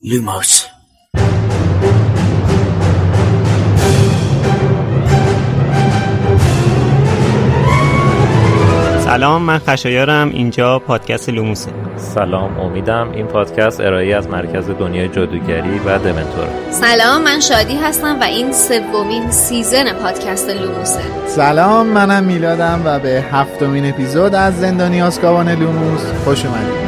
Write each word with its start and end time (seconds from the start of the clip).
Lumos. 0.00 0.66
سلام 8.98 9.42
من 9.42 9.58
خشایارم. 9.58 10.28
اینجا 10.28 10.78
پادکست 10.78 11.28
لوموسه. 11.28 11.70
سلام 11.96 12.60
امیدم 12.60 13.10
این 13.12 13.26
پادکست 13.26 13.80
ارائه‌ای 13.80 14.16
از 14.16 14.28
مرکز 14.28 14.70
دنیای 14.70 15.08
جادوگری 15.08 15.78
و 15.86 15.98
دمنتوره 15.98 16.48
سلام 16.70 17.22
من 17.22 17.40
شادی 17.40 17.76
هستم 17.76 18.20
و 18.20 18.24
این 18.24 18.52
سومین 18.52 19.30
season 19.30 19.92
پادکست 19.92 20.50
لوموسه. 20.50 21.26
سلام 21.26 21.86
منم 21.86 22.24
میلادم 22.24 22.82
و 22.84 22.98
به 22.98 23.24
هفتمین 23.32 23.88
اپیزود 23.88 24.34
از 24.34 24.60
زندانی 24.60 25.02
آسکابان 25.02 25.48
لوموس 25.48 26.02
خوش 26.24 26.44
اومدید. 26.46 26.87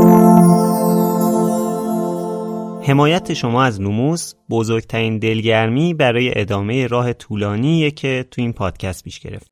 حمایت 2.83 3.33
شما 3.33 3.63
از 3.63 3.81
لوموس 3.81 4.33
بزرگترین 4.49 5.19
دلگرمی 5.19 5.93
برای 5.93 6.39
ادامه 6.39 6.87
راه 6.87 7.13
طولانیه 7.13 7.91
که 7.91 8.25
تو 8.31 8.41
این 8.41 8.53
پادکست 8.53 9.03
پیش 9.03 9.19
گرفتیم. 9.19 9.51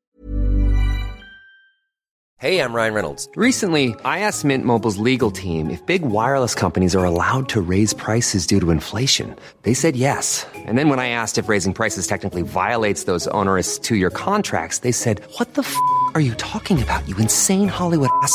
Hey, 2.42 2.58
I'm 2.62 2.74
Ryan 2.74 2.94
Reynolds. 2.94 3.28
Recently, 3.48 3.86
I 4.14 4.16
asked 4.28 4.42
Mint 4.50 4.64
Mobile's 4.64 4.98
legal 5.10 5.30
team 5.30 5.62
if 5.68 5.84
big 5.84 6.02
wireless 6.16 6.54
companies 6.64 6.94
are 6.98 7.06
allowed 7.12 7.46
to 7.54 7.60
raise 7.74 7.92
prices 8.06 8.46
due 8.46 8.60
to 8.60 8.70
inflation. 8.78 9.28
They 9.66 9.74
said 9.74 9.94
yes. 10.08 10.46
And 10.66 10.74
then 10.78 10.88
when 10.88 11.00
I 11.06 11.08
asked 11.20 11.36
if 11.40 11.50
raising 11.54 11.74
prices 11.80 12.06
technically 12.06 12.44
violates 12.62 13.04
those 13.04 13.24
onerous 13.40 13.68
two-year 13.86 14.12
contracts, 14.26 14.78
they 14.84 14.94
said, 15.02 15.16
"What 15.36 15.48
the 15.56 15.64
f*** 15.70 15.74
are 16.14 16.24
you 16.28 16.34
talking 16.52 16.78
about? 16.86 17.02
You 17.08 17.16
insane 17.26 17.68
Hollywood 17.78 18.12
ass." 18.22 18.34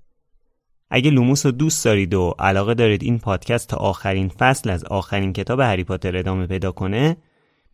اگه 0.93 1.11
لوموس 1.11 1.45
رو 1.45 1.51
دوست 1.51 1.85
دارید 1.85 2.13
و 2.13 2.35
علاقه 2.39 2.73
دارید 2.73 3.03
این 3.03 3.19
پادکست 3.19 3.69
تا 3.69 3.77
آخرین 3.77 4.29
فصل 4.29 4.69
از 4.69 4.83
آخرین 4.83 5.33
کتاب 5.33 5.59
هری 5.59 5.83
پاتر 5.83 6.17
ادامه 6.17 6.47
پیدا 6.47 6.71
کنه 6.71 7.17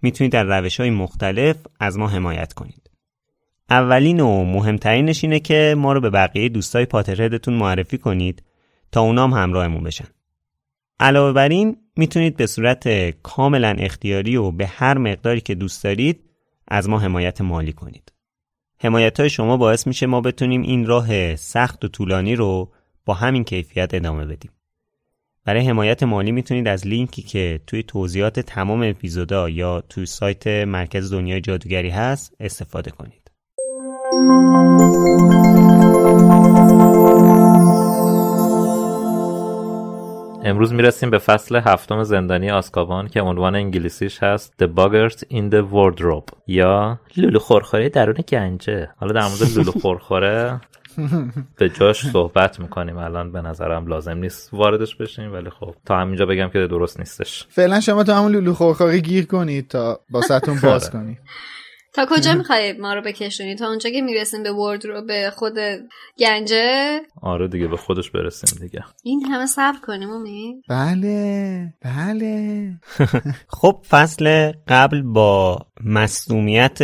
می‌تونید 0.02 0.34
در 0.34 0.44
روش 0.44 0.80
های 0.80 0.90
مختلف 0.90 1.56
از 1.80 1.98
ما 1.98 2.08
حمایت 2.08 2.54
کنید. 2.54 2.90
اولین 3.70 4.20
و 4.20 4.44
مهمترینش 4.44 5.24
اینه 5.24 5.40
که 5.40 5.76
ما 5.78 5.94
رو 5.94 6.02
به 6.02 6.10
بقیه 6.10 6.50
دوستای 6.50 6.86
پاترهدتون 6.86 7.54
معرفی 7.54 7.98
کنید 7.98 8.44
تا 8.92 9.02
اونام 9.02 9.34
همراهمون 9.34 9.84
بشن. 9.84 10.08
علاوه 11.00 11.34
بر 11.34 11.50
این 11.50 11.78
می‌تونید 11.96 12.38
به 12.38 12.48
صورت 12.48 13.10
کاملا 13.10 13.76
اختیاری 13.80 14.36
و 14.36 14.52
به 14.52 14.68
هر 14.68 14.98
مقداری 14.98 15.42
که 15.42 15.56
دوست 15.56 15.84
دارید 15.84 16.24
از 16.68 16.90
ما 16.90 17.00
حمایت 17.00 17.42
مالی 17.42 17.74
کنید. 17.74 18.14
حمایت 18.80 19.20
های 19.20 19.30
شما 19.30 19.58
باعث 19.58 19.88
میشه 19.88 20.06
ما 20.06 20.22
بتونیم 20.22 20.62
این 20.62 20.86
راه 20.86 21.36
سخت 21.36 21.86
و 21.86 21.88
طولانی 21.88 22.36
رو 22.36 22.72
با 23.08 23.14
همین 23.14 23.44
کیفیت 23.44 23.94
ادامه 23.94 24.26
بدیم. 24.26 24.52
برای 25.46 25.68
حمایت 25.68 26.04
مالی 26.04 26.32
می‌تونید 26.32 26.68
از 26.68 26.88
لینکی 26.88 27.22
که 27.22 27.60
توی 27.68 27.84
توضیحات 27.84 28.40
تمام 28.40 28.84
اپیزودا 28.84 29.50
یا 29.50 29.82
توی 29.82 30.06
سایت 30.06 30.48
مرکز 30.48 31.14
دنیای 31.14 31.42
جادوگری 31.42 31.90
هست 31.90 32.36
استفاده 32.40 32.92
کنید. 32.92 33.32
امروز 40.44 40.74
می‌رسیم 40.74 41.10
به 41.10 41.18
فصل 41.18 41.56
هفتم 41.56 42.04
زندانی 42.04 42.52
آسکابان 42.52 43.08
که 43.08 43.22
عنوان 43.22 43.56
انگلیسیش 43.56 44.24
هست 44.24 44.54
The 44.64 44.68
Buggers 44.68 45.18
in 45.20 45.54
the 45.54 45.64
Wardrobe 45.74 46.36
یا 46.48 47.00
لولو 47.18 47.40
خورخوره 47.40 47.90
درون 47.90 48.16
گنجه 48.30 48.90
حالا 48.98 49.14
در 49.14 49.28
مورد 49.28 49.58
لولو 49.58 49.72
خورخوره 49.72 50.62
به 51.60 51.70
جاش 51.70 52.10
صحبت 52.12 52.60
می‌کنیم. 52.60 52.98
الان 52.98 53.32
به 53.32 53.42
نظرم 53.42 53.88
لازم 53.88 54.18
نیست 54.18 54.54
واردش 54.54 54.96
بشیم 54.96 55.34
ولی 55.34 55.50
خب 55.50 55.76
تا 55.86 56.00
همینجا 56.00 56.26
بگم 56.26 56.50
که 56.50 56.68
درست 56.68 57.00
نیستش. 57.00 57.46
فعلا 57.50 57.80
شما 57.80 58.04
تو 58.04 58.12
همون 58.12 58.32
لولو 58.32 58.54
خورخوری 58.54 59.02
گیر 59.02 59.26
کنید 59.26 59.68
تا 59.68 60.00
با 60.10 60.22
ستون 60.22 60.60
باز 60.64 60.90
کنید 60.94 61.18
تا 61.98 62.06
کجا 62.10 62.34
می‌خوای 62.34 62.74
ما 62.74 62.94
رو 62.94 63.02
بکشونی؟ 63.02 63.56
تا 63.56 63.68
اونجا 63.68 63.90
که 63.90 64.02
می‌رسیم 64.02 64.44
به 64.44 64.52
ورد 64.52 64.86
رو 64.86 65.02
به 65.02 65.32
خود 65.36 65.54
گنجه؟ 66.20 67.02
آره 67.22 67.48
دیگه 67.48 67.68
به 67.68 67.78
خودش 67.78 68.12
برسیم 68.12 68.68
دیگه. 68.68 68.84
این 69.04 69.26
همه 69.26 69.46
صبر 69.46 69.78
کنیم 69.88 70.10
امید 70.10 70.64
بله 70.70 71.74
بله. 71.82 72.72
خب 73.60 73.86
فصل 73.90 74.52
قبل 74.68 75.02
با 75.02 75.60
مصدومیت 75.84 76.80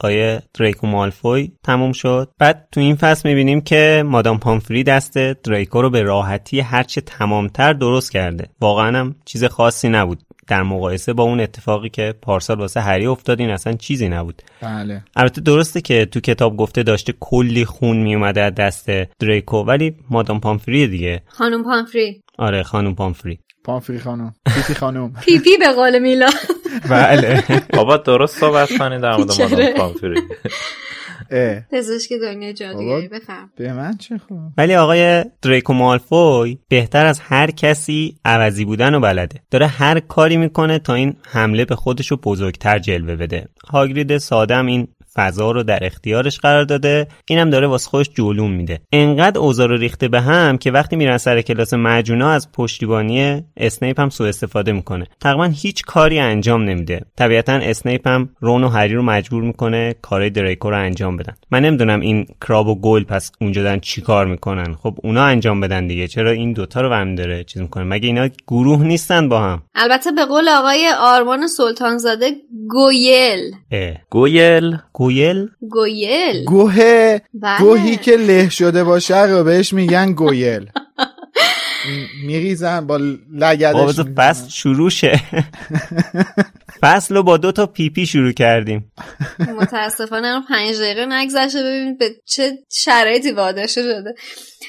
آیه 0.00 0.42
دریکو 0.54 0.86
مالفوی 0.86 1.52
تموم 1.64 1.92
شد. 1.92 2.30
بعد 2.38 2.68
تو 2.72 2.80
این 2.80 2.96
فصل 2.96 3.28
می‌بینیم 3.28 3.60
که 3.60 4.02
مادام 4.06 4.38
پامفری 4.38 4.84
دست 4.84 5.18
دریکو 5.18 5.82
رو 5.82 5.90
به 5.90 6.02
راحتی 6.02 6.60
هرچه 6.60 7.00
تمامتر 7.00 7.72
درست 7.72 8.12
کرده. 8.12 8.48
واقعا 8.60 8.98
هم 8.98 9.14
چیز 9.24 9.44
خاصی 9.44 9.88
نبود. 9.88 10.22
در 10.48 10.62
مقایسه 10.62 11.12
با 11.12 11.22
اون 11.22 11.40
اتفاقی 11.40 11.88
که 11.88 12.14
پارسال 12.22 12.58
واسه 12.58 12.80
هری 12.80 13.06
افتاد 13.06 13.40
این 13.40 13.50
اصلا 13.50 13.72
چیزی 13.72 14.08
نبود. 14.08 14.42
بله. 14.60 15.02
البته 15.16 15.40
درسته 15.40 15.80
که 15.80 16.04
تو 16.04 16.20
کتاب 16.20 16.56
گفته 16.56 16.82
داشته 16.82 17.14
کلی 17.20 17.64
خون 17.64 17.96
میومده 17.96 18.40
از 18.40 18.54
دست 18.54 18.90
دریکو 19.18 19.56
ولی 19.56 19.94
مادام 20.10 20.40
پامفری 20.40 20.88
دیگه. 20.88 21.22
خانم 21.26 21.64
پامفری. 21.64 22.22
آره 22.38 22.62
خانم 22.62 22.94
پامفری. 22.94 23.38
پامفری 23.64 23.98
خانم. 23.98 24.34
پیپی 24.54 24.74
خانم. 24.74 25.12
پیپی 25.26 25.56
به 25.56 25.72
قول 25.72 25.98
میلاد 25.98 26.30
بله. 26.90 27.44
بابا 27.72 27.96
درست 27.96 28.38
صحبت 28.38 28.78
کنید 28.78 29.00
در 29.00 29.16
مورد 29.16 29.40
مادام 29.40 29.72
پامفری. 29.72 30.22
پزشک 31.70 32.12
دنیا 32.12 32.52
جادوگری 32.52 33.08
بفهم. 33.08 33.50
به 33.56 33.72
من 33.72 33.96
چه 33.96 34.18
خوب؟ 34.18 34.38
ولی 34.56 34.76
آقای 34.76 35.24
دریکو 35.42 35.72
مالفوی 35.72 36.58
بهتر 36.68 37.06
از 37.06 37.20
هر 37.20 37.50
کسی 37.50 38.16
عوضی 38.24 38.64
بودن 38.64 38.94
و 38.94 39.00
بلده. 39.00 39.40
داره 39.50 39.66
هر 39.66 40.00
کاری 40.00 40.36
می‌کنه 40.36 40.78
تا 40.78 40.94
این 40.94 41.16
حمله 41.22 41.64
به 41.64 41.76
خودشو 41.76 42.16
بزرگتر 42.16 42.78
جلوه 42.78 43.16
بده. 43.16 43.48
هاگرید 43.68 44.18
ساده‌م 44.18 44.66
این 44.66 44.88
فضا 45.18 45.50
رو 45.50 45.62
در 45.62 45.86
اختیارش 45.86 46.38
قرار 46.38 46.64
داده. 46.64 47.06
اینم 47.28 47.50
داره 47.50 47.66
واسه 47.66 47.90
خودش 47.90 48.10
جولون 48.14 48.50
میده. 48.50 48.80
انقدر 48.92 49.38
اوضاع 49.38 49.66
رو 49.66 49.76
ریخته 49.76 50.08
به 50.08 50.20
هم 50.20 50.58
که 50.58 50.70
وقتی 50.70 50.96
میرن 50.96 51.18
سر 51.18 51.40
کلاس 51.40 51.74
معجونا 51.74 52.30
از 52.30 52.52
پشتیبانی 52.52 53.44
اسنیپ 53.56 54.00
هم 54.00 54.10
سوء 54.10 54.28
استفاده 54.28 54.72
می‌کنه. 54.72 55.06
تقریبا 55.20 55.44
هیچ 55.44 55.82
کاری 55.84 56.18
انجام 56.18 56.64
نمیده. 56.64 57.00
طبیعتا 57.16 57.52
اسنیپ 57.52 58.08
هم 58.08 58.28
رون 58.40 58.64
و 58.64 58.68
هری 58.68 58.94
رو 58.94 59.02
مجبور 59.02 59.42
می‌کنه 59.42 59.94
کارهای 60.02 60.30
دریکو 60.30 60.70
رو 60.70 60.76
انجام 60.76 61.16
بدن. 61.16 61.34
من 61.50 61.64
نمی‌دونم 61.64 62.00
این 62.00 62.26
کراب 62.40 62.68
و 62.68 62.80
گل 62.80 63.04
پس 63.04 63.32
اونجا 63.40 63.62
دارن 63.62 63.80
چی 63.80 64.00
کار 64.00 64.26
می‌کنن. 64.26 64.74
خب 64.74 64.98
اونا 65.02 65.24
انجام 65.24 65.60
بدن 65.60 65.86
دیگه. 65.86 66.08
چرا 66.08 66.30
این 66.30 66.52
دوتا 66.52 66.80
رو 66.80 66.90
برمی 66.90 67.14
داره 67.14 67.44
چیز 67.44 67.62
می‌کنه؟ 67.62 67.84
مگه 67.84 68.06
اینا 68.06 68.28
گروه 68.48 68.82
نیستن 68.82 69.28
با 69.28 69.40
هم؟ 69.40 69.62
البته 69.74 70.12
به 70.12 70.24
قول 70.24 70.48
آقای 70.48 70.90
آرمان 71.00 71.46
سلطانزاده 71.46 72.30
گویل. 72.68 73.40
اه. 73.70 73.94
گویل. 74.10 74.76
گویل؟ 75.08 75.48
گویل. 75.60 76.44
گوه 76.44 77.18
بله. 77.34 77.58
گوهی 77.58 77.96
که 77.96 78.16
له 78.16 78.48
شده 78.48 78.84
باشه 78.84 79.22
رو 79.22 79.44
بهش 79.44 79.72
میگن 79.72 80.12
گویل. 80.12 80.70
میریزن 82.24 82.86
با 82.86 82.96
لگدش. 83.32 84.00
فصل 84.16 84.48
شروع 84.48 84.90
شه 84.90 85.20
فصل 86.80 87.14
رو 87.14 87.22
با 87.22 87.36
دو 87.36 87.52
تا 87.52 87.66
پیپی 87.66 88.06
شروع 88.06 88.32
کردیم. 88.32 88.92
متاسفانه 89.60 90.42
پنج 90.48 90.76
دقیقه 90.76 91.06
نگذشته 91.06 91.62
ببین 91.62 91.96
به 91.96 92.10
چه 92.24 92.58
شرایطی 92.72 93.32
واداشته 93.32 93.82
شده. 93.82 94.14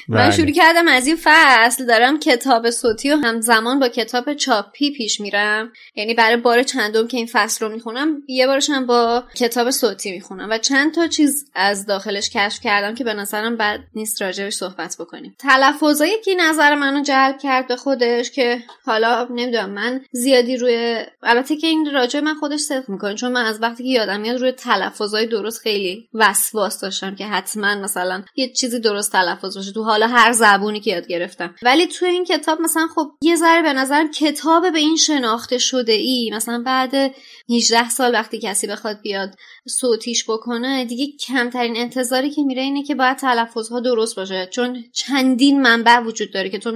من 0.08 0.16
بله. 0.16 0.36
شروع 0.36 0.50
کردم 0.50 0.88
از 0.88 1.06
این 1.06 1.16
فصل 1.24 1.86
دارم 1.86 2.18
کتاب 2.18 2.70
صوتی 2.70 3.10
و 3.10 3.16
همزمان 3.16 3.80
با 3.80 3.88
کتاب 3.88 4.34
چاپی 4.34 4.90
پیش 4.90 5.20
میرم. 5.20 5.72
یعنی 5.94 6.14
برای 6.14 6.36
بار 6.36 6.62
چندم 6.62 7.06
که 7.06 7.16
این 7.16 7.28
فصل 7.32 7.64
رو 7.64 7.72
می‌خونم 7.72 8.22
یه 8.28 8.46
بارش 8.46 8.70
هم 8.70 8.86
با 8.86 9.24
کتاب 9.36 9.70
صوتی 9.70 10.12
می‌خونم 10.12 10.50
و 10.50 10.58
چند 10.58 10.94
تا 10.94 11.06
چیز 11.06 11.50
از 11.54 11.86
داخلش 11.86 12.30
کشف 12.30 12.60
کردم 12.60 12.94
که 12.94 13.04
به 13.04 13.14
نظرم 13.14 13.56
بد 13.56 13.80
نیست 13.94 14.22
راجبش 14.22 14.54
صحبت 14.54 14.96
بکنیم. 15.00 15.34
تلفظایی 15.38 16.12
که 16.24 16.34
نظر 16.34 16.74
منو 16.74 16.99
جلب 17.02 17.38
کرد 17.38 17.68
به 17.68 17.76
خودش 17.76 18.30
که 18.30 18.62
حالا 18.84 19.28
نمی‌دونم 19.30 19.70
من 19.70 20.00
زیادی 20.12 20.56
روی 20.56 21.04
البته 21.22 21.56
که 21.56 21.66
این 21.66 21.90
راجع 21.92 22.20
من 22.20 22.34
خودش 22.34 22.60
صدق 22.60 22.88
می‌کنه 22.88 23.14
چون 23.14 23.32
من 23.32 23.44
از 23.44 23.62
وقتی 23.62 23.82
که 23.84 23.90
یادم 23.90 24.20
میاد 24.20 24.40
روی 24.40 24.52
تلفظهای 24.52 25.26
درست 25.26 25.60
خیلی 25.60 26.08
وسواس 26.14 26.80
داشتم 26.80 27.14
که 27.14 27.26
حتما 27.26 27.74
مثلا 27.74 28.22
یه 28.36 28.52
چیزی 28.52 28.80
درست 28.80 29.12
تلفظ 29.12 29.56
باشه 29.56 29.72
تو 29.72 29.82
حالا 29.82 30.06
هر 30.06 30.32
زبونی 30.32 30.80
که 30.80 30.90
یاد 30.90 31.06
گرفتم. 31.06 31.54
ولی 31.62 31.86
توی 31.86 32.08
این 32.08 32.24
کتاب 32.24 32.60
مثلا 32.60 32.86
خب 32.94 33.10
یه 33.22 33.36
ذره 33.36 33.62
به 33.62 33.72
نظرم 33.72 34.10
کتاب 34.10 34.72
به 34.72 34.78
این 34.78 34.96
شناخته 34.96 35.58
شده 35.58 35.92
ای 35.92 36.30
مثلا 36.34 36.62
بعد 36.66 37.14
18 37.50 37.88
سال 37.88 38.12
وقتی 38.14 38.38
کسی 38.38 38.66
بخواد 38.66 39.00
بیاد 39.02 39.34
صوتیش 39.68 40.30
بکنه 40.30 40.84
دیگه 40.84 41.06
کمترین 41.26 41.76
انتظاری 41.76 42.30
که 42.30 42.42
میره 42.42 42.62
اینه 42.62 42.82
که 42.82 42.94
باید 42.94 43.16
تلفظها 43.16 43.80
درست 43.80 44.16
باشه. 44.16 44.48
چون 44.50 44.84
چندین 44.92 45.62
منبع 45.62 46.00
وجود 46.00 46.32
داره 46.32 46.48
که 46.48 46.58
تو 46.58 46.72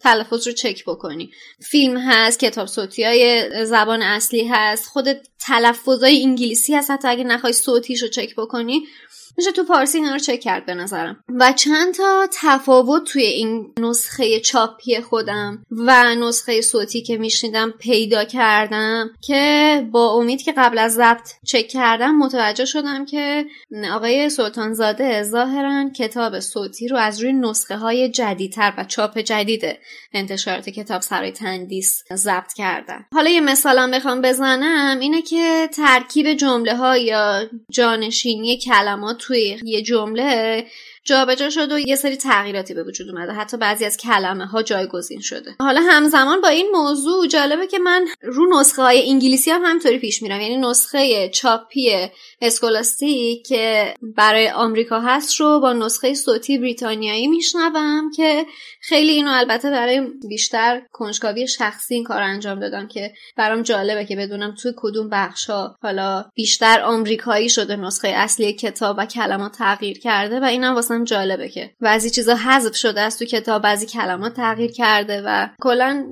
تلفظ 0.00 0.46
رو 0.46 0.52
چک 0.52 0.84
بکنی 0.84 1.30
فیلم 1.60 1.96
هست 1.96 2.40
کتاب 2.40 2.66
صوتی 2.66 3.04
های 3.04 3.50
زبان 3.66 4.02
اصلی 4.02 4.48
هست. 4.48 4.86
خود 4.86 5.06
تلفظهای 5.38 6.22
انگلیسی 6.22 6.74
هست. 6.74 6.90
حتی 6.90 7.08
اگه 7.08 7.24
نخوای 7.24 7.52
صوتیش 7.52 8.02
رو 8.02 8.08
چک 8.08 8.34
بکنی 8.36 8.82
میشه 9.36 9.52
تو 9.52 9.64
فارسی 9.64 9.98
اینا 9.98 10.12
رو 10.12 10.18
چک 10.18 10.40
کرد 10.40 10.66
به 10.66 10.74
نظرم. 10.74 11.24
و 11.28 11.52
چند 11.52 11.94
تا 11.94 12.28
تفاوت 12.32 13.04
توی 13.04 13.22
این 13.22 13.74
نسخه 13.80 14.40
چاپی 14.40 15.00
خودم 15.00 15.64
و 15.70 16.14
نسخه 16.14 16.60
صوتی 16.60 17.02
که 17.02 17.16
میشنیدم 17.16 17.70
پیدا 17.70 18.24
کردم 18.24 19.10
که 19.20 19.88
با 19.92 20.10
امید 20.10 20.42
که 20.42 20.52
قبل 20.52 20.78
از 20.78 20.94
ضبط 20.94 21.30
چک 21.46 21.68
کردم 21.68 22.16
متوجه 22.16 22.64
شدم 22.64 23.04
که 23.04 23.46
آقای 23.92 24.28
سلطانزاده 24.28 25.22
ظاهرا 25.22 25.90
کتاب 25.90 26.40
صوتی 26.40 26.88
رو 26.88 26.96
از 26.96 27.22
روی 27.22 27.32
نسخه 27.32 27.76
های 27.76 28.08
جدیدتر 28.08 28.72
و 28.78 28.84
چاپ 28.84 29.18
جدید 29.18 29.64
انتشارات 30.12 30.68
کتاب 30.68 31.02
سرای 31.02 31.32
تندیس 31.32 32.02
ضبط 32.14 32.52
کردن 32.52 33.04
حالا 33.12 33.30
یه 33.30 33.40
مثالم 33.40 33.90
بخوام 33.90 34.20
بزنم 34.20 34.98
اینه 35.00 35.22
که 35.22 35.68
ترکیب 35.72 36.32
جمله 36.32 36.76
ها 36.76 36.96
یا 36.96 37.42
جانشینی 37.70 38.58
کلمات 38.58 39.25
توی 39.26 39.58
یه 39.64 39.82
جمله 39.82 40.64
جابجا 41.06 41.50
شد 41.50 41.72
و 41.72 41.78
یه 41.78 41.96
سری 41.96 42.16
تغییراتی 42.16 42.74
به 42.74 42.82
وجود 42.82 43.08
اومده. 43.08 43.32
حتی 43.32 43.56
بعضی 43.56 43.84
از 43.84 43.96
کلمه 43.96 44.46
ها 44.46 44.62
جایگزین 44.62 45.20
شده. 45.20 45.56
حالا 45.60 45.80
همزمان 45.80 46.40
با 46.40 46.48
این 46.48 46.68
موضوع 46.72 47.26
جالبه 47.26 47.66
که 47.66 47.78
من 47.78 48.06
رو 48.22 48.60
نسخه 48.60 48.82
های 48.82 49.10
انگلیسی 49.10 49.50
هم 49.50 49.64
همطوری 49.64 49.98
پیش 49.98 50.22
میرم. 50.22 50.40
یعنی 50.40 50.56
نسخه 50.56 51.28
چاپی 51.28 52.08
اسکولاستیک 52.40 53.46
که 53.46 53.94
برای 54.02 54.50
آمریکا 54.50 55.00
هست 55.00 55.40
رو 55.40 55.60
با 55.60 55.72
نسخه 55.72 56.14
صوتی 56.14 56.58
بریتانیایی 56.58 57.28
میشنوم 57.28 58.10
که 58.16 58.46
خیلی 58.80 59.12
اینو 59.12 59.30
البته 59.30 59.70
برای 59.70 60.00
بیشتر 60.28 60.82
کنجکاوی 60.92 61.48
شخصی 61.48 61.94
این 61.94 62.04
کار 62.04 62.22
انجام 62.22 62.60
دادم 62.60 62.88
که 62.88 63.14
برام 63.36 63.62
جالبه 63.62 64.04
که 64.04 64.16
بدونم 64.16 64.54
توی 64.62 64.72
کدوم 64.76 65.08
بخشا 65.08 65.74
حالا 65.82 66.24
بیشتر 66.34 66.80
آمریکایی 66.80 67.48
شده 67.48 67.76
نسخه 67.76 68.08
اصلی 68.08 68.52
کتاب 68.52 68.96
و 68.98 69.06
کلمات 69.06 69.52
تغییر 69.52 69.98
کرده 69.98 70.40
و 70.40 70.44
اینم 70.44 70.74
واسم 70.96 71.04
جالبه 71.04 71.48
که 71.48 71.70
بعضی 71.80 72.10
چیزا 72.10 72.34
حذف 72.34 72.76
شده 72.76 73.00
از 73.00 73.18
تو 73.18 73.24
کتاب 73.24 73.62
بعضی 73.62 73.86
کلمات 73.86 74.34
تغییر 74.34 74.72
کرده 74.72 75.22
و 75.26 75.48
کلا 75.60 76.06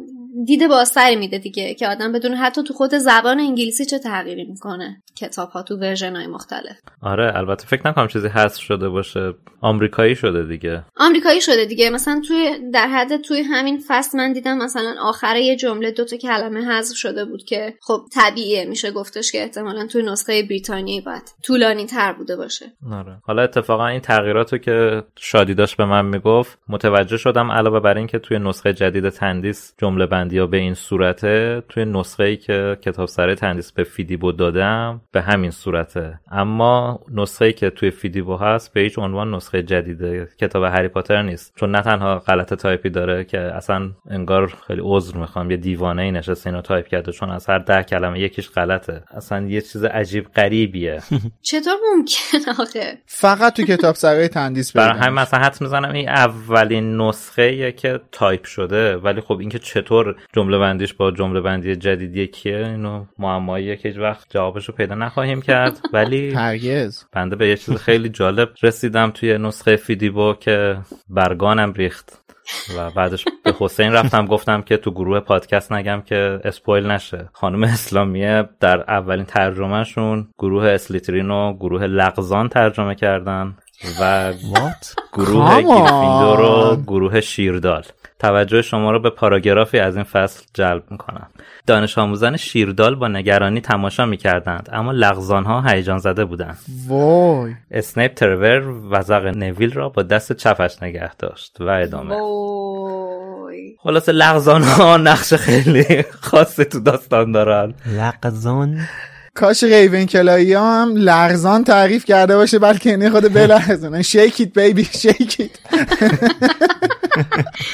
دید 0.47 0.69
بازتری 0.69 1.17
میده 1.17 1.39
دیگه 1.39 1.75
که 1.75 1.89
آدم 1.89 2.13
بدونه 2.13 2.37
حتی 2.37 2.63
تو 2.63 2.75
خود 2.75 2.95
زبان 2.95 3.41
انگلیسی 3.41 3.85
چه 3.85 3.99
تغییری 3.99 4.45
می‌کنه؟ 4.45 5.03
کتاب 5.17 5.51
ها 5.51 5.63
تو 5.63 5.77
version 5.77 6.17
های 6.17 6.27
مختلف. 6.27 6.77
آره 7.03 7.33
البته 7.37 7.67
فکر 7.67 7.89
نکنم 7.89 8.09
چیزی 8.09 8.29
حذف 8.29 8.61
شده 8.61 8.89
باشه. 8.89 9.35
آمریکایی 9.61 10.15
شده 10.15 10.43
دیگه. 10.43 10.85
آمریکایی 10.97 11.41
شده 11.41 11.65
دیگه. 11.65 11.91
مثلا 11.91 12.21
توی 12.29 12.71
در 12.73 12.87
حد 12.87 13.17
توی 13.17 13.43
همین 13.43 13.83
فصل 13.89 14.19
من 14.19 14.33
دیدم 14.33 14.59
مثلا 14.59 14.95
آخر 15.01 15.37
یه 15.37 15.57
جمله 15.57 15.91
دوتا 15.91 16.17
کلمه 16.17 16.61
حذف 16.61 16.97
شده 16.97 17.25
بود 17.25 17.45
که 17.45 17.75
خب 17.81 18.01
طبیعیه 18.15 18.65
میشه 18.65 18.91
گفتش 18.91 19.33
که 19.33 19.43
احتمالا 19.43 19.87
توی 19.87 20.03
نسخه 20.03 20.43
بریتانیایی 20.43 21.01
باید 21.01 21.23
طولانی 21.43 21.87
تر 21.87 22.13
بوده 22.13 22.37
باشه. 22.37 22.67
آره. 22.93 23.17
حالا 23.23 23.43
اتفاقا 23.43 23.87
این 23.87 24.01
تغییراتو 24.01 24.59
که 24.59 25.03
شادی 25.19 25.55
داشت 25.55 25.77
به 25.77 25.85
من 25.85 26.07
می‌گفت 26.07 26.59
متوجه 26.69 27.17
شدم 27.17 27.51
علاوه 27.51 27.81
بر 27.81 27.97
اینکه 27.97 28.19
توی 28.19 28.39
نسخه 28.39 28.73
جدید 28.73 29.09
تندیس 29.09 29.73
جمله 29.79 30.07
بندی 30.25 30.39
ها 30.39 30.47
به 30.47 30.57
این 30.57 30.75
صورته 30.75 31.63
توی 31.69 31.85
نسخه 31.85 32.25
ای 32.25 32.37
که 32.37 32.79
کتاب 32.83 33.09
سرای 33.09 33.35
تندیس 33.35 33.73
به 33.73 33.85
فیدیبو 33.85 34.33
داده‌م 34.33 35.01
به 35.13 35.23
همین 35.23 35.51
صورته. 35.51 36.21
اما 36.31 37.01
نسخه 37.15 37.45
ای 37.45 37.53
که 37.53 37.71
توی 37.71 37.91
فیدیبو 37.91 38.37
هست 38.37 38.73
به 38.73 38.81
هیچ 38.81 38.99
عنوان 38.99 39.35
نسخه 39.35 39.63
جدید 39.63 40.29
کتاب 40.41 40.65
هری 40.65 40.89
پاتر 40.89 41.23
نیست. 41.23 41.53
چون 41.57 41.71
نه 41.71 41.83
تنها 41.83 42.19
غلط 42.19 42.55
تایپی 42.55 42.91
داره 42.91 43.25
که 43.25 43.41
اصلا 43.41 43.91
انگار 44.11 44.55
خیلی 44.67 44.81
عذر 44.85 45.17
می‌خوام 45.17 45.51
یه 45.51 45.57
دیوانه 45.57 46.03
ای 46.03 46.11
نشسته 46.11 46.51
اینو 46.51 46.63
تایپ 46.63 46.89
کرده 46.89 47.13
چون 47.13 47.31
از 47.31 47.47
هر 47.47 47.59
ده 47.59 47.83
کلمه 47.83 48.21
یکیش 48.21 48.51
غلطه. 48.51 49.03
اصلا 49.11 49.47
یه 49.47 49.61
چیز 49.61 49.85
عجیب 49.85 50.29
غریبیه. 50.29 51.03
چطور 51.51 51.75
ممکنه 51.95 52.63
آخه؟ 52.63 52.99
فقط 53.07 53.57
تو 53.57 53.63
کتاب 53.63 53.95
سرای 53.95 54.29
تندیس 54.29 54.77
برای 54.77 54.99
همین 54.99 55.19
مثلا 55.19 55.41
حدس 55.41 55.57
می‌زنم 55.61 55.93
این 55.93 56.09
اولین 56.09 56.97
نسخه 56.97 57.73
که 57.73 58.01
تایپ 58.13 58.45
شده. 58.45 58.97
ولی 58.97 59.21
خب 59.21 59.39
اینکه 59.39 59.59
چطور 59.59 60.14
جمله 60.33 60.59
بندیش 60.59 60.95
با 60.95 61.11
جمله 61.11 61.41
بندی 61.41 61.77
جدید 61.77 62.17
یکیه 62.17 62.57
اینو 62.57 63.05
معماییه 63.19 63.77
که 63.77 63.89
هیچ 63.89 63.99
وقت 63.99 64.27
جوابش 64.31 64.69
رو 64.69 64.75
پیدا 64.75 64.95
نخواهیم 64.95 65.43
کرد. 65.43 65.81
ولی 65.93 66.31
هرگز. 66.31 67.05
بنده 67.13 67.37
به 67.37 67.49
یه 67.49 67.57
چیز 67.57 67.77
خیلی 67.77 68.09
جالب 68.09 68.49
رسیدم 68.63 69.11
توی 69.11 69.39
نسخه 69.39 69.77
فیدیبو 69.77 70.35
که 70.35 70.79
برگام 71.09 71.73
ریخت. 71.73 72.25
و 72.77 72.91
بعدش 72.91 73.25
به 73.45 73.55
حسین 73.59 73.93
رفتم 73.93 74.27
گفتم 74.27 74.63
که 74.63 74.77
تو 74.77 74.91
گروه 74.91 75.21
پادکست 75.21 75.73
نگم 75.73 76.01
که 76.01 76.41
spoil 76.45 76.87
نشه. 76.87 77.29
خانم 77.33 77.65
اسلامیه 77.65 78.49
در 78.61 78.81
اولین 78.81 79.25
ترجمهشون 79.25 80.29
گروه 80.39 80.65
اسلیترین 80.67 81.31
و 81.31 81.55
گروه 81.55 81.87
لغزان 81.87 82.49
ترجمه 82.49 82.95
کردن 82.95 83.57
و 84.01 84.33
گروه 85.13 85.61
Come 85.61 85.65
on. 85.65 85.79
گریفیندور 85.79 86.41
و 86.41 86.77
گروه 86.87 87.21
شیردال. 87.21 87.85
توجه 88.25 88.63
شما 88.63 88.91
رو 88.91 89.01
به 89.01 89.11
پاراگرافی 89.11 89.79
از 89.79 89.97
این 89.97 90.05
فصل 90.05 90.43
جلب 90.55 90.83
می‌کنم. 90.91 91.27
دانش 91.67 91.99
آموزان 91.99 92.37
شیردال 92.37 92.95
با 92.95 93.09
نگرانی 93.09 93.61
تماشا 93.61 94.07
می‌کردند 94.07 94.69
اما 94.73 94.93
لغزان 94.93 95.45
ها 95.45 95.63
هیجان 95.63 95.99
زده 95.99 96.25
بودند. 96.25 96.59
وای. 96.89 97.55
اسنیپ 97.71 98.15
ترور 98.15 98.63
وزق 98.91 99.27
نویل 99.27 99.73
را 99.73 99.89
با 99.89 100.03
دست 100.03 100.33
چپش 100.33 100.83
نگه 100.83 101.15
داشت 101.15 101.57
و 101.61 101.69
ادامه 101.69 102.15
وای. 102.15 103.77
خلاصه 103.79 104.13
لغزان 104.13 104.63
ها 104.63 104.97
نقش 104.97 105.35
خیلی 105.35 106.03
خاصی 106.21 106.65
تو 106.65 106.81
داستان 106.81 107.33
دارن. 107.33 107.75
لغزان. 107.87 108.79
کاش 109.35 109.65
ریون 109.65 110.07
کلایی 110.07 110.53
ها 110.53 110.83
هم 110.83 110.97
لغزان 110.97 111.65
تعریف 111.65 112.05
کرده 112.05 112.37
باشه 112.37 112.59
بلکه 112.59 112.91
اینه 112.91 113.11
خود 113.11 113.33
بلغزنه 113.33 114.03
شیکیت 114.03 114.59
بیبی 114.59 114.85
شیکیت 114.85 115.51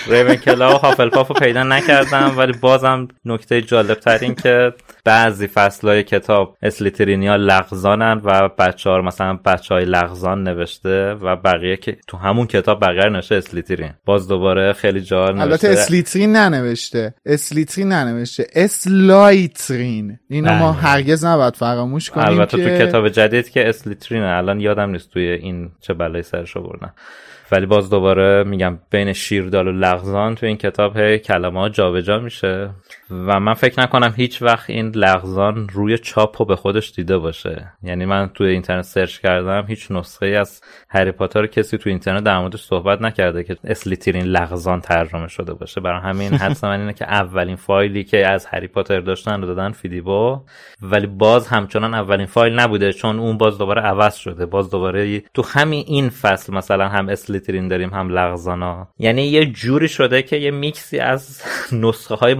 ریون 0.06 0.34
کلا 0.34 0.74
و 0.74 0.78
هافلپاف 0.78 1.28
رو 1.28 1.34
پیدا 1.34 1.62
نکردم 1.62 2.34
ولی 2.36 2.52
بازم 2.52 3.08
نکته 3.24 3.62
جالب 3.62 3.94
تر 3.94 4.18
این 4.18 4.34
که 4.34 4.72
بعضی 5.04 5.46
فصلهای 5.46 6.02
کتاب 6.02 6.56
اسلیترینی 6.62 7.26
ها 7.26 7.36
لغزانن 7.36 8.20
و 8.24 8.48
بچه 8.48 8.90
ها 8.90 9.02
مثلا 9.02 9.38
بچه 9.44 9.74
های 9.74 9.84
لغزان 9.84 10.42
نوشته 10.42 11.14
و 11.14 11.36
بقیه 11.36 11.76
که 11.76 11.96
تو 12.06 12.16
همون 12.16 12.46
کتاب 12.46 12.80
بقیه 12.80 13.08
نوشته 13.08 13.34
اسلیترین. 13.34 13.92
باز 14.04 14.28
دوباره 14.28 14.72
خیلی 14.72 15.00
جا 15.00 15.26
البته 15.26 15.46
نوشته 15.46 15.68
اسلیترین 15.68 16.36
ننوشته. 16.36 17.14
اسلیترین 17.26 17.92
ننوشته. 17.92 18.46
اسلایترین. 18.54 20.18
اینو 20.28 20.52
ما 20.52 20.72
بله. 20.72 20.80
هرگز 20.80 21.24
نباید 21.24 21.56
فراموش 21.56 22.10
کنیم 22.10 22.26
البته 22.26 22.56
که 22.56 22.78
تو 22.78 22.86
کتاب 22.86 23.08
جدید 23.08 23.48
که 23.48 23.68
اسلیترینه. 23.68 24.26
الان 24.26 24.60
یادم 24.60 24.90
نیست 24.90 25.10
توی 25.10 25.22
این 25.22 25.70
چه 25.80 25.94
بلایی 25.94 26.22
سرش 26.22 26.56
آوردن 26.56 26.92
ولی 27.52 27.66
باز 27.66 27.90
دوباره 27.90 28.44
میگم 28.44 28.78
بین 28.90 29.12
شیردال 29.12 29.68
و 29.68 29.72
لغزان 29.72 30.34
تو 30.34 30.46
این 30.46 30.56
کتاب 30.56 30.96
هی 30.96 31.18
کلمه 31.18 31.60
ها 31.60 31.68
جابجا 31.68 32.18
میشه. 32.18 32.70
و 33.10 33.40
من 33.40 33.54
فکر 33.54 33.80
نکنم 33.82 34.14
هیچ 34.16 34.42
وقت 34.42 34.70
این 34.70 34.88
لغزان 34.88 35.68
روی 35.68 35.98
چاپ 35.98 36.42
رو 36.42 36.46
به 36.46 36.56
خودش 36.56 36.92
دیده 36.96 37.18
باشه. 37.18 37.72
یعنی 37.82 38.04
من 38.04 38.30
توی 38.34 38.48
اینترنت 38.48 38.84
search 38.84 39.18
کردم 39.18 39.64
هیچ 39.68 39.90
نسخه 39.90 40.26
ای 40.26 40.36
از 40.36 40.60
هری 40.88 41.12
پاتر 41.12 41.46
کسی 41.46 41.78
تو 41.78 41.90
اینترنت 41.90 42.24
در 42.24 42.38
موردش 42.38 42.62
صحبت 42.62 43.02
نکرده 43.02 43.44
که 43.44 43.56
اسلیترین 43.64 44.24
لغزان 44.24 44.80
ترجمه 44.80 45.28
شده 45.28 45.54
باشه. 45.54 45.80
برای 45.80 46.00
همین 46.00 46.34
حدس 46.42 46.64
من 46.64 46.80
اینه 46.80 46.92
که 46.92 47.04
اولین 47.04 47.56
فایلی 47.56 48.04
که 48.04 48.26
از 48.26 48.46
هری 48.46 48.66
پاتر 48.66 49.00
داشتن 49.00 49.40
رو 49.40 49.46
دادن 49.46 49.72
فیدیبو. 49.72 50.40
ولی 50.82 51.06
باز 51.06 51.48
همچنان 51.48 51.94
اولین 51.94 52.26
فایل 52.26 52.60
نبوده 52.60 52.92
چون 52.92 53.18
اون 53.18 53.38
باز 53.38 53.58
دوباره 53.58 53.82
عوض 53.82 54.14
شده. 54.14 54.46
باز 54.46 54.70
دوباره 54.70 55.20
تو 55.34 55.42
همین 55.42 55.84
این 55.86 56.08
فصل 56.08 56.54
مثلا 56.54 56.88
هم 56.88 57.08
اسلیترین 57.08 57.68
داریم 57.68 57.90
هم 57.90 58.08
لغزانا. 58.08 58.88
یعنی 58.98 59.22
یه 59.22 59.46
جوری 59.46 59.88
شده 59.88 60.22
که 60.22 60.36
یه 60.36 60.50
میکسی 60.50 60.98
از 60.98 61.42
نسخه 61.82 62.14
های 62.14 62.34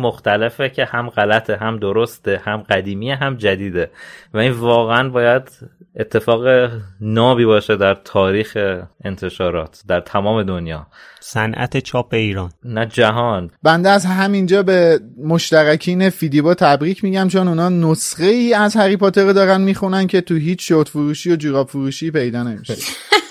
مختلفه 0.61 0.75
که 0.75 0.85
هم 0.85 1.09
غلطه 1.11 1.57
هم 1.57 1.79
درسته 1.79 2.40
هم 2.45 2.57
قدیمیه 2.57 3.17
هم 3.17 3.37
جدیده. 3.37 3.90
و 4.35 4.38
این 4.38 4.52
واقعا 4.52 5.09
باید 5.09 5.50
اتفاق 5.97 6.71
نابی 7.00 7.45
باشه 7.45 7.76
در 7.76 7.95
تاریخ 7.95 8.59
انتشارات 9.05 9.83
در 9.88 10.00
تمام 10.00 10.43
دنیا. 10.43 10.87
صنعت 11.21 11.79
چاپ 11.79 12.14
ایران. 12.14 12.50
نه 12.64 12.87
جهان. 12.87 13.50
بنده 13.62 13.88
از 13.88 14.07
همینجا 14.07 14.62
به 14.62 15.00
مشترکین 15.25 16.11
فیدیبا 16.11 16.55
تبریک 16.55 17.05
میگم 17.05 17.29
چون 17.29 17.49
اونا 17.49 17.69
نسخه 17.69 18.25
ای 18.25 18.55
از 18.55 18.76
هری 18.76 18.97
پاتر 18.97 19.25
رو 19.25 19.33
دارن 19.33 19.61
می‌خونن 19.61 20.07
که 20.07 20.21
تو 20.21 20.35
هیچ 20.35 20.69
شورت 20.69 20.88
فروشی 20.88 21.33
و 21.33 21.37
جوراب 21.37 21.69
فروشی 21.69 22.11
پیدا 22.11 22.43
نمیشه. 22.43 22.75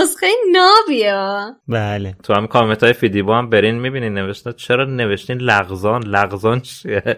نسخه 0.00 0.26
نابیه. 0.52 1.54
بله. 1.68 2.16
تو 2.22 2.34
هم 2.34 2.46
کامنت 2.46 2.82
های 2.82 2.92
فیدیبا 2.92 3.38
هم 3.38 3.50
برین 3.50 3.80
می‌بینین 3.80 4.14
نوشته 4.14 4.52
چرا 4.52 4.84
نوشتین 4.84 5.38
لغزان؟ 5.38 6.02
لغزان 6.02 6.60
چیه؟ 6.60 7.02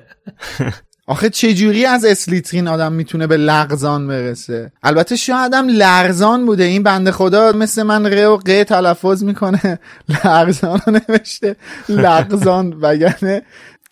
آخه 1.07 1.31
چجوری 1.31 1.87
از 1.87 2.05
اسلیترین 2.05 2.69
آدم 2.69 2.93
می‌تونه 2.93 3.26
به 3.26 3.37
لغزان 3.37 4.09
برسه؟ 4.09 4.73
البته 4.83 5.17
شاید 5.17 5.55
هم 5.55 5.69
لرزان 5.69 6.47
بوده. 6.47 6.64
این 6.64 6.83
بنده 6.83 7.12
خدا 7.12 7.52
مثل 7.52 7.83
من 7.83 8.07
ر 8.07 8.28
و 8.28 8.37
ق 8.37 8.62
تلفظ 8.62 9.25
می‌کنه. 9.25 9.78
لرزان 10.25 10.81
رو 10.87 10.93
نوشته. 11.09 11.57
لغزان. 11.88 12.78
وگرنه 12.81 13.43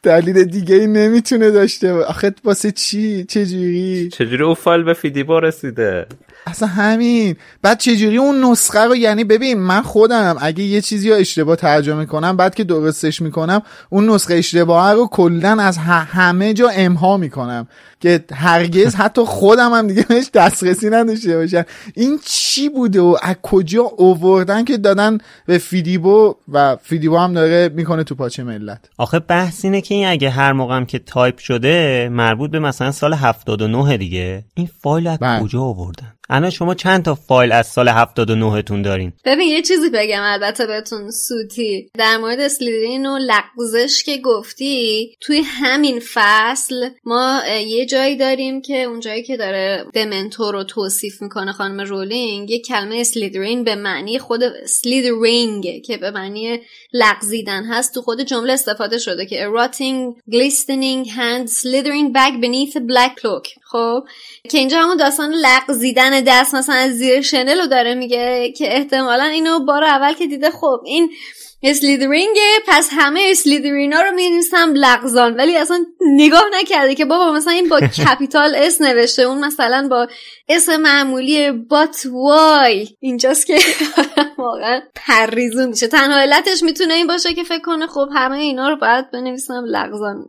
دلیل 0.03 0.45
دیگه 0.45 0.77
ای 0.77 0.87
نمی‌تونه 0.87 1.51
داشته 1.51 1.93
آخه 1.93 2.35
واسه 2.45 2.73
چی؟ 2.73 3.25
چجوری؟ 3.25 4.09
چجوری 4.09 4.43
او 4.43 4.55
فایل 4.55 4.83
به 4.83 4.93
فیدیبا 4.93 5.39
رسیده؟ 5.39 6.07
اصلا 6.47 6.69
همین. 6.69 7.37
بعد 7.63 7.79
چجوری 7.79 8.17
اون 8.17 8.45
نسخه 8.45 8.81
رو 8.81 8.97
یعنی 8.97 9.25
ببین 9.25 9.59
من 9.59 9.83
خودم 9.83 10.37
اگه 10.41 10.65
یه 10.65 10.81
چیزی 10.81 11.11
رو 11.11 11.17
اشتباه 11.17 11.57
ترجمه 11.57 12.07
کنم 12.07 12.37
بعد 12.37 12.55
که 12.55 12.65
درستش 12.65 13.23
می‌کنم 13.23 13.63
اون 13.91 14.11
نسخه 14.11 14.35
اشتباه 14.35 14.93
رو 14.93 15.07
کلا 15.07 15.63
از 15.63 15.79
همه 15.79 16.55
جا 16.55 16.69
امحا 16.69 17.17
می‌کنم. 17.17 17.69
که 18.07 18.25
هرگز 18.35 18.95
حتی 18.95 19.23
خودم 19.25 19.73
هم 19.73 19.87
دیگه 19.87 20.03
بهش 20.09 20.31
دسترسی 20.35 20.91
نداشته 20.91 21.37
باشن 21.37 21.65
این 21.95 22.19
چی 22.25 22.69
بوده 22.69 23.01
و 23.01 23.17
از 23.23 23.37
کجا 23.43 23.83
اووردن 23.83 24.65
که 24.65 24.77
دادن 24.77 25.19
به 25.47 25.59
فیدیبو 25.59 26.35
و 26.53 26.77
فیدیبو 26.77 27.19
هم 27.19 27.33
داره 27.33 27.69
می‌کنه 27.69 28.05
تو 28.05 28.15
پاچه 28.15 28.43
ملت؟ 28.43 28.89
آخه 28.99 29.19
بحث 29.19 29.65
اینه 29.65 29.81
که 29.81 29.95
این 29.95 30.07
اگه 30.09 30.31
هر 30.31 30.53
موقع 30.53 30.85
که 30.85 30.99
تایپ 30.99 31.39
شده 31.39 32.09
مربوط 32.13 32.51
به 32.51 32.59
مثلا 32.59 32.91
سال 32.91 33.15
79 33.15 33.97
دیگه. 33.97 34.45
این 34.55 34.69
فایل 34.81 35.07
از 35.07 35.19
بله. 35.19 35.43
کجا 35.43 35.63
آوردن 35.63 36.16
الان 36.31 36.51
شما 36.51 36.75
چند 36.75 37.05
تا 37.05 37.15
فایل 37.15 37.53
از 37.53 37.67
سال 37.67 37.89
79 37.89 38.63
تون 38.63 38.83
دارین؟ 38.83 39.13
ببین 39.25 39.49
یه 39.49 39.63
چیزی 39.63 39.91
بگم 39.91 40.23
البته 40.23 40.67
بهتون 40.67 41.11
سوتی. 41.11 41.91
در 41.99 42.17
مورد 42.17 42.41
اسلیترین 42.41 43.07
و 43.07 43.19
لغزش 43.19 44.03
که 44.03 44.19
گفتی 44.19 45.11
توی 45.21 45.43
همین 45.45 46.01
فصل 46.15 46.89
ما 47.05 47.43
یه 47.67 47.87
جایی 47.87 48.17
داریم 48.17 48.63
که 48.63 48.83
اون 48.83 49.01
جایی 49.01 49.23
که 49.23 49.37
داره 49.37 49.85
دمنتور 49.95 50.55
رو 50.55 50.65
توصیف 50.65 51.23
می‌کنه 51.23 51.53
خانم 51.53 51.81
رولینگ 51.81 52.51
یه 52.51 52.59
کلمه 52.59 52.97
slithering 53.01 53.65
به 53.65 53.75
معنی 53.75 54.19
خود 54.19 54.43
slithering 54.43 55.83
که 55.83 55.97
به 55.97 56.11
معنی 56.11 56.61
لغزیدن 56.93 57.65
هست. 57.65 57.95
تو 57.95 58.03
خود 58.03 58.21
جمله 58.21 58.53
استفاده 58.53 58.99
شده 58.99 59.27
که 59.27 59.49
rotting 59.57 60.31
glistening 60.31 61.09
hand 61.09 61.49
slithering 61.49 62.13
back 62.13 62.33
beneath 62.43 62.77
black 62.77 63.21
cloak. 63.21 63.66
خب 63.77 64.05
که 64.51 64.59
اینجا 64.59 64.79
همون 64.79 64.97
داستان 64.97 65.33
لغزیدن 65.33 66.21
دست 66.21 66.55
مثلا 66.55 66.75
از 66.75 66.93
زیر 66.93 67.23
شنل 67.23 67.61
رو 67.61 67.67
داره 67.67 67.95
میگه 67.95 68.53
که 68.53 68.77
احتمالا 68.77 69.25
اینو 69.25 69.65
بار 69.65 69.85
اول 69.85 70.13
که 70.13 70.27
دیده 70.27 70.51
خب 70.51 70.81
این 70.85 71.11
slithering 71.63 72.45
ه 72.45 72.53
پس 72.67 72.89
همه 72.93 73.29
اسلیترینا 73.31 74.01
رو 74.01 74.13
می‌نویسم 74.13 74.73
لغزان 74.75 75.35
ولی 75.35 75.57
اصلا 75.57 75.85
نگاه 76.01 76.45
نکرده 76.53 76.95
که 76.95 77.05
بابا 77.05 77.33
مثلا 77.33 77.53
این 77.53 77.69
با 77.69 77.81
capital 78.05 78.55
S 78.55 78.81
نوشته 78.81 79.23
اون 79.23 79.45
مثلا 79.45 79.89
با 79.91 80.09
اسم 80.49 80.77
معمولی 80.77 81.51
but 81.51 82.07
why 82.13 82.89
اینجاست 83.01 83.47
که 83.47 83.59
واقعا 84.39 84.81
پریشون 84.95 85.69
میشه. 85.69 85.87
تنها 85.87 86.19
علتش 86.19 86.63
می‌تونه 86.63 86.95
این 86.95 87.07
باشه 87.07 87.35
که 87.35 87.45
فکر 87.45 87.63
کنه 87.63 87.87
خب 87.87 88.09
همه 88.15 88.37
اینا 88.37 88.69
رو 88.69 88.77
باید 88.77 89.11
بنویسم 89.11 89.65
لغزان. 89.67 90.25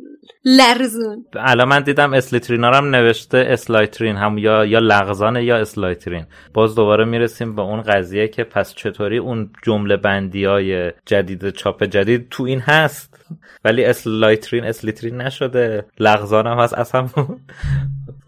لرزون. 0.46 1.26
الان 1.36 1.68
من 1.68 1.84
دیدم 1.84 2.14
اسلیترینا 2.14 2.70
رو 2.70 2.76
هم 2.76 2.96
نوشته 2.96 3.38
اسلایترین 3.38 4.16
هم 4.16 4.38
یا 4.38 4.66
یا 4.66 4.80
لغزانه 4.80 5.44
یا 5.44 5.58
اسلایترین. 5.58 6.26
باز 6.54 6.76
دوباره 6.76 7.06
می‌رسیم 7.06 7.56
به 7.56 7.62
اون 7.62 7.82
قضیه 7.82 8.28
که 8.28 8.44
پس 8.44 8.74
چطوری 8.76 9.18
اون 9.18 9.50
جمله 9.64 9.98
بندی 9.98 10.46
های 10.46 10.92
جدید 11.06 11.50
چاپ 11.50 11.84
جدید 11.84 12.28
تو 12.30 12.44
این 12.44 12.60
هست. 12.60 13.26
ولی 13.66 13.86
اسلایترین 13.86 14.64
اسلیترین 14.64 15.22
نشده. 15.22 15.86
لغزان 16.00 16.48
هم 16.48 16.58
هست. 16.58 16.74
اصلا 16.74 17.08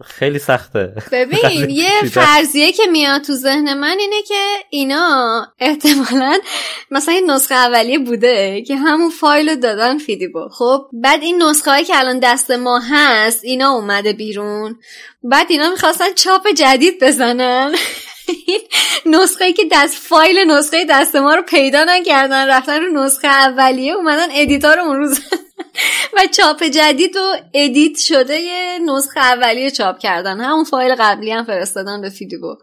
خیلی 0.04 0.38
سخته. 0.38 0.94
ببین 1.12 1.70
یه 1.84 2.02
فرضیه 2.12 2.72
که 2.72 2.86
میاد 2.86 3.22
تو 3.22 3.32
ذهن 3.32 3.74
من 3.74 3.96
اینه 3.98 4.22
که 4.28 4.44
اینا 4.70 5.46
احتمالا 5.58 6.38
مثلا 6.90 7.14
این 7.14 7.30
نسخه 7.30 7.54
اولیه 7.54 7.98
بوده 7.98 8.62
که 8.62 8.76
همون 8.76 9.10
فایل 9.10 9.48
رو 9.48 9.56
دادن 9.56 9.98
فیدیبو. 9.98 10.48
خب 10.48 10.86
بعد 10.92 11.22
این 11.22 11.42
نسخه 11.42 11.70
هایی 11.70 11.84
که 11.84 11.98
الان 11.98 12.18
دست 12.18 12.50
ما 12.50 12.80
هست 12.90 13.44
اینا 13.44 13.70
اومده 13.70 14.12
بیرون. 14.12 14.78
بعد 15.22 15.46
اینا 15.50 15.70
می‌خواستن 15.70 16.12
چاپ 16.12 16.48
جدید 16.56 17.04
بزنن. 17.04 17.74
این 18.46 18.60
نسخه 19.06 19.52
که 19.52 19.62
دست 19.72 19.94
فایل 19.94 20.50
نسخه 20.50 20.84
دست 20.84 21.16
ما 21.16 21.34
رو 21.34 21.42
پیدا 21.42 21.84
نکردن 21.84 22.48
رفتن 22.48 22.82
رو 22.82 23.04
نسخه 23.04 23.28
اولیه 23.28 23.92
اومدن 23.92 24.28
ادیتار 24.32 24.80
اون 24.80 24.96
روز 24.96 25.20
و 26.16 26.20
چاپ 26.36 26.62
جدید 26.62 27.16
و 27.16 27.36
ادیت 27.54 27.98
شده 27.98 28.36
یه 28.36 28.78
نسخه 28.86 29.20
اولیه 29.20 29.70
چاپ 29.70 29.98
کردن. 29.98 30.40
همون 30.40 30.64
فایل 30.64 30.94
قبلی 30.94 31.30
هم 31.30 31.44
فرستادن 31.44 32.00
به 32.00 32.08
فیدیبو. 32.08 32.56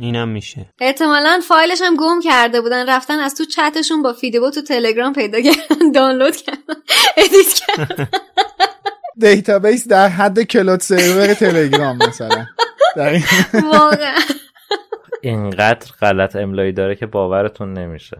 اینم 0.00 0.28
میشه. 0.28 0.66
احتمالا 0.80 1.40
فایلش 1.48 1.82
هم 1.82 1.96
گم 1.96 2.20
کرده 2.20 2.60
بودن. 2.60 2.88
رفتن 2.88 3.18
از 3.18 3.34
تو 3.34 3.44
چتشون 3.44 4.02
با 4.02 4.12
فیدیبو 4.12 4.50
تو 4.50 4.62
تلگرام 4.62 5.12
پیدا 5.12 5.40
کردن 5.40 5.92
دانلود 5.94 6.36
کردن 6.36 6.74
ادیت 7.16 7.54
کردن. 7.54 8.08
database 9.18 9.88
در 9.88 10.08
حد 10.08 10.42
cloud 10.42 10.80
server 10.80 11.34
تلگرام 11.34 11.96
مثلا. 11.96 12.46
واقعا. 13.72 14.14
اینقدر 15.22 15.92
غلط 16.00 16.36
املایی 16.36 16.72
داره 16.72 16.94
که 16.94 17.06
باورتون 17.06 17.72
نمیشه. 17.72 18.16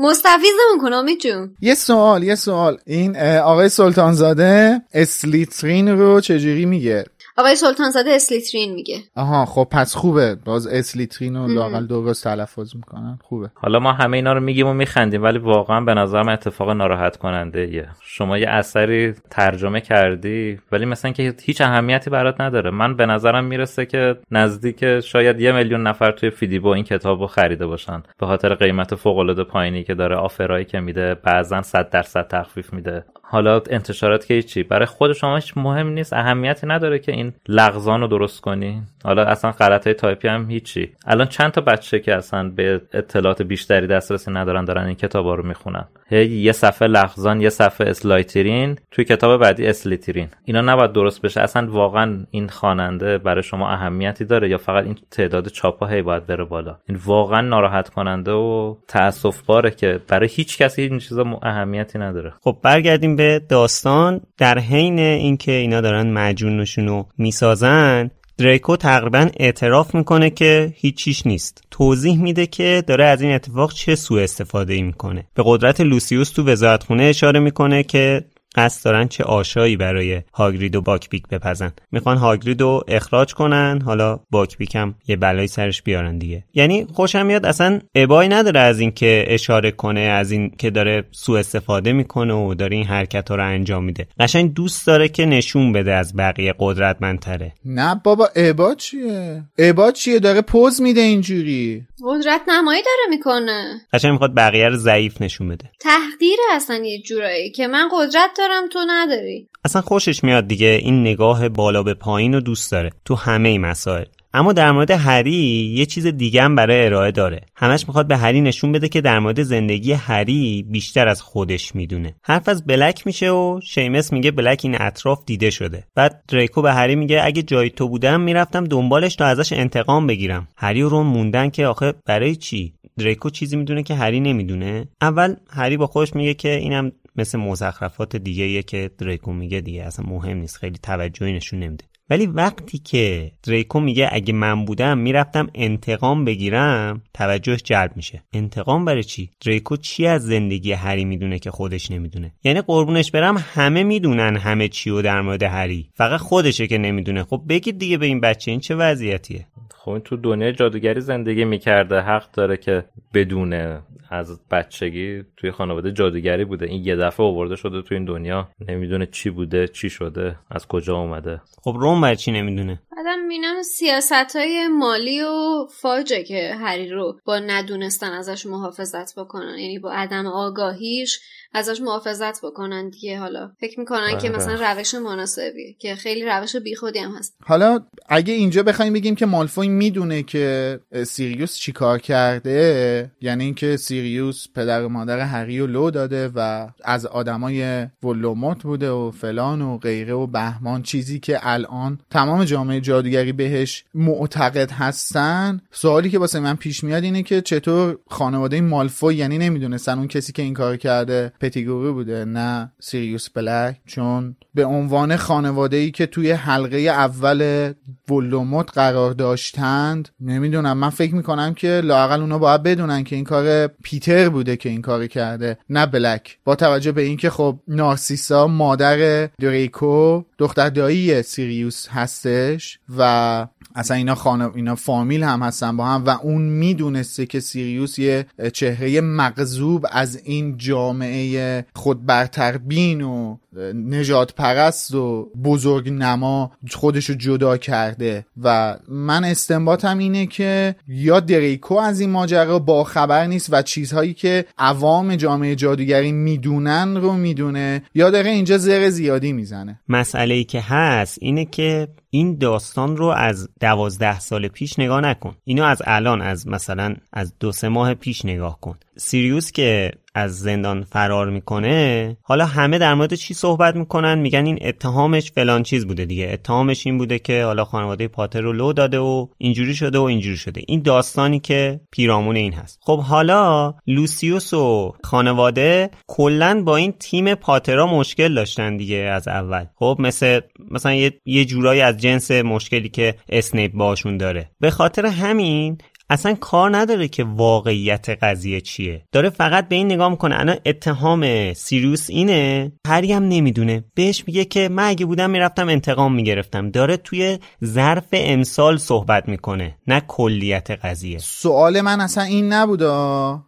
مستفیضمون 0.00 0.78
کن 0.80 0.92
امید 0.92 1.20
جون. 1.20 1.56
یه 1.60 1.74
سوال 1.74 2.22
یه 2.22 2.34
سوال. 2.34 2.78
این 2.86 3.16
آقای 3.38 3.68
سلطانزاده 3.68 4.82
اسلیترین 4.94 5.88
رو 5.88 6.20
چجوری 6.20 6.66
میگه؟ 6.66 7.04
آقای 7.40 7.56
سلطانزاده 7.56 8.10
اسلیترین 8.10 8.74
میگه. 8.74 8.98
آها 9.16 9.44
خب 9.44 9.68
پس 9.72 9.94
خوبه. 9.94 10.34
باز 10.44 10.66
اسلیترین 10.66 11.36
رو 11.36 11.48
لاقل 11.48 11.86
درست 11.86 12.24
تلفظ 12.24 12.76
می‌کنن. 12.76 13.18
خوبه. 13.22 13.50
حالا 13.54 13.78
ما 13.78 13.92
همه 13.92 14.16
اینا 14.16 14.32
رو 14.32 14.40
میگیم 14.40 14.66
و 14.66 14.74
میخندیم 14.74 15.22
ولی 15.22 15.38
واقعا 15.38 15.80
به 15.80 15.94
نظرم 15.94 16.28
اتفاق 16.28 16.70
ناراحت 16.70 17.16
کننده 17.16 17.74
یه 17.74 17.88
شما 18.02 18.38
یه 18.38 18.48
اثری 18.48 19.14
ترجمه 19.30 19.80
کردی 19.80 20.58
ولی 20.72 20.84
مثلا 20.84 21.12
که 21.12 21.34
هیچ 21.42 21.60
اهمیتی 21.60 22.10
برات 22.10 22.40
نداره. 22.40 22.70
من 22.70 22.96
به 22.96 23.06
نظرم 23.06 23.44
می‌رسه 23.44 23.86
که 23.86 24.16
نزدیک 24.30 25.00
شاید 25.00 25.40
یه 25.40 25.52
میلیون 25.52 25.82
نفر 25.82 26.12
توی 26.12 26.30
فیدیبو 26.30 26.68
این 26.68 26.84
کتاب 26.84 27.20
رو 27.20 27.26
خریده 27.26 27.66
باشن. 27.66 28.02
به 28.18 28.26
خاطر 28.26 28.54
قیمت 28.54 28.94
فوق 28.94 29.18
العاده 29.18 29.44
پایینی 29.44 29.84
که 29.84 29.94
داره 29.94 30.16
offer 30.16 30.50
ایی 30.50 30.64
که 30.64 30.80
میده 30.80 31.14
بعضا 31.14 31.62
100 31.62 31.90
درصد 31.90 32.26
تخفیف 32.26 32.72
میده. 32.72 33.04
حالا 33.30 33.62
انتشارات 33.70 34.26
که 34.26 34.42
چی 34.42 34.62
برای 34.62 34.86
خود 34.86 35.12
شما 35.12 35.36
هیچ 35.36 35.52
مهم 35.56 35.88
نیست 35.88 36.12
اهمیتی 36.12 36.66
نداره 36.66 36.98
که 36.98 37.12
این 37.12 37.32
لغزان 37.48 38.00
رو 38.00 38.06
درست 38.06 38.40
کنی. 38.40 38.82
حالا 39.04 39.24
اصلا 39.24 39.50
غلط 39.50 39.86
های 39.86 39.94
تایپی 39.94 40.28
هم 40.28 40.50
هیچی. 40.50 40.92
الان 41.06 41.26
چند 41.26 41.50
تا 41.50 41.60
بچه 41.60 42.00
که 42.00 42.14
اصلا 42.14 42.48
به 42.48 42.80
اطلاعات 42.92 43.42
بیشتری 43.42 43.86
دسترسی 43.86 44.30
ندارن 44.30 44.64
دارن 44.64 44.86
این 44.86 44.96
کتابا 44.96 45.34
رو 45.34 45.46
می‌خونن. 45.46 45.84
هی 46.10 46.26
یه 46.26 46.52
صفحه 46.52 46.88
لغزان 46.88 47.40
یه 47.40 47.48
صفحه 47.48 47.90
اسلایترین 47.90 48.76
توی 48.90 49.04
کتاب 49.04 49.40
بعدی 49.40 49.66
اسلیترین. 49.66 50.28
اینا 50.44 50.60
نباید 50.60 50.92
درست 50.92 51.22
بشه. 51.22 51.40
اصلا 51.40 51.70
واقعا 51.70 52.26
این 52.30 52.48
خواننده 52.48 53.18
برای 53.18 53.42
شما 53.42 53.70
اهمیتی 53.70 54.24
داره 54.24 54.48
یا 54.48 54.58
فقط 54.58 54.84
این 54.84 54.96
تعداد 55.10 55.48
چاپ 55.48 55.90
هی 55.90 56.02
باید 56.02 56.26
بره 56.26 56.44
بالا؟ 56.44 56.78
این 56.88 56.98
واقعا 57.04 57.40
ناراحت 57.40 57.88
کننده 57.88 58.32
و 58.32 58.76
تاسف 58.88 59.42
باره 59.42 59.70
که 59.70 60.00
برای 60.08 60.28
هیچ 60.32 60.58
کسی 60.58 60.82
این 60.82 60.98
چیزا 60.98 61.24
اهمیتی 61.42 61.98
نداره. 61.98 62.32
خب 62.40 62.56
برگردیم 62.62 63.16
به 63.16 63.40
داستان. 63.48 64.20
در 64.38 64.58
حین 64.58 64.98
اینکه 64.98 65.52
اینا 65.52 65.80
دارن 65.80 66.12
مجونشون 66.12 66.88
رو 66.88 67.06
می‌سازن 67.18 68.10
دریکو 68.40 68.76
تقریبا 68.76 69.28
اعتراف 69.36 69.94
می‌کنه 69.94 70.30
که 70.30 70.72
هیچیش 70.76 71.26
نیست. 71.26 71.62
توضیح 71.70 72.18
میده 72.18 72.46
که 72.46 72.84
داره 72.86 73.04
از 73.04 73.22
این 73.22 73.32
اتفاق 73.32 73.72
چه 73.72 73.94
سوء 73.94 74.22
استفاده 74.22 74.72
ای 74.74 74.82
می‌کنه. 74.82 75.26
به 75.34 75.42
قدرت 75.46 75.80
لوسیوس 75.80 76.30
تو 76.30 76.44
وزارتخونه 76.44 77.02
اشاره 77.02 77.40
می‌کنه 77.40 77.82
که 77.82 78.24
قصد 78.54 78.84
دارن 78.84 79.08
چه 79.08 79.24
آشایی 79.24 79.76
برای 79.76 80.22
هاگرید 80.34 80.76
و 80.76 80.80
باکپیک 80.80 81.28
بپزن. 81.28 81.72
می‌خوان 81.92 82.16
هاگرید 82.16 82.60
رو 82.60 82.84
اخراج 82.88 83.34
کنن 83.34 83.82
حالا 83.84 84.20
باکپیک 84.30 84.74
هم 84.74 84.94
یه 85.08 85.16
بلایی 85.16 85.48
سرش 85.48 85.82
بیارن 85.82 86.18
دیگه. 86.18 86.44
یعنی 86.54 86.86
خوشم 86.92 87.26
میاد 87.26 87.46
اصلا 87.46 87.80
ابایی 87.94 88.28
نداره 88.28 88.60
از 88.60 88.80
این 88.80 88.90
که 88.90 89.24
اشاره 89.28 89.70
کنه 89.70 90.00
از 90.00 90.30
این 90.30 90.50
که 90.58 90.70
داره 90.70 91.04
سوء 91.10 91.38
استفاده 91.38 91.92
می‌کنه 91.92 92.34
و 92.34 92.54
داره 92.54 92.76
این 92.76 92.86
حرکت 92.86 93.28
ها 93.30 93.36
رو 93.36 93.46
انجام 93.46 93.84
میده. 93.84 94.06
قشنگ 94.20 94.54
دوست 94.54 94.86
داره 94.86 95.08
که 95.08 95.26
نشون 95.26 95.72
بده 95.72 95.92
از 95.92 96.16
بقیه 96.16 96.54
قدرتمندتره. 96.58 97.52
نه 97.64 98.00
بابا 98.04 98.28
ابا 98.36 98.74
چیه؟ 98.74 99.42
ابا 99.58 99.90
چیه؟ 99.92 100.18
داره 100.18 100.40
پوز 100.40 100.82
میده 100.82 101.00
اینجوری. 101.00 101.86
قدرت 102.04 102.40
نمایی 102.48 102.82
داره 102.82 103.16
می‌کنه. 103.16 103.80
قشنگ 103.92 104.12
می‌خواد 104.12 104.34
بقیه 104.34 104.68
رو 104.68 104.76
ضعیف 104.76 105.22
نشون 105.22 105.48
بده. 105.48 105.70
تحقیر 105.80 106.38
اصلا 106.52 106.76
یه 106.76 107.02
جورایی 107.02 107.50
که 107.50 107.66
من 107.66 107.88
قدرت 107.92 108.30
دارم 108.38 108.68
تو 108.68 108.78
نداری. 108.88 109.48
اصلا 109.64 109.82
خوشش 109.82 110.24
میاد 110.24 110.46
دیگه 110.46 110.78
این 110.82 111.00
نگاه 111.00 111.48
بالا 111.48 111.82
به 111.82 111.94
پایین 111.94 112.34
رو 112.34 112.40
دوست 112.40 112.72
داره. 112.72 112.90
تو 113.04 113.14
همه 113.14 113.58
مسائل. 113.58 114.04
اما 114.34 114.52
در 114.52 114.72
مورد 114.72 114.90
هری 114.90 115.72
یه 115.76 115.86
چیز 115.86 116.06
دیگه 116.06 116.42
هم 116.42 116.54
برای 116.54 116.86
ارائه 116.86 117.10
داره. 117.10 117.40
همش 117.56 117.88
می‌خواد 117.88 118.06
به 118.06 118.16
هری 118.16 118.40
نشون 118.40 118.72
بده 118.72 118.88
که 118.88 119.00
در 119.00 119.18
مورد 119.18 119.42
زندگی 119.42 119.92
هری 119.92 120.66
بیشتر 120.70 121.08
از 121.08 121.22
خودش 121.22 121.74
می‌دونه. 121.74 122.14
حرف 122.22 122.48
از 122.48 122.66
بلک 122.66 123.06
میشه 123.06 123.30
و 123.30 123.60
شیمس 123.64 124.12
میگه 124.12 124.30
بلک 124.30 124.60
این 124.64 124.76
اطراف 124.80 125.24
دیده 125.26 125.50
شده. 125.50 125.84
بعد 125.94 126.22
دریکو 126.28 126.62
به 126.62 126.72
هری 126.72 126.96
میگه 126.96 127.20
اگه 127.24 127.42
جای 127.42 127.70
تو 127.70 127.88
بودم 127.88 128.20
می‌رفتم 128.20 128.64
دنبالش 128.64 129.16
تا 129.16 129.24
ازش 129.24 129.52
انتقام 129.52 130.06
بگیرم. 130.06 130.48
هری 130.56 130.82
و 130.82 130.88
رون 130.88 131.06
موندن 131.06 131.50
که 131.50 131.66
آخه 131.66 131.94
برای 132.06 132.36
چی؟ 132.36 132.74
دریکو 132.98 133.30
چیزی 133.30 133.56
می‌دونه 133.56 133.82
که 133.82 133.94
هری 133.94 134.20
نمی‌دونه. 134.20 134.88
اول 135.00 135.34
هری 135.50 135.76
با 135.76 135.86
خودش 135.86 136.14
میگه 136.14 136.34
که 136.34 136.54
اینم 136.56 136.92
مثل 137.16 137.38
مزخرفات 137.38 138.16
دیگه 138.16 138.62
که 138.62 138.90
دریکو 138.98 139.32
میگه 139.32 139.60
دیگه. 139.60 139.84
اصلا 139.84 140.04
مهم 140.08 140.38
نیست. 140.38 140.56
خیلی 140.56 140.78
توجهی 140.82 141.32
نشون 141.32 141.58
نمیده. 141.58 141.84
ولی 142.10 142.26
وقتی 142.26 142.78
که 142.78 143.32
دریکو 143.42 143.80
میگه 143.80 144.08
اگه 144.12 144.34
من 144.34 144.64
بودم 144.64 144.98
می‌رفتم 144.98 145.50
انتقام 145.54 146.24
بگیرم 146.24 147.02
توجهش 147.14 147.62
جلب 147.62 147.92
میشه. 147.96 148.22
انتقام 148.32 148.84
برای 148.84 149.02
چی؟ 149.02 149.30
دریکو 149.46 149.76
چی 149.76 150.06
از 150.06 150.22
زندگی 150.22 150.72
هری 150.72 151.04
می‌دونه 151.04 151.38
که 151.38 151.50
خودش 151.50 151.90
نمی‌دونه؟ 151.90 152.32
یعنی 152.44 152.60
قربونش 152.60 153.10
برم 153.10 153.44
همه 153.54 153.82
می‌دونن 153.82 154.36
همه 154.36 154.68
چی 154.68 154.90
و 154.90 155.02
در 155.02 155.20
مورد 155.20 155.42
هری. 155.42 155.88
فقط 155.94 156.20
خودشه 156.20 156.66
که 156.66 156.78
نمی‌دونه. 156.78 157.22
خب 157.22 157.42
بگید 157.48 157.78
دیگه 157.78 157.98
به 157.98 158.06
این 158.06 158.20
بچه 158.20 158.50
این 158.50 158.60
چه 158.60 158.74
وضعیتیه؟ 158.74 159.46
خب 159.74 159.90
این 159.90 160.00
تو 160.00 160.16
دنیای 160.16 160.52
جادوگری 160.52 161.00
زندگی 161.00 161.44
می‌کرده. 161.44 162.00
حق 162.00 162.30
داره 162.32 162.56
که 162.56 162.84
بدونه 163.14 163.82
از 164.10 164.40
بچگی 164.50 165.22
توی 165.36 165.50
خانواده 165.50 165.92
جادوگری 165.92 166.44
بوده. 166.44 166.66
این 166.66 166.84
یه 166.84 166.96
دفعه 166.96 167.26
آورده 167.26 167.56
شده 167.56 167.82
توی 167.82 167.96
این 167.96 168.06
دنیا. 168.06 168.48
نمی‌دونه 168.68 169.06
چی 169.06 169.30
بوده 169.30 169.68
چی 169.68 169.90
شده 169.90 170.36
از 170.50 170.68
کجا 170.68 170.96
اومده. 170.96 171.40
خب 171.62 171.76
روم 171.80 171.99
بر 172.00 172.14
چی 172.14 172.32
نمی‌دونه؟ 172.32 172.82
بعدم 172.96 173.20
اینم 173.26 173.62
سیاست 173.62 174.36
های 174.36 174.68
مالفوی 174.68 175.22
هاست 175.22 176.22
که 176.22 176.54
هری 176.60 176.88
رو 176.88 177.20
با 177.24 177.38
ندونستن 177.38 178.12
ازش 178.12 178.46
محافظت 178.46 179.18
بکنن. 179.18 179.58
یعنی 179.58 179.78
با 179.78 179.92
عدم 179.92 180.26
آگاهیش 180.26 181.20
ازش 181.52 181.80
محافظت 181.80 182.44
بکنن 182.44 182.88
دیگه 182.88 183.18
حالا. 183.18 183.50
فکر 183.60 183.80
می‌کنن 183.80 184.18
که 184.18 184.28
آره. 184.28 184.36
مثلا 184.36 184.72
روش 184.72 184.94
مناسبیه 184.94 185.74
که 185.78 185.94
خیلی 185.94 186.24
روش 186.24 186.56
بیخودی 186.56 186.98
هم 186.98 187.14
هست. 187.18 187.36
حالا 187.44 187.80
اگه 188.08 188.34
اینجا 188.34 188.62
بخوایم 188.62 188.92
بگیم 188.92 189.14
که 189.14 189.26
مالفوی 189.26 189.68
می‌دونه 189.68 190.22
که 190.22 190.80
سیریوس 191.04 191.56
چیکار 191.56 191.98
کرده 191.98 193.10
یعنی 193.20 193.44
اینکه 193.44 193.76
سیریوس 193.76 194.46
پدر 194.54 194.84
و 194.84 194.88
مادر 194.88 195.20
هری 195.20 195.60
و 195.60 195.66
لو 195.66 195.90
داده 195.90 196.28
و 196.34 196.68
از 196.84 197.06
آدمای 197.06 197.86
ولدمورت 198.02 198.62
بوده 198.62 198.90
و 198.90 199.10
فلان 199.10 199.62
و 199.62 199.78
غیره 199.78 200.14
و 200.14 200.26
بهمان 200.26 200.82
چیزی 200.82 201.18
که 201.18 201.38
الان 201.42 201.98
تمام 202.10 202.44
جامعه 202.44 202.80
جادوگری 202.80 203.32
بهش 203.32 203.84
معتقد 203.94 204.70
هستن. 204.70 205.60
سوالی 205.70 206.10
که 206.10 206.18
واسه 206.18 206.40
من 206.40 206.56
پیش 206.56 206.84
میاد 206.84 207.02
اینه 207.02 207.22
که 207.22 207.40
چطور 207.40 207.98
خانواده 208.10 208.60
مالفوی 208.60 209.14
یعنی 209.14 209.38
نمی‌دونستن 209.38 209.98
اون 209.98 210.08
کسی 210.08 210.32
که 210.32 210.42
این 210.42 210.54
کار 210.54 210.76
کرده 210.76 211.32
پتیگرو 211.40 211.92
بوده 211.92 212.24
نه 212.24 212.72
سیریوس 212.80 213.30
بلک 213.30 213.80
چون 213.86 214.36
به 214.54 214.64
عنوان 214.64 215.16
خانواده 215.16 215.76
ای 215.76 215.90
که 215.90 216.06
توی 216.06 216.30
حلقه 216.30 216.76
اول 216.76 217.72
ولوموت 218.10 218.70
قرار 218.74 219.12
داشتند 219.12 220.08
نمی‌دونم 220.20 220.78
من 220.78 220.90
فکر 220.90 221.14
می‌کنم 221.14 221.54
که 221.54 221.80
لاقل 221.84 222.20
اونا 222.20 222.38
باید 222.38 222.62
بدونن 222.62 223.04
که 223.04 223.16
این 223.16 223.24
کار 223.24 223.66
پیتر 223.66 224.28
بوده 224.28 224.56
که 224.56 224.68
این 224.68 224.82
کار 224.82 225.06
کرده 225.06 225.58
نه 225.70 225.86
بلک. 225.86 226.38
با 226.44 226.54
توجه 226.54 226.92
به 226.92 227.02
اینکه 227.02 227.30
خب 227.30 227.58
نارسیسا 227.68 228.46
مادر 228.46 229.26
دریکو 229.26 230.22
دختر 230.38 230.70
دایی 230.70 231.22
سیریوس 231.22 231.88
هستش 231.88 232.78
و 232.98 233.46
اصلا 233.74 233.96
اینا 233.96 234.14
خانه 234.14 234.50
اینا 234.54 234.74
فامیل 234.74 235.22
هم 235.22 235.42
هستن 235.42 235.76
با 235.76 235.86
هم 235.86 236.04
و 236.04 236.10
اون 236.10 236.42
می‌دونسته 236.42 237.26
که 237.26 237.40
سیریوس 237.40 237.98
یه 237.98 238.26
چهره 238.52 239.00
مغزوب 239.00 239.86
از 239.90 240.20
این 240.24 240.56
جامعه 240.56 241.64
خود 241.74 242.06
برتربین 242.06 243.00
و 243.00 243.36
نجات 243.74 244.34
پرست 244.34 244.94
و 244.94 245.30
بزرگ 245.44 245.88
نما 245.88 246.52
خودشو 246.70 247.14
جدا 247.14 247.56
کرده. 247.56 248.26
و 248.42 248.76
من 248.88 249.24
استنباطم 249.24 249.98
اینه 249.98 250.26
که 250.26 250.74
یا 250.88 251.20
دریکو 251.20 251.74
از 251.74 252.00
این 252.00 252.10
ماجرا 252.10 252.58
با 252.58 252.84
خبر 252.84 253.26
نیست 253.26 253.48
و 253.52 253.62
چیزهایی 253.62 254.14
که 254.14 254.44
عوام 254.58 255.16
جامعه 255.16 255.54
جادوگری 255.54 256.12
می‌دونن 256.12 256.96
رو 256.96 257.12
می‌دونه. 257.12 257.82
یا 257.94 258.10
داره 258.10 258.30
اینجا 258.30 258.58
زر 258.58 258.88
زیادی 258.88 259.32
می‌زنه. 259.32 259.80
مسئله 259.88 260.34
ای 260.34 260.44
که 260.44 260.60
هست 260.60 261.18
اینه 261.20 261.44
که 261.44 261.88
این 262.10 262.38
داستان 262.38 262.96
رو 262.96 263.06
از 263.06 263.48
دوازده 263.60 264.20
سال 264.20 264.48
پیش 264.48 264.78
نگاه 264.78 265.00
نکن. 265.00 265.36
اینو 265.44 265.64
از 265.64 265.82
الان 265.84 266.22
از 266.22 266.48
مثلا 266.48 266.94
از 267.12 267.32
دو 267.40 267.52
سه 267.52 267.68
ماه 267.68 267.94
پیش 267.94 268.24
نگاه 268.24 268.60
کن. 268.60 268.76
سیریوس 268.96 269.52
که 269.52 269.90
از 270.14 270.40
زندان 270.40 270.84
فرار 270.84 271.30
می‌کنه 271.30 272.16
حالا 272.22 272.46
همه 272.46 272.78
در 272.78 272.94
مورد 272.94 273.14
چی 273.14 273.34
صحبت 273.34 273.76
می‌کنن؟ 273.76 274.18
میگن 274.18 274.46
این 274.46 274.58
اتهامش 274.62 275.32
فلان 275.32 275.62
چیز 275.62 275.86
بوده 275.86 276.04
دیگه. 276.04 276.30
اتهامش 276.32 276.86
این 276.86 276.98
بوده 276.98 277.18
که 277.18 277.44
حالا 277.44 277.64
خانواده 277.64 278.08
پاتر 278.08 278.40
رو 278.40 278.52
لو 278.52 278.72
داده 278.72 278.98
و 278.98 279.26
اینجوری 279.38 279.74
شده 279.74 279.98
و 279.98 280.02
اینجوری 280.02 280.36
شده. 280.36 280.62
این 280.66 280.82
داستانی 280.82 281.40
که 281.40 281.80
پیرامون 281.90 282.36
این 282.36 282.52
هست. 282.52 282.78
خب 282.82 283.00
حالا 283.00 283.74
لوسیوس 283.86 284.54
و 284.54 284.94
خانواده 285.04 285.90
کلا 286.06 286.62
با 286.64 286.76
این 286.76 286.92
تیم 286.92 287.34
پاترا 287.34 287.86
مشکل 287.86 288.34
داشتن 288.34 288.76
دیگه 288.76 288.96
از 288.96 289.28
اول. 289.28 289.64
خب 289.74 289.96
مثل 289.98 290.40
مثلا 290.70 290.94
یه, 290.94 291.12
یه 291.24 291.44
جورایی 291.44 291.80
از 291.80 291.96
جنس 291.96 292.30
مشکلی 292.30 292.88
که 292.88 293.14
اسنیپ 293.28 293.72
باشون 293.72 294.16
داره. 294.16 294.50
به 294.60 294.70
خاطر 294.70 295.06
همین 295.06 295.78
اصلا 296.10 296.34
کار 296.34 296.76
نداره 296.76 297.08
که 297.08 297.24
واقعیت 297.24 298.08
قضیه 298.22 298.60
چیه. 298.60 299.02
داره 299.12 299.30
فقط 299.30 299.68
به 299.68 299.76
این 299.76 299.86
نگاه 299.92 300.08
می‌کنه. 300.08 300.40
الان 300.40 300.56
اتهام 300.66 301.52
سیریوس 301.52 302.10
اینه. 302.10 302.72
هری 302.86 303.12
هم 303.12 303.28
نمی‌دونه. 303.28 303.84
بهش 303.94 304.24
میگه 304.26 304.44
که 304.44 304.68
من 304.68 304.88
اگه 304.88 305.06
بودم 305.06 305.30
می‌رفتم 305.30 305.68
انتقام 305.68 306.14
می‌گرفتم. 306.14 306.70
داره 306.70 306.96
توی 306.96 307.38
ظرف 307.64 308.06
امسال 308.12 308.76
صحبت 308.76 309.28
می‌کنه. 309.28 309.76
نه 309.86 310.02
کلیت 310.08 310.70
قضیه. 310.70 311.18
سوال 311.18 311.80
من 311.80 312.00
اصلا 312.00 312.24
این 312.24 312.52
نبوده 312.52 312.90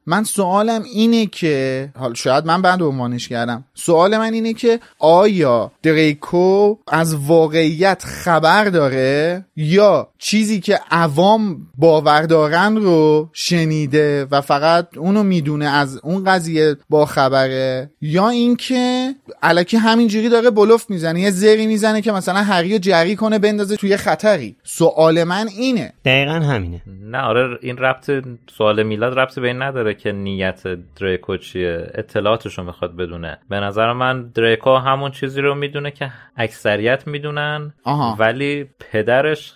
من 0.06 0.24
سوالم 0.24 0.82
اینه 0.94 1.26
که 1.26 1.88
حالا 1.98 2.14
شاید 2.14 2.46
من 2.46 2.62
بعد 2.62 2.82
عنوانش 2.82 3.28
کردم. 3.28 3.64
سوال 3.74 4.18
من 4.18 4.32
اینه 4.32 4.52
که 4.52 4.80
آیا 4.98 5.72
دریکو 5.82 6.76
از 6.88 7.14
واقعیت 7.14 8.02
خبر 8.04 8.64
داره 8.64 9.44
یا 9.56 10.08
چیزی 10.24 10.60
که 10.60 10.80
عوام 10.90 11.56
باور 11.78 12.22
دارن 12.22 12.76
رو 12.76 13.30
شنیده 13.32 14.26
و 14.30 14.40
فقط 14.40 14.98
اونو 14.98 15.22
می‌دونه 15.22 15.64
از 15.64 16.00
اون 16.02 16.24
قضیه 16.24 16.76
با 16.88 17.06
خبره 17.06 17.90
یا 18.00 18.28
اینکه 18.28 19.14
الکی 19.42 19.76
همینجوری 19.76 20.28
داره 20.28 20.50
بلوف 20.50 20.90
می‌زنه 20.90 21.20
یه 21.20 21.30
زری 21.30 21.66
می‌زنه 21.66 22.00
که 22.00 22.12
مثلا 22.12 22.42
هری 22.42 22.72
رو 22.72 22.78
جری 22.78 23.16
کنه 23.16 23.38
بندازه 23.38 23.76
توی 23.76 23.96
خطری. 23.96 24.56
سوال 24.62 25.24
من 25.24 25.48
اینه. 25.48 25.92
دقیقا 26.04 26.32
همینه. 26.32 26.82
نه 26.86 27.18
آره 27.18 27.58
این 27.62 27.76
ربط 27.76 28.10
سوال 28.56 28.82
میلاد 28.82 29.18
ربطی 29.18 29.40
به 29.40 29.46
این 29.46 29.62
نداره 29.62 29.94
که 29.94 30.12
نیت 30.12 30.62
دریکو 31.00 31.36
چیه. 31.36 31.90
اطلاعاتش 31.94 32.58
رو 32.58 32.64
می‌خواد 32.64 32.96
بدونه. 32.96 33.38
به 33.48 33.56
نظر 33.60 33.92
من 33.92 34.30
دریکو 34.34 34.76
همون 34.76 35.10
چیزی 35.10 35.40
رو 35.40 35.54
می‌دونه 35.54 35.90
که 35.90 36.12
اکثریت 36.36 37.06
می‌دونن 37.06 37.72
آها. 37.84 38.16
ولی 38.18 38.66
پدرش 38.92 39.52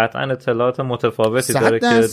قطعا 0.00 0.22
اطلاعات 0.22 0.80
متفاوتی 0.80 1.52
داره 1.52 1.78
که. 1.80 2.08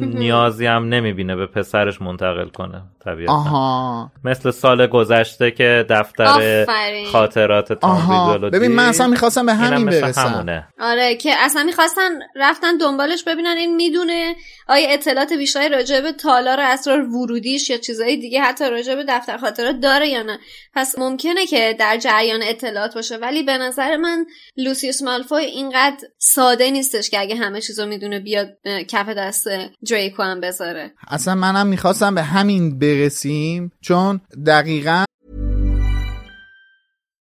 نیازی 0.00 0.66
هم 0.66 0.88
نمی‌بینه 0.88 1.36
به 1.36 1.46
پسرش 1.46 2.02
منتقل 2.02 2.48
کنه 2.48 2.82
طبیعتا 3.04 3.32
آها 3.32 4.10
مثل 4.24 4.50
سال 4.50 4.86
گذشته 4.86 5.50
که 5.50 5.86
دفتر 5.90 6.24
آفرین. 6.24 7.06
خاطرات 7.06 7.72
تام 7.72 8.38
ببین 8.52 8.72
من. 8.72 8.88
اصلا 8.88 9.06
می‌خواستم 9.06 9.46
به 9.46 9.54
همین 9.54 9.86
برسم 9.86 10.20
همونه. 10.20 10.68
آره 10.80 11.16
که 11.16 11.34
اصلا 11.38 11.62
می‌خواستن 11.62 12.10
رفتن 12.36 12.76
دنبالش 12.76 13.24
ببینن 13.24 13.54
این 13.56 13.76
می‌دونه 13.76 14.34
آیا 14.68 14.88
اطلاعات 14.88 15.32
بیشتری 15.32 15.68
راجع 15.68 16.00
به 16.00 16.12
تالار 16.12 16.60
اسرار 16.60 17.08
ورودیش 17.08 17.70
یا 17.70 17.76
چیزهای 17.76 18.16
دیگه 18.16 18.40
حتی 18.40 18.70
راجع 18.70 18.94
به 18.94 19.04
دفتر 19.08 19.36
خاطرات 19.36 19.76
داره 19.82 20.08
یا 20.08 20.22
نه 20.22 20.38
پس 20.74 20.98
ممکنه 20.98 21.46
که 21.46 21.76
در 21.78 21.96
جریان 21.96 22.40
اطلاعات 22.42 22.94
باشه 22.94 23.16
ولی 23.16 23.42
به 23.42 23.58
نظر 23.58 23.96
من 23.96 24.26
لوسیوس 24.56 25.02
مالفوی 25.02 25.44
اینقدر 25.44 25.96
ساده 26.18 26.70
نیستش 26.70 27.10
که 27.10 27.20
اگه 27.32 27.40
همه 27.40 27.60
چیزو 27.60 27.86
می‌دونه 27.86 28.20
بیاد 28.20 28.58
کف 28.88 29.08
دست 29.08 29.48
دریکو 29.90 30.22
هم 30.22 30.40
بذاره 30.40 30.92
اصلا 31.08 31.34
منم 31.34 31.66
می‌خواستم 31.66 32.14
به 32.14 32.22
همین 32.22 32.78
برسیم 32.78 33.72
چون 33.80 34.20
دقیقا 34.46 35.04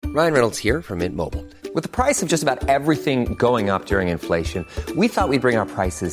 Ryan 0.04 0.32
Reynolds 0.32 0.58
here 0.58 0.80
from 0.80 0.98
Mint 0.98 1.16
Mobile. 1.22 1.44
With 1.74 1.84
the 1.88 1.94
price 2.00 2.18
of 2.22 2.28
just 2.28 2.42
about 2.46 2.58
everything 2.76 3.18
going 3.46 3.66
up 3.74 3.82
during 3.92 4.08
inflation, 4.16 4.60
we 5.00 5.06
thought 5.08 5.28
we'd 5.28 5.44
bring 5.46 5.58
our 5.62 5.70
prices 5.78 6.12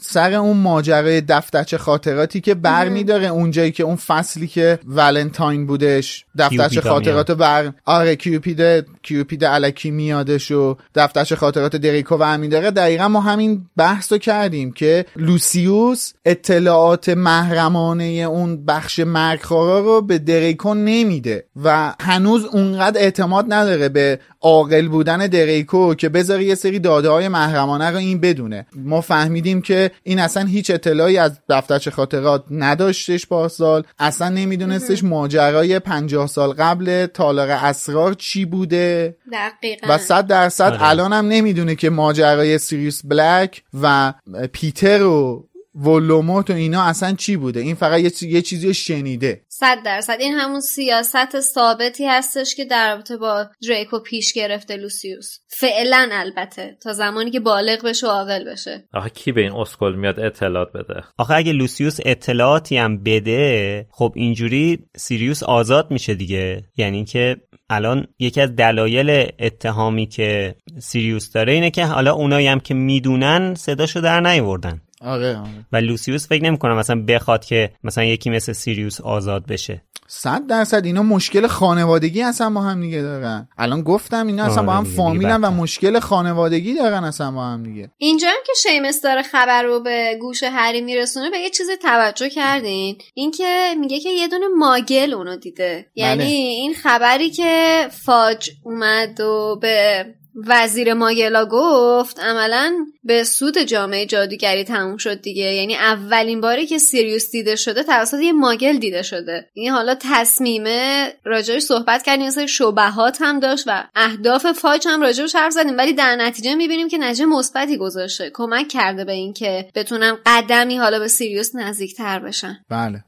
سر 0.00 0.34
اون 0.34 0.56
ماجرای 0.56 1.20
دفترچه 1.20 1.78
خاطراتی 1.78 2.40
که 2.40 2.54
برمیداره 2.54 3.26
اونجایی 3.26 3.72
که 3.72 3.82
اون 3.82 3.96
فصلی 3.96 4.46
که 4.46 4.78
ولنتاین 4.86 5.66
بودش 5.66 6.24
دفترچه 6.38 6.68
کیوپیدا 6.68 6.90
خاطرات 6.94 7.30
رو 7.30 7.36
بر 7.36 7.72
آره 7.84 8.16
کیوپید 8.16 8.86
کیوپید 9.02 9.44
علکی 9.44 9.90
میادش 9.90 10.50
و 10.50 10.76
دفترچه 10.94 11.36
خاطرات 11.36 11.76
دریکو 11.76 12.16
برمیداره 12.16 12.70
دقیقا 12.70 13.08
ما 13.08 13.20
همین 13.20 13.66
بحث 13.76 14.12
رو 14.12 14.18
کردیم 14.18 14.72
که 14.72 15.04
لوسیوس 15.16 16.12
اطلاعات 16.24 17.08
محرمانه 17.08 18.04
اون 18.04 18.64
بخش 18.64 19.00
مرگخوارا 19.00 19.80
رو 19.80 20.00
به 20.00 20.18
دریکو 20.18 20.74
نمیده 20.74 21.44
و 21.64 21.94
هنوز 22.00 22.44
اونقدر 22.44 23.00
اعتماد 23.00 23.52
نداره 23.52 23.88
به 23.88 24.18
عاقل 24.40 24.88
بودن 24.88 25.26
دریکو 25.26 25.94
که 25.94 26.08
بذاره 26.08 26.44
یه 26.44 26.54
سری 26.54 26.78
داده 26.78 27.08
های 27.08 27.28
محرمانه 27.28 27.90
رو 27.90 27.96
این 27.96 28.20
بدونه. 28.20 28.66
ما 28.76 29.00
فهمیدیم 29.00 29.62
که 29.68 29.90
این 30.02 30.18
اصلا 30.18 30.44
هیچ 30.44 30.70
اطلاعی 30.70 31.18
از 31.18 31.38
دفترچه 31.48 31.90
خاطرات 31.90 32.44
نداشتش 32.50 33.26
پارسال 33.26 33.82
اصلا 33.98 34.28
نمیدونستش 34.28 35.04
ماجرای 35.04 35.78
پنجاه 35.78 36.26
سال 36.26 36.52
قبل 36.52 37.06
تالار 37.06 37.50
اسرار 37.50 38.14
چی 38.14 38.44
بوده. 38.44 39.16
دقیقا. 39.32 39.86
و 39.90 39.98
صد 39.98 40.26
درصد 40.26 40.72
آره. 40.72 40.88
الان 40.88 41.12
هم 41.12 41.28
نمی‌دونه 41.28 41.74
که 41.74 41.90
ماجرای 41.90 42.58
سیریوس 42.58 43.00
بلک 43.04 43.62
و 43.82 44.14
پیتر 44.52 45.02
و 45.02 45.47
ولدمورت 45.78 46.50
و 46.50 46.52
اینا 46.52 46.82
اصلا 46.82 47.12
چی 47.12 47.36
بوده؟ 47.36 47.60
این 47.60 47.74
فقط 47.74 48.00
یه, 48.00 48.10
چی- 48.10 48.28
یه 48.28 48.42
چیزی 48.42 48.66
رو 48.66 48.72
شنیده. 48.72 49.44
صد 49.48 49.78
درصد. 49.84 50.16
این 50.20 50.34
همون 50.34 50.60
سیاست 50.60 51.40
ثابتی 51.40 52.06
هستش 52.06 52.54
که 52.54 52.64
در 52.64 52.94
رابطه 52.94 53.16
با 53.16 53.46
دراکو 53.68 53.98
پیش 53.98 54.32
گرفته 54.32 54.76
لوسیوس. 54.76 55.38
فعلا 55.48 56.08
البته. 56.12 56.76
تا 56.82 56.92
زمانی 56.92 57.30
که 57.30 57.40
بالغ 57.40 57.84
بشه 57.84 58.06
و 58.06 58.10
عاقل 58.10 58.44
بشه. 58.52 58.88
آخه 58.94 59.10
کی 59.10 59.32
به 59.32 59.40
این 59.40 59.52
اسکل 59.52 59.94
میاد 59.94 60.20
اطلاعات 60.20 60.72
بده؟ 60.72 61.04
آخه 61.18 61.34
اگه 61.34 61.52
لوسیوس 61.52 61.98
اطلاعاتی 62.04 62.76
هم 62.76 63.02
بده 63.02 63.86
خب 63.90 64.12
اینجوری 64.16 64.78
سیریوس 64.96 65.42
آزاد 65.42 65.90
میشه 65.90 66.14
دیگه. 66.14 66.64
یعنی 66.76 67.04
که 67.04 67.36
الان 67.70 68.06
یکی 68.18 68.40
از 68.40 68.56
دلایل 68.56 69.30
اتهامی 69.38 70.06
که 70.06 70.54
سیریوس 70.78 71.32
داره 71.32 71.52
اینه 71.52 71.70
که 71.70 71.84
حالا 71.84 72.14
اونایی 72.14 72.46
هم 72.46 72.60
که 72.60 72.74
می‌دونن 72.74 73.54
صداشو 73.54 74.00
در 74.00 74.20
نیوردن 74.20 74.80
آره 75.00 75.36
آره. 75.36 75.66
و 75.72 75.76
لوسیوس 75.76 76.28
فکر 76.28 76.42
نمی‌کنه 76.42 76.74
مثلا 76.74 77.04
بخواد 77.08 77.44
که 77.44 77.70
مثلا 77.84 78.04
یکی 78.04 78.30
مثل 78.30 78.52
سیریوس 78.52 79.00
آزاد 79.00 79.46
بشه. 79.46 79.82
صد 80.10 80.46
درصد 80.46 80.84
اینا 80.84 81.02
مشکل 81.02 81.46
خانوادگی 81.46 82.22
اصلا 82.22 82.50
با 82.50 82.60
هم 82.60 82.80
دیگه 82.80 83.02
دارن. 83.02 83.48
الان 83.58 83.82
گفتم 83.82 84.26
اینا 84.26 84.44
اصلا 84.44 84.56
آره 84.56 84.66
با 84.66 84.72
هم 84.72 84.84
دیگه، 84.84 84.96
فامیلن 84.96 85.40
و 85.40 85.50
مشکل 85.50 86.00
خانوادگی 86.00 86.74
دارن 86.74 87.04
اصلا 87.04 87.30
با 87.30 87.44
هم 87.44 87.62
دیگه. 87.62 87.90
اینجا 87.98 88.28
هم 88.28 88.42
که 88.46 88.52
شیمس 88.62 89.02
داره 89.02 89.22
خبر 89.22 89.62
رو 89.62 89.80
به 89.80 90.18
گوش 90.20 90.42
هری 90.42 90.80
میرسونه 90.80 91.30
به 91.30 91.38
یه 91.38 91.50
چیزی 91.50 91.76
توجه 91.82 92.28
کردین. 92.28 92.98
اینکه 93.14 93.74
میگه 93.80 94.00
که 94.00 94.10
یه 94.10 94.28
دونه 94.28 94.46
ماگل 94.58 95.14
اونو 95.14 95.36
دیده. 95.36 95.86
یعنی 95.94 96.24
بله. 96.24 96.26
این 96.32 96.74
خبری 96.74 97.30
که 97.30 97.88
فاج 98.04 98.50
اومد 98.64 99.20
و 99.20 99.58
به 99.62 100.06
وزیر 100.46 100.94
ماگلا 100.94 101.46
گفت 101.50 102.20
عملا 102.20 102.86
به 103.04 103.24
سود 103.24 103.58
جامعه 103.58 104.06
جادوگری 104.06 104.64
تموم 104.64 104.96
شد 104.96 105.20
دیگه. 105.20 105.42
یعنی 105.42 105.74
اولین 105.74 106.40
باری 106.40 106.66
که 106.66 106.78
سیریوس 106.78 107.30
دیده 107.30 107.56
شده 107.56 107.82
توسط 107.82 108.20
یه 108.20 108.32
ماگل 108.32 108.76
دیده 108.76 109.02
شده. 109.02 109.48
یعنی 109.54 109.68
حالا 109.68 109.96
تصمیمه 110.00 111.12
راجعش 111.24 111.62
صحبت 111.62 112.02
کردیم 112.02 112.30
سری 112.30 112.48
شبهات 112.48 113.18
هم 113.20 113.40
داشت 113.40 113.64
و 113.66 113.84
اهداف 113.94 114.46
فاج 114.46 114.88
هم 114.88 115.02
راجعش 115.02 115.34
حرف 115.34 115.52
زدیم. 115.52 115.78
ولی 115.78 115.92
در 115.92 116.16
نتیجه 116.16 116.54
می‌بینیم 116.54 116.88
که 116.88 116.98
نتیجه 116.98 117.24
مثبتی 117.24 117.76
گذاشته. 117.76 118.30
کمک 118.34 118.68
کرده 118.68 119.04
به 119.04 119.12
اینکه 119.12 119.68
بتونن 119.74 120.16
قدمی 120.26 120.76
حالا 120.76 120.98
به 120.98 121.08
سیریوس 121.08 121.54
نزدیکتر 121.54 122.18
بشن. 122.18 122.58
بله. 122.70 123.04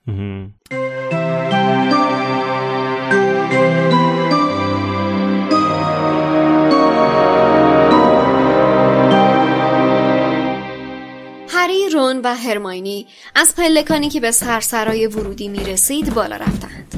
هری، 11.70 11.88
رون 11.88 12.20
و 12.20 12.34
هرماینی 12.34 13.06
از 13.34 13.54
پلکانی 13.56 14.10
که 14.10 14.20
به 14.20 14.30
سرسرای 14.30 15.06
ورودی 15.06 15.48
می 15.48 15.64
رسید 15.64 16.14
بالا 16.14 16.36
رفتند. 16.36 16.94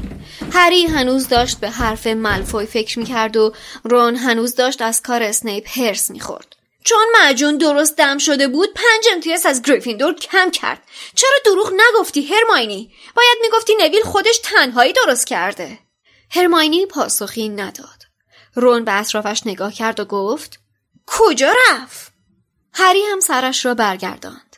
هری 0.53 0.87
هنوز 0.87 1.29
داشت 1.29 1.61
به 1.61 1.71
حرف 1.71 2.07
ملفوی 2.07 2.67
فکر 2.67 2.99
می 2.99 3.05
کرد 3.05 3.37
و 3.37 3.53
رون 3.85 4.17
هنوز 4.17 4.55
داشت 4.55 4.83
از 4.83 5.03
کار 5.03 5.23
اسنیپ 5.23 5.79
هرس 5.79 6.11
می 6.11 6.21
خورد. 6.21 6.57
چون 6.85 7.05
معجون 7.15 7.59
درست 7.59 7.97
دم 7.97 8.19
شده 8.19 8.49
بود 8.49 8.75
پنج 8.75 9.05
امتیاز 9.13 9.47
از 9.47 9.63
گریفیندور 9.63 10.15
کم 10.15 10.51
کرد. 10.51 10.83
چرا 11.15 11.39
دروغ 11.45 11.73
نگفتی 11.73 12.23
هرماینی؟ 12.23 12.93
باید 13.17 13.39
می‌گفتی 13.43 13.73
نویل 13.81 14.03
خودش 14.03 14.41
تنهایی 14.45 14.93
درست 14.93 15.27
کرده. 15.27 15.79
هرماینی 16.31 16.87
پاسخی 16.87 17.49
نداد. 17.49 18.03
رون 18.55 18.85
به 18.85 19.01
اطرافش 19.01 19.43
نگاه 19.47 19.73
کرد 19.73 20.01
و 20.01 20.05
گفت 20.05 20.61
کجا 21.07 21.53
رفت؟ 21.71 22.13
هری 22.75 23.03
هم 23.03 23.21
سرش 23.21 23.67
را 23.67 23.75
برگرداند. 23.75 24.52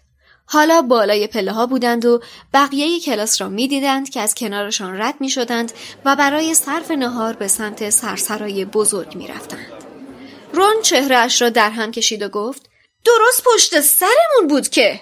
حالا 0.47 0.83
بالای 0.83 1.27
پله 1.27 1.53
ها 1.53 1.67
بودند 1.67 2.05
و 2.05 2.23
بقیه 2.55 3.01
کلاس 3.01 3.41
را 3.41 3.49
می‌دیدند 3.49 4.11
که 4.11 4.21
از 4.21 4.35
کنارشان 4.35 5.03
رد 5.03 5.15
می 5.21 5.31
شدند 5.31 5.73
و 6.05 6.17
برای 6.17 6.55
صرف 6.55 6.91
نهار 6.91 7.33
به 7.33 7.49
سمت 7.49 7.91
سرسرای 7.91 8.65
بزرگ 8.65 9.15
می 9.15 9.27
رفتند. 9.27 9.73
رون 10.53 10.83
چهرهش 10.83 11.43
را 11.43 11.49
در 11.49 11.71
هم 11.71 11.91
کشید 11.91 12.23
و 12.23 12.29
گفت 12.29 12.69
درست 13.05 13.45
پشت 13.45 13.81
سرمون 13.81 14.49
بود 14.49 14.69
که 14.69 15.01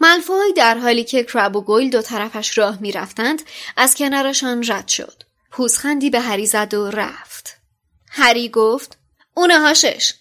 ملفوی 0.00 0.52
در 0.56 0.78
حالی 0.78 1.04
که 1.04 1.24
کرب 1.24 1.56
و 1.56 1.60
گویل 1.60 1.90
دو 1.90 2.02
طرفش 2.02 2.58
راه 2.58 2.78
می 2.80 2.92
رفتند 2.92 3.42
از 3.76 3.94
کنارشان 3.94 4.64
رد 4.66 4.88
شد. 4.88 5.22
پوزخندی 5.50 6.10
به 6.10 6.20
هری 6.20 6.46
زد 6.46 6.74
و 6.74 6.90
رفت. 6.90 7.56
هری 8.10 8.48
گفت 8.48 8.98
اونه 9.34 9.60
هاشش. 9.60 10.14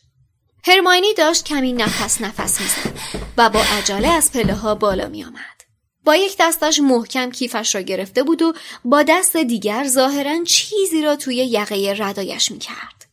هرماینی 0.68 1.14
داشت 1.14 1.46
کمی 1.46 1.74
نفس 1.74 2.22
نفس 2.22 2.62
می‌زد 2.62 2.95
و 3.38 3.50
با 3.50 3.60
عجله 3.60 4.08
از 4.08 4.32
پله 4.32 4.54
ها 4.54 4.76
بالا 4.76 5.08
می 5.08 5.24
آمد. 5.24 5.56
با 6.04 6.16
یک 6.16 6.36
دستش 6.40 6.80
محکم 6.80 7.32
کیفش 7.32 7.76
را 7.76 7.82
گرفته 7.82 8.24
بود 8.24 8.42
و 8.42 8.54
با 8.86 9.04
دست 9.04 9.38
دیگر 9.38 9.88
ظاهرا 9.88 10.44
چیزی 10.44 11.02
را 11.02 11.16
توی 11.16 11.36
یقه 11.36 11.96
ردایش 11.98 12.52
می 12.52 12.60
کرد. 12.60 13.06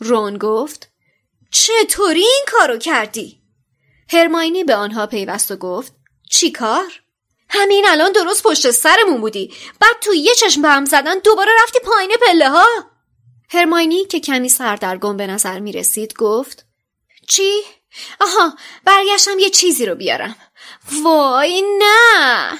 رون 0.00 0.38
گفت 0.38 0.90
چطوری 1.50 2.20
این 2.20 2.44
کارو 2.46 2.78
کردی؟ 2.78 3.42
هرماینی 4.08 4.64
به 4.64 4.74
آنها 4.74 5.06
پیوست 5.06 5.50
و 5.50 5.56
گفت 5.56 5.92
چی 6.30 6.50
کار؟ 6.50 7.02
همین 7.50 7.84
الان 7.88 8.12
درست 8.12 8.42
پشت 8.42 8.70
سرمون 8.70 9.20
بودی 9.20 9.54
بعد 9.80 9.96
تو 10.00 10.14
یه 10.14 10.34
چشم 10.34 10.62
به 10.62 10.68
هم 10.68 10.84
زدن 10.84 11.18
دوباره 11.18 11.52
رفتی 11.62 11.78
پایین 11.78 12.10
پله 12.26 12.48
ها 12.50 12.66
هرماینی 13.50 14.04
که 14.04 14.20
کمی 14.20 14.48
سردرگم 14.48 15.16
به 15.16 15.26
نظر 15.26 15.60
می 15.60 15.72
رسید 15.72 16.14
گفت 16.14 16.66
چی؟ 17.28 17.52
آها 18.20 18.56
برگشتم 18.84 19.38
یه 19.38 19.50
چیزی 19.50 19.86
رو 19.86 19.94
بیارم 19.94 20.36
وای 21.04 21.62
نه 21.78 22.58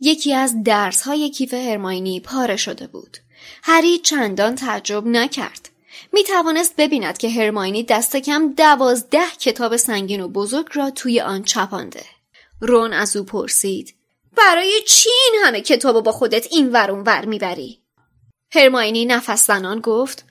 یکی 0.00 0.34
از 0.34 0.62
درس 0.62 1.02
های 1.02 1.30
کیف 1.30 1.54
هرماینی 1.54 2.20
پاره 2.20 2.56
شده 2.56 2.86
بود 2.86 3.16
هری 3.62 3.98
چندان 3.98 4.54
تعجب 4.54 5.06
نکرد 5.06 5.68
می 6.12 6.24
توانست 6.24 6.76
ببیند 6.76 7.18
که 7.18 7.30
هرماینی 7.30 7.82
دست 7.82 8.16
کم 8.16 8.52
دوازده 8.52 9.30
کتاب 9.40 9.76
سنگین 9.76 10.20
و 10.20 10.28
بزرگ 10.28 10.66
را 10.72 10.90
توی 10.90 11.20
آن 11.20 11.42
چپانده. 11.42 12.04
رون 12.60 12.92
از 12.92 13.16
او 13.16 13.24
پرسید 13.24 13.94
برای 14.36 14.82
چی 14.88 15.10
این 15.32 15.42
همه 15.44 15.60
کتاب 15.60 16.04
با 16.04 16.12
خودت 16.12 16.46
این 16.50 16.72
ورون 16.72 17.00
ور 17.00 17.24
می‌بری؟ 17.24 17.82
هرماینی 18.52 19.04
نفس 19.04 19.46
زنان 19.46 19.80
گفت 19.80 20.24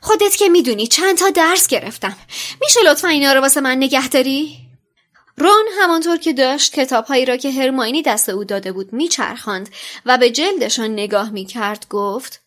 خودت 0.00 0.36
که 0.36 0.48
می‌دونی 0.48 0.86
چند 0.86 1.18
تا 1.18 1.30
درس 1.30 1.66
گرفتم. 1.66 2.16
میشه 2.60 2.80
لطفا 2.84 3.08
اینا 3.08 3.32
رو 3.32 3.40
واسه 3.40 3.60
من 3.60 3.76
نگه 3.76 4.08
داری؟ 4.08 4.56
رون 5.36 5.64
همانطور 5.80 6.16
که 6.16 6.32
داشت 6.32 6.72
کتابهایی 6.72 7.24
را 7.24 7.36
که 7.36 7.50
هرماینی 7.50 8.02
دست 8.02 8.28
او 8.28 8.44
داده 8.44 8.72
بود 8.72 8.92
میچرخاند 8.92 9.68
و 10.06 10.18
به 10.18 10.30
جلدشان 10.30 10.92
نگاه 10.92 11.30
می‌کرد 11.30 11.86
گفت 11.90 12.40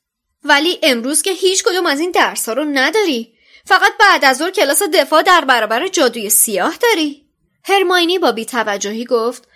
ولی 0.44 0.80
امروز 0.84 1.22
که 1.22 1.32
هیچ 1.32 1.64
کدوم 1.64 1.86
از 1.86 2.00
این 2.00 2.12
درس 2.12 2.50
ها 2.50 2.54
رو 2.54 2.66
نداری. 2.66 3.34
فقط 3.66 3.94
بعد 4.00 4.26
از 4.26 4.38
ظهر 4.38 4.52
کلاس 4.52 4.82
دفاع 4.94 5.22
در 5.22 5.46
برابر 5.46 5.88
جادوی 5.88 6.30
سیاه 6.30 6.76
داری. 6.82 7.26
هرماینی 7.64 8.20
با 8.20 8.32
بیتوجهی 8.32 9.06
گفت 9.06 9.48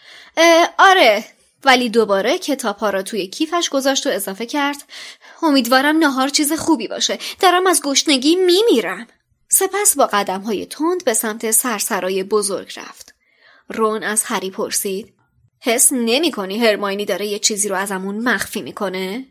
آره 0.77 1.25
ولی 1.63 1.89
دوباره 1.89 2.38
کتاب 2.38 2.77
ها 2.77 2.89
را 2.89 3.03
توی 3.03 3.27
کیفش 3.27 3.69
گذاشت 3.69 4.07
و 4.07 4.10
اضافه 4.10 4.45
کرد 4.45 4.77
امیدوارم 5.41 5.97
نهار 5.97 6.28
چیز 6.28 6.54
خوبی 6.54 6.88
باشه. 6.88 7.19
دارم 7.39 7.67
از 7.67 7.82
گشنگی 7.82 8.36
میمیرم. 8.36 9.08
سپس 9.50 9.95
با 9.97 10.10
قدم 10.13 10.41
های 10.41 10.65
تند 10.65 11.04
به 11.04 11.13
سمت 11.13 11.52
سرسرای 11.52 12.23
بزرگ 12.23 12.73
رفت. 12.80 13.15
رون 13.69 14.04
از 14.04 14.23
هری 14.26 14.52
پرسید 14.52 15.13
حس 15.60 15.93
نمی 15.93 16.32
کنی 16.32 16.58
هرماینی 16.65 17.06
داره 17.06 17.28
یه 17.28 17.39
چیزی 17.39 17.69
رو 17.69 17.76
ازمون 17.76 18.17
مخفی 18.17 18.62
می‌کنه؟ 18.62 19.26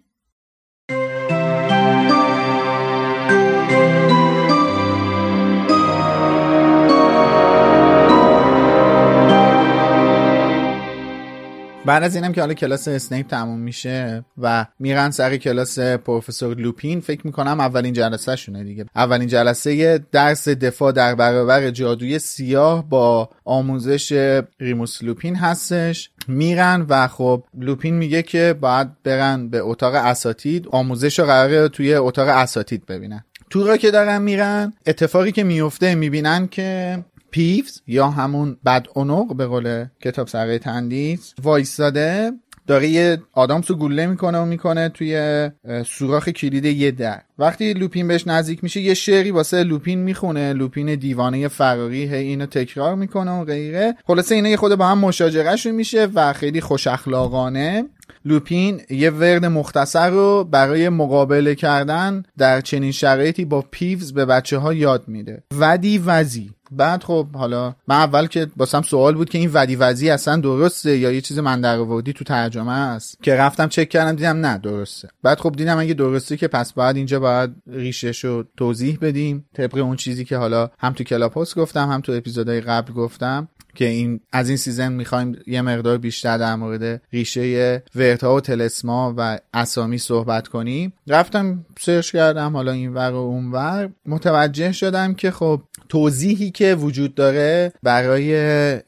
بعد 11.86 12.02
از 12.02 12.16
اینم 12.16 12.32
که 12.32 12.40
حالا 12.40 12.54
کلاس 12.54 12.88
اسنیپ 12.88 13.26
تموم 13.26 13.58
میشه 13.58 14.24
و 14.38 14.66
میرن 14.78 15.10
سر 15.10 15.36
کلاس 15.36 15.78
پروفسور 15.78 16.56
لوپین 16.56 17.00
فکر 17.00 17.26
می‌کنم 17.26 17.60
اولین 17.60 17.92
جلسه 17.92 18.36
شونه 18.36 18.64
دیگه. 18.64 18.86
اولین 18.96 19.28
جلسه 19.28 19.98
درس 20.12 20.48
دفاع 20.48 20.92
در 20.92 21.14
برابر 21.14 21.70
جادوی 21.70 22.18
سیاه 22.18 22.88
با 22.88 23.30
آموزش 23.44 24.12
ریموس 24.60 25.02
لوپین 25.02 25.36
هستش. 25.36 26.10
میرن 26.28 26.86
و 26.88 27.08
خب 27.08 27.44
لوپین 27.58 27.94
میگه 27.94 28.22
که 28.22 28.56
باید 28.60 29.02
برن 29.02 29.48
به 29.48 29.60
اتاق 29.60 29.94
اساتید 29.94 30.68
آموزش 30.70 31.18
رو 31.18 31.24
قراره 31.24 31.68
توی 31.68 31.94
اتاق 31.94 32.28
اساتید 32.28 32.86
ببینن. 32.86 33.24
تو 33.50 33.66
را 33.66 33.76
که 33.76 33.90
دارن 33.90 34.22
میرن 34.22 34.72
اتفاقی 34.86 35.32
که 35.32 35.44
میفته 35.44 35.94
می‌بینن 35.94 36.48
که 36.48 36.98
پیوز 37.36 37.82
یا 37.86 38.08
همون 38.10 38.56
بدعنق 38.64 39.36
به 39.36 39.46
قول 39.46 39.84
کتاب 40.00 40.28
سرقه 40.28 40.58
تندیس 40.58 41.34
وایستاده 41.42 42.32
داره 42.66 42.88
یه 42.88 43.18
آدامس 43.32 43.70
رو 43.70 43.76
گوله 43.76 44.06
می‌کنه 44.06 44.38
و 44.38 44.44
می‌کنه 44.44 44.88
توی 44.88 45.50
سوراخ 45.86 46.28
کلید 46.28 46.64
یه 46.64 46.90
در. 46.90 47.22
وقتی 47.38 47.72
لوپین 47.72 48.08
بهش 48.08 48.26
نزدیک 48.26 48.64
میشه 48.64 48.80
یه 48.80 48.94
شعری 48.94 49.30
واسه 49.30 49.62
لوپین 49.62 49.98
می‌خونه. 49.98 50.52
لوپین 50.52 50.94
دیوانه 50.94 51.48
فراری 51.48 52.04
هی 52.04 52.14
اینو 52.14 52.46
تکرار 52.46 52.94
می‌کنه 52.94 53.30
و 53.30 53.44
غیره. 53.44 53.94
خلاصه 54.06 54.34
اینا 54.34 54.48
یه 54.48 54.56
خورده 54.56 54.74
با 54.74 54.86
هم 54.86 54.98
مشاجرهشون 54.98 55.72
میشه 55.74 56.08
و 56.14 56.32
خیلی 56.32 56.60
خوش 56.60 56.86
اخلاقانه 56.86 57.84
لوپین 58.24 58.80
یه 58.90 59.10
ورد 59.10 59.44
مختصر 59.44 60.10
رو 60.10 60.44
برای 60.44 60.88
مقابله 60.88 61.54
کردن 61.54 62.22
در 62.38 62.60
چنین 62.60 62.92
شرایطی 62.92 63.44
با 63.44 63.64
پیوز 63.70 64.12
به 64.14 64.24
بچه 64.24 64.58
ها 64.58 64.74
یاد 64.74 65.08
میده. 65.08 65.42
ودی 65.58 65.98
وزی. 65.98 66.50
بعد 66.70 67.04
خب 67.04 67.26
حالا 67.34 67.74
من 67.88 67.96
اول 67.96 68.26
که 68.26 68.46
واسم 68.56 68.82
سوال 68.82 69.14
بود 69.14 69.28
که 69.28 69.38
این 69.38 69.50
ودی 69.54 69.76
وزی 69.76 70.10
اصلا 70.10 70.36
درسته 70.36 70.98
یا 70.98 71.12
یه 71.12 71.20
چیز 71.20 71.38
من 71.38 71.60
در 71.60 71.76
تو 72.02 72.24
ترجمه 72.24 72.72
است؟ 72.72 73.18
که 73.22 73.34
رفتم 73.34 73.68
چک 73.68 73.88
کردم 73.88 74.16
دیدم 74.16 74.36
نه 74.36 74.58
درسته. 74.58 75.08
بعد 75.22 75.40
خب 75.40 75.52
دیدم 75.56 75.78
اگه 75.78 75.94
درسته 75.94 76.36
که 76.36 76.48
پس 76.48 76.72
بعد 76.72 76.96
اینجا 76.96 77.20
باید 77.20 77.50
ریشش 77.66 78.24
رو 78.24 78.44
توضیح 78.56 78.98
بدیم. 79.00 79.44
طبق 79.54 79.76
اون 79.76 79.96
چیزی 79.96 80.24
که 80.24 80.36
حالا 80.36 80.70
هم 80.78 80.92
تو 80.92 81.04
کلاب 81.04 81.35
هاوس 81.35 81.58
گفتم 81.58 81.88
هم 81.88 82.00
تو 82.00 82.12
اپیزودهای 82.12 82.60
قبل 82.60 82.92
گفتم. 82.92 83.48
که 83.76 83.84
این 83.84 84.20
از 84.32 84.48
این 84.48 84.56
season 84.56 84.92
می‌خوایم 84.92 85.36
یه 85.46 85.62
مقدار 85.62 85.98
بیشتر 85.98 86.38
در 86.38 86.54
مورد 86.56 87.02
ریشه 87.12 87.82
وردا 87.94 88.34
و 88.34 88.40
تلسما 88.40 89.14
و 89.16 89.38
اسامی 89.54 89.98
صحبت 89.98 90.48
کنیم. 90.48 90.92
رفتم 91.06 91.66
سرچ 91.78 92.12
کردم 92.12 92.56
حالا 92.56 92.72
این 92.72 92.94
ور 92.94 93.12
و 93.12 93.16
اون 93.16 93.52
ور. 93.52 93.90
متوجه 94.06 94.72
شدم 94.72 95.14
که 95.14 95.30
خب 95.30 95.60
توضیحی 95.88 96.50
که 96.50 96.74
وجود 96.74 97.14
داره 97.14 97.72
برای 97.82 98.34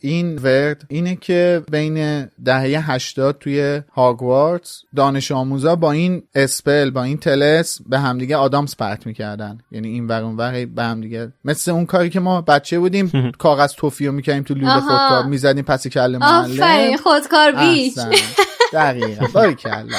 این 0.00 0.36
ورد 0.36 0.84
اینه 0.88 1.16
که 1.16 1.62
بین 1.70 2.28
دهه 2.44 2.90
80 2.90 3.38
توی 3.38 3.82
هاگوارتس 3.92 4.82
دانش 4.96 5.32
آموزا 5.32 5.76
با 5.76 5.92
این 5.92 6.22
اسپل 6.34 6.90
با 6.90 7.02
این 7.02 7.16
تلس 7.16 7.80
به 7.86 7.98
همدیگه 7.98 8.36
آدامس 8.36 8.76
پرت 8.76 9.06
می‌کردن. 9.06 9.58
یعنی 9.70 9.88
این 9.88 10.06
ور 10.06 10.22
اون 10.22 10.36
ور 10.36 10.66
به 10.66 10.82
همدیگه 10.82 11.32
مثل 11.44 11.70
اون 11.70 11.86
کاری 11.86 12.10
که 12.10 12.20
ما 12.20 12.40
بچه 12.40 12.78
بودیم 12.78 13.12
کاغذ 13.38 13.72
توفیو 13.72 14.12
می‌کردیم 14.12 14.42
تو 14.42 14.54
لوله 14.54 14.77
خودکار 14.80 15.24
می‌زدیم 15.24 15.64
پس 15.64 15.86
کله 15.86 16.18
معلم 16.18 16.96
خودکار 16.96 17.52
بیچ. 17.52 17.94
دقیقا. 18.72 19.26
باری 19.32 19.54
کلا. 19.54 19.98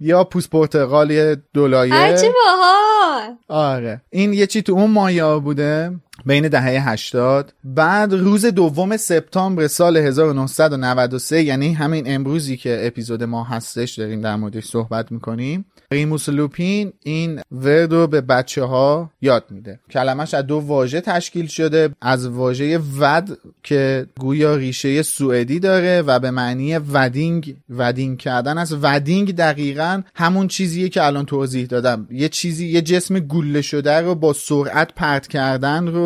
یا 0.00 0.24
پوست 0.24 0.50
پرتقالی 0.50 1.36
دولایه 1.54 1.94
هرچی 1.94 2.26
باحال 2.28 3.36
آره. 3.48 4.00
این 4.10 4.32
یه 4.32 4.46
چی 4.46 4.62
تو 4.62 4.72
اون 4.72 4.90
مایا 4.90 5.38
بوده؟ 5.38 5.92
بین 6.26 6.48
دهه 6.48 6.88
80 6.88 7.52
بعد 7.64 8.14
روز 8.14 8.46
دوم 8.46 8.96
سپتامبر 8.96 9.66
سال 9.66 9.96
1993 9.96 11.42
یعنی 11.42 11.72
همین 11.72 12.04
امروزی 12.06 12.56
که 12.56 12.86
اپیزود 12.86 13.22
ما 13.22 13.44
هستش 13.44 13.98
داریم 13.98 14.20
در 14.20 14.36
موردش 14.36 14.64
صحبت 14.64 15.12
می‌کنیم 15.12 15.64
ریموس 15.92 16.28
لوپین 16.28 16.92
این 17.02 17.40
ورد 17.52 17.92
رو 17.92 18.06
به 18.06 18.20
بچه 18.20 18.64
ها 18.64 19.10
یاد 19.20 19.44
میده. 19.50 19.80
کلمش 19.90 20.34
از 20.34 20.46
دو 20.46 20.56
واژه 20.56 21.00
تشکیل 21.00 21.46
شده 21.46 21.90
از 22.00 22.26
واژه 22.26 22.78
ود 22.98 23.38
که 23.62 24.06
گویا 24.20 24.56
ریشه 24.56 25.02
سوئدی 25.02 25.60
داره 25.60 26.02
و 26.02 26.18
به 26.18 26.30
معنی 26.30 26.78
ودینگ 26.78 27.56
ودینگ 27.70 28.18
کردن 28.18 28.58
از 28.58 28.76
ودینگ 28.82 29.34
دقیقا 29.34 30.02
همون 30.14 30.48
چیزیه 30.48 30.88
که 30.88 31.04
الان 31.04 31.26
توضیح 31.26 31.66
دادم. 31.66 32.08
یه 32.10 32.28
چیزی 32.28 32.66
یه 32.66 32.82
جسم 32.82 33.18
گوله 33.18 33.62
شده 33.62 34.00
رو 34.00 34.14
با 34.14 34.32
سرعت 34.32 34.94
پرت 34.94 35.26
کردن 35.26 35.86
رو 35.86 36.03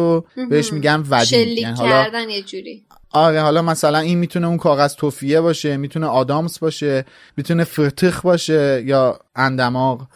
بهش 0.51 0.73
میگن 0.73 1.05
ودینگ 1.11 1.59
یعنی 1.59 1.77
حالا 1.77 2.05
کردن 2.05 2.31
یه 2.31 2.43
جوری. 2.43 2.85
آره 3.13 3.41
حالا 3.41 3.63
مثلا 3.63 3.99
این 3.99 4.19
می‌تونه 4.19 4.47
اون 4.47 4.57
کاغذ 4.57 4.95
توفیه 4.95 5.41
باشه 5.41 5.77
می‌تونه 5.77 6.07
آدامس 6.07 6.59
باشه 6.59 7.05
می‌تونه 7.37 7.65
فرتخ 7.65 8.23
باشه 8.23 8.83
یا 8.87 9.21
اندماغ 9.37 10.07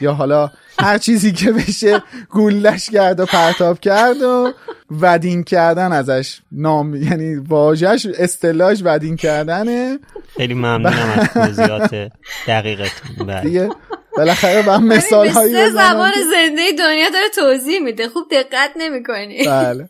یا 0.00 0.14
حالا 0.14 0.50
هر 0.78 0.98
چیزی 0.98 1.32
که 1.32 1.52
بشه 1.52 2.02
گولش 2.30 2.90
کرد 2.90 3.20
و 3.20 3.26
پرتاب 3.26 3.80
کرد 3.80 4.22
و 4.22 4.52
ودین 4.90 5.42
کردن 5.42 5.92
ازش 5.92 6.40
نام 6.52 6.94
یعنی 6.94 7.34
واژش 7.34 8.06
اصطلاحش 8.18 8.82
ودین 8.84 9.16
کردنه. 9.16 9.98
خیلی 10.36 10.54
ممنونم 10.54 11.18
از 11.18 11.28
توضیحات 11.28 12.12
دقیقتون. 12.46 13.26
بله. 13.26 13.40
دیگه 13.40 13.68
بالاخره 14.16 14.62
با 14.62 14.78
مثال 14.78 15.28
هایی 15.28 15.52
سه 15.52 15.70
زبان 15.70 16.12
زنده 16.12 16.62
دنیا 16.78 17.10
داره 17.12 17.28
توضیح 17.34 17.80
میده. 17.80 18.08
خوب 18.08 18.24
دقت 18.30 18.70
نمی‌کنی. 18.76 19.44
بله. 19.46 19.88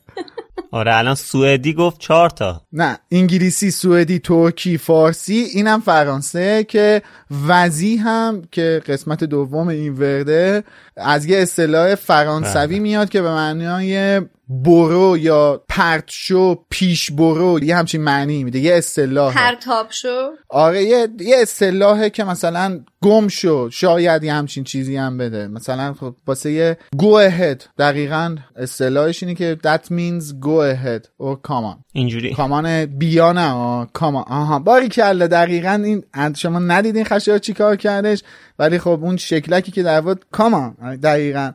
آره 0.71 0.97
الان 0.97 1.15
سوئدی 1.15 1.75
گفت 1.75 2.01
چهار 2.01 2.31
تا. 2.31 2.63
نه 2.73 2.99
انگلیسی 3.13 3.71
سوئدی 3.71 4.19
ترکی 4.19 4.79
فارسی 4.79 5.47
اینم 5.53 5.81
فرانسه 5.81 6.65
که 6.65 7.03
وزی 7.49 7.97
هم 7.97 8.43
که 8.53 8.83
قسمت 8.89 9.25
دوم 9.25 9.69
این 9.69 9.93
ورده 9.99 10.65
از 10.97 11.27
یه 11.27 11.39
اصطلاح 11.39 11.95
فرانسوی 11.95 12.67
بله. 12.67 12.79
میاد 12.79 13.09
که 13.09 13.23
به 13.23 13.31
معنای 13.31 14.21
برو 14.49 15.19
یا 15.19 15.65
پرت 15.69 16.05
شو 16.07 16.65
پیش 16.71 17.11
برو 17.11 17.65
یه 17.65 17.77
همچین 17.77 18.01
معنی 18.01 18.45
میده 18.45 18.59
یه 18.59 18.75
اصطلاح 18.75 19.35
پرتاب 19.35 19.87
شو. 19.91 20.31
آره 20.49 20.83
یه 20.85 21.09
یه 21.21 21.37
اصطلاحه 21.39 22.11
که 22.11 22.25
مثلا 22.25 22.81
گم 23.03 23.29
شو 23.29 23.71
شاید 23.71 24.25
یه 24.25 24.33
همچین 24.35 24.65
چیزی 24.65 24.97
هم 24.97 25.19
بده. 25.19 25.49
مثلا 25.49 25.95
خب 25.95 26.15
واسه 26.27 26.53
یه 26.53 26.79
go 26.97 27.31
ahead 27.31 27.63
دقیقا 27.79 28.37
اصطلاحش 28.57 29.23
اینه 29.23 29.35
که 29.35 29.59
that 29.65 29.83
means 29.87 30.25
go 30.33 30.75
ahead 30.75 31.05
or 31.23 31.49
come 31.49 31.75
on. 31.75 31.85
اینجوری. 31.93 32.35
کامان 32.35 32.87
بیا 32.87 33.33
نه 33.33 33.51
آه، 33.51 33.89
کامان 33.93 34.25
آها 34.29 34.59
باری 34.59 34.89
کلا 34.89 35.27
دقیقا 35.27 35.83
این 35.85 36.05
شما 36.37 36.59
ندیدین 36.59 37.05
خشایار 37.05 37.39
چی 37.39 37.53
کار 37.53 37.77
کردش 37.77 38.23
ولی 38.59 38.79
خب 38.79 38.99
اون 39.03 39.17
شکلکی 39.17 39.73
که 39.73 39.83
در 39.83 40.01
بود 40.01 40.25
کامان 40.33 40.97
دقیقا. 41.03 41.53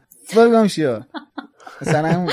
شیا 0.67 1.05
مثلا 1.81 2.27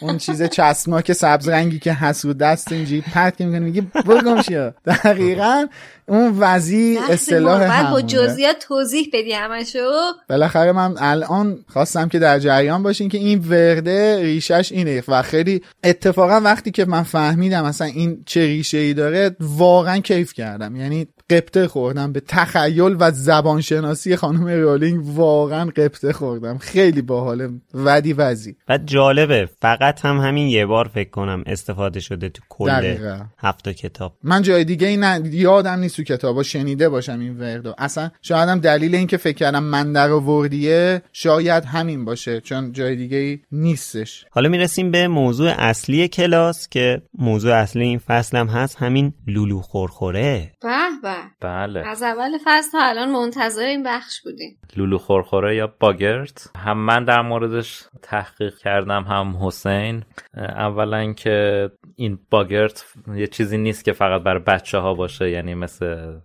اون 0.00 0.18
چیز 0.18 0.42
چسبناک 0.42 1.12
سبز 1.12 1.48
رنگی 1.48 1.78
که 1.78 1.92
هست 1.92 2.24
رو 2.24 2.32
دست 2.32 2.72
اینجوری 2.72 3.00
پرت 3.00 3.36
که 3.36 3.46
می‌کنه 3.46 3.60
میگه 3.60 3.80
برگم 3.80 4.42
شیا 4.42 4.74
دقیقا 4.86 5.66
اون 6.08 6.36
وزی 6.38 6.98
اصطلاح 7.10 7.68
بعد 7.68 7.90
با. 7.90 8.00
جزئیات 8.00 8.58
توضیح 8.58 9.10
بدی 9.12 9.32
همشو. 9.32 9.90
بالاخره 10.28 10.72
من 10.72 10.94
الان 10.98 11.58
خواستم 11.68 12.08
که 12.08 12.18
در 12.18 12.38
جریان 12.38 12.82
باشین 12.82 13.08
که 13.08 13.18
این 13.18 13.38
ورده 13.38 14.22
ریشش 14.22 14.72
اینه 14.72 15.02
و 15.08 15.22
خیلی 15.22 15.62
اتفاقا 15.84 16.40
وقتی 16.40 16.70
که 16.70 16.84
من 16.84 17.02
فهمیدم 17.02 17.64
اصلا 17.64 17.86
این 17.86 18.22
چه 18.26 18.46
ریشه 18.46 18.78
ای 18.78 18.94
داره 18.94 19.36
واقعا 19.40 19.98
کیف 19.98 20.32
کردم. 20.32 20.76
یعنی 20.76 21.06
قبطه 21.30 21.68
خوردم 21.68 22.12
به 22.12 22.20
تخیل 22.28 22.96
و 23.00 23.10
زبانشناسی 23.10 24.16
خانم 24.16 24.46
رولینگ 24.46 25.02
واقعا 25.06 25.64
قبطه 25.64 26.12
خوردم. 26.12 26.58
خیلی 26.58 27.02
باحاله 27.02 27.48
ودی 27.74 28.12
وزی 28.12 28.56
بعد 28.66 28.86
جالبه 28.86 29.48
فقط 29.60 30.04
هم 30.04 30.18
همین 30.18 30.48
یه 30.48 30.66
بار 30.66 30.88
فکر 30.88 31.10
کنم 31.10 31.42
استفاده 31.46 32.00
شده 32.00 32.28
تو 32.28 32.42
کل. 32.48 32.96
هفت 33.38 33.68
کتاب. 33.68 34.16
من 34.22 34.42
جای 34.42 34.64
دیگه 34.64 34.86
ای 34.86 34.96
نه 34.96 35.20
یادم 35.24 35.78
نیست 35.78 35.96
تو 35.96 36.02
کتابا 36.02 36.42
شنیده 36.42 36.88
باشم 36.88 37.20
این 37.20 37.38
وردو 37.38 37.74
اصلا 37.78 38.10
شاید 38.22 38.48
هم 38.48 38.58
دلیل 38.60 38.94
این 38.94 39.06
که 39.06 39.16
فکر 39.16 39.36
کردم 39.36 39.62
من 39.62 39.92
در 39.92 40.10
آوردیه 40.10 41.02
شاید 41.12 41.64
همین 41.64 42.04
باشه 42.04 42.40
چون 42.40 42.72
جای 42.72 42.96
دیگه 42.96 43.16
ای 43.16 43.38
نیستش. 43.52 44.24
حالا 44.30 44.48
می‌رسیم 44.48 44.90
به 44.90 45.08
موضوع 45.08 45.50
اصلی 45.58 46.08
کلاس 46.08 46.68
که 46.68 47.02
موضوع 47.18 47.54
اصلی 47.54 47.84
این 47.84 47.98
فصل 47.98 48.36
هم 48.36 48.46
هست 48.46 48.76
همین 48.76 49.12
لولو 49.26 49.60
خورخوره. 49.60 50.52
به 50.62 50.68
به. 51.02 51.15
بله. 51.40 51.88
از 51.88 52.02
اول 52.02 52.38
فصل 52.44 52.70
تا 52.72 52.78
الان 52.82 53.12
منتظر 53.12 53.64
این 53.64 53.82
بخش 53.82 54.22
بودیم. 54.24 54.58
لولو 54.76 54.98
خورخوره 54.98 55.56
یا 55.56 55.74
باگرت؟ 55.80 56.50
هم 56.56 56.78
من 56.78 57.04
در 57.04 57.22
موردش 57.22 57.84
تحقیق 58.02 58.58
کردم 58.58 59.02
هم 59.02 59.36
حسین. 59.40 60.04
اولا 60.36 61.12
که 61.12 61.70
این 61.96 62.18
باگرت 62.30 62.84
یه 63.14 63.26
چیزی 63.26 63.58
نیست 63.58 63.84
که 63.84 63.92
فقط 63.92 64.22
برای 64.22 64.42
بچه 64.42 64.78
ها 64.78 64.94
باشه 64.94 65.30
یعنی 65.30 65.54
مثل 65.54 66.16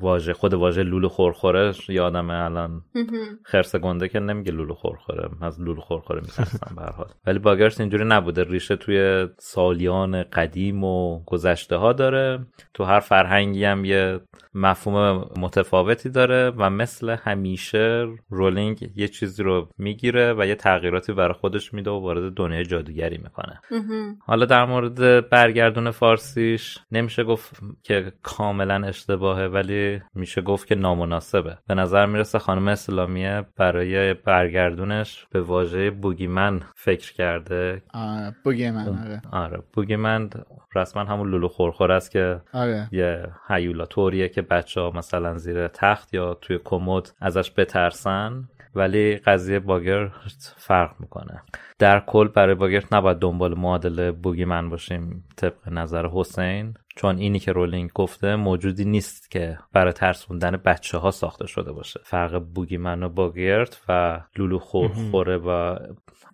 واژه 0.00 0.32
خود 0.32 0.54
واژه 0.54 0.82
لولو 0.82 1.08
خورخوره 1.08 1.72
یادم 1.88 2.30
الان 2.30 2.82
خرس 3.44 3.76
گنده 3.76 4.08
که 4.08 4.20
نمیگه 4.20 4.52
لولو 4.52 4.74
خورخوره 4.74 5.28
از 5.42 5.60
لولو 5.60 5.80
خورخوره 5.80 6.20
میترسم 6.20 6.76
به 6.76 6.82
حال. 6.82 7.08
ولی 7.26 7.38
باگرت 7.38 7.80
اینجوری 7.80 8.04
نبوده 8.04 8.44
ریشه 8.44 8.76
توی 8.76 9.28
سالیان 9.38 10.22
قدیم 10.22 10.84
و 10.84 11.24
گذشته 11.24 11.76
ها 11.76 11.92
داره. 11.92 12.46
تو 12.74 12.84
هر 12.84 13.00
فرهنگی 13.00 13.64
هم 13.64 13.84
یه 13.84 14.20
مفهوم 14.54 15.30
متفاوتی 15.38 16.08
داره 16.08 16.50
و 16.50 16.70
مثل 16.70 17.16
همیشه 17.22 18.08
رولینگ 18.30 18.90
یه 18.96 19.08
چیزی 19.08 19.42
رو 19.42 19.68
می‌گیره 19.78 20.34
و 20.38 20.46
یه 20.46 20.54
تغییراتی 20.54 21.12
برای 21.12 21.34
خودش 21.34 21.74
میده 21.74 21.90
و 21.90 22.00
وارد 22.00 22.34
دنیای 22.34 22.64
جادوگری 22.64 23.18
می‌کنه. 23.18 23.60
حالا 24.20 24.46
در 24.46 24.64
مورد 24.64 25.28
برگردون 25.28 25.90
فارسیش 25.90 26.78
نمیشه 26.92 27.24
گفت 27.24 27.60
که 27.82 28.12
کاملا 28.22 28.86
اشتباهه 28.86 29.44
ولی 29.44 30.00
میشه 30.14 30.40
گفت 30.40 30.66
که 30.66 30.74
نامناسبه. 30.74 31.58
به 31.68 31.74
نظر 31.74 32.06
می‌رسه 32.06 32.38
خانم 32.38 32.68
اسلامیه 32.68 33.44
برای 33.56 34.14
برگردونش 34.14 35.26
به 35.30 35.40
واژه 35.40 35.90
بوگیمن 35.90 36.60
فکر 36.76 37.12
کرده. 37.12 37.82
آه 37.94 38.32
بگه 38.46 38.70
من 38.70 38.88
آره. 38.88 39.22
آره 39.32 39.62
بوگیمن 39.72 40.30
رسما 40.74 41.04
همون 41.04 41.30
لولو 41.30 41.48
خورخور 41.48 41.92
است 41.92 42.10
که 42.10 42.40
آره. 42.52 42.88
یه 42.92 43.26
هیولا 43.48 43.84
طوریه 43.84 44.28
که 44.28 44.42
بچه 44.42 44.80
ها 44.80 44.90
مثلا 44.90 45.38
زیر 45.38 45.68
تخت 45.68 46.14
یا 46.14 46.34
توی 46.34 46.58
کمد 46.64 47.10
ازش 47.20 47.52
بترسن 47.56 48.48
ولی 48.74 49.16
قضیه 49.16 49.58
باگرت 49.58 50.54
فرق 50.56 50.90
می‌کنه. 51.00 51.42
در 51.78 52.00
کل 52.00 52.28
برای 52.28 52.54
باگرت 52.54 52.94
نباید 52.94 53.18
دنبال 53.18 53.58
معادل 53.58 54.10
بوگیمن 54.10 54.70
باشیم 54.70 55.24
طبق 55.36 55.68
نظر 55.68 56.06
حسین 56.06 56.74
چون 56.96 57.16
اینی 57.18 57.38
که 57.38 57.52
رولینگ 57.52 57.90
گفته 57.94 58.36
موجودی 58.36 58.84
نیست 58.84 59.30
که 59.30 59.58
برای 59.72 59.92
ترسوندن 59.92 60.56
بچه 60.64 60.98
ها 60.98 61.10
ساخته 61.10 61.46
شده 61.46 61.72
باشه. 61.72 62.00
فرق 62.04 62.38
بوگیمن 62.38 63.02
و 63.02 63.08
باگرت 63.08 63.82
و 63.88 64.20
لولو 64.36 64.58
خورخوره 64.58 65.36
و 65.36 65.76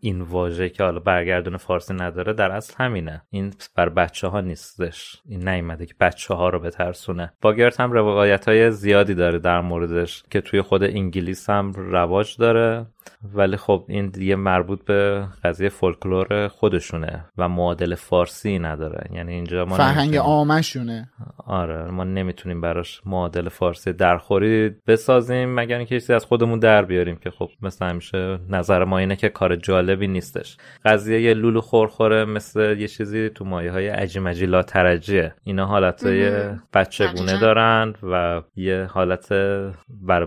این 0.01 0.21
واژه 0.21 0.69
که 0.69 0.83
حالا 0.83 1.01
برگردون 1.01 1.57
فارسی 1.57 1.95
نداره 1.95 2.33
در 2.33 2.51
اصل 2.51 2.75
همینه. 2.79 3.23
این 3.31 3.53
بر 3.77 3.89
بچه 3.89 4.29
ها 4.29 4.41
نیستش. 4.41 5.23
این 5.29 5.49
نیومده 5.49 5.87
که 5.87 5.95
بچه 6.01 6.35
ها 6.35 6.49
رو 6.49 6.61
بترسونه. 6.61 7.33
باگرت 7.41 7.81
هم 7.81 7.93
روایت 7.93 8.49
های 8.49 8.71
زیادی 8.71 9.15
داره 9.15 9.39
در 9.39 9.61
موردش 9.61 10.23
که 10.31 10.41
توی 10.41 10.63
خود 10.63 10.83
انگلیس 10.83 11.51
هم 11.51 11.73
رواج 11.73 12.37
داره. 12.37 12.87
ولی 13.35 13.57
خب 13.57 13.85
این 13.89 14.09
دیگه 14.09 14.37
مربوط 14.37 14.85
به 14.85 15.27
قضیه 15.45 15.69
فولکلور 15.69 16.49
خودشونه 16.49 17.25
و 17.39 17.49
معادل 17.49 17.95
فارسی 17.95 18.59
نداره. 18.59 19.11
یعنی 19.13 19.35
اینجا 19.35 19.65
ما 19.65 19.77
فرهنگ 19.77 20.17
آمشونه 20.17 21.09
آره 21.47 21.91
ما 21.91 22.05
نمی‌تونیم 22.05 22.61
براش 22.61 23.01
معادل 23.07 23.49
فارسی 23.49 23.93
درخوری 23.93 24.71
بسازیم 24.87 25.55
مگر 25.55 25.77
اینکه 25.77 26.01
چیزی 26.01 26.13
از 26.13 26.25
خودمون 26.25 26.59
در 26.59 26.83
بیاریم 26.83 27.17
که 27.17 27.31
خب 27.31 27.49
مثل 27.63 27.87
همیشه 27.87 28.39
نظر 28.49 28.85
ما 28.85 28.99
اینه 28.99 29.17
که 29.17 29.29
کار 29.29 29.57
جالبی 29.57 30.07
نیستش. 30.07 30.57
قضیه 30.85 31.23
یه 31.23 31.35
لولو 31.35 31.61
خورخوره 31.61 32.25
مثل 32.25 32.77
یه 32.79 32.89
چیزی 32.89 33.29
تو 33.29 33.45
مایه 33.45 33.73
های 33.73 33.89
عجیمجی 33.89 34.47
لا 34.47 34.63
ترجیه 34.63 35.35
اینا 35.45 35.67
حالتهای 35.67 36.31
بچگونه 36.75 37.15
دقیقاً. 37.15 37.41
دارن 37.41 37.95
و 38.03 38.43
یه 38.57 38.89
حالت 38.93 39.33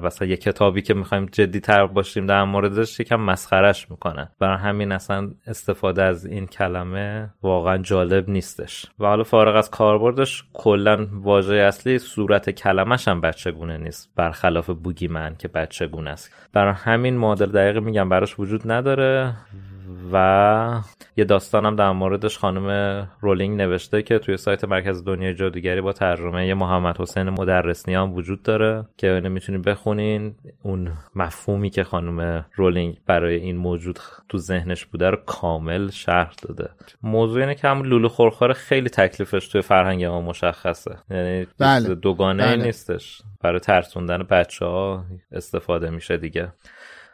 مثلا 0.03 0.27
یه 0.27 0.37
کتابی 0.37 0.81
که 0.81 0.93
می‌خوایم 0.93 1.25
جدی 1.25 1.59
تر 1.59 1.87
باشیم 1.87 2.25
در 2.25 2.43
موردش 2.63 2.99
یکم 2.99 3.15
مسخرش 3.15 3.91
می‌کنه 3.91 4.29
برای 4.39 4.57
همین 4.57 4.91
اصلا 4.91 5.31
استفاده 5.47 6.03
از 6.03 6.25
این 6.25 6.47
کلمه 6.47 7.29
واقعا 7.43 7.77
جالب 7.77 8.29
نیستش. 8.29 8.85
و 8.99 9.05
حالا 9.05 9.23
فارغ 9.23 9.55
از 9.55 9.71
کاربردش 9.71 10.43
کلا 10.53 11.07
واژه 11.11 11.55
اصلی 11.55 11.99
صورت 11.99 12.49
کلمش 12.49 13.07
هم 13.07 13.21
بچگونه 13.21 13.77
نیست. 13.77 14.09
برخلاف 14.15 14.69
بوگیمن 14.69 15.35
که 15.35 15.47
بچگونه 15.47 16.09
است. 16.09 16.49
برای 16.53 16.73
همین 16.73 17.17
معادل 17.17 17.51
دقیق 17.51 17.77
میگم 17.77 18.09
براش 18.09 18.39
وجود 18.39 18.71
نداره. 18.71 19.33
و 20.13 20.81
یه 21.17 21.25
داستانم 21.25 21.75
در 21.75 21.91
موردش 21.91 22.37
خانم 22.37 23.07
رولینگ 23.21 23.61
نوشته 23.61 24.01
که 24.01 24.19
توی 24.19 24.37
سایت 24.37 24.63
مرکز 24.63 25.03
دنیای 25.03 25.33
جادوگری 25.33 25.81
با 25.81 25.93
ترجمه 25.93 26.53
محمد 26.53 26.97
حسین 27.01 27.29
مدرسنیان 27.29 28.11
وجود 28.11 28.43
داره 28.43 28.85
که 28.97 29.13
اینو 29.13 29.29
می‌تونید 29.29 29.61
بخونین. 29.61 30.35
اون 30.63 30.91
مفهومی 31.15 31.69
که 31.69 31.83
خانم 31.83 32.45
رولینگ 32.55 32.97
برای 33.05 33.35
این 33.35 33.57
موجود 33.57 33.99
تو 34.29 34.37
ذهنش 34.37 34.85
بوده 34.85 35.09
رو 35.09 35.17
کامل 35.25 35.89
شرح 35.89 36.33
داده. 36.41 36.69
موضوع 37.03 37.41
اینه 37.41 37.55
که 37.55 37.67
هم 37.67 37.83
لولو 37.83 38.09
خورخوره 38.09 38.53
خیلی 38.53 38.89
تکلیفش 38.89 39.47
توی 39.47 39.61
فرهنگ 39.61 40.05
ما 40.05 40.21
مشخصه. 40.21 40.97
یعنی 41.09 41.47
بله. 41.59 41.95
دوگانه 41.95 42.43
بله. 42.43 42.63
نیستش. 42.63 43.21
برای 43.41 43.59
ترسوندن 43.59 44.23
بچه 44.23 44.65
ها 44.65 45.03
استفاده 45.31 45.89
میشه 45.89 46.17
دیگه. 46.17 46.51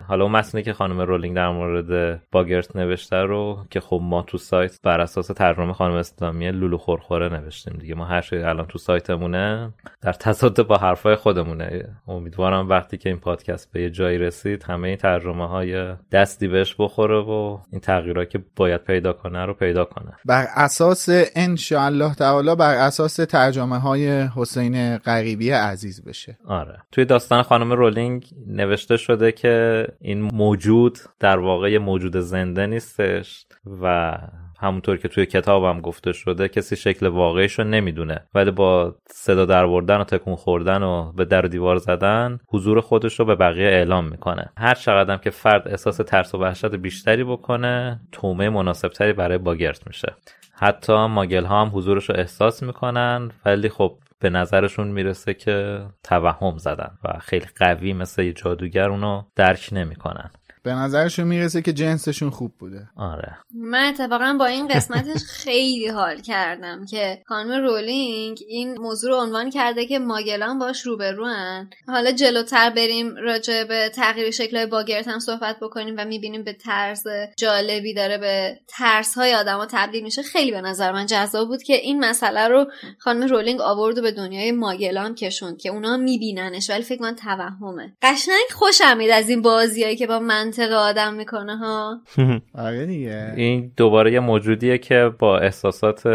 حالا 0.08 0.24
اون 0.24 0.32
متنی 0.32 0.64
که 0.64 0.74
خانم 0.74 1.02
رولینگ 1.02 1.36
در 1.36 1.50
مورد 1.50 2.22
باگرت 2.32 2.76
نوشته 2.76 3.16
رو 3.16 3.66
که 3.70 3.80
خب 3.80 4.00
ما 4.04 4.22
تو 4.22 4.38
سایت 4.38 4.82
بر 4.84 5.02
اساس 5.02 5.28
ترجمه 5.28 5.74
خانم 5.74 5.94
اسلامی 5.94 6.52
لولو 6.52 6.78
خورخوره 6.78 7.30
نوشتیم 7.30 7.78
دیگه. 7.80 7.96
ما 7.96 8.06
هر 8.06 8.22
چیزی 8.22 8.44
الان 8.44 8.66
تو 8.66 8.78
سایتمونه 8.78 9.74
در 10.02 10.14
تصادف 10.14 10.66
با 10.66 10.78
حرفای 10.78 11.16
خودمونه. 11.16 11.96
امیدوارم 12.08 12.70
وقتی 12.70 12.98
که 12.98 13.10
این 13.10 13.20
پادکست 13.20 13.72
به 13.72 13.82
یه 13.82 13.90
جایی 13.90 14.18
رسید 14.18 14.64
همه 14.64 14.88
این 14.88 14.98
ترجمه 14.98 15.48
های 15.48 15.94
دستی 16.12 16.48
بهش 16.48 16.76
بخوره 16.80 17.18
و 17.18 17.60
این 17.72 17.82
تغییرات 17.82 18.30
که 18.30 18.44
باید 18.56 18.84
پیدا 18.84 19.14
کنه 19.14 19.46
رو 19.46 19.54
پیدا 19.54 19.86
کنه. 19.86 20.12
بر 20.26 20.48
اساس 20.56 21.10
ان 21.36 21.58
الله 21.72 22.16
تعالی 22.16 22.56
بر 22.56 22.76
اساس 22.76 23.16
ترجمه 23.16 23.80
های 23.80 24.28
حسین 24.36 24.98
غریبی 24.98 25.50
عزیز 25.50 26.04
بشه. 26.04 26.38
آره. 26.46 26.78
توی 26.92 27.06
داستان 27.06 27.44
خانم 27.44 27.74
رولینگ 27.74 28.26
نوشته 28.48 28.98
شده 28.98 29.32
که 29.32 29.86
این 30.02 30.22
موجود 30.22 31.00
در 31.20 31.40
واقع 31.40 31.78
موجود 31.78 32.18
زنده 32.18 32.68
نیستش 32.68 33.46
و 33.82 34.18
همونطور 34.62 34.98
که 34.98 35.08
توی 35.08 35.26
کتابم 35.26 35.82
گفته 35.82 36.12
شده 36.12 36.48
کسی 36.48 36.76
شکل 36.76 37.08
واقعیش 37.08 37.60
رو 37.60 37.66
نمی‌دونه. 37.66 38.24
ولی 38.36 38.52
با 38.52 38.96
صدا 39.06 39.46
در 39.46 39.66
و 39.66 40.04
تکون 40.04 40.36
خوردن 40.36 40.84
و 40.84 41.12
به 41.12 41.26
در 41.26 41.42
دیوار 41.42 41.78
زدن 41.78 42.40
حضور 42.50 42.82
خودش 42.82 43.20
رو 43.20 43.26
به 43.26 43.36
بقیه 43.36 43.68
اعلام 43.68 44.08
می‌کنه. 44.08 44.50
هر 44.58 44.74
چقدر 44.76 45.18
که 45.18 45.30
فرد 45.30 45.68
احساس 45.68 45.98
ترس 45.98 46.36
و 46.36 46.38
وحشت 46.38 46.76
بیشتری 46.76 47.24
بکنه 47.24 48.00
تومه 48.12 48.50
مناسبتری 48.50 49.14
برای 49.14 49.38
باگرت 49.38 49.88
میشه. 49.88 50.16
حتی 50.54 50.94
ماگل 50.94 51.46
ها 51.46 51.62
هم 51.62 51.72
حضورش 51.74 52.10
رو 52.10 52.16
احساس 52.16 52.64
می‌کنن 52.64 53.32
ولی 53.46 53.70
خب 53.70 53.98
به 54.20 54.30
نظرشون 54.30 54.88
می‌رسه 54.88 55.34
که 55.34 55.86
توهم 56.04 56.58
زدن 56.58 56.98
و 57.04 57.20
خیلی 57.20 57.46
قوی 57.56 57.94
مثل 57.94 58.32
جادوگر 58.32 58.90
اونو 58.90 59.24
درک 59.36 59.70
نمی‌کنن. 59.72 60.32
به 60.70 60.76
نظرشون 60.76 61.28
می‌رسه 61.28 61.62
که 61.62 61.74
جنسشون 61.74 62.30
خوب 62.30 62.52
بوده. 62.60 62.88
آره. 62.96 63.38
من 63.54 63.90
اتفاقا 63.90 64.36
با 64.40 64.46
این 64.46 64.68
قسمتش 64.68 65.24
خیلی 65.24 65.88
حال 65.88 66.20
کردم 66.22 66.86
که 66.86 67.22
خانم 67.28 67.66
رولینگ 67.66 68.40
این 68.48 68.78
موضوع 68.78 69.12
رو 69.12 69.18
عنوان 69.18 69.50
کرده 69.50 69.86
که 69.86 70.00
ماگلان 70.00 70.60
باش 70.60 70.82
روبروان 70.82 71.70
حالا 71.88 72.12
جلوتر 72.12 72.70
بریم 72.70 73.16
راجع 73.16 73.64
به 73.64 73.92
تغییر 73.96 74.32
شکل 74.32 74.66
باگرت 74.66 75.08
هم 75.08 75.20
صحبت 75.20 75.60
بکنیم 75.62 75.96
و 75.98 76.06
می‌بینیم 76.06 76.44
به 76.44 76.54
طرز 76.54 77.04
جالبی 77.38 77.94
داره 77.94 78.18
به 78.18 78.60
ترس 78.68 79.16
های 79.16 79.36
آدما 79.36 79.66
تبدیل 79.72 80.04
میشه. 80.04 80.22
خیلی 80.22 80.52
به 80.52 80.62
نظر 80.62 80.92
من 80.92 81.06
جذاب 81.06 81.48
بود 81.48 81.64
که 81.64 81.74
این 81.76 82.00
مسئله 82.00 82.48
رو 82.48 82.66
خانم 83.00 83.28
رولینگ 83.28 83.62
آورد 83.62 83.98
و 83.98 84.02
به 84.02 84.12
دنیای 84.12 84.52
ماگلان 84.52 85.16
کشوند 85.16 85.58
که 85.58 85.70
اونا 85.70 85.98
میبیننش 85.98 86.70
ولی 86.70 86.84
فکر 86.84 87.02
من 87.02 87.16
توهمه. 87.16 87.94
قشنگ 88.02 88.50
خوشم 88.56 88.98
میاد 88.98 89.12
از 89.12 89.30
این 89.30 89.42
بازیایی 89.42 89.96
که 89.96 90.08
با 90.08 90.20
من 90.20 90.52
منطق 90.60 90.74
آدم 90.74 91.14
می‌کنه 91.14 91.58
ها؟ 91.58 92.02
آره 92.68 92.86
دیگه. 92.86 93.34
این 93.36 93.72
دوباره 93.78 94.14
یه 94.14 94.20
موجودیه 94.20 94.78
که 94.78 95.12
با 95.20 95.38
احساسات 95.40 96.08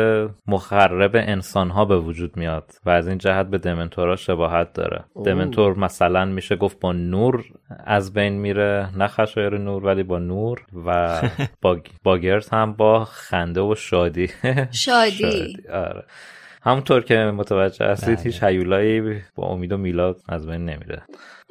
مخرب 0.47 1.11
انسان 1.15 1.71
ها 1.71 1.85
به 1.85 1.99
وجود 1.99 2.37
میاد 2.37 2.71
و 2.87 2.91
از 2.91 3.09
این 3.09 3.19
جهت 3.19 3.47
به 3.47 3.59
دمنتورا 3.59 4.17
شباهت 4.17 4.73
داره. 4.73 5.05
دمنتور 5.25 5.79
مثلا 5.79 6.25
میشه 6.25 6.57
گفت 6.57 6.81
با 6.81 6.93
نور 6.93 7.45
از 7.85 8.13
بین 8.13 8.33
میره 8.33 8.89
نه 8.97 9.07
خشایر 9.07 9.59
نور 9.59 9.85
ولی 9.85 10.03
با 10.03 10.19
نور 10.19 10.67
و 10.87 11.21
با 11.63 11.79
باگرز 12.03 12.49
هم 12.49 12.73
با 12.73 13.05
خنده 13.05 13.61
و 13.61 13.75
شادی. 13.75 14.29
شادی, 14.71 15.57
آره. 15.73 16.05
همونطور 16.65 17.01
که 17.01 17.15
متوجه 17.15 17.87
هستید 17.87 18.21
هیچ 18.21 18.43
هیولایی 18.43 19.21
با 19.35 19.47
امید 19.47 19.73
و 19.73 19.77
میلاد 19.77 20.17
از 20.29 20.47
بین 20.47 20.65
نمیره. 20.65 21.03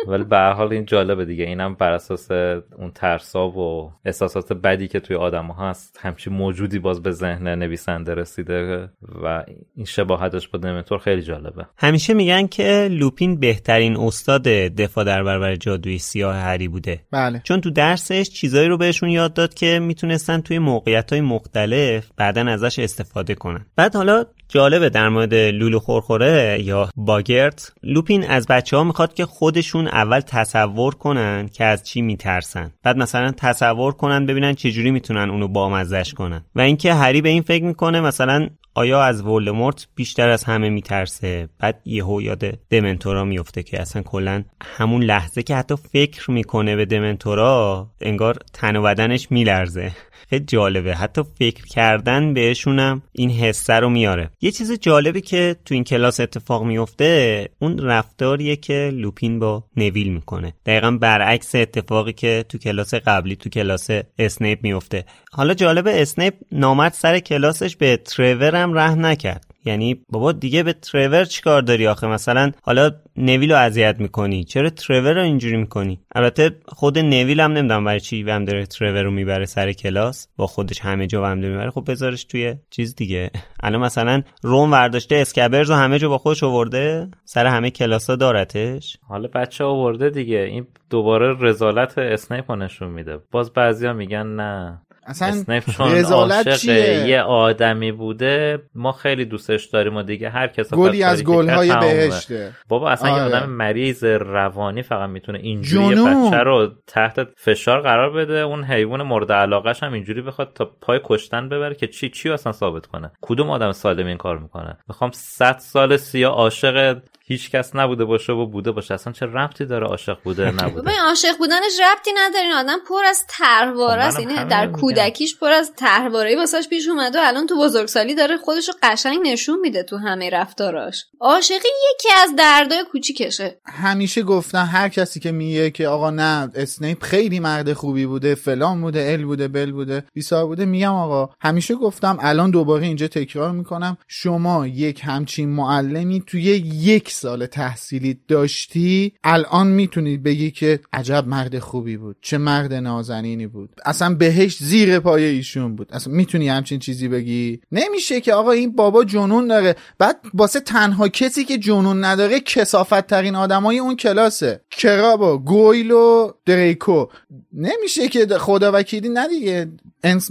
ولی 0.07 0.23
به 0.23 0.37
حال 0.37 0.73
این 0.73 0.85
جالبه 0.85 1.25
دیگه. 1.25 1.45
اینم 1.45 1.73
بر 1.75 1.91
اساس 1.91 2.31
اون 2.77 2.91
ترسا 2.95 3.49
و 3.49 3.91
احساسات 4.05 4.53
بدی 4.53 4.87
که 4.87 4.99
توی 4.99 5.15
آدم 5.15 5.51
هست 5.51 5.99
همچین 6.01 6.33
موجودی 6.33 6.79
باز 6.79 7.01
به 7.01 7.11
ذهن 7.11 7.47
نویسنده 7.47 8.15
رسیده 8.15 8.89
و 9.23 9.43
این 9.75 9.85
شباهتش 9.85 10.47
با 10.47 10.59
دمنتور 10.59 10.97
خیلی 10.97 11.21
جالبه. 11.21 11.65
همیشه 11.77 12.13
میگن 12.13 12.47
که 12.47 12.87
لوپین 12.91 13.39
بهترین 13.39 13.97
استاد 13.97 14.43
دفاع 14.43 15.03
در 15.03 15.23
برابر 15.23 15.55
جادوی 15.55 15.97
سیاه 15.97 16.35
هری 16.35 16.67
بوده. 16.67 17.01
بله. 17.11 17.41
چون 17.43 17.61
تو 17.61 17.69
درسش 17.69 18.29
چیزایی 18.29 18.67
رو 18.67 18.77
بهشون 18.77 19.09
یاد 19.09 19.33
داد 19.33 19.53
که 19.53 19.79
می‌تونستن 19.79 20.41
توی 20.41 20.59
موقعیت 20.59 21.11
های 21.11 21.21
مختلف 21.21 22.11
بعدا 22.17 22.41
ازش 22.41 22.79
استفاده 22.79 23.35
کنن. 23.35 23.65
بعد 23.75 23.95
حالا 23.95 24.25
جالبه 24.47 24.89
در 25.03 25.09
مورد 25.09 25.33
لولو 25.33 25.79
خورخوره 25.79 26.59
یا 26.63 26.89
باگرت 26.95 27.71
لوپین 27.83 28.23
از 28.23 28.47
بچه 28.47 28.77
ها 28.77 28.83
می‌خواد 28.83 29.13
که 29.13 29.25
خودشون 29.25 29.87
اول 29.87 30.19
تصور 30.19 30.95
کنن 30.95 31.49
که 31.53 31.65
از 31.65 31.83
چی 31.83 32.01
میترسن. 32.01 32.71
بعد 32.83 32.97
مثلا 32.97 33.31
تصور 33.31 33.93
کنن 33.93 34.25
ببینن 34.25 34.53
چجوری 34.53 34.91
می‌تونن 34.91 35.29
اونو 35.29 35.47
بامزش 35.47 36.13
کنن. 36.13 36.45
و 36.55 36.61
اینکه 36.61 36.93
هری 36.93 37.21
به 37.21 37.29
این 37.29 37.41
فکر 37.41 37.63
می‌کنه 37.63 38.01
مثلا 38.01 38.49
آیا 38.75 39.03
از 39.03 39.21
ولدمورت 39.21 39.87
بیشتر 39.95 40.29
از 40.29 40.43
همه 40.43 40.69
میترسه؟ 40.69 41.49
بعد 41.59 41.81
یهو 41.85 42.21
یاد 42.21 42.45
دمنتورا 42.69 43.25
میفته 43.25 43.63
که 43.63 43.81
اصلا 43.81 44.01
کلا 44.01 44.43
همون 44.61 45.03
لحظه 45.03 45.43
که 45.43 45.55
حتی 45.55 45.75
فکر 45.75 46.31
می‌کنه 46.31 46.75
به 46.75 46.85
دمنتورا 46.85 47.87
انگار 48.01 48.37
تن 48.53 48.75
و 48.75 48.81
بدنش 48.81 49.31
میلرزه. 49.31 49.91
خیلی 50.29 50.45
جالبه. 50.45 50.95
حتی 50.95 51.21
فکر 51.39 51.65
کردن 51.65 52.33
بهشونم 52.33 53.01
این 53.11 53.29
حسه 53.29 53.73
رو 53.73 53.89
میاره. 53.89 54.29
یه 54.41 54.51
چیز 54.51 54.71
جالبی 54.71 55.21
که 55.21 55.55
تو 55.65 55.73
این 55.73 55.83
کلاس 55.83 56.19
اتفاق 56.19 56.63
میفته 56.63 57.49
اون 57.59 57.79
رفتاریه 57.79 58.55
که 58.55 58.91
لوپین 58.93 59.39
با 59.39 59.63
نویل 59.77 60.13
می‌کنه. 60.13 60.53
دقیقا 60.65 60.91
برعکس 60.91 61.55
اتفاقی 61.55 62.13
که 62.13 62.45
تو 62.49 62.57
کلاس 62.57 62.93
قبلی 62.93 63.35
تو 63.35 63.49
کلاس 63.49 63.87
اسنیپ 64.19 64.63
میفته. 64.63 65.05
حالا 65.31 65.53
جالب 65.53 65.87
اسنیپ 65.87 66.33
نامرد 66.51 66.93
سر 66.93 67.19
کلاسش 67.19 67.75
به 67.75 67.97
ترور 67.97 68.55
هم 68.55 68.73
رحم 68.73 69.05
نکرد. 69.05 69.52
یعنی 69.65 70.05
بابا 70.09 70.31
دیگه 70.31 70.63
به 70.63 70.73
ترور 70.73 71.25
چیکار 71.25 71.61
داری 71.61 71.87
آخه؟ 71.87 72.07
مثلا 72.07 72.51
حالا 72.61 72.91
نویل 73.17 73.51
رو 73.51 73.57
اذیت 73.57 73.95
می‌کنی. 73.99 74.43
چرا 74.43 74.69
ترور 74.69 75.13
رو 75.13 75.21
اینجوری 75.21 75.57
می‌کنی؟ 75.57 75.99
البته 76.15 76.55
خود 76.67 76.99
نویل 76.99 77.39
هم 77.39 77.51
نمی‌دونم 77.51 77.85
برای 77.85 77.99
چی 77.99 78.21
هم 78.21 78.45
داره 78.45 78.65
ترور 78.65 79.03
رو 79.03 79.11
می‌بره 79.11 79.45
سر 79.45 79.71
کلاس. 79.71 80.27
با 80.37 80.47
خودش 80.47 80.79
همه 80.79 81.07
جا 81.07 81.27
هم 81.27 81.37
می‌بره. 81.37 81.71
خب 81.71 81.91
بذارش 81.91 82.23
توی 82.23 82.55
چیز 82.69 82.95
دیگه. 82.95 83.31
الان 83.63 83.81
مثلا 83.81 84.21
رون 84.41 84.71
ورداشته 84.71 85.15
اسکبرز 85.15 85.69
و 85.69 85.73
همه 85.73 85.99
جا 85.99 86.09
با 86.09 86.17
خودش 86.17 86.43
آورده؟ 86.43 87.07
سر 87.25 87.45
همه 87.45 87.69
کلاس 87.69 88.09
ها 88.09 88.15
دارتش؟ 88.15 88.97
حالا 89.07 89.27
بچه 89.27 89.63
آورده 89.63 90.09
دیگه. 90.09 90.37
این 90.37 90.67
دوباره 90.89 91.35
رذالت 91.39 91.97
اسنیپ 91.97 92.51
نشون 92.51 92.89
میده. 92.91 93.19
باز 93.31 93.53
بعضیا 93.53 93.93
میگن 93.93 94.27
نه. 94.27 94.81
اصلا 95.05 95.43
رزالت 95.79 96.55
چیه؟ 96.55 97.07
یه 97.07 97.21
آدمی 97.21 97.91
بوده 97.91 98.61
ما 98.75 98.91
خیلی 98.91 99.25
دوستش 99.25 99.65
داریم 99.65 99.95
و 99.95 100.03
دیگه 100.03 100.29
هر 100.29 100.47
کس 100.47 100.73
گلی 100.73 101.03
از 101.03 101.23
گلهای 101.23 101.75
بهشته. 101.79 102.51
بابا 102.69 102.89
اصلا 102.89 103.11
آره. 103.11 103.21
یه 103.21 103.27
آدم 103.27 103.49
مریض 103.49 104.03
روانی 104.03 104.81
فقط 104.81 105.09
می‌تونه 105.09 105.39
اینجوری 105.39 105.95
بچه 105.95 106.37
رو 106.37 106.71
تحت 106.87 107.27
فشار 107.37 107.81
قرار 107.81 108.09
بده 108.09 108.39
اون 108.39 108.63
حیوان 108.63 109.01
مورد 109.01 109.31
علاقهش 109.31 109.83
هم 109.83 109.93
اینجوری 109.93 110.21
بخواد 110.21 110.51
تا 110.55 110.65
پای 110.81 110.99
کشتن 111.03 111.49
ببره 111.49 111.75
که 111.75 111.87
چی 111.87 112.09
چی 112.09 112.29
اصلا 112.29 112.51
ثابت 112.51 112.85
کنه؟ 112.85 113.11
کدوم 113.21 113.49
آدم 113.49 113.71
سالم 113.71 114.07
این 114.07 114.17
کار 114.17 114.37
می‌کنه؟ 114.37 114.77
می‌خوام 114.87 115.11
100 115.13 115.57
سال 115.57 115.97
سیا 115.97 116.29
عاشق 116.29 116.97
هیچ 117.33 117.51
کس 117.51 117.75
نبوده 117.75 118.05
باشه 118.05 118.33
و 118.33 118.45
بوده 118.45 118.71
باشه. 118.71 118.93
اصلا 118.93 119.13
چه 119.13 119.25
ربطی 119.25 119.65
داره 119.65 119.87
عاشق 119.87 120.17
بوده 120.23 120.51
نبوده؟ 120.61 120.81
ببین 120.81 120.99
عاشق 121.07 121.37
بودنش 121.37 121.79
ربطی 121.91 122.11
نداره. 122.17 122.43
این 122.45 122.53
آدم 122.53 122.77
پر 122.89 123.05
از 123.09 123.25
طرحواره 123.27 124.03
است. 124.03 124.19
یعنی 124.19 124.33
در 124.33 124.67
کودکیش 124.67 125.37
پر 125.37 125.51
از 125.51 125.71
طرحواره 125.75 126.35
واسش 126.35 126.67
پیش 126.69 126.87
اومده 126.87 127.19
و 127.19 127.21
الان 127.25 127.47
تو 127.47 127.59
بزرگسالی 127.59 128.15
داره 128.15 128.37
خودش 128.37 128.67
رو 128.67 128.73
قشنگ 128.83 129.19
نشون 129.23 129.59
میده 129.59 129.83
تو 129.83 129.97
همه 129.97 130.29
رفتاراش. 130.29 131.05
عاشقی 131.19 131.55
یکی 131.93 132.09
از 132.23 132.35
دردای 132.37 132.83
کوچیکشه. 132.91 133.57
همیشه 133.65 134.23
گفتن 134.23 134.65
هر 134.65 134.89
کسی 134.89 135.19
که 135.19 135.31
میگه 135.31 135.71
که 135.71 135.87
آقا 135.87 136.09
نه 136.09 136.49
اسنیپ 136.55 137.03
خیلی 137.03 137.39
مرد 137.39 137.73
خوبی 137.73 138.05
بوده 138.05 138.35
فلان 138.35 138.81
بوده 138.81 139.11
ال 139.11 139.25
بوده 139.25 139.47
بل 139.47 139.71
بوده 139.71 140.03
بیسار 140.13 140.45
بوده 140.45 140.65
میگم 140.65 140.93
آقا 140.93 141.29
همیشه 141.41 141.75
گفتم 141.75 142.17
الان 142.21 142.51
دوباره 142.51 142.85
اینجا 142.85 143.07
تکرار 143.07 143.51
می‌کنم. 143.51 143.97
شما 144.07 144.67
یک 144.67 145.01
همچین 145.03 145.49
معلمی 145.49 146.23
توی 146.27 146.43
یک 146.73 147.11
سال 147.23 147.45
تحصیلی 147.45 148.19
داشتی 148.27 149.13
الان 149.23 149.67
می‌تونید 149.67 150.23
بگی 150.23 150.51
که 150.51 150.79
عجب 150.93 151.27
مرد 151.27 151.59
خوبی 151.59 151.97
بود 151.97 152.15
چه 152.21 152.37
مرد 152.37 152.73
نازنینی 152.73 153.47
بود. 153.47 153.69
اصلا 153.85 154.15
بهش 154.15 154.57
زیر 154.57 154.99
پای 154.99 155.23
ایشون 155.23 155.75
بود. 155.75 155.93
اصلا 155.93 156.13
می‌تونی 156.13 156.49
همچین 156.49 156.79
چیزی 156.79 157.07
بگی؟ 157.07 157.61
نمیشه 157.71 158.21
که 158.21 158.33
آقا 158.33 158.51
این 158.51 158.75
بابا 158.75 159.03
جنون 159.03 159.47
داره. 159.47 159.75
بعد 159.97 160.19
واسه 160.33 160.59
تنها 160.59 161.07
کسی 161.07 161.43
که 161.43 161.57
جنون 161.57 162.03
نداره 162.03 162.39
کسافت 162.39 163.07
ترین 163.07 163.35
آدمای 163.35 163.79
اون 163.79 163.95
کلاسه. 163.95 164.61
کرابا 164.71 165.37
گویل 165.37 165.91
و 165.91 166.31
دریکو. 166.45 167.05
نمیشه 167.53 168.07
که 168.07 168.27
خدا 168.27 168.71
وکیلی 168.73 169.09
ندیگه 169.09 169.71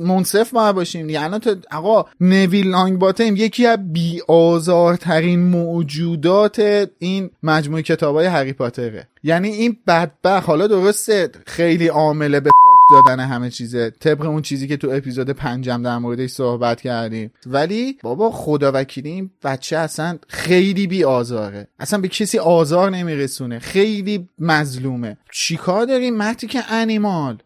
منصف 0.00 0.50
باید 0.50 0.74
باشیم. 0.74 1.06
دیگه 1.06 1.22
الان 1.22 1.40
تو 1.40 1.56
آقا 1.72 2.04
نویل 2.20 2.70
لانگ 2.70 2.98
باتم 2.98 3.36
یکی 3.36 3.66
از 3.66 3.92
بی 3.92 4.20
آزارترین 4.28 5.40
موجودات 5.40 6.88
این 6.98 7.30
مجموعه 7.42 7.82
کتابای 7.82 8.26
هری 8.26 8.52
پاتره. 8.52 9.08
یعنی 9.24 9.48
این 9.48 9.76
بدبخ 9.86 10.44
حالا 10.44 10.66
درسته 10.66 11.30
خیلی 11.46 11.88
عامله 11.88 12.40
به 12.40 12.50
دادن 12.92 13.20
همه 13.20 13.50
چیزه. 13.50 13.90
طبق 13.90 14.26
اون 14.26 14.42
چیزی 14.42 14.68
که 14.68 14.76
تو 14.76 14.90
اپیزود 14.90 15.30
پنجم 15.30 15.82
در 15.82 15.98
موردش 15.98 16.30
صحبت 16.30 16.80
کردیم. 16.80 17.32
ولی 17.46 17.98
بابا 18.02 18.30
خدا 18.30 18.72
وکیلی 18.74 19.10
این 19.10 19.30
بچه 19.44 19.76
اصلا 19.76 20.18
خیلی 20.28 20.86
بی 20.86 21.04
آزاره. 21.04 21.68
اصلا 21.78 22.00
به 22.00 22.08
کسی 22.08 22.38
آزار 22.38 22.90
نمیرسونه. 22.90 23.58
خیلی 23.58 24.28
مظلومه. 24.38 25.16
چیکار 25.32 25.84
داریم؟ 25.84 26.16
متی 26.16 26.46
که 26.46 26.72
انیمال. 26.72 27.38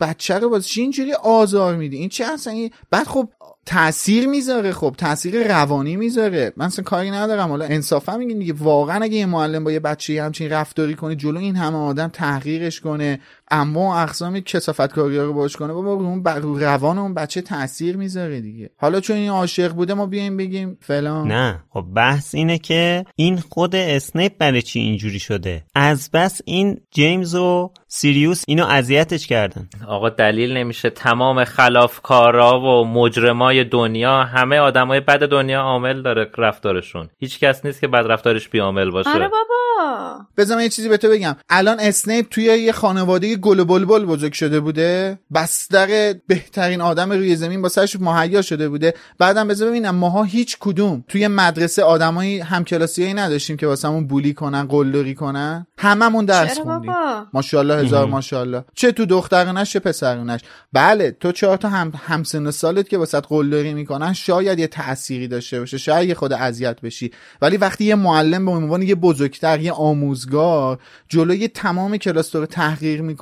بچه 0.00 0.38
رو 0.38 0.48
باز 0.48 0.66
اینجوری 0.76 1.12
آزار 1.12 1.76
میدی؟ 1.76 1.96
این 1.96 2.08
چه 2.08 2.24
اصلا 2.24 2.52
این... 2.52 2.70
بعد 2.90 3.06
خب 3.06 3.28
تاثیر 3.66 4.26
می‌ذاره 4.26 4.72
خب. 4.72 4.94
تاثیر 4.98 5.48
روانی 5.48 5.96
می‌ذاره. 5.96 6.52
من 6.56 6.66
اصلا 6.66 6.84
کاری 6.84 7.10
ندارم. 7.10 7.48
حالا 7.48 7.64
انصافا 7.64 8.16
میگین 8.16 8.38
دیگه 8.38 8.52
واقعا 8.52 9.02
اگه 9.02 9.16
یه 9.16 9.26
معلم 9.26 9.64
با 9.64 9.72
یه 9.72 9.80
بچه 9.80 10.22
همچین 10.22 10.50
رفتاری 10.50 10.94
کنه 10.94 11.16
جلو 11.16 11.38
این 11.38 11.56
همه 11.56 11.76
آدم 11.76 12.08
تحقیرش 12.08 12.80
کنه. 12.80 13.20
اما 13.52 14.00
اقسام 14.00 14.40
کسافت 14.40 14.92
کاری 14.92 15.18
رو 15.18 15.32
باش 15.32 15.56
کنه 15.56 15.72
بابا 15.72 15.92
اون 15.92 16.24
رو 16.24 16.58
روان 16.58 16.98
اون 16.98 17.14
بچه 17.14 17.42
تاثیر 17.42 17.96
می‌ذاره 17.96 18.40
دیگه. 18.40 18.70
حالا 18.76 19.00
چون 19.00 19.16
این 19.16 19.30
عاشق 19.30 19.72
بوده 19.72 19.94
ما 19.94 20.06
بیایم 20.06 20.36
بگیم 20.36 20.78
فلان. 20.80 21.28
نه 21.28 21.64
خب 21.70 21.84
بحث 21.96 22.34
اینه 22.34 22.58
که 22.58 23.04
این 23.16 23.36
خود 23.50 23.76
اسنیپ 23.76 24.32
برای 24.38 24.62
چی 24.62 24.80
اینجوری 24.80 25.18
شده؟ 25.18 25.64
از 25.74 26.10
بس 26.10 26.40
این 26.44 26.80
جیمز 26.90 27.34
و 27.34 27.70
سیریوس 27.88 28.44
اینو 28.48 28.66
اذیتش 28.66 29.26
کردن. 29.26 29.68
آقا 29.88 30.08
دلیل 30.08 30.56
نمیشه. 30.56 30.90
تمام 30.90 31.44
خلافکارا 31.44 32.60
و 32.60 32.84
مجرمای 32.84 33.64
دنیا 33.64 34.24
همه 34.24 34.58
آدمای 34.58 35.00
بد 35.00 35.28
دنیا 35.28 35.60
عامل 35.60 36.02
داره 36.02 36.30
رفتارشون. 36.38 37.08
هیچ 37.18 37.38
کس 37.38 37.64
نیست 37.64 37.80
که 37.80 37.88
بد 37.88 38.04
رفتارش 38.08 38.48
بیامل 38.48 38.90
باشه. 38.90 39.10
آره 39.10 39.28
بابا. 39.28 40.18
بذار 40.36 40.60
یه 40.60 40.68
چیزی 40.68 40.88
به 40.88 40.96
تو 40.96 41.08
بگم. 41.08 41.36
الان 41.48 41.80
اسنیپ 41.80 42.28
توی 42.28 42.44
یه 42.44 42.72
خانواده 42.72 43.36
گل 43.42 43.64
بلبل 43.64 44.04
بزرگ 44.04 44.32
شده 44.32 44.60
بوده 44.60 45.18
بستر 45.34 46.14
بهترین 46.26 46.80
آدم 46.80 47.12
روی 47.12 47.36
زمین 47.36 47.62
با 47.62 47.68
سرش 47.68 47.96
مهیا 48.00 48.42
شده 48.42 48.68
بوده. 48.68 48.94
بعدم 49.18 49.48
بذار 49.48 49.68
ببینم 49.68 49.94
ماها 49.94 50.22
هیچ 50.22 50.56
کدوم 50.60 51.04
توی 51.08 51.28
مدرسه 51.28 51.82
آدمایی 51.82 52.38
همکلاسیایی 52.38 53.14
نداشتیم 53.14 53.56
که 53.56 53.66
واسمون 53.66 54.06
بولی 54.06 54.34
کنن 54.34 54.66
قلدری 54.66 55.14
کنن؟ 55.14 55.66
هممون 55.78 56.24
درس 56.24 56.58
خوندیم. 56.58 56.92
ماشاءالله 57.32 57.84
هزار 57.84 58.06
ماشاءالله. 58.06 58.64
چه 58.74 58.92
تو 58.92 59.06
دخترونش 59.06 59.72
چه 59.72 59.78
پسرونش 59.78 60.40
بله 60.72 61.10
تو 61.20 61.32
چهار 61.32 61.56
تا 61.56 61.68
هم 61.68 61.92
همسن 62.06 62.50
سالت 62.50 62.88
که 62.88 62.98
واسط 62.98 63.24
قلدری 63.28 63.74
می‌کنن 63.74 64.12
شاید 64.12 64.58
یه 64.58 64.66
تأثیری 64.66 65.28
داشته 65.28 65.60
باشه. 65.60 65.78
شاید 65.78 66.08
یه 66.08 66.14
خود 66.14 66.32
اذیت 66.32 66.80
بشی. 66.80 67.12
ولی 67.42 67.56
وقتی 67.56 67.84
یه 67.84 67.94
معلم 67.94 68.44
به 68.44 68.50
عنوان 68.50 68.82
یه 68.82 68.94
بزرگتر 68.94 69.60
یه 69.60 69.72
آموزگار 69.72 70.78
جلوی 71.08 71.48
تمام 71.48 71.96
کلاس 71.96 72.36
رو 72.36 72.46
تحقیر 72.46 73.02
می‌کنه 73.02 73.21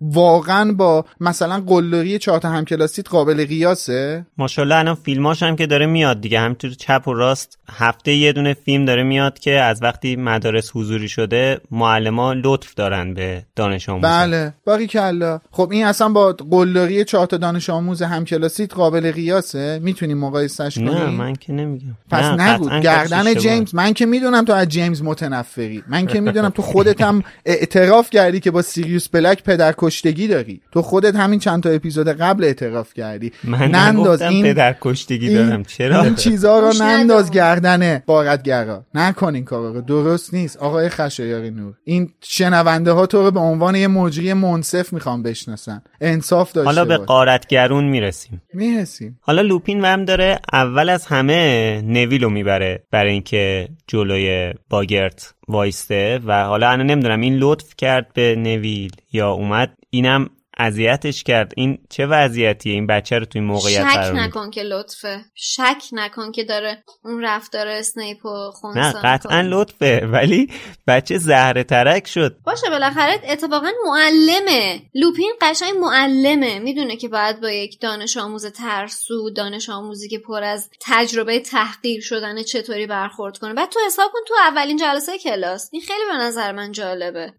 واقعا 0.00 0.72
با 0.72 1.04
مثلا 1.20 1.62
قلدری 1.66 2.18
چهار 2.18 2.38
تا 2.38 2.48
همکلاسیت 2.48 3.08
قابل 3.08 3.46
قیاسه؟ 3.46 4.26
ماشاءالله 4.38 4.76
الان 4.76 4.94
فیلماش 4.94 5.42
هم 5.42 5.56
که 5.56 5.66
داره 5.66 5.86
میاد 5.86 6.20
دیگه. 6.20 6.40
همینطور 6.40 6.70
چپ 6.70 7.08
و 7.08 7.12
راست 7.14 7.58
هفته 7.70 8.12
یه 8.12 8.32
دونه 8.32 8.54
فیلم 8.54 8.84
داره 8.84 9.02
میاد 9.02 9.38
که 9.38 9.52
از 9.52 9.82
وقتی 9.82 10.16
مدارس 10.16 10.70
حضوری 10.74 11.08
شده 11.08 11.60
معلما 11.70 12.32
لطف 12.32 12.74
دارن 12.74 13.14
به 13.14 13.42
دانش 13.56 13.88
آموز 13.88 14.02
بله. 14.02 14.54
باقی 14.66 14.86
کلا. 14.86 15.40
خب 15.50 15.68
این 15.72 15.84
اصلا 15.84 16.08
با 16.08 16.32
قلدری 16.50 17.04
چهار 17.04 17.26
تا 17.26 17.36
دانش 17.36 17.70
آموز 17.70 18.02
همکلاسیت 18.02 18.74
قابل 18.74 19.12
قیاسه؟ 19.12 19.80
می‌تونی 19.82 20.14
مقایسش 20.14 20.74
کنی 20.74 20.84
نه 20.84 21.06
من 21.06 21.34
که 21.34 21.52
نمیگم. 21.52 21.96
پس 22.10 22.24
نگو 22.24 22.80
گردن 22.80 23.34
جیمز. 23.34 23.74
من 23.74 23.92
که 23.92 24.06
می‌دونم 24.06 24.44
تو 24.44 24.52
از 24.52 24.68
جیمز 24.68 25.02
متنفری. 25.02 25.82
من 25.88 26.06
که 26.06 26.20
می‌دونم 26.20 26.48
تو 26.48 26.62
خودت 26.62 27.00
هم 27.00 27.22
اعتراف 27.46 28.10
کردی 28.10 28.40
که 28.40 28.50
با 28.50 28.62
سیریوس 28.62 29.08
بلک 29.22 29.42
پدر 29.42 29.74
کشتگی 29.78 30.28
داری. 30.28 30.60
تو 30.72 30.82
خودت 30.82 31.16
همین 31.16 31.38
چند 31.38 31.62
تا 31.62 31.70
اپیزود 31.70 32.08
قبل 32.08 32.44
اعتراف 32.44 32.94
کردی. 32.94 33.32
من 33.44 33.70
ننداز 33.70 34.22
این 34.22 34.44
پدر 34.44 34.76
کشتگی 34.80 35.34
دارم. 35.34 35.64
چرا؟ 35.64 36.02
این 36.02 36.14
چیزا 36.14 36.58
رو 36.58 36.72
ننداز 36.80 37.30
گردنه 37.30 38.02
بارتگرا 38.06 38.86
نکن 38.94 39.34
این 39.34 39.44
کارا 39.44 39.72
رو. 39.72 39.80
درست 39.80 40.34
نیست. 40.34 40.56
آقای 40.56 40.88
خشایاری 40.88 41.50
نور 41.50 41.74
این 41.84 42.10
شنونده 42.20 42.92
ها 42.92 43.06
تو 43.06 43.22
رو 43.22 43.30
به 43.30 43.40
عنوان 43.40 43.74
یه 43.74 43.86
مجری 43.86 44.32
منصف 44.32 44.92
می‌خوام 44.92 45.22
بشناسن. 45.22 45.82
انصاف 46.00 46.52
داشته 46.52 46.66
حالا 46.66 46.84
به 46.84 46.96
قارتگرون 46.96 47.84
می‌رسیم. 47.84 48.42
می‌رسیم. 48.54 49.18
حالا 49.20 49.42
لوپین 49.42 49.80
وم 49.84 50.04
داره 50.04 50.38
اول 50.52 50.88
از 50.88 51.06
همه 51.06 51.82
نویلو 51.84 52.30
می‌بره 52.30 52.82
برای 52.90 53.12
اینکه 53.12 53.68
جلوی 53.86 54.54
باگرت 54.70 55.34
وایسته 55.52 56.20
و 56.26 56.44
حالا 56.44 56.68
انا 56.70 56.82
نمی‌دونم 56.82 57.20
این 57.20 57.36
لطف 57.36 57.74
کرد 57.76 58.12
به 58.14 58.36
نویل 58.36 58.92
یا 59.12 59.30
اومد. 59.30 59.72
اینم 59.90 60.30
اذیتش 60.58 61.22
کرد. 61.22 61.52
این 61.56 61.78
چه 61.90 62.06
وضعیتیه؟ 62.06 62.72
این 62.72 62.86
بچه 62.86 63.18
رو 63.18 63.24
توی 63.24 63.40
موقعیت 63.40 63.92
شک 63.92 64.12
نکن 64.14 64.50
که 64.50 64.62
لطفه. 64.62 65.24
شک 65.34 65.82
نکن 65.92 66.32
که 66.32 66.44
داره 66.44 66.84
اون 67.04 67.24
رفتار 67.24 67.68
اسنیپ 67.68 68.26
و 68.26 68.52
نه 68.74 68.92
قطعا 68.92 69.40
لطفه 69.40 70.06
ولی 70.06 70.50
بچه 70.86 71.18
زهر 71.18 71.62
ترک 71.62 72.06
شد. 72.06 72.36
باشه 72.44 72.70
بالاخره 72.70 73.20
اتفاقا 73.24 73.70
معلمه. 73.86 74.82
لوپین 74.94 75.32
قشنگ 75.40 75.72
معلمه. 75.80 76.58
می‌دونه 76.58 76.96
که 76.96 77.08
باید 77.08 77.40
با 77.40 77.50
یک 77.50 77.80
دانش 77.80 78.16
آموز 78.16 78.46
ترسو 78.46 79.30
دانش 79.30 79.70
آموزی 79.70 80.08
که 80.08 80.18
پر 80.18 80.42
از 80.42 80.70
تجربه 80.80 81.40
تحقیر 81.40 82.00
شدن 82.00 82.42
چطوری 82.42 82.86
برخورد 82.86 83.38
کنه. 83.38 83.54
بعد 83.54 83.68
تو 83.68 83.80
حساب 83.86 84.10
کن 84.12 84.20
تو 84.28 84.34
اولین 84.48 84.76
جلسه 84.76 85.18
کلاس. 85.18 85.68
این 85.72 85.82
خیلی 85.82 86.04
به 86.12 86.16
نظر 86.16 86.52
من 86.52 86.72
جالبه. 86.72 87.32